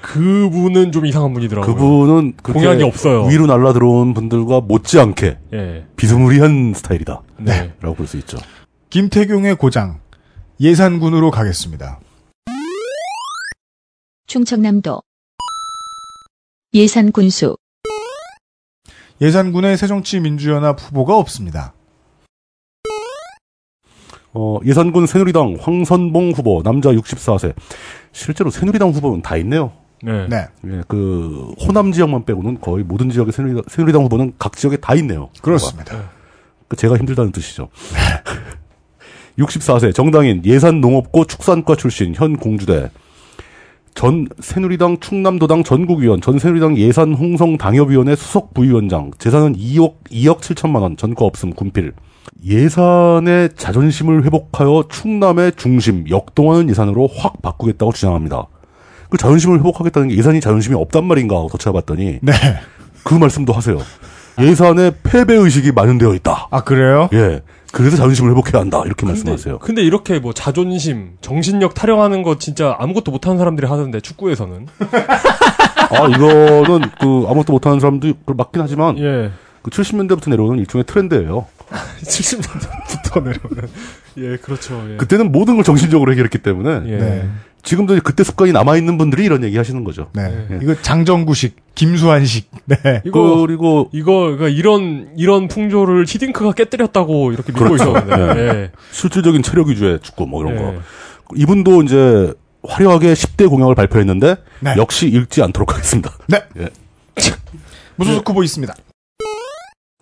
그분은 0.00 0.90
좀 0.90 1.04
이상한 1.04 1.34
분이더라고요. 1.34 1.74
그분은 1.74 2.32
공약이 2.42 2.82
없어요. 2.82 3.26
위로 3.26 3.46
날라 3.46 3.74
들어온 3.74 4.14
분들과 4.14 4.62
못지않게 4.62 5.38
예. 5.52 5.86
비스무리한 5.96 6.72
스타일이다. 6.74 7.22
네. 7.38 7.74
라고 7.80 7.94
볼 7.94 8.06
수 8.06 8.16
있죠. 8.18 8.38
김태경의 8.88 9.56
고장 9.56 10.00
예산군으로 10.60 11.30
가겠습니다. 11.30 12.00
충청남도 14.26 15.02
예산 16.72 17.12
군수 17.12 17.56
예산군의 19.20 19.76
새정치민주연합 19.76 20.80
후보가 20.80 21.16
없습니다. 21.18 21.73
어, 24.34 24.58
예산군 24.64 25.06
새누리당 25.06 25.58
황선봉 25.60 26.32
후보 26.32 26.62
남자 26.62 26.90
64세. 26.90 27.54
실제로 28.12 28.50
새누리당 28.50 28.90
후보는 28.90 29.22
다 29.22 29.36
있네요. 29.38 29.72
네. 30.02 30.26
네, 30.28 30.46
예, 30.66 30.82
그 30.86 31.54
호남 31.60 31.92
지역만 31.92 32.24
빼고는 32.24 32.60
거의 32.60 32.84
모든 32.84 33.08
지역의 33.10 33.32
새누리당, 33.32 33.62
새누리당 33.68 34.02
후보는 34.04 34.34
각 34.38 34.56
지역에 34.56 34.76
다 34.76 34.94
있네요. 34.96 35.30
그렇습니다. 35.40 36.10
그 36.68 36.76
제가 36.76 36.96
힘들다는 36.96 37.32
뜻이죠. 37.32 37.68
64세 39.38 39.94
정당인 39.94 40.42
예산 40.44 40.80
농업고 40.80 41.24
축산과 41.24 41.76
출신 41.76 42.14
현 42.14 42.36
공주대 42.36 42.90
전 43.94 44.28
새누리당 44.38 44.98
충남도당 45.00 45.64
전국위원 45.64 46.20
전 46.20 46.38
새누리당 46.38 46.76
예산 46.78 47.14
홍성 47.14 47.56
당협위원회 47.56 48.14
수석 48.14 48.54
부위원장 48.54 49.10
재산은 49.18 49.56
2억 49.56 50.04
2억 50.10 50.38
7천만 50.38 50.82
원 50.82 50.96
전과 50.96 51.24
없음 51.24 51.50
군필 51.54 51.92
예산의 52.44 53.50
자존심을 53.56 54.24
회복하여 54.24 54.84
충남의 54.90 55.52
중심 55.56 56.08
역동하는 56.08 56.68
예산으로 56.70 57.08
확 57.16 57.40
바꾸겠다고 57.42 57.92
주장합니다. 57.92 58.46
그 59.08 59.16
자존심을 59.18 59.58
회복하겠다는 59.58 60.08
게 60.08 60.16
예산이 60.16 60.40
자존심이 60.40 60.74
없단 60.74 61.04
말인가 61.04 61.36
하고 61.36 61.48
더 61.48 61.58
찾아봤더니 61.58 62.18
네. 62.22 62.32
그 63.04 63.14
말씀도 63.14 63.52
하세요. 63.52 63.78
예산에 64.40 64.92
패배 65.02 65.34
의식이 65.34 65.72
만연되어 65.72 66.14
있다. 66.14 66.48
아 66.50 66.64
그래요? 66.64 67.08
예. 67.12 67.42
그래서 67.72 67.96
자존심을 67.96 68.30
회복해야 68.30 68.60
한다. 68.60 68.82
이렇게 68.84 69.04
근데, 69.04 69.12
말씀하세요. 69.12 69.58
근데 69.58 69.82
이렇게 69.82 70.20
뭐 70.20 70.32
자존심, 70.32 71.16
정신력 71.20 71.74
타령하는 71.74 72.22
거 72.22 72.38
진짜 72.38 72.76
아무것도 72.78 73.10
못하는 73.10 73.36
사람들이 73.36 73.66
하던데 73.66 74.00
축구에서는 74.00 74.66
아, 75.90 76.08
이거는 76.08 76.88
그 77.00 77.26
아무것도 77.28 77.52
못하는 77.52 77.80
사람도 77.80 78.12
그걸 78.20 78.36
맞긴 78.36 78.62
하지만 78.62 78.98
예. 78.98 79.30
그 79.62 79.70
70년대부터 79.70 80.30
내려오는 80.30 80.58
일종의 80.60 80.84
트렌드예요. 80.84 81.46
70년대부터 82.04 83.22
내려오는 83.24 83.68
예 84.18 84.36
그렇죠. 84.36 84.84
예. 84.90 84.96
그때는 84.96 85.32
모든 85.32 85.56
걸 85.56 85.64
정신적으로 85.64 86.12
해결했기 86.12 86.38
때문에 86.38 86.90
예. 86.92 86.96
네. 86.98 87.28
지금도 87.62 87.98
그때 88.04 88.22
습관이 88.22 88.52
남아 88.52 88.76
있는 88.76 88.98
분들이 88.98 89.24
이런 89.24 89.42
얘기 89.42 89.56
하시는 89.56 89.82
거죠. 89.84 90.10
네. 90.12 90.46
예. 90.50 90.58
이거 90.62 90.74
장정구식, 90.80 91.56
김수환식. 91.74 92.50
네. 92.66 92.76
이거 93.06 93.38
그리고 93.38 93.88
이거 93.92 94.36
그러니까 94.36 94.48
이런 94.48 95.08
이런 95.16 95.48
풍조를 95.48 96.04
히딩크가 96.06 96.52
깨뜨렸다고 96.52 97.32
이렇게 97.32 97.52
믿고 97.52 97.64
그렇죠. 97.64 97.90
있었는데. 97.90 98.40
예. 98.40 98.48
예. 98.48 98.70
실질적인 98.92 99.42
체력 99.42 99.68
위주의 99.68 99.98
축구 100.00 100.26
뭐 100.26 100.42
이런 100.44 100.56
예. 100.56 100.58
거. 100.60 100.74
이분도 101.34 101.82
이제 101.82 102.34
화려하게 102.66 103.14
10대 103.14 103.48
공약을 103.48 103.74
발표했는데 103.74 104.36
네. 104.60 104.74
역시 104.76 105.08
읽지 105.08 105.42
않도록 105.42 105.72
하겠습니다. 105.72 106.16
네. 106.28 106.42
예. 106.58 106.68
무소속 107.96 108.28
후보 108.28 108.42
있습니다. 108.42 108.74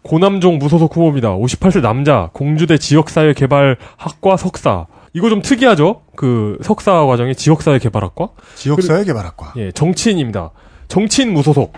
고남종 0.03 0.59
무소속 0.59 0.97
후보입니다. 0.97 1.37
58세 1.37 1.81
남자, 1.81 2.31
공주대 2.33 2.79
지역사회 2.79 3.35
개발학과 3.35 4.37
석사. 4.37 4.87
이거 5.15 5.29
좀 5.29 5.43
특이하죠? 5.43 6.03
그 6.17 6.59
석사 6.63 7.05
과정이 7.07 7.35
지역사회 7.35 7.79
개발학과? 7.79 8.31
지역사회 8.57 9.05
개발학과. 9.05 9.53
예, 9.57 9.71
정치인입니다. 9.73 10.51
정치인 10.89 11.33
무소속. 11.33 11.73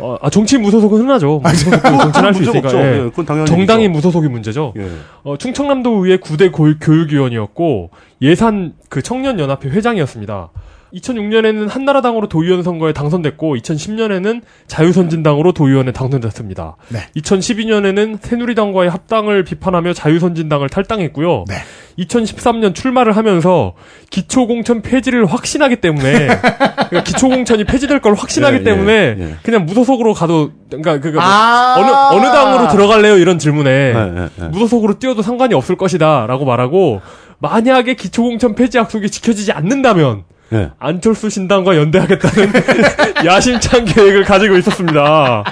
어, 0.00 0.16
아, 0.22 0.30
정치인 0.30 0.62
무소속은 0.62 1.00
흔하죠. 1.00 1.40
무소속 1.42 1.82
정치인할 1.82 2.34
수 2.34 2.42
문제가 2.42 2.68
있으니까. 2.68 2.68
없죠. 2.68 2.78
예. 2.78 3.04
예, 3.04 3.10
그건 3.10 3.26
당연히 3.26 3.46
정당이 3.48 3.82
얘기죠. 3.84 3.96
무소속이 3.96 4.28
문제죠. 4.28 4.74
예. 4.76 4.90
어, 5.24 5.36
충청남도 5.36 6.04
의회 6.06 6.18
9대 6.18 6.52
교육위원이었고 6.80 7.90
예산 8.22 8.74
그 8.88 9.02
청년연합회 9.02 9.68
회장이었습니다. 9.70 10.50
2006년에는 10.94 11.68
한나라당으로 11.68 12.28
도의원 12.28 12.62
선거에 12.62 12.92
당선됐고 12.92 13.56
2010년에는 13.56 14.42
자유선진당으로 14.66 15.52
도의원에 15.52 15.92
당선됐습니다. 15.92 16.76
네. 16.88 17.00
2012년에는 17.16 18.18
새누리당과의 18.20 18.90
합당을 18.90 19.44
비판하며 19.44 19.92
자유선진당을 19.92 20.68
탈당했고요. 20.68 21.44
네. 21.48 21.54
2013년 21.98 22.74
출마를 22.74 23.16
하면서 23.16 23.74
기초공천 24.10 24.82
폐지를 24.82 25.26
확신하기 25.26 25.76
때문에 25.76 26.28
그러니까 26.88 27.02
기초공천이 27.04 27.64
폐지될 27.64 28.00
걸 28.00 28.14
확신하기 28.14 28.58
예, 28.58 28.62
때문에 28.62 28.92
예, 28.92 29.22
예. 29.22 29.36
그냥 29.42 29.66
무소속으로 29.66 30.14
가도 30.14 30.52
그러니까 30.68 31.00
그니까 31.00 31.22
아~ 31.22 31.74
어느 31.76 32.20
어느 32.20 32.32
당으로 32.32 32.68
들어갈래요 32.68 33.16
이런 33.16 33.38
질문에 33.38 33.70
예, 33.70 33.94
예, 33.94 34.28
예. 34.44 34.48
무소속으로 34.48 34.98
뛰어도 34.98 35.22
상관이 35.22 35.54
없을 35.54 35.76
것이다라고 35.76 36.44
말하고 36.44 37.00
만약에 37.40 37.94
기초공천 37.94 38.54
폐지 38.54 38.78
약속이 38.78 39.10
지켜지지 39.10 39.52
않는다면 39.52 40.24
예. 40.52 40.70
안철수 40.78 41.28
신당과 41.30 41.76
연대하겠다는 41.76 42.52
야심찬 43.24 43.84
계획을 43.84 44.24
가지고 44.24 44.56
있었습니다. 44.56 45.44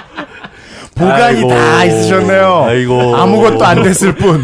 보관이 0.95 1.37
아이고. 1.37 1.47
다 1.49 1.85
있으셨네요. 1.85 2.63
아이고. 2.65 3.15
아무것도 3.15 3.63
안 3.63 3.83
됐을 3.83 4.15
뿐. 4.15 4.43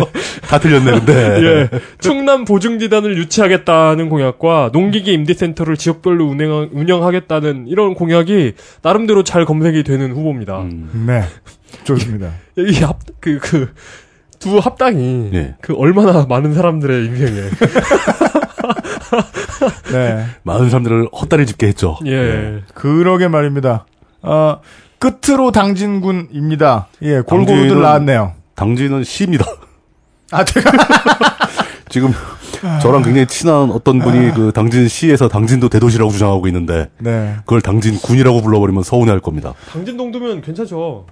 다 0.48 0.58
틀렸네, 0.58 0.92
근데. 0.92 1.12
예. 1.42 1.68
충남 1.98 2.46
보증지단을 2.46 3.18
유치하겠다는 3.18 4.08
공약과 4.08 4.70
농기계 4.72 5.12
임대센터를 5.12 5.76
지역별로 5.76 6.24
운행, 6.26 6.70
운영하겠다는 6.72 7.66
이런 7.68 7.92
공약이 7.94 8.54
나름대로 8.82 9.22
잘 9.24 9.44
검색이 9.44 9.82
되는 9.84 10.12
후보입니다. 10.12 10.60
음. 10.62 11.04
네. 11.06 11.22
좋습니다. 11.84 12.30
이 12.56 12.82
합, 12.82 12.98
그, 13.20 13.38
그, 13.38 13.68
두 14.38 14.58
합당이 14.58 15.30
예. 15.34 15.54
그 15.60 15.74
얼마나 15.76 16.24
많은 16.26 16.54
사람들의 16.54 17.04
인생에 17.04 17.40
네. 19.92 20.26
많은 20.42 20.70
사람들을 20.70 21.08
헛다리 21.12 21.46
짚게 21.46 21.66
했죠. 21.68 21.98
예. 22.06 22.62
그러게 22.74 23.28
말입니다. 23.28 23.86
아, 24.22 24.58
끝으로 24.98 25.50
당진군입니다. 25.50 26.88
예, 27.02 27.20
골고루들 27.20 27.80
나왔네요. 27.80 28.34
당진은 28.54 29.04
시입니다. 29.04 29.44
아, 30.30 30.44
제가. 30.44 30.70
지금 31.88 32.12
저랑 32.82 33.02
굉장히 33.02 33.26
친한 33.26 33.70
어떤 33.70 33.98
분이 33.98 34.32
그 34.32 34.52
당진 34.54 34.86
시에서 34.86 35.28
당진도 35.28 35.68
대도시라고 35.68 36.10
주장하고 36.10 36.46
있는데 36.48 36.90
네. 36.98 37.34
그걸 37.40 37.60
당진 37.62 37.96
군이라고 37.96 38.42
불러버리면 38.42 38.82
서운해할 38.82 39.20
겁니다. 39.20 39.54
당진 39.72 39.96
동두면 39.96 40.42
괜찮죠. 40.42 41.06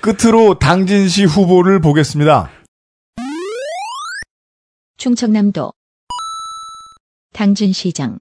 끝으로 0.00 0.58
당진시 0.58 1.24
후보를 1.24 1.80
보겠습니다. 1.80 2.50
충청남도 4.96 5.72
당진시장 7.34 8.18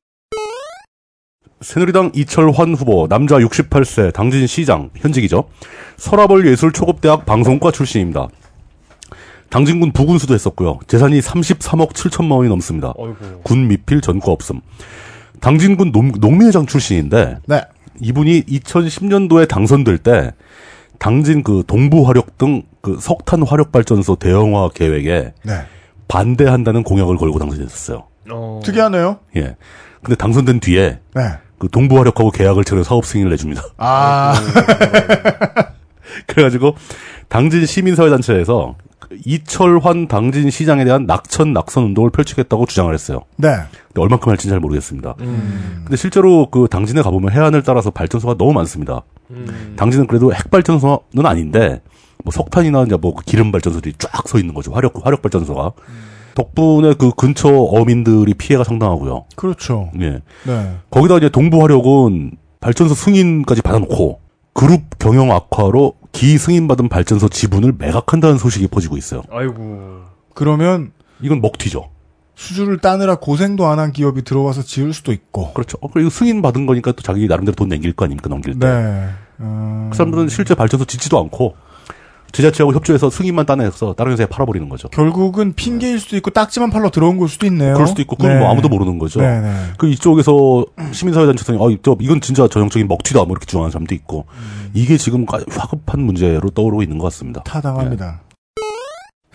새누리당 1.61 2.11
이철환 2.13 2.75
후보 2.75 3.07
남자 3.07 3.37
68세 3.37 4.11
당진 4.11 4.45
시장 4.47 4.89
현직이죠. 4.95 5.45
서라벌 5.95 6.45
예술초급대학 6.47 7.25
방송과 7.25 7.71
출신입니다. 7.71 8.27
당진군 9.49 9.93
부군수도 9.93 10.33
했었고요. 10.33 10.79
재산이 10.87 11.21
33억 11.21 11.93
7천만 11.93 12.37
원이 12.37 12.49
넘습니다. 12.49 12.93
어이구. 12.97 13.41
군 13.43 13.67
미필 13.69 14.01
전과 14.01 14.29
없음. 14.31 14.59
당진군 15.39 15.93
농, 15.93 16.11
농민회장 16.19 16.65
출신인데 16.65 17.37
네. 17.45 17.61
이분이 18.01 18.43
2010년도에 18.43 19.47
당선될 19.47 19.99
때 19.99 20.33
당진 20.99 21.43
그 21.43 21.63
동부 21.65 22.05
화력 22.07 22.37
등 22.37 22.63
그 22.83 22.97
석탄 22.99 23.41
화력 23.43 23.71
발전소 23.71 24.17
대형화 24.17 24.67
계획에 24.75 25.33
네. 25.43 25.53
반대한다는 26.09 26.83
공약을 26.83 27.15
걸고 27.15 27.39
당선됐었어요. 27.39 28.03
어. 28.29 28.61
특이하네요. 28.63 29.19
예. 29.35 29.55
근데 30.01 30.15
당선된 30.15 30.59
뒤에 30.59 30.99
네. 31.15 31.21
그 31.57 31.69
동부 31.69 31.97
화력하고 31.97 32.31
계약을 32.31 32.65
체결해 32.65 32.83
사업 32.83 33.05
승인을 33.05 33.31
내줍니다. 33.31 33.63
아, 33.77 34.33
그래가지고 36.27 36.75
당진 37.29 37.65
시민사회단체에서 37.65 38.75
이철환 39.25 40.07
당진 40.07 40.49
시장에 40.49 40.83
대한 40.85 41.05
낙천 41.05 41.53
낙선 41.53 41.83
운동을 41.85 42.09
펼치겠다고 42.09 42.65
주장을 42.65 42.93
했어요. 42.93 43.21
네. 43.37 43.49
근데 43.87 44.01
얼만큼 44.01 44.29
할지는 44.29 44.53
잘 44.53 44.59
모르겠습니다. 44.59 45.15
음. 45.21 45.81
근데 45.83 45.95
실제로 45.95 46.49
그 46.49 46.67
당진에 46.69 47.01
가보면 47.01 47.31
해안을 47.31 47.63
따라서 47.63 47.91
발전소가 47.91 48.35
너무 48.37 48.53
많습니다. 48.53 49.03
음. 49.29 49.73
당진은 49.77 50.07
그래도 50.07 50.33
핵 50.33 50.49
발전소는 50.49 51.25
아닌데 51.25 51.81
뭐 52.23 52.31
석탄이나 52.31 52.83
이제 52.83 52.95
뭐그 52.97 53.23
기름 53.25 53.51
발전소들이 53.51 53.95
쫙 53.97 54.27
서 54.27 54.37
있는 54.39 54.53
거죠. 54.53 54.71
화력 54.73 55.05
화력 55.05 55.21
발전소가. 55.21 55.71
덕분에 56.35 56.93
그 56.95 57.11
근처 57.11 57.49
어민들이 57.49 58.33
피해가 58.33 58.63
상당하고요. 58.63 59.25
그렇죠. 59.35 59.91
예. 59.99 60.21
네. 60.45 60.77
거기다 60.89 61.17
이제 61.17 61.29
동부화력은 61.29 62.31
발전소 62.59 62.95
승인까지 62.95 63.61
받아놓고 63.61 64.19
그룹 64.53 64.81
경영 64.99 65.31
악화로 65.31 65.95
기 66.11 66.37
승인받은 66.37 66.89
발전소 66.89 67.29
지분을 67.29 67.73
매각한다는 67.77 68.37
소식이 68.37 68.67
퍼지고 68.67 68.97
있어요. 68.97 69.23
아이고. 69.31 70.01
그러면 70.33 70.91
이건 71.21 71.41
먹튀죠. 71.41 71.89
수주를 72.35 72.79
따느라 72.79 73.15
고생도 73.15 73.65
안 73.67 73.79
한 73.79 73.91
기업이 73.91 74.23
들어와서 74.23 74.63
지을 74.63 74.93
수도 74.93 75.11
있고. 75.11 75.53
그렇죠. 75.53 75.77
어, 75.81 75.87
그리고 75.91 76.09
승인 76.09 76.41
받은 76.41 76.65
거니까 76.65 76.91
또 76.91 77.01
자기 77.01 77.27
나름대로 77.27 77.55
돈 77.55 77.69
남길 77.69 77.93
거 77.93 78.05
아닙니까 78.05 78.29
넘길 78.29 78.57
때. 78.59 78.67
네. 78.67 79.07
음, 79.39 79.89
그 79.91 79.97
사람들은 79.97 80.29
실제 80.29 80.55
발전소 80.55 80.85
짓지도 80.85 81.19
않고 81.19 81.55
지자체하고 82.33 82.73
협조해서 82.73 83.09
승인만 83.09 83.45
따내서 83.45 83.93
다른 83.93 84.11
회사에 84.11 84.25
팔아버리는 84.25 84.67
거죠. 84.67 84.89
결국은 84.89 85.53
핑계일 85.53 85.99
수도 85.99 86.17
있고 86.17 86.31
딱지만 86.31 86.69
팔러 86.71 86.89
들어온 86.89 87.17
걸 87.17 87.29
수도 87.29 87.45
있네요. 87.47 87.73
그럴 87.75 87.87
수도 87.87 88.01
있고 88.01 88.15
그건 88.17 88.33
네. 88.33 88.39
뭐 88.39 88.51
아무도 88.51 88.67
모르는 88.69 88.97
거죠. 88.99 89.21
네, 89.21 89.39
네. 89.39 89.53
그 89.77 89.87
이쪽에서 89.87 90.65
시민사회단체에서 90.91 91.63
어, 91.63 91.69
저 91.83 91.95
이건 92.01 92.19
진짜 92.21 92.47
전형적인 92.47 92.87
먹튀다 92.87 93.19
뭐 93.19 93.29
이렇게 93.31 93.45
주장하는 93.45 93.71
사람도 93.71 93.95
있고 93.95 94.25
음. 94.35 94.71
이게 94.73 94.97
지금 94.97 95.25
가- 95.25 95.39
화급한 95.47 96.01
문제로 96.01 96.49
떠오르고 96.49 96.81
있는 96.83 96.97
것 96.97 97.05
같습니다. 97.05 97.43
타당합니다. 97.43 98.21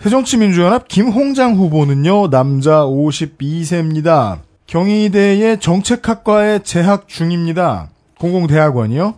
새정치민주연합 0.01 0.87
김홍장 0.87 1.55
후보는요, 1.55 2.29
남자 2.29 2.83
52세입니다. 2.85 4.39
경희대의 4.67 5.59
정책학과에 5.59 6.59
재학 6.59 7.07
중입니다. 7.07 7.89
공공대학원이요. 8.19 9.15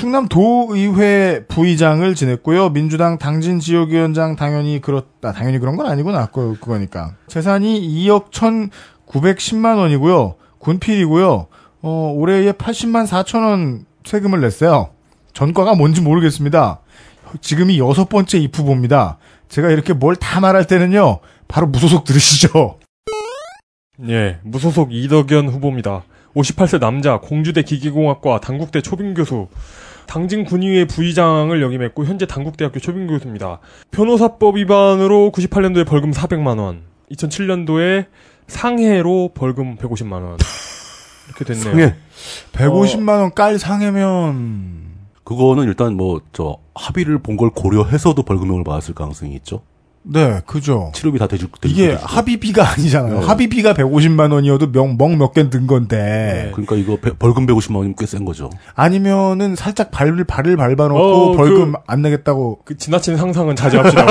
충남 0.00 0.28
도의회 0.28 1.44
부의장을 1.46 2.14
지냈고요. 2.14 2.70
민주당 2.70 3.18
당진 3.18 3.60
지역위원장 3.60 4.34
당연히 4.34 4.80
그렇다. 4.80 5.32
당연히 5.32 5.58
그런 5.58 5.76
건 5.76 5.88
아니구나. 5.88 6.24
그, 6.32 6.56
그거니까. 6.58 7.16
재산이 7.26 7.78
2억 8.06 8.30
1,910만 8.30 9.76
원이고요. 9.76 10.36
군필이고요. 10.58 11.48
어, 11.82 12.12
올해에 12.16 12.52
80만 12.52 13.06
4천 13.06 13.44
원 13.46 13.84
세금을 14.06 14.40
냈어요. 14.40 14.88
전과가 15.34 15.74
뭔지 15.74 16.00
모르겠습니다. 16.00 16.80
지금이 17.42 17.78
여섯 17.78 18.08
번째 18.08 18.38
입후보입니다. 18.38 19.18
제가 19.50 19.68
이렇게 19.68 19.92
뭘 19.92 20.16
다 20.16 20.40
말할 20.40 20.66
때는요, 20.66 21.18
바로 21.46 21.66
무소속 21.66 22.04
들으시죠. 22.04 22.78
예, 24.08 24.38
무소속 24.44 24.94
이덕연 24.94 25.48
후보입니다. 25.50 26.04
58세 26.34 26.80
남자, 26.80 27.18
공주대 27.18 27.62
기계공학과 27.62 28.40
당국대 28.40 28.80
초빙 28.80 29.12
교수, 29.14 29.48
당진 30.10 30.44
군의회 30.44 30.86
부의장을 30.86 31.62
역임했고 31.62 32.04
현재 32.04 32.26
당국대학교 32.26 32.80
초빙 32.80 33.06
교수입니다. 33.06 33.60
변호사법 33.92 34.56
위반으로 34.56 35.30
98년도에 35.32 35.86
벌금 35.86 36.10
400만 36.10 36.58
원, 36.58 36.82
2007년도에 37.12 38.06
상해로 38.48 39.30
벌금 39.34 39.76
150만 39.76 40.12
원. 40.14 40.36
이렇게 41.30 41.44
됐네요. 41.44 41.62
상해 41.62 41.94
150만 42.52 43.20
원 43.20 43.30
깔 43.36 43.56
상해면 43.60 44.90
그거는 45.22 45.64
일단 45.68 45.94
뭐 45.96 46.20
저 46.32 46.56
합의를 46.74 47.18
본 47.18 47.36
걸 47.36 47.50
고려해서도 47.50 48.24
벌금형을 48.24 48.64
받았을 48.64 48.94
가능성이 48.94 49.36
있죠. 49.36 49.62
네, 50.02 50.40
그죠. 50.46 50.90
치료비 50.94 51.18
다 51.18 51.26
대줄 51.26 51.50
때 51.60 51.68
이게 51.68 51.92
합의비가 51.92 52.66
아니잖아요. 52.72 53.20
네. 53.20 53.26
합의비가 53.26 53.74
150만 53.74 54.32
원이어도 54.32 54.68
멍몇개든 54.68 55.66
건데 55.66 56.48
그러니까 56.52 56.74
이거 56.76 56.96
배- 56.96 57.12
벌금 57.18 57.46
150만 57.46 57.76
원이면 57.76 57.94
꽤 57.98 58.06
센 58.06 58.24
거죠. 58.24 58.48
아니면은 58.74 59.54
살짝 59.56 59.90
발을 59.90 60.24
발을 60.24 60.56
밟아놓고 60.56 60.98
어, 61.00 61.32
벌금 61.36 61.74
안 61.86 62.00
내겠다고 62.00 62.60
그 62.64 62.78
지나친 62.78 63.18
상상은 63.18 63.54
자제합시다. 63.54 64.06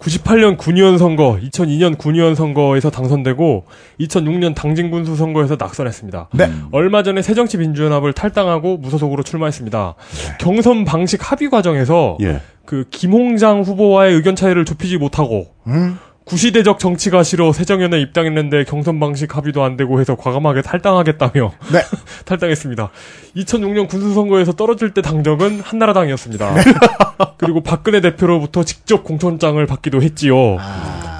98년 0.00 0.56
군의원 0.58 0.96
선거, 0.98 1.38
2002년 1.42 1.98
군의원 1.98 2.34
선거에서 2.34 2.90
당선되고 2.90 3.64
2006년 4.00 4.54
당진 4.54 4.90
군수 4.90 5.14
선거에서 5.16 5.56
낙선했습니다. 5.58 6.28
네. 6.32 6.50
얼마 6.72 7.02
전에 7.02 7.20
새정치민주연합을 7.22 8.12
탈당하고 8.14 8.78
무소속으로 8.78 9.22
출마했습니다. 9.22 9.94
경선 10.40 10.84
방식 10.84 11.30
합의 11.30 11.50
과정에서 11.50 12.16
예. 12.22 12.40
그 12.68 12.84
김홍장 12.90 13.62
후보와의 13.62 14.14
의견 14.14 14.36
차이를 14.36 14.66
좁히지 14.66 14.98
못하고 14.98 15.46
음? 15.68 15.98
구시대적 16.26 16.78
정치가 16.78 17.22
싫어 17.22 17.50
새정연에 17.50 17.98
입당했는데 17.98 18.64
경선 18.64 19.00
방식 19.00 19.34
합의도 19.34 19.62
안 19.64 19.78
되고 19.78 19.98
해서 19.98 20.16
과감하게 20.16 20.60
탈당하겠다며 20.60 21.52
네. 21.72 21.80
탈당했습니다. 22.26 22.90
2006년 23.36 23.88
군수선거에서 23.88 24.52
떨어질 24.52 24.92
때 24.92 25.00
당적은 25.00 25.60
한나라당이었습니다. 25.60 26.56
그리고 27.38 27.62
박근혜 27.62 28.02
대표로부터 28.02 28.62
직접 28.64 29.02
공천장을 29.02 29.64
받기도 29.64 30.02
했지요. 30.02 30.58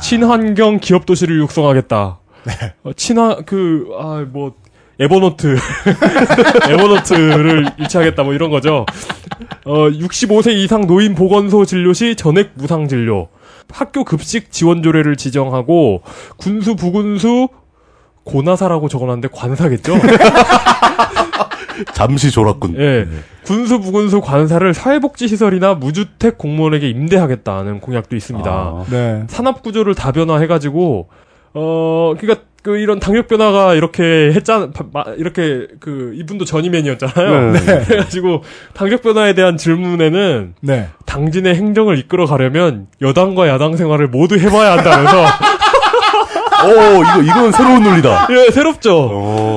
친환경 0.02 0.80
기업 0.80 1.06
도시를 1.06 1.38
육성하겠다. 1.38 2.18
어, 2.82 2.92
친환 2.94 3.42
그아뭐 3.46 4.52
에버노트 5.00 5.56
에버노트를 6.70 7.66
유치하겠다 7.78 8.22
뭐 8.24 8.34
이런 8.34 8.50
거죠. 8.50 8.84
어 9.64 9.88
65세 9.88 10.54
이상 10.56 10.86
노인 10.86 11.14
보건소 11.14 11.64
진료 11.64 11.92
시 11.92 12.16
전액 12.16 12.50
무상 12.54 12.88
진료. 12.88 13.28
학교 13.70 14.02
급식 14.04 14.50
지원 14.50 14.82
조례를 14.82 15.16
지정하고 15.16 16.02
군수 16.36 16.74
부군수 16.74 17.48
고나사라고 18.24 18.88
적어놨는데 18.88 19.28
관사겠죠? 19.32 19.94
잠시 21.94 22.30
졸았군. 22.30 22.76
예. 22.78 23.06
군수 23.44 23.80
부군수 23.80 24.20
관사를 24.20 24.74
사회복지시설이나 24.74 25.74
무주택 25.74 26.36
공무원에게 26.36 26.88
임대하겠다는 26.90 27.80
공약도 27.80 28.16
있습니다. 28.16 28.50
아, 28.50 28.84
네. 28.90 29.24
산업 29.28 29.62
구조를 29.62 29.94
다변화해가지고 29.94 31.08
어 31.54 32.14
그러니까 32.18 32.44
그 32.68 32.76
이런 32.76 33.00
당력 33.00 33.28
변화가 33.28 33.72
이렇게 33.72 34.30
했잖 34.34 34.72
바- 34.74 34.84
마- 34.92 35.14
이렇게 35.16 35.66
그 35.80 36.12
이분도 36.16 36.44
전임맨이었잖아요. 36.44 37.52
네. 37.52 37.60
그래가지고 37.88 38.42
당력 38.74 39.00
변화에 39.00 39.32
대한 39.32 39.56
질문에는 39.56 40.52
네. 40.60 40.88
당진의 41.06 41.54
행정을 41.54 41.96
이끌어 41.98 42.26
가려면 42.26 42.88
여당과 43.00 43.48
야당 43.48 43.74
생활을 43.78 44.08
모두 44.08 44.36
해봐야 44.36 44.72
한다면서 44.76 45.24
오, 46.66 47.02
이거, 47.02 47.22
이건 47.22 47.52
새로운 47.52 47.82
논리다. 47.84 48.26
예, 48.32 48.50
새롭죠. 48.50 48.90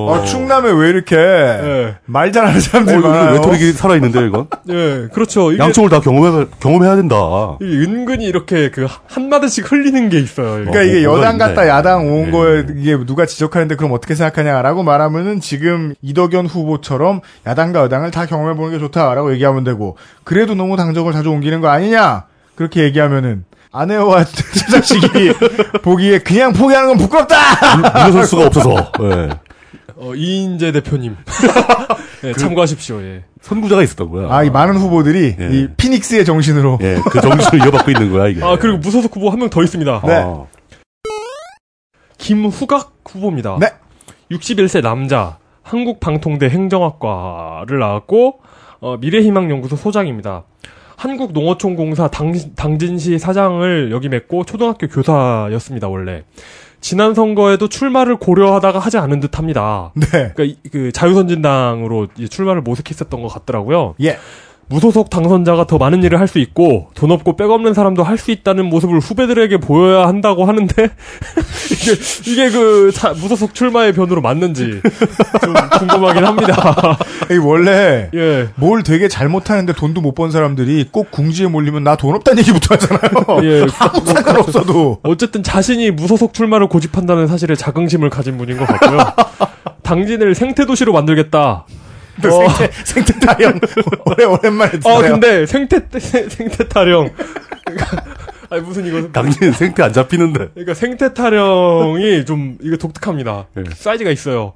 어. 0.08 0.16
아, 0.16 0.24
충남에 0.24 0.72
왜 0.72 0.90
이렇게 0.90 1.16
예, 1.16 1.96
말 2.06 2.32
잘하는 2.32 2.58
어, 2.58 2.60
사람들이 2.60 3.00
이거 3.00 3.10
많아요? 3.10 3.34
레토릭이 3.36 3.72
살아있는데, 3.74 4.26
이건? 4.28 4.48
예, 4.70 5.08
그렇죠. 5.14 5.52
이게 5.52 5.62
양쪽을 5.64 5.90
다 5.90 6.00
경험해, 6.00 6.48
경험해야 6.60 6.96
된다. 6.96 7.16
이게 7.62 7.86
은근히 7.86 8.26
이렇게 8.26 8.70
그 8.72 8.88
한마디씩 9.08 9.72
흘리는 9.72 10.10
게 10.10 10.20
있어요. 10.20 10.52
그러니까 10.66 10.80
어, 10.80 10.84
이게 10.84 11.06
뭐가 11.06 11.20
여당. 11.20 11.38
갔다 11.38 11.68
야당 11.68 12.08
온 12.08 12.28
예. 12.28 12.32
거에 12.32 12.66
이게 12.78 12.98
누가 13.06 13.26
지적하는데 13.26 13.76
그럼 13.76 13.92
어떻게 13.94 14.16
생각하냐라고 14.16 14.84
말하면은 14.84 15.40
지금 15.40 15.94
이덕연 16.02 16.46
후보처럼 16.48 17.22
야당과 17.46 17.82
여당을 17.82 18.12
다 18.12 18.26
경험해 18.26 18.56
보는 18.56 18.72
게 18.72 18.80
좋다라고 18.80 19.34
얘기하면 19.34 19.64
되고 19.64 19.98
그래도 20.24 20.56
너무 20.56 20.78
당적을 20.78 21.14
자주 21.14 21.30
옮기는 21.32 21.62
거 21.62 21.70
아니냐 21.70 22.26
그렇게 22.56 22.84
얘기하면은 22.84 23.46
아내와 23.74 24.26
자식이 24.72 25.34
보기에 25.82 26.20
그냥 26.20 26.52
포기하는 26.52 26.90
건 26.90 26.98
부끄럽다. 26.98 27.36
물러설 28.08 28.26
수가 28.26 28.46
없어서. 28.48 28.92
예. 29.02 29.30
어, 30.02 30.16
이인재 30.16 30.72
대표님. 30.72 31.16
예, 32.24 32.34
참고하십시오. 32.38 33.02
예. 33.04 33.24
선구자가 33.42 33.84
있었던 33.84 34.10
거야. 34.10 34.28
아 34.34 34.44
이 34.44 34.50
많은 34.50 34.76
후보들이 34.78 35.36
예. 35.40 35.50
이 35.52 35.68
피닉스의 35.78 36.26
정신으로 36.26 36.80
예, 36.82 36.98
그 37.12 37.22
정신을 37.22 37.64
이어받고 37.66 37.92
있는 37.92 38.12
거야, 38.12 38.28
이게. 38.28 38.44
아, 38.44 38.58
그리고 38.60 38.78
무소속 38.80 39.16
후보 39.16 39.30
한 39.30 39.40
명 39.40 39.50
더 39.50 39.62
있습니다. 39.64 40.02
네. 40.06 40.14
아, 40.16 40.46
김후각 42.18 42.94
후보입니다. 43.10 43.58
네. 43.60 43.68
61세 44.32 44.82
남자, 44.82 45.38
한국방통대 45.64 46.50
행정학과를 46.50 47.80
나왔고, 47.80 48.40
어, 48.80 48.98
미래희망연구소 48.98 49.76
소장입니다. 49.76 50.44
한국농어촌공사 51.02 52.08
당, 52.10 52.34
당진시 52.56 53.18
사장을 53.18 53.92
역임했고, 53.92 54.46
초등학교 54.46 54.88
교사였습니다, 54.88 55.88
원래. 55.88 56.24
지난 56.80 57.14
선거에도 57.14 57.68
출마를 57.68 58.18
고려하다가 58.18 58.80
하지 58.80 58.98
않은 58.98 59.20
듯 59.20 59.38
합니다. 59.38 59.92
네. 59.96 60.08
그러니까 60.36 60.44
이- 60.44 60.58
그 60.72 60.92
자유선진당으로 60.92 62.08
출마를 62.30 62.62
모색했었던 62.62 63.22
것 63.22 63.28
같더라고요. 63.28 63.96
예. 64.04 64.18
무소속 64.72 65.10
당선자가 65.10 65.68
더 65.68 65.78
많은 65.78 66.02
일을 66.04 66.20
할 66.20 66.28
수 66.32 66.40
있고 66.40 66.88
돈 66.96 67.12
없고 67.12 67.36
백 67.36 67.50
없는 67.52 67.74
사람도 67.74 68.04
할 68.04 68.18
수 68.18 68.32
있다는 68.32 68.66
모습을 68.68 69.00
후배들에게 69.00 69.58
보여야 69.58 70.08
한다고 70.08 70.46
하는데 70.46 70.74
이게 71.72 72.32
이게 72.32 72.50
그 72.52 72.92
자- 72.94 73.12
무소속 73.14 73.54
출마의 73.54 73.94
변으로 73.94 74.22
맞는지 74.22 74.82
좀 75.44 75.54
궁금하긴 75.80 76.24
합니다. 76.26 76.98
원래 77.44 78.10
예. 78.14 78.48
뭘 78.56 78.84
되게 78.84 79.08
잘못하는데 79.08 79.74
돈도 79.74 80.00
못 80.02 80.12
번 80.16 80.30
사람들이 80.32 80.88
꼭 80.92 81.10
궁지에 81.12 81.48
몰리면 81.48 81.84
나 81.84 81.96
돈 81.96 82.16
없다는 82.16 82.40
얘기부터 82.40 82.76
하잖아요. 82.76 83.44
예. 83.44 83.66
아무 83.80 84.06
상관없어도. 84.06 85.00
어쨌든 85.04 85.42
자신이 85.44 85.92
무소속 85.92 86.34
출마를 86.34 86.68
고집한다는 86.68 87.28
사실에 87.28 87.56
자긍심을 87.56 88.10
가진 88.10 88.38
분인 88.38 88.58
것 88.58 88.66
같고요. 88.68 89.00
당진을 89.84 90.36
생태도시로 90.36 90.94
만들겠다. 90.94 91.66
그 92.22 92.30
생태, 92.32 92.72
생태 92.84 93.20
타령. 93.20 93.60
오래, 94.06 94.26
오랜만에 94.26 94.72
듣네요. 94.80 94.98
아 94.98 95.02
근데 95.02 95.46
생태 95.46 95.80
생- 96.00 96.30
생태 96.30 96.68
타령. 96.68 97.10
그러니까, 97.66 98.04
아니 98.50 98.62
무슨 98.62 98.86
이거 98.86 99.08
당신 99.12 99.52
생태 99.54 99.84
안 99.84 99.94
잡히는데. 99.94 100.50
그러니까 100.54 100.74
생태 100.74 101.14
타령이 101.14 102.26
좀 102.26 102.58
이게 102.62 102.78
독특합니다. 102.78 103.48
예. 103.58 103.64
사이즈가 103.76 104.12
있어요. 104.12 104.54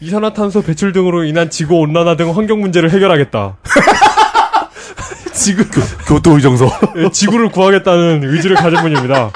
이산화탄소 0.00 0.62
배출 0.62 0.92
등으로 0.92 1.24
인한 1.24 1.50
지구 1.50 1.76
온난화 1.76 2.16
등 2.16 2.34
환경 2.36 2.60
문제를 2.60 2.90
해결하겠다. 2.90 3.56
지구 5.32 5.64
교토의정서. 6.06 6.66
예, 6.96 7.10
지구를 7.10 7.50
구하겠다는 7.50 8.24
의지를 8.24 8.56
가진 8.56 8.80
분입니다. 8.80 9.30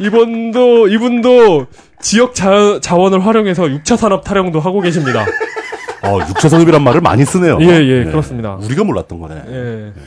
이분도 0.00 0.88
이분도 0.88 1.66
지역 2.00 2.34
자, 2.34 2.78
자원을 2.80 3.24
활용해서 3.24 3.64
6차 3.64 3.96
산업 3.96 4.24
타령도 4.24 4.58
하고 4.60 4.80
계십니다. 4.80 5.24
어, 6.02 6.18
6차 6.18 6.48
산업이란 6.48 6.82
말을 6.82 7.00
많이 7.00 7.24
쓰네요. 7.24 7.58
예, 7.60 7.66
예, 7.66 8.04
그렇습니다. 8.04 8.54
우리가 8.56 8.84
몰랐던 8.84 9.20
거네. 9.20 9.42
예. 9.48 9.92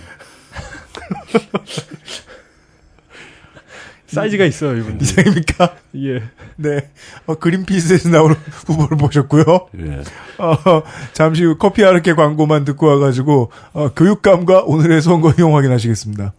사이즈가 4.07 4.45
있어요, 4.45 4.77
이분들. 4.77 5.01
이상입니까? 5.01 5.75
예. 5.97 6.21
네. 6.55 6.89
어, 7.25 7.35
그린피스에서 7.35 8.09
나오는 8.09 8.35
후보를 8.65 8.97
보셨고요. 8.97 9.43
예. 9.79 10.01
어, 10.37 10.83
잠시 11.13 11.43
후 11.43 11.57
커피 11.57 11.83
아르케 11.83 12.13
광고만 12.13 12.65
듣고 12.65 12.87
와가지고, 12.87 13.51
어, 13.73 13.89
교육감과 13.93 14.63
오늘의 14.63 15.01
선거 15.01 15.33
이용 15.37 15.55
확인하시겠습니다. 15.55 16.33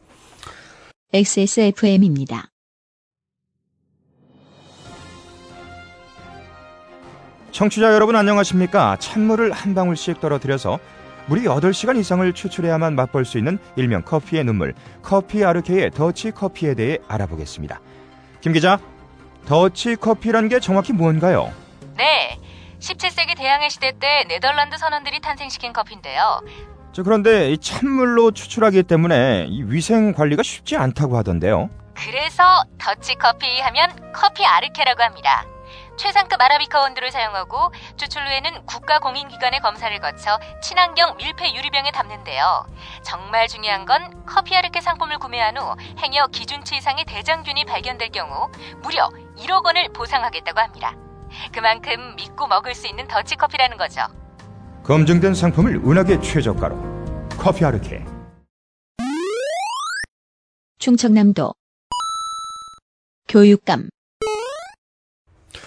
XSFM입니다. 1.13 2.49
청취자 7.57 7.95
여러분 7.95 8.17
안녕하십니까? 8.17 8.97
찬물을 8.99 9.51
한 9.51 9.75
방울씩 9.75 10.21
떨어뜨려서 10.21 10.79
무려 11.25 11.55
8시간 11.55 11.99
이상을 11.99 12.31
추출해야만 12.35 12.95
맛볼 12.95 13.25
수 13.25 13.39
있는 13.39 13.59
일명 13.77 14.03
커피의 14.03 14.45
눈물, 14.45 14.75
커피 15.03 15.43
아르케의 15.43 15.91
더치 15.93 16.33
커피에 16.33 16.75
대해 16.75 16.99
알아보겠습니다. 17.09 17.81
김 18.43 18.53
기자, 18.53 18.79
더치 19.47 19.97
커피란 19.97 20.51
게 20.51 20.61
정확히 20.61 20.93
뭔가요? 20.93 21.51
네. 21.97 22.39
17세기 22.79 23.39
대항해 23.39 23.71
시대 23.71 23.93
때 23.99 24.27
네덜란드 24.29 24.77
선원들이 24.77 25.21
탄생시킨 25.23 25.73
커피인데요. 25.73 26.43
저 26.93 27.03
그런데 27.03 27.53
이 27.53 27.57
찬물로 27.57 28.33
추출하기 28.33 28.83
때문에 28.83 29.47
이 29.49 29.63
위생 29.63 30.13
관리가 30.13 30.43
쉽지 30.43 30.77
않다고 30.77 31.17
하던데요. 31.17 31.71
그래서 31.95 32.43
더치 32.77 33.15
커피 33.15 33.47
하면 33.63 34.13
커피 34.13 34.45
아르케라고 34.45 35.03
합니다. 35.03 35.47
최상급 35.97 36.41
아라비카 36.41 36.81
원두를 36.81 37.11
사용하고 37.11 37.73
추출 37.97 38.23
후에는 38.23 38.67
국가 38.67 38.99
공인기관의 38.99 39.61
검사를 39.61 39.99
거쳐 40.01 40.39
친환경 40.63 41.17
밀폐 41.17 41.55
유리병에 41.55 41.91
담는데요. 41.93 42.67
정말 43.03 43.49
중요한 43.49 43.87
건 43.87 44.25
커피 44.27 44.55
아르케 44.55 44.81
상품을 44.81 45.19
구매한 45.19 45.57
후 45.57 45.75
행여 45.99 46.29
기준치 46.29 46.77
이상의 46.77 47.05
대장균이 47.07 47.65
발견될 47.65 48.11
경우 48.11 48.51
무려 48.83 49.09
1억 49.39 49.65
원을 49.65 49.93
보상하겠다고 49.93 50.61
합니다. 50.61 50.95
그만큼 51.53 52.15
믿고 52.17 52.47
먹을 52.47 52.75
수 52.75 52.87
있는 52.87 53.09
더치 53.09 53.37
커피라는 53.37 53.77
거죠. 53.77 54.03
검증된 54.85 55.35
상품을 55.35 55.77
은하계 55.77 56.21
최저가로 56.21 56.77
커피 57.39 57.65
아르케. 57.65 58.05
충청남도 60.79 61.53
교육감 63.29 63.89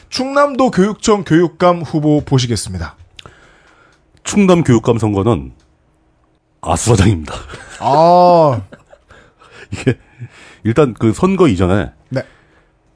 충남도 0.10 0.72
교육청 0.72 1.24
교육감 1.24 1.82
후보 1.82 2.22
보시겠습니다. 2.22 2.96
충남 4.24 4.64
교육감 4.64 4.98
선거는 4.98 5.54
아수라장입니다. 6.62 7.34
아, 7.80 8.62
이게 9.72 9.98
일단 10.64 10.94
그 10.94 11.14
선거 11.14 11.48
이전에 11.48 11.86
네. 11.86 11.92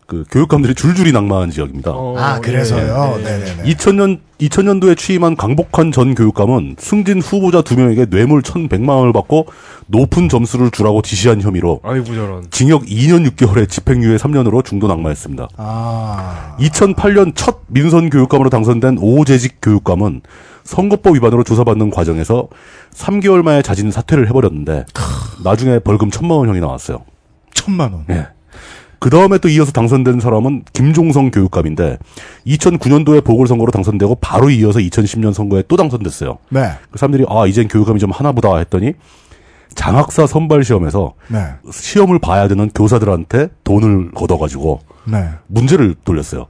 그 0.08 0.26
교육감들이 0.32 0.76
줄줄이 0.76 1.12
낙마한 1.12 1.50
지역입니다. 1.52 1.92
어, 1.92 2.16
아, 2.18 2.40
그래서요? 2.40 3.16
예, 3.18 3.20
예. 3.20 3.24
네네네. 3.24 3.64
2000년 3.74 4.20
2000년도에 4.40 4.98
취임한 4.98 5.36
강복환 5.38 5.92
전 5.92 6.16
교육감은 6.16 6.76
승진 6.78 7.22
후보자 7.22 7.62
두 7.62 7.76
명에게 7.78 8.08
뇌물 8.08 8.42
1,100만 8.42 8.90
원을 8.90 9.14
받고 9.14 9.48
높은 9.88 10.28
점수를 10.28 10.72
주라고 10.72 11.02
지시한 11.02 11.42
혐의로 11.42 11.80
아이고 11.84 12.06
저런. 12.08 12.46
징역 12.52 12.84
2년 12.86 13.30
6개월에 13.30 13.70
집행유예 13.70 14.18
3년으로 14.18 14.66
중도 14.66 14.88
낙마했습니다. 14.88 15.48
아, 15.58 16.58
2008년 16.60 17.32
첫 17.36 17.62
민선 17.68 18.10
교육감으로 18.10 18.50
당선된 18.50 18.98
오재직 19.00 19.60
교육감은 19.62 20.22
선거법 20.66 21.16
위반으로 21.16 21.44
조사받는 21.44 21.90
과정에서 21.92 22.48
3개월 22.94 23.44
만에 23.44 23.62
자진 23.62 23.92
사퇴를 23.92 24.28
해버렸는데 24.30 24.86
나중에 25.44 25.80
벌금 25.80 26.10
천만 26.12 26.38
원형이 26.40 26.60
나왔어요. 26.60 27.00
천만 27.54 27.94
원. 27.94 28.06
예. 28.10 28.28
그 29.04 29.10
다음에 29.10 29.38
또 29.38 29.50
이어서 29.50 29.74
당선된 29.74 30.22
사람은 30.22 30.64
김종성 30.72 31.30
교육감인데 31.30 31.98
2009년도에 32.48 33.22
보궐선거로 33.26 33.70
당선되고 33.70 34.16
바로 34.22 34.50
이어서 34.50 34.80
2010년 34.80 35.34
선거에 35.34 35.62
또 35.68 35.76
당선됐어요. 35.76 36.38
네, 36.48 36.70
그 36.90 36.98
사람들이 36.98 37.26
아 37.28 37.46
이젠 37.46 37.68
교육감이 37.68 38.00
좀 38.00 38.12
하나보다 38.12 38.56
했더니 38.60 38.94
장학사 39.76 40.26
선발 40.26 40.64
시험에서 40.64 41.16
네, 41.28 41.48
시험을 41.70 42.20
봐야 42.20 42.48
되는 42.48 42.70
교사들한테 42.70 43.50
돈을 43.66 44.12
걷어가지고 44.12 44.80
네. 45.12 45.32
문제를 45.48 45.96
돌렸어요. 46.06 46.48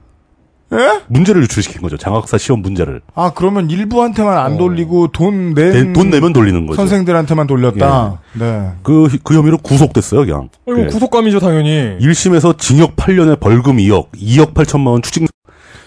예? 0.72 1.00
문제를 1.08 1.42
유출시킨 1.42 1.82
거죠. 1.82 1.96
장학사 1.96 2.38
시험 2.38 2.60
문제를. 2.62 3.00
아, 3.14 3.32
그러면 3.34 3.70
일부한테만 3.70 4.36
안 4.38 4.56
돌리고 4.56 5.08
돈 5.08 5.54
낸. 5.54 5.72
내- 5.72 5.92
돈 5.92 6.10
내면 6.10 6.32
돌리는 6.32 6.66
거죠. 6.66 6.76
선생들한테만 6.76 7.46
돌렸다. 7.46 8.20
네. 8.32 8.70
그, 8.82 9.08
그 9.22 9.34
혐의로 9.34 9.58
구속됐어요, 9.58 10.24
그냥. 10.24 10.48
이거 10.66 10.80
예. 10.80 10.86
구속감이죠 10.86 11.38
당연히. 11.40 11.96
1심에서 12.00 12.58
징역 12.58 12.96
8년에 12.96 13.38
벌금 13.38 13.76
2억, 13.76 14.08
2억 14.16 14.54
8천만 14.54 14.88
원 14.88 15.02
추징, 15.02 15.26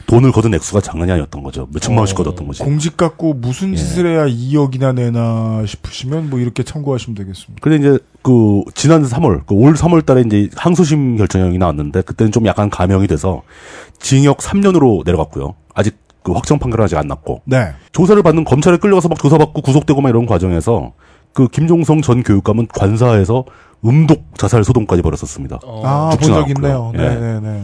돈을 0.08 0.32
거둔 0.32 0.54
액수가 0.56 0.82
장난이 0.82 1.12
아니었던 1.12 1.44
거죠. 1.44 1.68
몇 1.72 1.80
천만 1.82 2.00
원씩 2.00 2.16
거뒀던 2.18 2.48
거지. 2.48 2.64
공직 2.64 2.96
갖고 2.98 3.34
무슨 3.34 3.74
예. 3.74 3.76
짓을 3.76 4.08
해야 4.08 4.26
2억이나 4.26 4.94
내나 4.96 5.64
싶으시면 5.68 6.30
뭐 6.30 6.40
이렇게 6.40 6.64
참고하시면 6.64 7.16
되겠습니다. 7.16 7.62
근데 7.62 7.78
이제 7.78 8.00
그 8.22 8.64
지난 8.74 9.04
3월, 9.04 9.46
그 9.46 9.54
올 9.54 9.74
3월 9.74 10.06
달에 10.06 10.24
이제 10.26 10.50
항소심 10.56 11.18
결정형이 11.18 11.58
나왔는데 11.58 12.02
그때는 12.04 12.32
좀 12.32 12.46
약간 12.48 12.70
감형이 12.70 13.08
돼서 13.08 13.42
징역 14.00 14.38
3년으로 14.38 15.04
내려갔고요. 15.06 15.56
아직 15.74 15.98
그 16.24 16.32
확정 16.32 16.58
판결은 16.58 16.86
아직 16.86 16.98
안 16.98 17.08
났고. 17.08 17.42
네. 17.46 17.74
조사를 17.92 18.22
받는 18.24 18.46
검찰에 18.46 18.78
끌려가서 18.78 19.10
막 19.10 19.18
조사받고 19.20 19.62
구속되고 19.62 20.00
막 20.02 20.10
이런 20.10 20.26
과정에서 20.26 20.94
그 21.34 21.48
김종성 21.50 22.02
전 22.02 22.24
교육감은 22.24 22.68
관사에서 22.74 23.44
음독 23.86 24.38
자살 24.38 24.64
소동까지 24.64 25.02
벌였었습니다. 25.02 25.60
아, 25.84 26.10
본 26.10 26.12
죽진 26.12 26.34
적 26.34 26.46
않았고요. 26.46 26.54
있네요. 26.56 26.92
예. 26.96 26.98
네 26.98 27.16
네 27.20 27.40
네. 27.42 27.64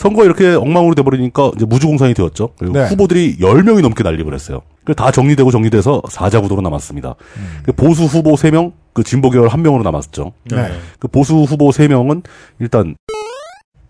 선거 0.00 0.24
이렇게 0.24 0.54
엉망으로 0.54 0.94
돼버리니까 0.94 1.50
이제 1.56 1.66
무주공산이 1.66 2.14
되었죠. 2.14 2.54
그리고 2.58 2.78
네. 2.78 2.88
후보들이 2.88 3.36
10명이 3.36 3.82
넘게 3.82 4.02
난립을 4.02 4.32
했어요. 4.32 4.62
그다 4.84 5.10
정리되고 5.10 5.50
정리돼서 5.50 6.00
사자구도로 6.08 6.62
남았습니다. 6.62 7.16
음. 7.36 7.58
그 7.64 7.72
보수 7.72 8.04
후보 8.04 8.32
3명, 8.32 8.72
그 8.94 9.04
진보 9.04 9.28
계열 9.28 9.48
1명으로 9.48 9.82
남았죠. 9.82 10.32
네. 10.52 10.72
그 10.98 11.06
보수 11.06 11.34
후보 11.34 11.68
3명은 11.68 12.22
일단 12.60 12.96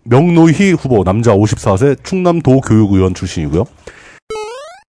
명노희 0.03 0.73
후보 0.73 1.05
남자 1.05 1.33
54세 1.33 2.03
충남도 2.03 2.59
교육의원 2.59 3.13
출신이고요. 3.13 3.63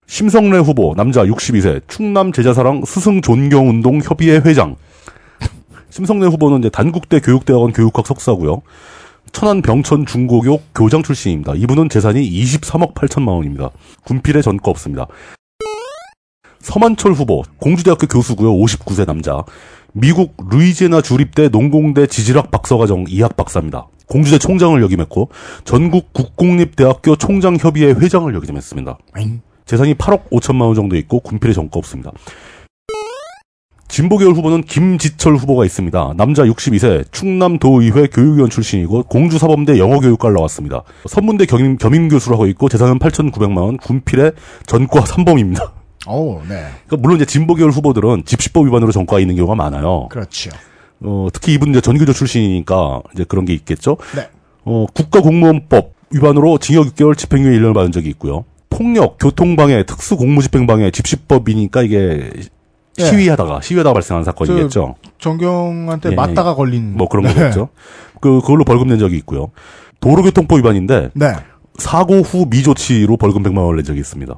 심성래 0.07 0.57
후보 0.57 0.95
남자 0.97 1.23
62세 1.25 1.81
충남 1.87 2.31
제자사랑 2.31 2.85
스승 2.85 3.21
존경 3.21 3.69
운동 3.69 3.99
협의회 3.99 4.37
회장. 4.37 4.77
심성래 5.91 6.25
후보는 6.25 6.57
이제 6.57 6.69
단국대 6.69 7.19
교육대학원 7.19 7.71
교육학 7.71 8.07
석사고요. 8.07 8.63
천안 9.31 9.61
병천 9.61 10.05
중고교 10.05 10.61
교장 10.75 11.01
출신입니다. 11.01 11.53
이분은 11.55 11.89
재산이 11.89 12.21
23억 12.29 12.93
8천만 12.93 13.29
원입니다. 13.29 13.69
군필에 14.05 14.41
전과 14.41 14.69
없습니다. 14.71 15.07
서만철 16.59 17.13
후보 17.13 17.43
공주대학교 17.57 18.07
교수고요. 18.07 18.53
59세 18.53 19.05
남자. 19.05 19.43
미국 19.91 20.35
루이지애나 20.49 21.01
주립대 21.01 21.49
농공대 21.49 22.07
지질학 22.07 22.51
박사과정 22.51 23.05
2학 23.05 23.35
박사입니다. 23.35 23.87
공주대 24.07 24.37
총장을 24.37 24.81
역임했고 24.81 25.29
전국 25.65 26.13
국공립대학교 26.13 27.15
총장협의회 27.15 27.93
회장을 27.93 28.33
역임했습니다. 28.33 28.97
잉. 29.19 29.41
재산이 29.65 29.95
8억 29.95 30.29
5천만 30.29 30.63
원 30.63 30.75
정도 30.75 30.95
있고 30.97 31.19
군필에 31.19 31.53
전과 31.53 31.77
없습니다. 31.79 32.11
진보계열 33.93 34.33
후보는 34.33 34.63
김지철 34.63 35.35
후보가 35.35 35.65
있습니다. 35.65 36.13
남자 36.17 36.43
62세, 36.45 37.11
충남도의회 37.11 38.07
교육위원 38.07 38.49
출신이고 38.49 39.03
공주사범대 39.03 39.77
영어교육과를 39.77 40.33
나왔습니다. 40.33 40.81
선문대 41.05 41.45
겸임, 41.45 41.77
겸임 41.77 42.09
교수를 42.09 42.33
하고 42.33 42.47
있고 42.47 42.69
재산은 42.69 42.97
8,900만 42.97 43.57
원, 43.57 43.77
군필의 43.77 44.31
전과 44.65 45.01
3범입니다. 45.01 45.73
오, 46.09 46.41
네. 46.49 46.65
그러니까 46.87 46.97
물론 46.97 47.17
이제 47.17 47.25
진보계열 47.25 47.69
후보들은 47.69 48.23
집시법 48.25 48.65
위반으로 48.65 48.91
전과가 48.91 49.19
있는 49.19 49.35
경우가 49.35 49.53
많아요. 49.53 50.07
그렇죠. 50.09 50.49
어, 51.01 51.27
특히 51.31 51.53
이분 51.53 51.69
이제 51.69 51.79
전교조 51.79 52.13
출신이니까 52.13 53.03
이제 53.13 53.25
그런 53.25 53.45
게 53.45 53.53
있겠죠. 53.53 53.97
네. 54.15 54.27
어, 54.63 54.87
국가공무원법 54.91 55.93
위반으로 56.09 56.57
징역 56.57 56.87
6개월 56.95 57.15
집행유예 57.15 57.59
1년을 57.59 57.75
받은 57.75 57.91
적이 57.91 58.09
있고요. 58.09 58.45
폭력, 58.71 59.19
교통방해, 59.19 59.85
특수공무집행방해, 59.85 60.89
집시법이니까 60.89 61.83
이게 61.83 62.31
예. 62.99 63.05
시위하다가 63.05 63.61
시위하다가 63.61 63.93
발생한 63.93 64.23
사건이겠죠. 64.23 64.95
정경한테 65.19 66.11
예, 66.11 66.15
맞다가 66.15 66.55
걸린. 66.55 66.95
뭐 66.97 67.07
그런 67.07 67.25
네. 67.25 67.33
거겠죠. 67.33 67.69
그 68.21 68.39
그걸로 68.41 68.63
벌금 68.63 68.87
낸 68.87 68.99
적이 68.99 69.17
있고요. 69.17 69.51
도로교통법 69.99 70.59
위반인데 70.59 71.09
네. 71.13 71.33
사고 71.77 72.19
후 72.21 72.45
미조치로 72.49 73.17
벌금 73.17 73.41
100만 73.43 73.57
원을 73.59 73.77
낸 73.77 73.85
적이 73.85 73.99
있습니다. 74.01 74.33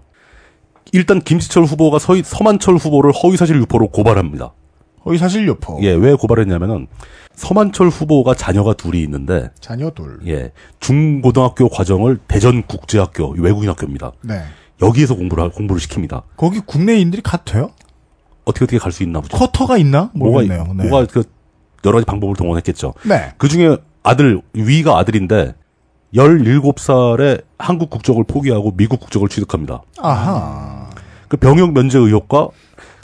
일단 0.94 1.19
김지철 1.19 1.64
후보가 1.65 1.99
서희, 1.99 2.22
서만철 2.23 2.76
후보를 2.77 3.11
허위사실 3.11 3.57
유포로 3.57 3.88
고발합니다. 3.90 4.53
허위 5.06 5.18
사실 5.18 5.45
유포. 5.48 5.80
예, 5.82 5.90
왜 5.91 6.14
고발했냐면은 6.14 6.88
서만철 7.36 7.90
후보가 7.90 8.34
자녀가 8.36 8.73
둘이 8.73 9.02
있는데 9.03 9.49
자녀 9.60 9.90
둘. 9.90 10.19
예, 10.27 10.52
중고등학교 10.80 11.68
과정을 11.69 12.19
대전 12.27 12.64
국제학교 12.64 13.32
외국인 13.38 13.69
학교입니다. 13.69 14.14
네. 14.23 14.41
여기에서 14.82 15.15
공부를 15.15 15.44
하- 15.44 15.49
공부를 15.49 15.82
시킵니다. 15.82 16.23
거기 16.38 16.60
국내인들이 16.60 17.22
돼요? 17.44 17.69
어떻게 18.46 18.66
어떻게 18.66 18.78
갈 18.78 18.92
수 18.92 19.04
있나 19.04 19.20
보죠. 19.20 19.38
쿼터가 19.38 19.78
있나? 19.78 20.12
뭐가 20.14 20.34
모르겠네요. 20.38 20.74
네. 20.76 20.88
뭐가 20.88 21.08
그 21.12 21.24
여러 21.84 21.98
가지 21.98 22.06
방법을 22.06 22.36
동원했겠죠. 22.36 22.94
네. 23.04 23.34
그 23.38 23.48
중에 23.48 23.78
아들 24.04 24.42
위가 24.54 24.98
아들인데 24.98 25.56
17살에 26.14 27.44
한국 27.58 27.90
국적을 27.90 28.24
포기하고 28.24 28.72
미국 28.76 29.00
국적을 29.00 29.28
취득합니다. 29.30 29.82
아하. 30.00 30.90
그 31.28 31.38
병역 31.38 31.74
면제 31.74 31.98
의혹과 31.98 32.50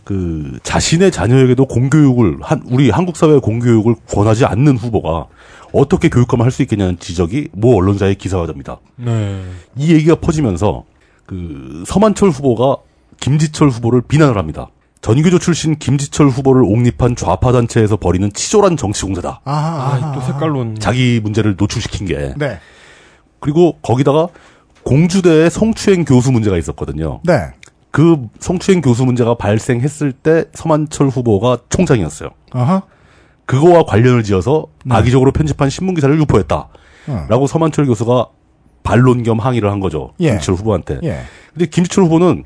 그 0.04 0.60
자신의 0.64 1.12
자녀에게도 1.12 1.66
공교육을 1.66 2.38
한 2.42 2.64
우리 2.70 2.90
한국 2.90 3.18
사회의 3.18 3.40
공교육을 3.40 3.96
권하지 4.10 4.46
않는 4.46 4.78
후보가 4.78 5.28
어떻게 5.74 6.10
교육감을 6.10 6.44
할 6.46 6.52
수 6.52 6.62
있겠냐는 6.64 6.98
지적이 7.00 7.50
모 7.54 7.78
언론사의 7.78 8.16
기사가 8.16 8.46
됩니다. 8.48 8.80
네. 8.96 9.42
이 9.76 9.94
얘기가 9.94 10.16
퍼지면서 10.16 10.84
그 11.26 11.84
서만철 11.88 12.30
후보가 12.30 12.82
김지철 13.20 13.70
후보를 13.70 14.02
비난을 14.02 14.38
합니다. 14.38 14.68
전교조 15.02 15.40
출신 15.40 15.78
김지철 15.78 16.28
후보를 16.30 16.64
옹립한 16.64 17.16
좌파 17.16 17.52
단체에서 17.52 17.98
벌이는 17.98 18.32
치졸한 18.34 18.78
정치 18.78 19.04
공세다. 19.04 19.42
아, 19.44 20.12
또 20.14 20.22
색깔론. 20.22 20.78
자기 20.80 21.20
문제를 21.24 21.56
노출시킨 21.58 22.06
게. 22.06 22.34
네. 22.38 22.60
그리고 23.40 23.78
거기다가 23.82 24.28
공주대의 24.84 25.50
성추행 25.50 26.06
교수 26.06 26.32
문제가 26.32 26.58
있었거든요. 26.58 27.20
네. 27.24 27.48
그 27.90 28.28
성추행 28.40 28.82
교수 28.82 29.04
문제가 29.04 29.36
발생했을 29.36 30.12
때 30.12 30.46
서만철 30.54 31.10
후보가 31.10 31.58
총장이었어요. 31.70 32.30
아하. 32.52 32.84
그거와 33.46 33.84
관련을 33.84 34.24
지어서 34.24 34.68
네. 34.86 34.96
악의적으로 34.96 35.32
편집한 35.32 35.70
신문 35.70 35.96
기사를 35.96 36.16
유포했다. 36.20 36.68
어. 37.08 37.26
라고 37.28 37.48
서만철 37.48 37.88
교수가 37.88 38.28
반론 38.84 39.24
겸 39.24 39.40
항의를 39.40 39.70
한 39.72 39.80
거죠. 39.80 40.14
예. 40.20 40.30
김지철 40.30 40.56
후보한테. 40.56 41.00
예. 41.04 41.22
근데 41.54 41.66
김지철 41.66 42.06
후보는 42.06 42.44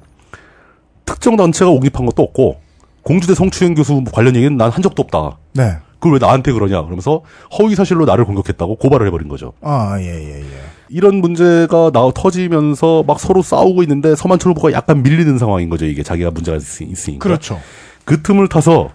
특정 1.05 1.35
단체가 1.35 1.71
옹립한 1.71 2.05
것도 2.05 2.23
없고 2.23 2.59
공주대 3.03 3.35
성추행 3.35 3.75
교수 3.75 4.03
관련 4.11 4.35
얘기는 4.35 4.55
난 4.57 4.69
한 4.71 4.81
적도 4.81 5.01
없다. 5.03 5.37
네. 5.53 5.77
그걸 5.99 6.13
왜 6.13 6.19
나한테 6.19 6.51
그러냐? 6.51 6.81
그러면서 6.83 7.21
허위 7.57 7.75
사실로 7.75 8.05
나를 8.05 8.25
공격했다고 8.25 8.75
고발을 8.75 9.07
해버린 9.07 9.27
거죠. 9.27 9.53
아, 9.61 9.95
예, 9.99 10.05
예, 10.05 10.39
예. 10.41 10.45
이런 10.89 11.15
문제가 11.15 11.89
나 11.91 12.11
터지면서 12.13 13.03
막 13.07 13.19
서로 13.19 13.41
싸우고 13.41 13.81
있는데 13.83 14.15
서만철 14.15 14.51
후보가 14.51 14.71
약간 14.73 15.01
밀리는 15.03 15.37
상황인 15.37 15.69
거죠. 15.69 15.85
이게 15.85 16.03
자기가 16.03 16.31
문제가 16.31 16.57
있, 16.57 16.81
있으니까. 16.81 17.23
그렇죠. 17.23 17.59
그 18.03 18.21
틈을 18.21 18.49
타서 18.49 18.89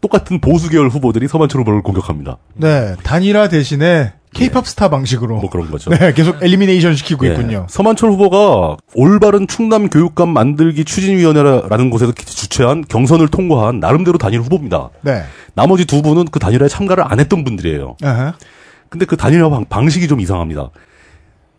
똑같은 0.00 0.40
보수 0.40 0.68
계열 0.68 0.88
후보들이 0.88 1.26
서만철 1.28 1.62
후보를 1.62 1.82
공격합니다. 1.82 2.36
네. 2.54 2.94
단일화 3.02 3.48
대신에 3.48 4.12
케이팝 4.32 4.66
스타 4.66 4.88
방식으로. 4.88 5.36
뭐 5.40 5.50
그런 5.50 5.70
거죠. 5.70 5.90
네. 5.94 6.12
계속 6.12 6.42
elimination 6.42 6.94
시키고 6.94 7.26
예. 7.26 7.32
있군요. 7.32 7.66
서만철 7.68 8.10
후보가 8.10 8.76
올바른 8.94 9.46
충남 9.46 9.88
교육감 9.88 10.30
만들기 10.30 10.84
추진위원회라는 10.84 11.90
곳에서 11.90 12.12
주최한 12.12 12.84
경선을 12.88 13.28
통과한 13.28 13.80
나름대로 13.80 14.18
단일 14.18 14.40
후보입니다. 14.40 14.90
네. 15.02 15.22
나머지 15.54 15.84
두 15.84 16.02
분은 16.02 16.26
그 16.26 16.38
단일화에 16.38 16.68
참가를 16.68 17.04
안 17.06 17.20
했던 17.20 17.44
분들이에요. 17.44 17.96
아하. 18.02 18.34
근데 18.88 19.06
그 19.06 19.16
단일화 19.16 19.48
방, 19.48 19.64
방식이 19.64 20.08
좀 20.08 20.20
이상합니다. 20.20 20.70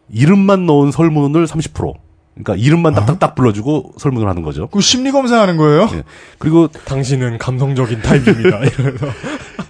이름만 0.09 0.65
넣은 0.65 0.91
설문을 0.91 1.45
30%. 1.45 1.93
그러니까 2.35 2.55
이름만 2.55 2.93
딱딱딱 2.95 3.35
불러주고 3.35 3.93
설문을 3.97 4.27
하는 4.27 4.41
거죠. 4.41 4.67
그 4.67 4.81
심리 4.81 5.11
검사하는 5.11 5.55
거예요? 5.57 5.87
예. 5.93 6.03
그리고 6.39 6.67
당신은 6.67 7.37
감성적인 7.37 8.01
타입입니다. 8.01 8.57
이러면서. 8.65 9.07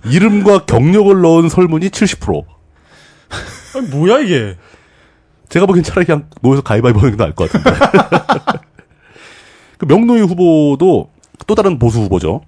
이름과 0.10 0.66
경력을 0.66 1.22
넣은 1.22 1.50
설문이 1.50 1.90
70%. 1.90 2.44
아니, 3.76 3.88
뭐야, 3.88 4.20
이게. 4.20 4.58
제가 5.50 5.66
보기엔 5.66 5.84
차라리 5.84 6.06
그냥 6.06 6.28
모여서 6.42 6.62
가위바위보 6.62 7.00
하는 7.00 7.12
게 7.12 7.18
나을 7.18 7.34
것 7.34 7.52
같은데. 7.52 7.80
그 9.78 9.86
명노희 9.86 10.22
후보도 10.22 11.10
또 11.46 11.56
다른 11.56 11.78
보수 11.78 12.00
후보죠. 12.00 12.42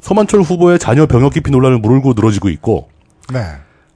서만철 0.00 0.42
후보의 0.42 0.78
자녀 0.78 1.06
병역 1.06 1.32
기피 1.32 1.50
논란을 1.50 1.78
물고 1.78 2.12
늘어지고 2.14 2.48
있고, 2.50 2.88
네. 3.32 3.40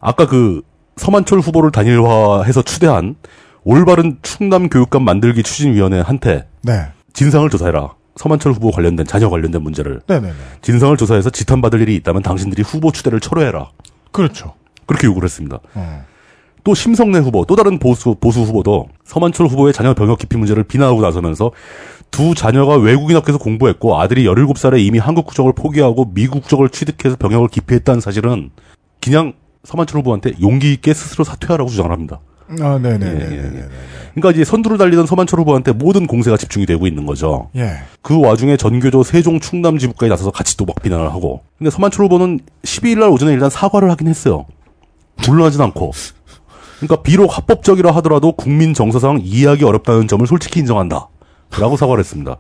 아까 0.01 0.27
그 0.27 0.63
서만철 0.97 1.41
후보를 1.41 1.71
단일화해서 1.71 2.63
추대한 2.63 3.17
올바른 3.65 4.19
충남 4.23 4.69
교육감 4.69 5.03
만들기 5.03 5.43
추진위원회한테 5.43 6.47
네. 6.63 6.87
진상을 7.13 7.49
조사해라. 7.51 7.95
서만철 8.17 8.53
후보 8.53 8.71
관련된 8.71 9.07
자녀 9.07 9.29
관련된 9.29 9.63
문제를 9.63 10.01
네네네. 10.07 10.33
진상을 10.63 10.97
조사해서 10.97 11.31
지탄받을 11.31 11.81
일이 11.83 11.97
있다면 11.97 12.23
당신들이 12.23 12.63
후보 12.63 12.93
추대를 12.93 13.21
철회해라. 13.21 13.71
그렇죠. 14.11 14.55
그렇게 14.87 15.07
요구를 15.07 15.27
했습니다. 15.27 15.59
어. 15.75 16.05
또 16.67 16.75
심성래 16.75 17.21
후보, 17.21 17.45
또 17.45 17.55
다른 17.55 17.79
보수 17.79 18.17
보수 18.19 18.41
후보도 18.41 18.89
서만철 19.05 19.47
후보의 19.47 19.73
자녀 19.73 19.95
병역 19.95 20.19
기피 20.19 20.37
문제를 20.37 20.65
비난하고 20.65 21.01
나서면서 21.01 21.53
두 22.11 22.35
자녀가 22.35 22.75
외국인 22.75 23.17
학교에서 23.17 23.39
공부했고 23.39 24.01
아들이 24.01 24.25
17살에 24.25 24.81
이미 24.81 24.99
한국 24.99 25.27
국적을 25.27 25.53
포기하고 25.53 26.11
미국 26.13 26.41
국적을 26.41 26.69
취득해서 26.71 27.15
병역을 27.19 27.47
기피했다는 27.51 28.01
사실은 28.01 28.51
그냥 29.01 29.35
서만철 29.63 30.01
후보한테 30.01 30.33
용기 30.43 30.73
있게 30.73 30.93
스스로 30.93 31.23
사퇴하라고 31.23 31.71
주장을 31.71 31.89
합니다. 31.93 32.19
아, 32.61 32.81
예, 32.83 32.89
예, 32.89 32.99
네네네. 32.99 33.59
예. 33.59 33.69
그러니까 34.15 34.33
이제 34.33 34.43
선두를 34.45 34.77
달리던 34.77 35.07
서만철 35.07 35.39
후보한테 35.39 35.71
모든 35.71 36.09
공세가 36.09 36.37
집중이 36.37 36.67
되고 36.67 36.89
있는 36.89 37.07
거죠. 37.07 37.49
예. 37.55 37.75
그 38.03 38.21
와중에 38.21 38.57
전교조 38.57 39.05
세종 39.05 39.39
충남 39.39 39.79
지부까지 39.79 40.11
나서서 40.11 40.33
같이 40.33 40.57
또 40.57 40.65
막 40.65 40.83
비난을 40.83 41.13
하고. 41.13 41.43
근데 41.59 41.71
서만철 41.71 42.07
후보는 42.07 42.41
12일 42.65 42.99
날 42.99 43.09
오전에 43.11 43.35
일단 43.35 43.51
사과를 43.51 43.89
하긴 43.93 44.09
했어요. 44.09 44.47
물러나진 45.29 45.61
않고. 45.61 45.93
그러니까 46.79 47.03
비록 47.03 47.37
합법적이라 47.37 47.91
하더라도 47.97 48.33
국민 48.33 48.75
정서상 48.75 49.21
이해하기 49.23 49.65
어렵다는 49.65 50.09
점을 50.09 50.27
솔직히 50.27 50.61
인정한다. 50.61 51.09
라고 51.59 51.77
사과를 51.79 52.01
했습니다. 52.01 52.37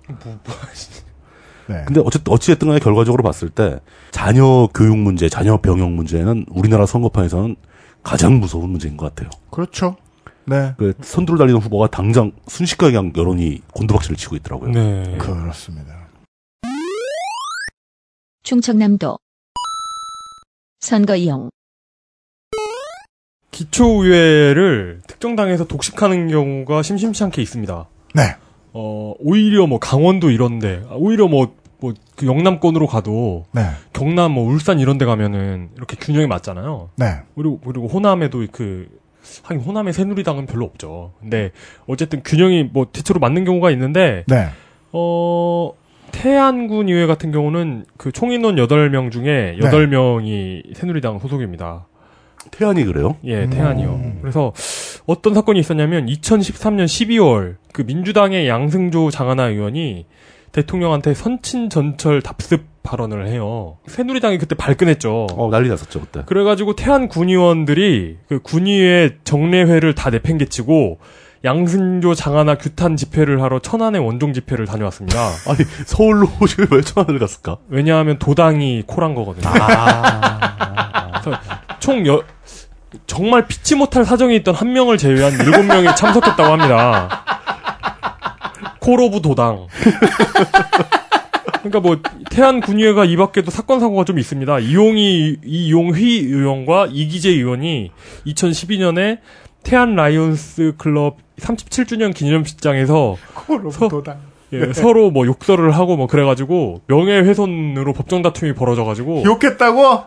네. 1.68 1.82
근데 1.86 2.00
어쨌든 2.04 2.32
어찌됐든 2.32 2.68
간에 2.68 2.78
결과적으로 2.80 3.22
봤을 3.22 3.50
때 3.50 3.80
자녀 4.10 4.68
교육 4.74 4.98
문제, 4.98 5.28
자녀 5.28 5.56
병역 5.60 5.90
문제는 5.90 6.46
우리나라 6.50 6.86
선거판에서는 6.86 7.56
가장 8.02 8.38
무서운 8.38 8.70
문제인 8.70 8.96
것 8.96 9.14
같아요. 9.14 9.30
그렇죠. 9.50 9.96
네. 10.44 10.74
그 10.78 10.94
선두를 11.00 11.38
달리는 11.38 11.60
후보가 11.60 11.88
당장 11.88 12.30
순식간에 12.46 12.92
그냥 12.92 13.12
여론이 13.16 13.62
곤두박질을 13.72 14.16
치고 14.16 14.36
있더라고요. 14.36 14.70
네. 14.70 15.16
그렇습니다. 15.18 16.06
충청남도 18.44 19.18
선거 20.78 21.16
이용 21.16 21.50
기초의회를 23.56 25.00
특정 25.06 25.34
당에서 25.34 25.64
독식하는 25.64 26.28
경우가 26.28 26.82
심심치 26.82 27.24
않게 27.24 27.40
있습니다. 27.40 27.88
네. 28.14 28.22
어, 28.74 29.14
오히려 29.18 29.66
뭐 29.66 29.78
강원도 29.78 30.30
이런데, 30.30 30.82
아, 30.90 30.94
오히려 30.96 31.26
뭐, 31.26 31.54
뭐, 31.78 31.94
그 32.16 32.26
영남권으로 32.26 32.86
가도, 32.86 33.46
네. 33.52 33.62
경남 33.94 34.32
뭐 34.32 34.46
울산 34.46 34.78
이런 34.78 34.98
데 34.98 35.06
가면은 35.06 35.70
이렇게 35.74 35.96
균형이 35.96 36.26
맞잖아요. 36.26 36.90
네. 36.96 37.20
그리고, 37.34 37.58
그리고 37.60 37.86
호남에도 37.86 38.44
그, 38.52 38.88
하긴 39.44 39.62
호남의 39.62 39.94
새누리당은 39.94 40.44
별로 40.44 40.66
없죠. 40.66 41.14
근데 41.20 41.50
어쨌든 41.86 42.22
균형이 42.22 42.70
뭐 42.74 42.88
대체로 42.92 43.20
맞는 43.20 43.46
경우가 43.46 43.70
있는데, 43.70 44.24
네. 44.28 44.48
어, 44.92 45.72
태안군 46.12 46.90
의회 46.90 47.06
같은 47.06 47.32
경우는 47.32 47.86
그 47.96 48.12
총인원 48.12 48.56
8명 48.56 49.10
중에 49.10 49.56
네. 49.58 49.70
8명이 49.70 50.76
새누리당 50.76 51.20
소속입니다. 51.20 51.86
태안이 52.51 52.85
그래요? 52.85 53.16
예, 53.24 53.44
음. 53.44 53.51
태안이요. 53.51 54.12
그래서 54.20 54.52
어떤 55.06 55.35
사건이 55.35 55.60
있었냐면 55.60 56.06
2013년 56.06 56.85
12월 56.85 57.56
그 57.73 57.82
민주당의 57.82 58.48
양승조 58.48 59.10
장하나 59.10 59.48
의원이 59.48 60.06
대통령한테 60.52 61.14
선친 61.14 61.68
전철 61.68 62.23
답습 62.23 62.64
발언을 62.82 63.28
해요. 63.28 63.78
새누리당이 63.86 64.39
그때 64.39 64.55
발끈했죠. 64.55 65.27
어, 65.36 65.51
난리 65.51 65.68
났었죠, 65.68 66.01
그때. 66.01 66.23
그래가지고 66.24 66.77
태안 66.77 67.09
군의원들이 67.09 68.18
그 68.28 68.40
군의회 68.40 69.18
정례회를 69.24 69.94
다 69.94 70.10
내팽개치고 70.10 70.98
양승조 71.44 72.14
장하나 72.14 72.56
규탄 72.56 72.97
집회를 72.97 73.43
하러 73.43 73.59
천안의 73.59 74.01
원종 74.01 74.32
집회를 74.32 74.66
다녀왔습니다. 74.66 75.18
아니, 75.47 75.59
서울로 75.85 76.28
오시면 76.40 76.68
왜 76.73 76.81
천안을 76.81 77.18
갔을까? 77.18 77.59
왜냐하면 77.68 78.18
도당이 78.18 78.85
콜한 78.86 79.14
거거든요. 79.14 79.48
아. 79.48 81.23
총 81.81 82.06
여, 82.06 82.23
정말 83.06 83.46
피치 83.46 83.74
못할 83.74 84.04
사정이 84.04 84.36
있던 84.36 84.54
한 84.54 84.72
명을 84.72 84.98
제외한 84.98 85.32
일곱 85.32 85.64
명이 85.64 85.94
참석했다고 85.96 86.52
합니다. 86.52 87.24
Call 88.80 89.07
of 89.07 89.20
도당. 89.20 89.66
그러니까 91.62 91.80
뭐 91.80 91.98
태안 92.30 92.60
군의회가 92.60 93.04
이 93.04 93.16
밖에도 93.16 93.50
사건 93.50 93.80
사고가 93.80 94.04
좀 94.04 94.18
있습니다. 94.18 94.58
이용희 94.60 95.38
이용휘 95.44 96.18
의원과 96.26 96.88
이기재 96.92 97.30
의원이 97.30 97.90
2012년에 98.26 99.18
태안 99.64 99.96
라이온스 99.96 100.74
클럽 100.78 101.16
37주년 101.40 102.14
기념식장에서 102.14 103.16
서-. 103.72 103.88
예, 104.52 104.72
서로 104.72 105.10
뭐 105.10 105.26
욕설을 105.26 105.72
하고 105.72 105.96
뭐 105.96 106.06
그래가지고 106.06 106.82
명예훼손으로 106.86 107.92
법정 107.92 108.22
다툼이 108.22 108.54
벌어져가지고 108.54 109.24
욕했다고? 109.24 110.04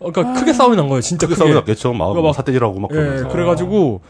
어, 0.00 0.10
그러니까 0.12 0.38
크게 0.40 0.52
싸움이 0.52 0.76
난 0.76 0.88
거예요. 0.88 1.00
진짜 1.00 1.26
크게 1.26 1.34
크게. 1.34 1.44
싸움이 1.44 1.54
났겠죠. 1.54 1.92
막, 1.92 2.08
그거 2.08 2.20
뭐 2.20 2.30
막- 2.30 2.34
사태질하고 2.36 2.78
막 2.80 2.90
예, 2.92 2.96
그러면서. 2.96 3.28
그래가지고 3.28 4.00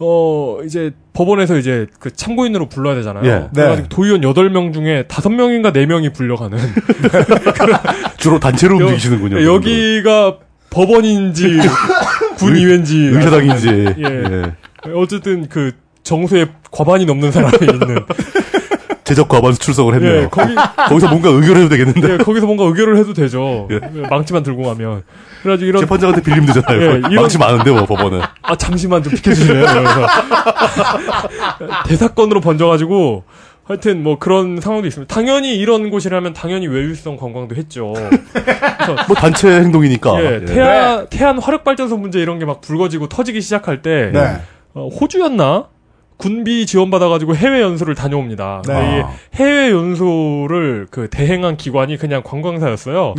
어 0.00 0.58
이제 0.66 0.90
법원에서 1.12 1.56
이제 1.56 1.86
그 2.00 2.12
참고인으로 2.12 2.68
불러야 2.68 2.94
되잖아요. 2.96 3.24
예. 3.24 3.48
그래가지고 3.54 3.88
도의원 3.88 4.20
8명 4.22 4.72
중에 4.74 5.04
5명인가 5.08 5.72
4명이 5.72 6.12
불려가는 6.12 6.58
주로 8.18 8.40
단체로 8.40 8.76
움직이시는군요. 8.76 9.40
예, 9.40 9.44
여기가 9.44 10.38
법원인지 10.70 11.60
군의회인지 12.38 12.96
의사당인지. 13.12 13.68
예. 13.98 14.04
예. 14.04 14.92
어쨌든 14.94 15.48
그 15.48 15.72
정수에 16.02 16.46
과반이 16.70 17.06
넘는 17.06 17.30
사람이 17.32 17.54
있는 17.60 17.78
제적 19.04 19.28
과반 19.28 19.52
수 19.52 19.58
출석을 19.60 19.94
했네요. 19.94 20.22
예, 20.22 20.28
거기 20.30 20.54
거기 20.88 21.00
서 21.00 21.08
뭔가 21.08 21.28
의결을 21.30 21.62
해도 21.62 21.68
되겠는데. 21.68 22.12
예, 22.14 22.16
거기서 22.18 22.46
뭔가 22.46 22.64
의결을 22.64 22.96
해도 22.96 23.12
되죠. 23.12 23.68
예. 23.70 23.80
망치만 24.08 24.42
들고 24.42 24.62
가면. 24.62 25.02
그래가지고 25.42 25.68
이런 25.68 25.80
재판장한테 25.82 26.22
빌리면 26.22 26.46
되잖아요. 26.46 26.80
예, 26.80 26.86
이런- 26.98 27.14
망치 27.14 27.38
많은데 27.38 27.70
뭐 27.70 27.84
법원은. 27.84 28.20
아 28.42 28.56
잠시만 28.56 29.02
좀? 29.02 29.12
그래서 29.22 29.44
대사건으로 31.86 32.40
번져가지고 32.40 33.24
하여튼 33.64 34.02
뭐 34.02 34.18
그런 34.18 34.60
상황도 34.60 34.86
있습니다. 34.86 35.12
당연히 35.14 35.56
이런 35.56 35.88
곳이라면 35.90 36.34
당연히 36.34 36.66
외유성 36.66 37.16
관광도 37.16 37.56
했죠. 37.56 37.94
뭐 39.08 39.16
단체 39.16 39.48
행동이니까. 39.60 40.20
예, 40.22 40.40
예. 40.42 40.44
태안 40.44 41.06
태안 41.08 41.38
화력 41.38 41.64
발전소 41.64 41.96
문제 41.96 42.20
이런 42.20 42.38
게 42.38 42.44
막 42.44 42.60
불거지고 42.60 43.08
터지기 43.08 43.40
시작할 43.40 43.80
때 43.80 44.10
네. 44.12 44.36
어, 44.74 44.88
호주였나? 44.88 45.68
군비 46.16 46.64
지원 46.66 46.90
받아가지고 46.90 47.34
해외 47.34 47.60
연수를 47.60 47.94
다녀옵니다. 47.94 48.62
네. 48.66 49.00
이 49.00 49.36
해외 49.36 49.70
연수를 49.70 50.86
그 50.90 51.08
대행한 51.10 51.56
기관이 51.56 51.96
그냥 51.96 52.22
관광사였어요. 52.22 53.14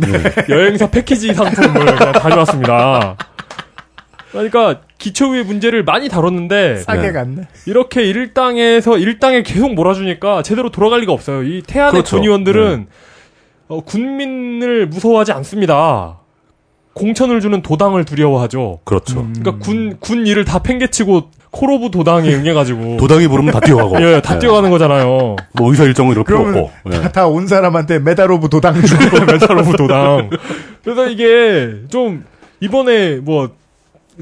여행사 0.48 0.90
패키지 0.90 1.34
상품을 1.34 1.84
그냥 1.84 2.12
다녀왔습니다. 2.12 3.16
그러니까 4.32 4.80
기초의 4.98 5.44
문제를 5.44 5.84
많이 5.84 6.08
다뤘는데 6.08 6.76
싸게 6.78 7.00
네. 7.00 7.12
갔네. 7.12 7.42
이렇게 7.66 8.02
일당에서 8.02 8.98
일당에 8.98 9.42
계속 9.42 9.74
몰아주니까 9.74 10.42
제대로 10.42 10.70
돌아갈 10.70 11.00
리가 11.00 11.12
없어요. 11.12 11.42
이 11.42 11.62
태안의 11.66 11.92
그렇죠. 11.92 12.16
군의원들은 12.16 12.86
어, 13.68 13.80
군민을 13.80 14.86
무서워하지 14.86 15.32
않습니다. 15.32 16.20
공천을 16.92 17.40
주는 17.40 17.60
도당을 17.62 18.04
두려워하죠. 18.04 18.80
그렇죠. 18.84 19.20
음. 19.20 19.34
그러니까 19.38 19.64
군, 19.64 19.98
군 20.00 20.26
일을 20.26 20.44
다 20.44 20.60
팽개치고 20.60 21.30
코로브 21.56 21.90
도당에 21.90 22.32
응해가지고. 22.34 22.98
도당이 23.00 23.28
부르면 23.28 23.52
다 23.52 23.60
뛰어가고. 23.60 24.00
예, 24.02 24.20
다 24.20 24.38
뛰어가는 24.38 24.70
거잖아요. 24.70 25.36
뭐 25.52 25.70
의사 25.70 25.84
일정은 25.84 26.12
이렇게 26.12 26.34
없고. 26.34 26.70
예. 26.92 27.08
다온 27.12 27.46
사람한테 27.46 27.98
Medal 27.98 28.30
of 28.30 28.50
도당 28.50 28.74
주고. 28.84 29.24
Medal 29.24 29.61
of 29.61 29.76
도당. 29.76 30.30
그래서 30.84 31.08
이게 31.08 31.76
좀, 31.88 32.24
이번에 32.60 33.16
뭐, 33.16 33.50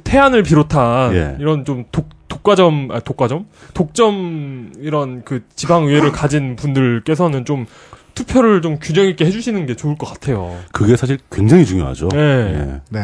태안을 0.05 0.43
비롯한 0.45 1.15
예. 1.15 1.37
이런 1.41 1.65
좀 1.65 1.85
독, 1.93 2.09
독과점, 2.29 2.89
아, 2.93 3.01
독과점? 3.01 3.47
독점 3.75 4.73
이런 4.81 5.23
그 5.25 5.43
지방의회를 5.57 6.11
가진 6.13 6.57
분들께서는 6.57 7.45
좀 7.45 7.67
투표를 8.15 8.63
좀 8.63 8.79
균형 8.81 9.07
있게 9.07 9.25
해주시는 9.25 9.67
게 9.67 9.75
좋을 9.75 9.97
것 9.97 10.07
같아요. 10.07 10.57
그게 10.73 10.97
사실 10.97 11.19
굉장히 11.33 11.65
중요하죠. 11.65 12.09
네. 12.09 12.19
예. 12.19 12.81
네. 12.91 13.01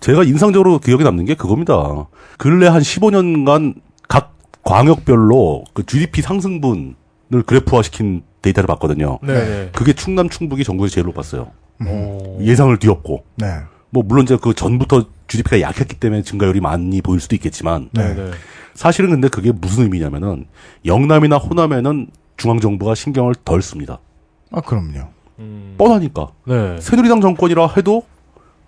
제가 0.00 0.24
인상적으로 0.24 0.78
기억에 0.78 1.04
남는 1.04 1.24
게 1.24 1.34
그겁니다. 1.34 2.06
근래 2.38 2.66
한 2.66 2.80
15년간 2.80 3.74
각 4.08 4.34
광역별로 4.62 5.64
그 5.72 5.84
GDP 5.86 6.22
상승분을 6.22 6.94
그래프화시킨 7.46 8.22
데이터를 8.42 8.66
봤거든요. 8.66 9.18
네. 9.22 9.32
네. 9.34 9.70
그게 9.74 9.92
충남, 9.92 10.28
충북이 10.28 10.64
전국에서 10.64 10.94
제일 10.94 11.06
높았어요. 11.06 11.50
어. 11.84 12.38
예상을 12.40 12.76
뒤엎고. 12.78 13.24
네. 13.36 13.46
뭐 13.90 14.02
물론 14.04 14.24
이제 14.24 14.36
그 14.40 14.54
전부터 14.54 15.06
GDP가 15.28 15.60
약했기 15.60 15.96
때문에 15.96 16.22
증가율이 16.22 16.60
많이 16.60 17.00
보일 17.02 17.20
수도 17.20 17.34
있겠지만 17.34 17.90
네. 17.92 18.14
네. 18.14 18.30
사실은 18.74 19.10
근데 19.10 19.28
그게 19.28 19.52
무슨 19.52 19.84
의미냐면은 19.84 20.46
영남이나 20.84 21.36
호남에는 21.36 22.08
중앙 22.36 22.60
정부가 22.60 22.94
신경을 22.94 23.34
덜 23.44 23.62
씁니다. 23.62 23.98
아, 24.52 24.60
그럼요. 24.60 25.08
음. 25.38 25.74
뻔하니까 25.78 26.28
네. 26.46 26.80
새누리당 26.80 27.20
정권이라 27.20 27.68
해도 27.76 28.04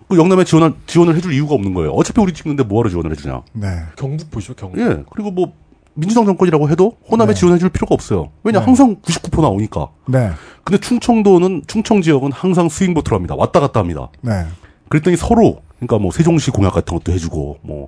그 0.09 0.17
영남에 0.17 0.43
지원을 0.43 0.73
지원을 0.87 1.15
해줄 1.15 1.33
이유가 1.33 1.55
없는 1.55 1.73
거예요. 1.73 1.91
어차피 1.91 2.19
우리 2.21 2.33
찍는데 2.33 2.63
뭐하러 2.63 2.89
지원을 2.89 3.11
해주냐. 3.11 3.41
네. 3.53 3.67
경북 3.95 4.31
보시죠, 4.31 4.55
경북. 4.55 4.79
예. 4.79 5.03
그리고 5.11 5.31
뭐 5.31 5.53
민주당 5.93 6.25
정권이라고 6.25 6.69
해도 6.69 6.97
호남에 7.09 7.33
네. 7.33 7.39
지원해줄 7.39 7.69
필요가 7.69 7.93
없어요. 7.93 8.31
왜냐 8.43 8.59
네. 8.59 8.65
항상 8.65 8.95
99% 9.01 9.41
나오니까. 9.41 9.87
네. 10.07 10.31
근데 10.63 10.79
충청도는 10.79 11.63
충청 11.67 12.01
지역은 12.01 12.31
항상 12.31 12.69
스윙 12.69 12.93
보트로 12.93 13.15
합니다. 13.15 13.35
왔다 13.37 13.59
갔다 13.59 13.79
합니다. 13.79 14.09
네. 14.21 14.45
그랬더니 14.89 15.15
서로 15.15 15.61
그러니까 15.77 15.97
뭐 15.99 16.11
세종시 16.11 16.51
공약 16.51 16.73
같은 16.73 16.97
것도 16.97 17.11
해주고 17.11 17.59
뭐 17.61 17.87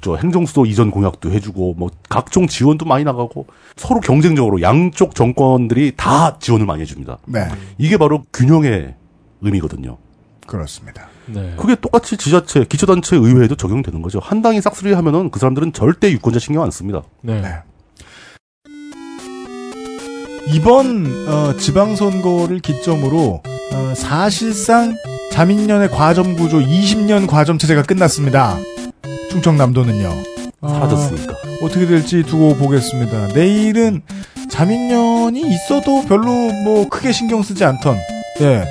저 0.00 0.16
행정수도 0.16 0.66
이전 0.66 0.90
공약도 0.90 1.30
해주고 1.32 1.74
뭐 1.76 1.90
각종 2.08 2.46
지원도 2.46 2.84
많이 2.84 3.04
나가고 3.04 3.46
서로 3.76 4.00
경쟁적으로 4.00 4.60
양쪽 4.62 5.14
정권들이 5.14 5.92
다 5.96 6.38
지원을 6.38 6.66
많이 6.66 6.82
해줍니다. 6.82 7.18
네. 7.26 7.48
이게 7.78 7.96
바로 7.96 8.24
균형의 8.32 8.94
의미거든요. 9.40 9.98
그렇습니다. 10.46 11.08
네. 11.28 11.54
그게 11.56 11.74
똑같이 11.74 12.16
지자체, 12.16 12.64
기초단체 12.64 13.16
의회에도 13.16 13.54
적용되는 13.54 14.02
거죠. 14.02 14.18
한 14.20 14.42
당이 14.42 14.60
싹쓸이 14.60 14.92
하면은 14.94 15.30
그 15.30 15.38
사람들은 15.38 15.72
절대 15.72 16.10
유권자 16.10 16.38
신경 16.38 16.62
안 16.62 16.70
씁니다. 16.70 17.02
네. 17.20 17.40
네. 17.40 17.54
이번 20.50 21.06
어, 21.28 21.56
지방선거를 21.56 22.60
기점으로 22.60 23.42
어, 23.72 23.94
사실상 23.94 24.96
자민련의 25.30 25.90
과점 25.90 26.34
구조 26.36 26.58
20년 26.58 27.26
과점 27.26 27.58
체제가 27.58 27.82
끝났습니다. 27.82 28.56
충청남도는요. 29.30 30.08
아, 30.62 30.68
사라졌으니까. 30.68 31.34
어떻게 31.62 31.86
될지 31.86 32.22
두고 32.22 32.54
보겠습니다. 32.56 33.28
내일은 33.28 34.02
자민련이 34.48 35.42
있어도 35.42 36.04
별로 36.06 36.32
뭐 36.64 36.88
크게 36.88 37.12
신경 37.12 37.42
쓰지 37.42 37.64
않던 37.64 37.96
예 38.40 38.64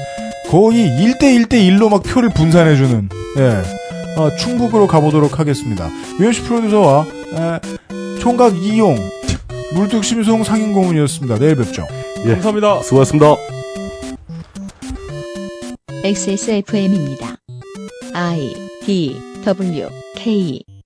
거의 0.49 0.87
1대1대1로 0.89 1.89
막 1.89 2.03
표를 2.03 2.29
분산해주는 2.29 3.09
예 3.37 4.19
어, 4.19 4.35
충북으로 4.35 4.87
가보도록 4.87 5.39
하겠습니다. 5.39 5.89
유현씨 6.19 6.41
프로듀서와 6.43 7.05
에, 7.05 8.19
총각 8.19 8.55
이용 8.57 8.97
물뚝심송 9.73 10.43
상인고문이었습니다. 10.43 11.37
내일 11.37 11.55
뵙죠. 11.55 11.85
예. 12.25 12.31
감사합니다. 12.31 12.81
수고하셨습니다. 12.81 13.35
XSFM입니다. 16.03 17.35
I 18.13 18.53
D 18.85 19.19
W 19.43 19.89
K 20.15 20.76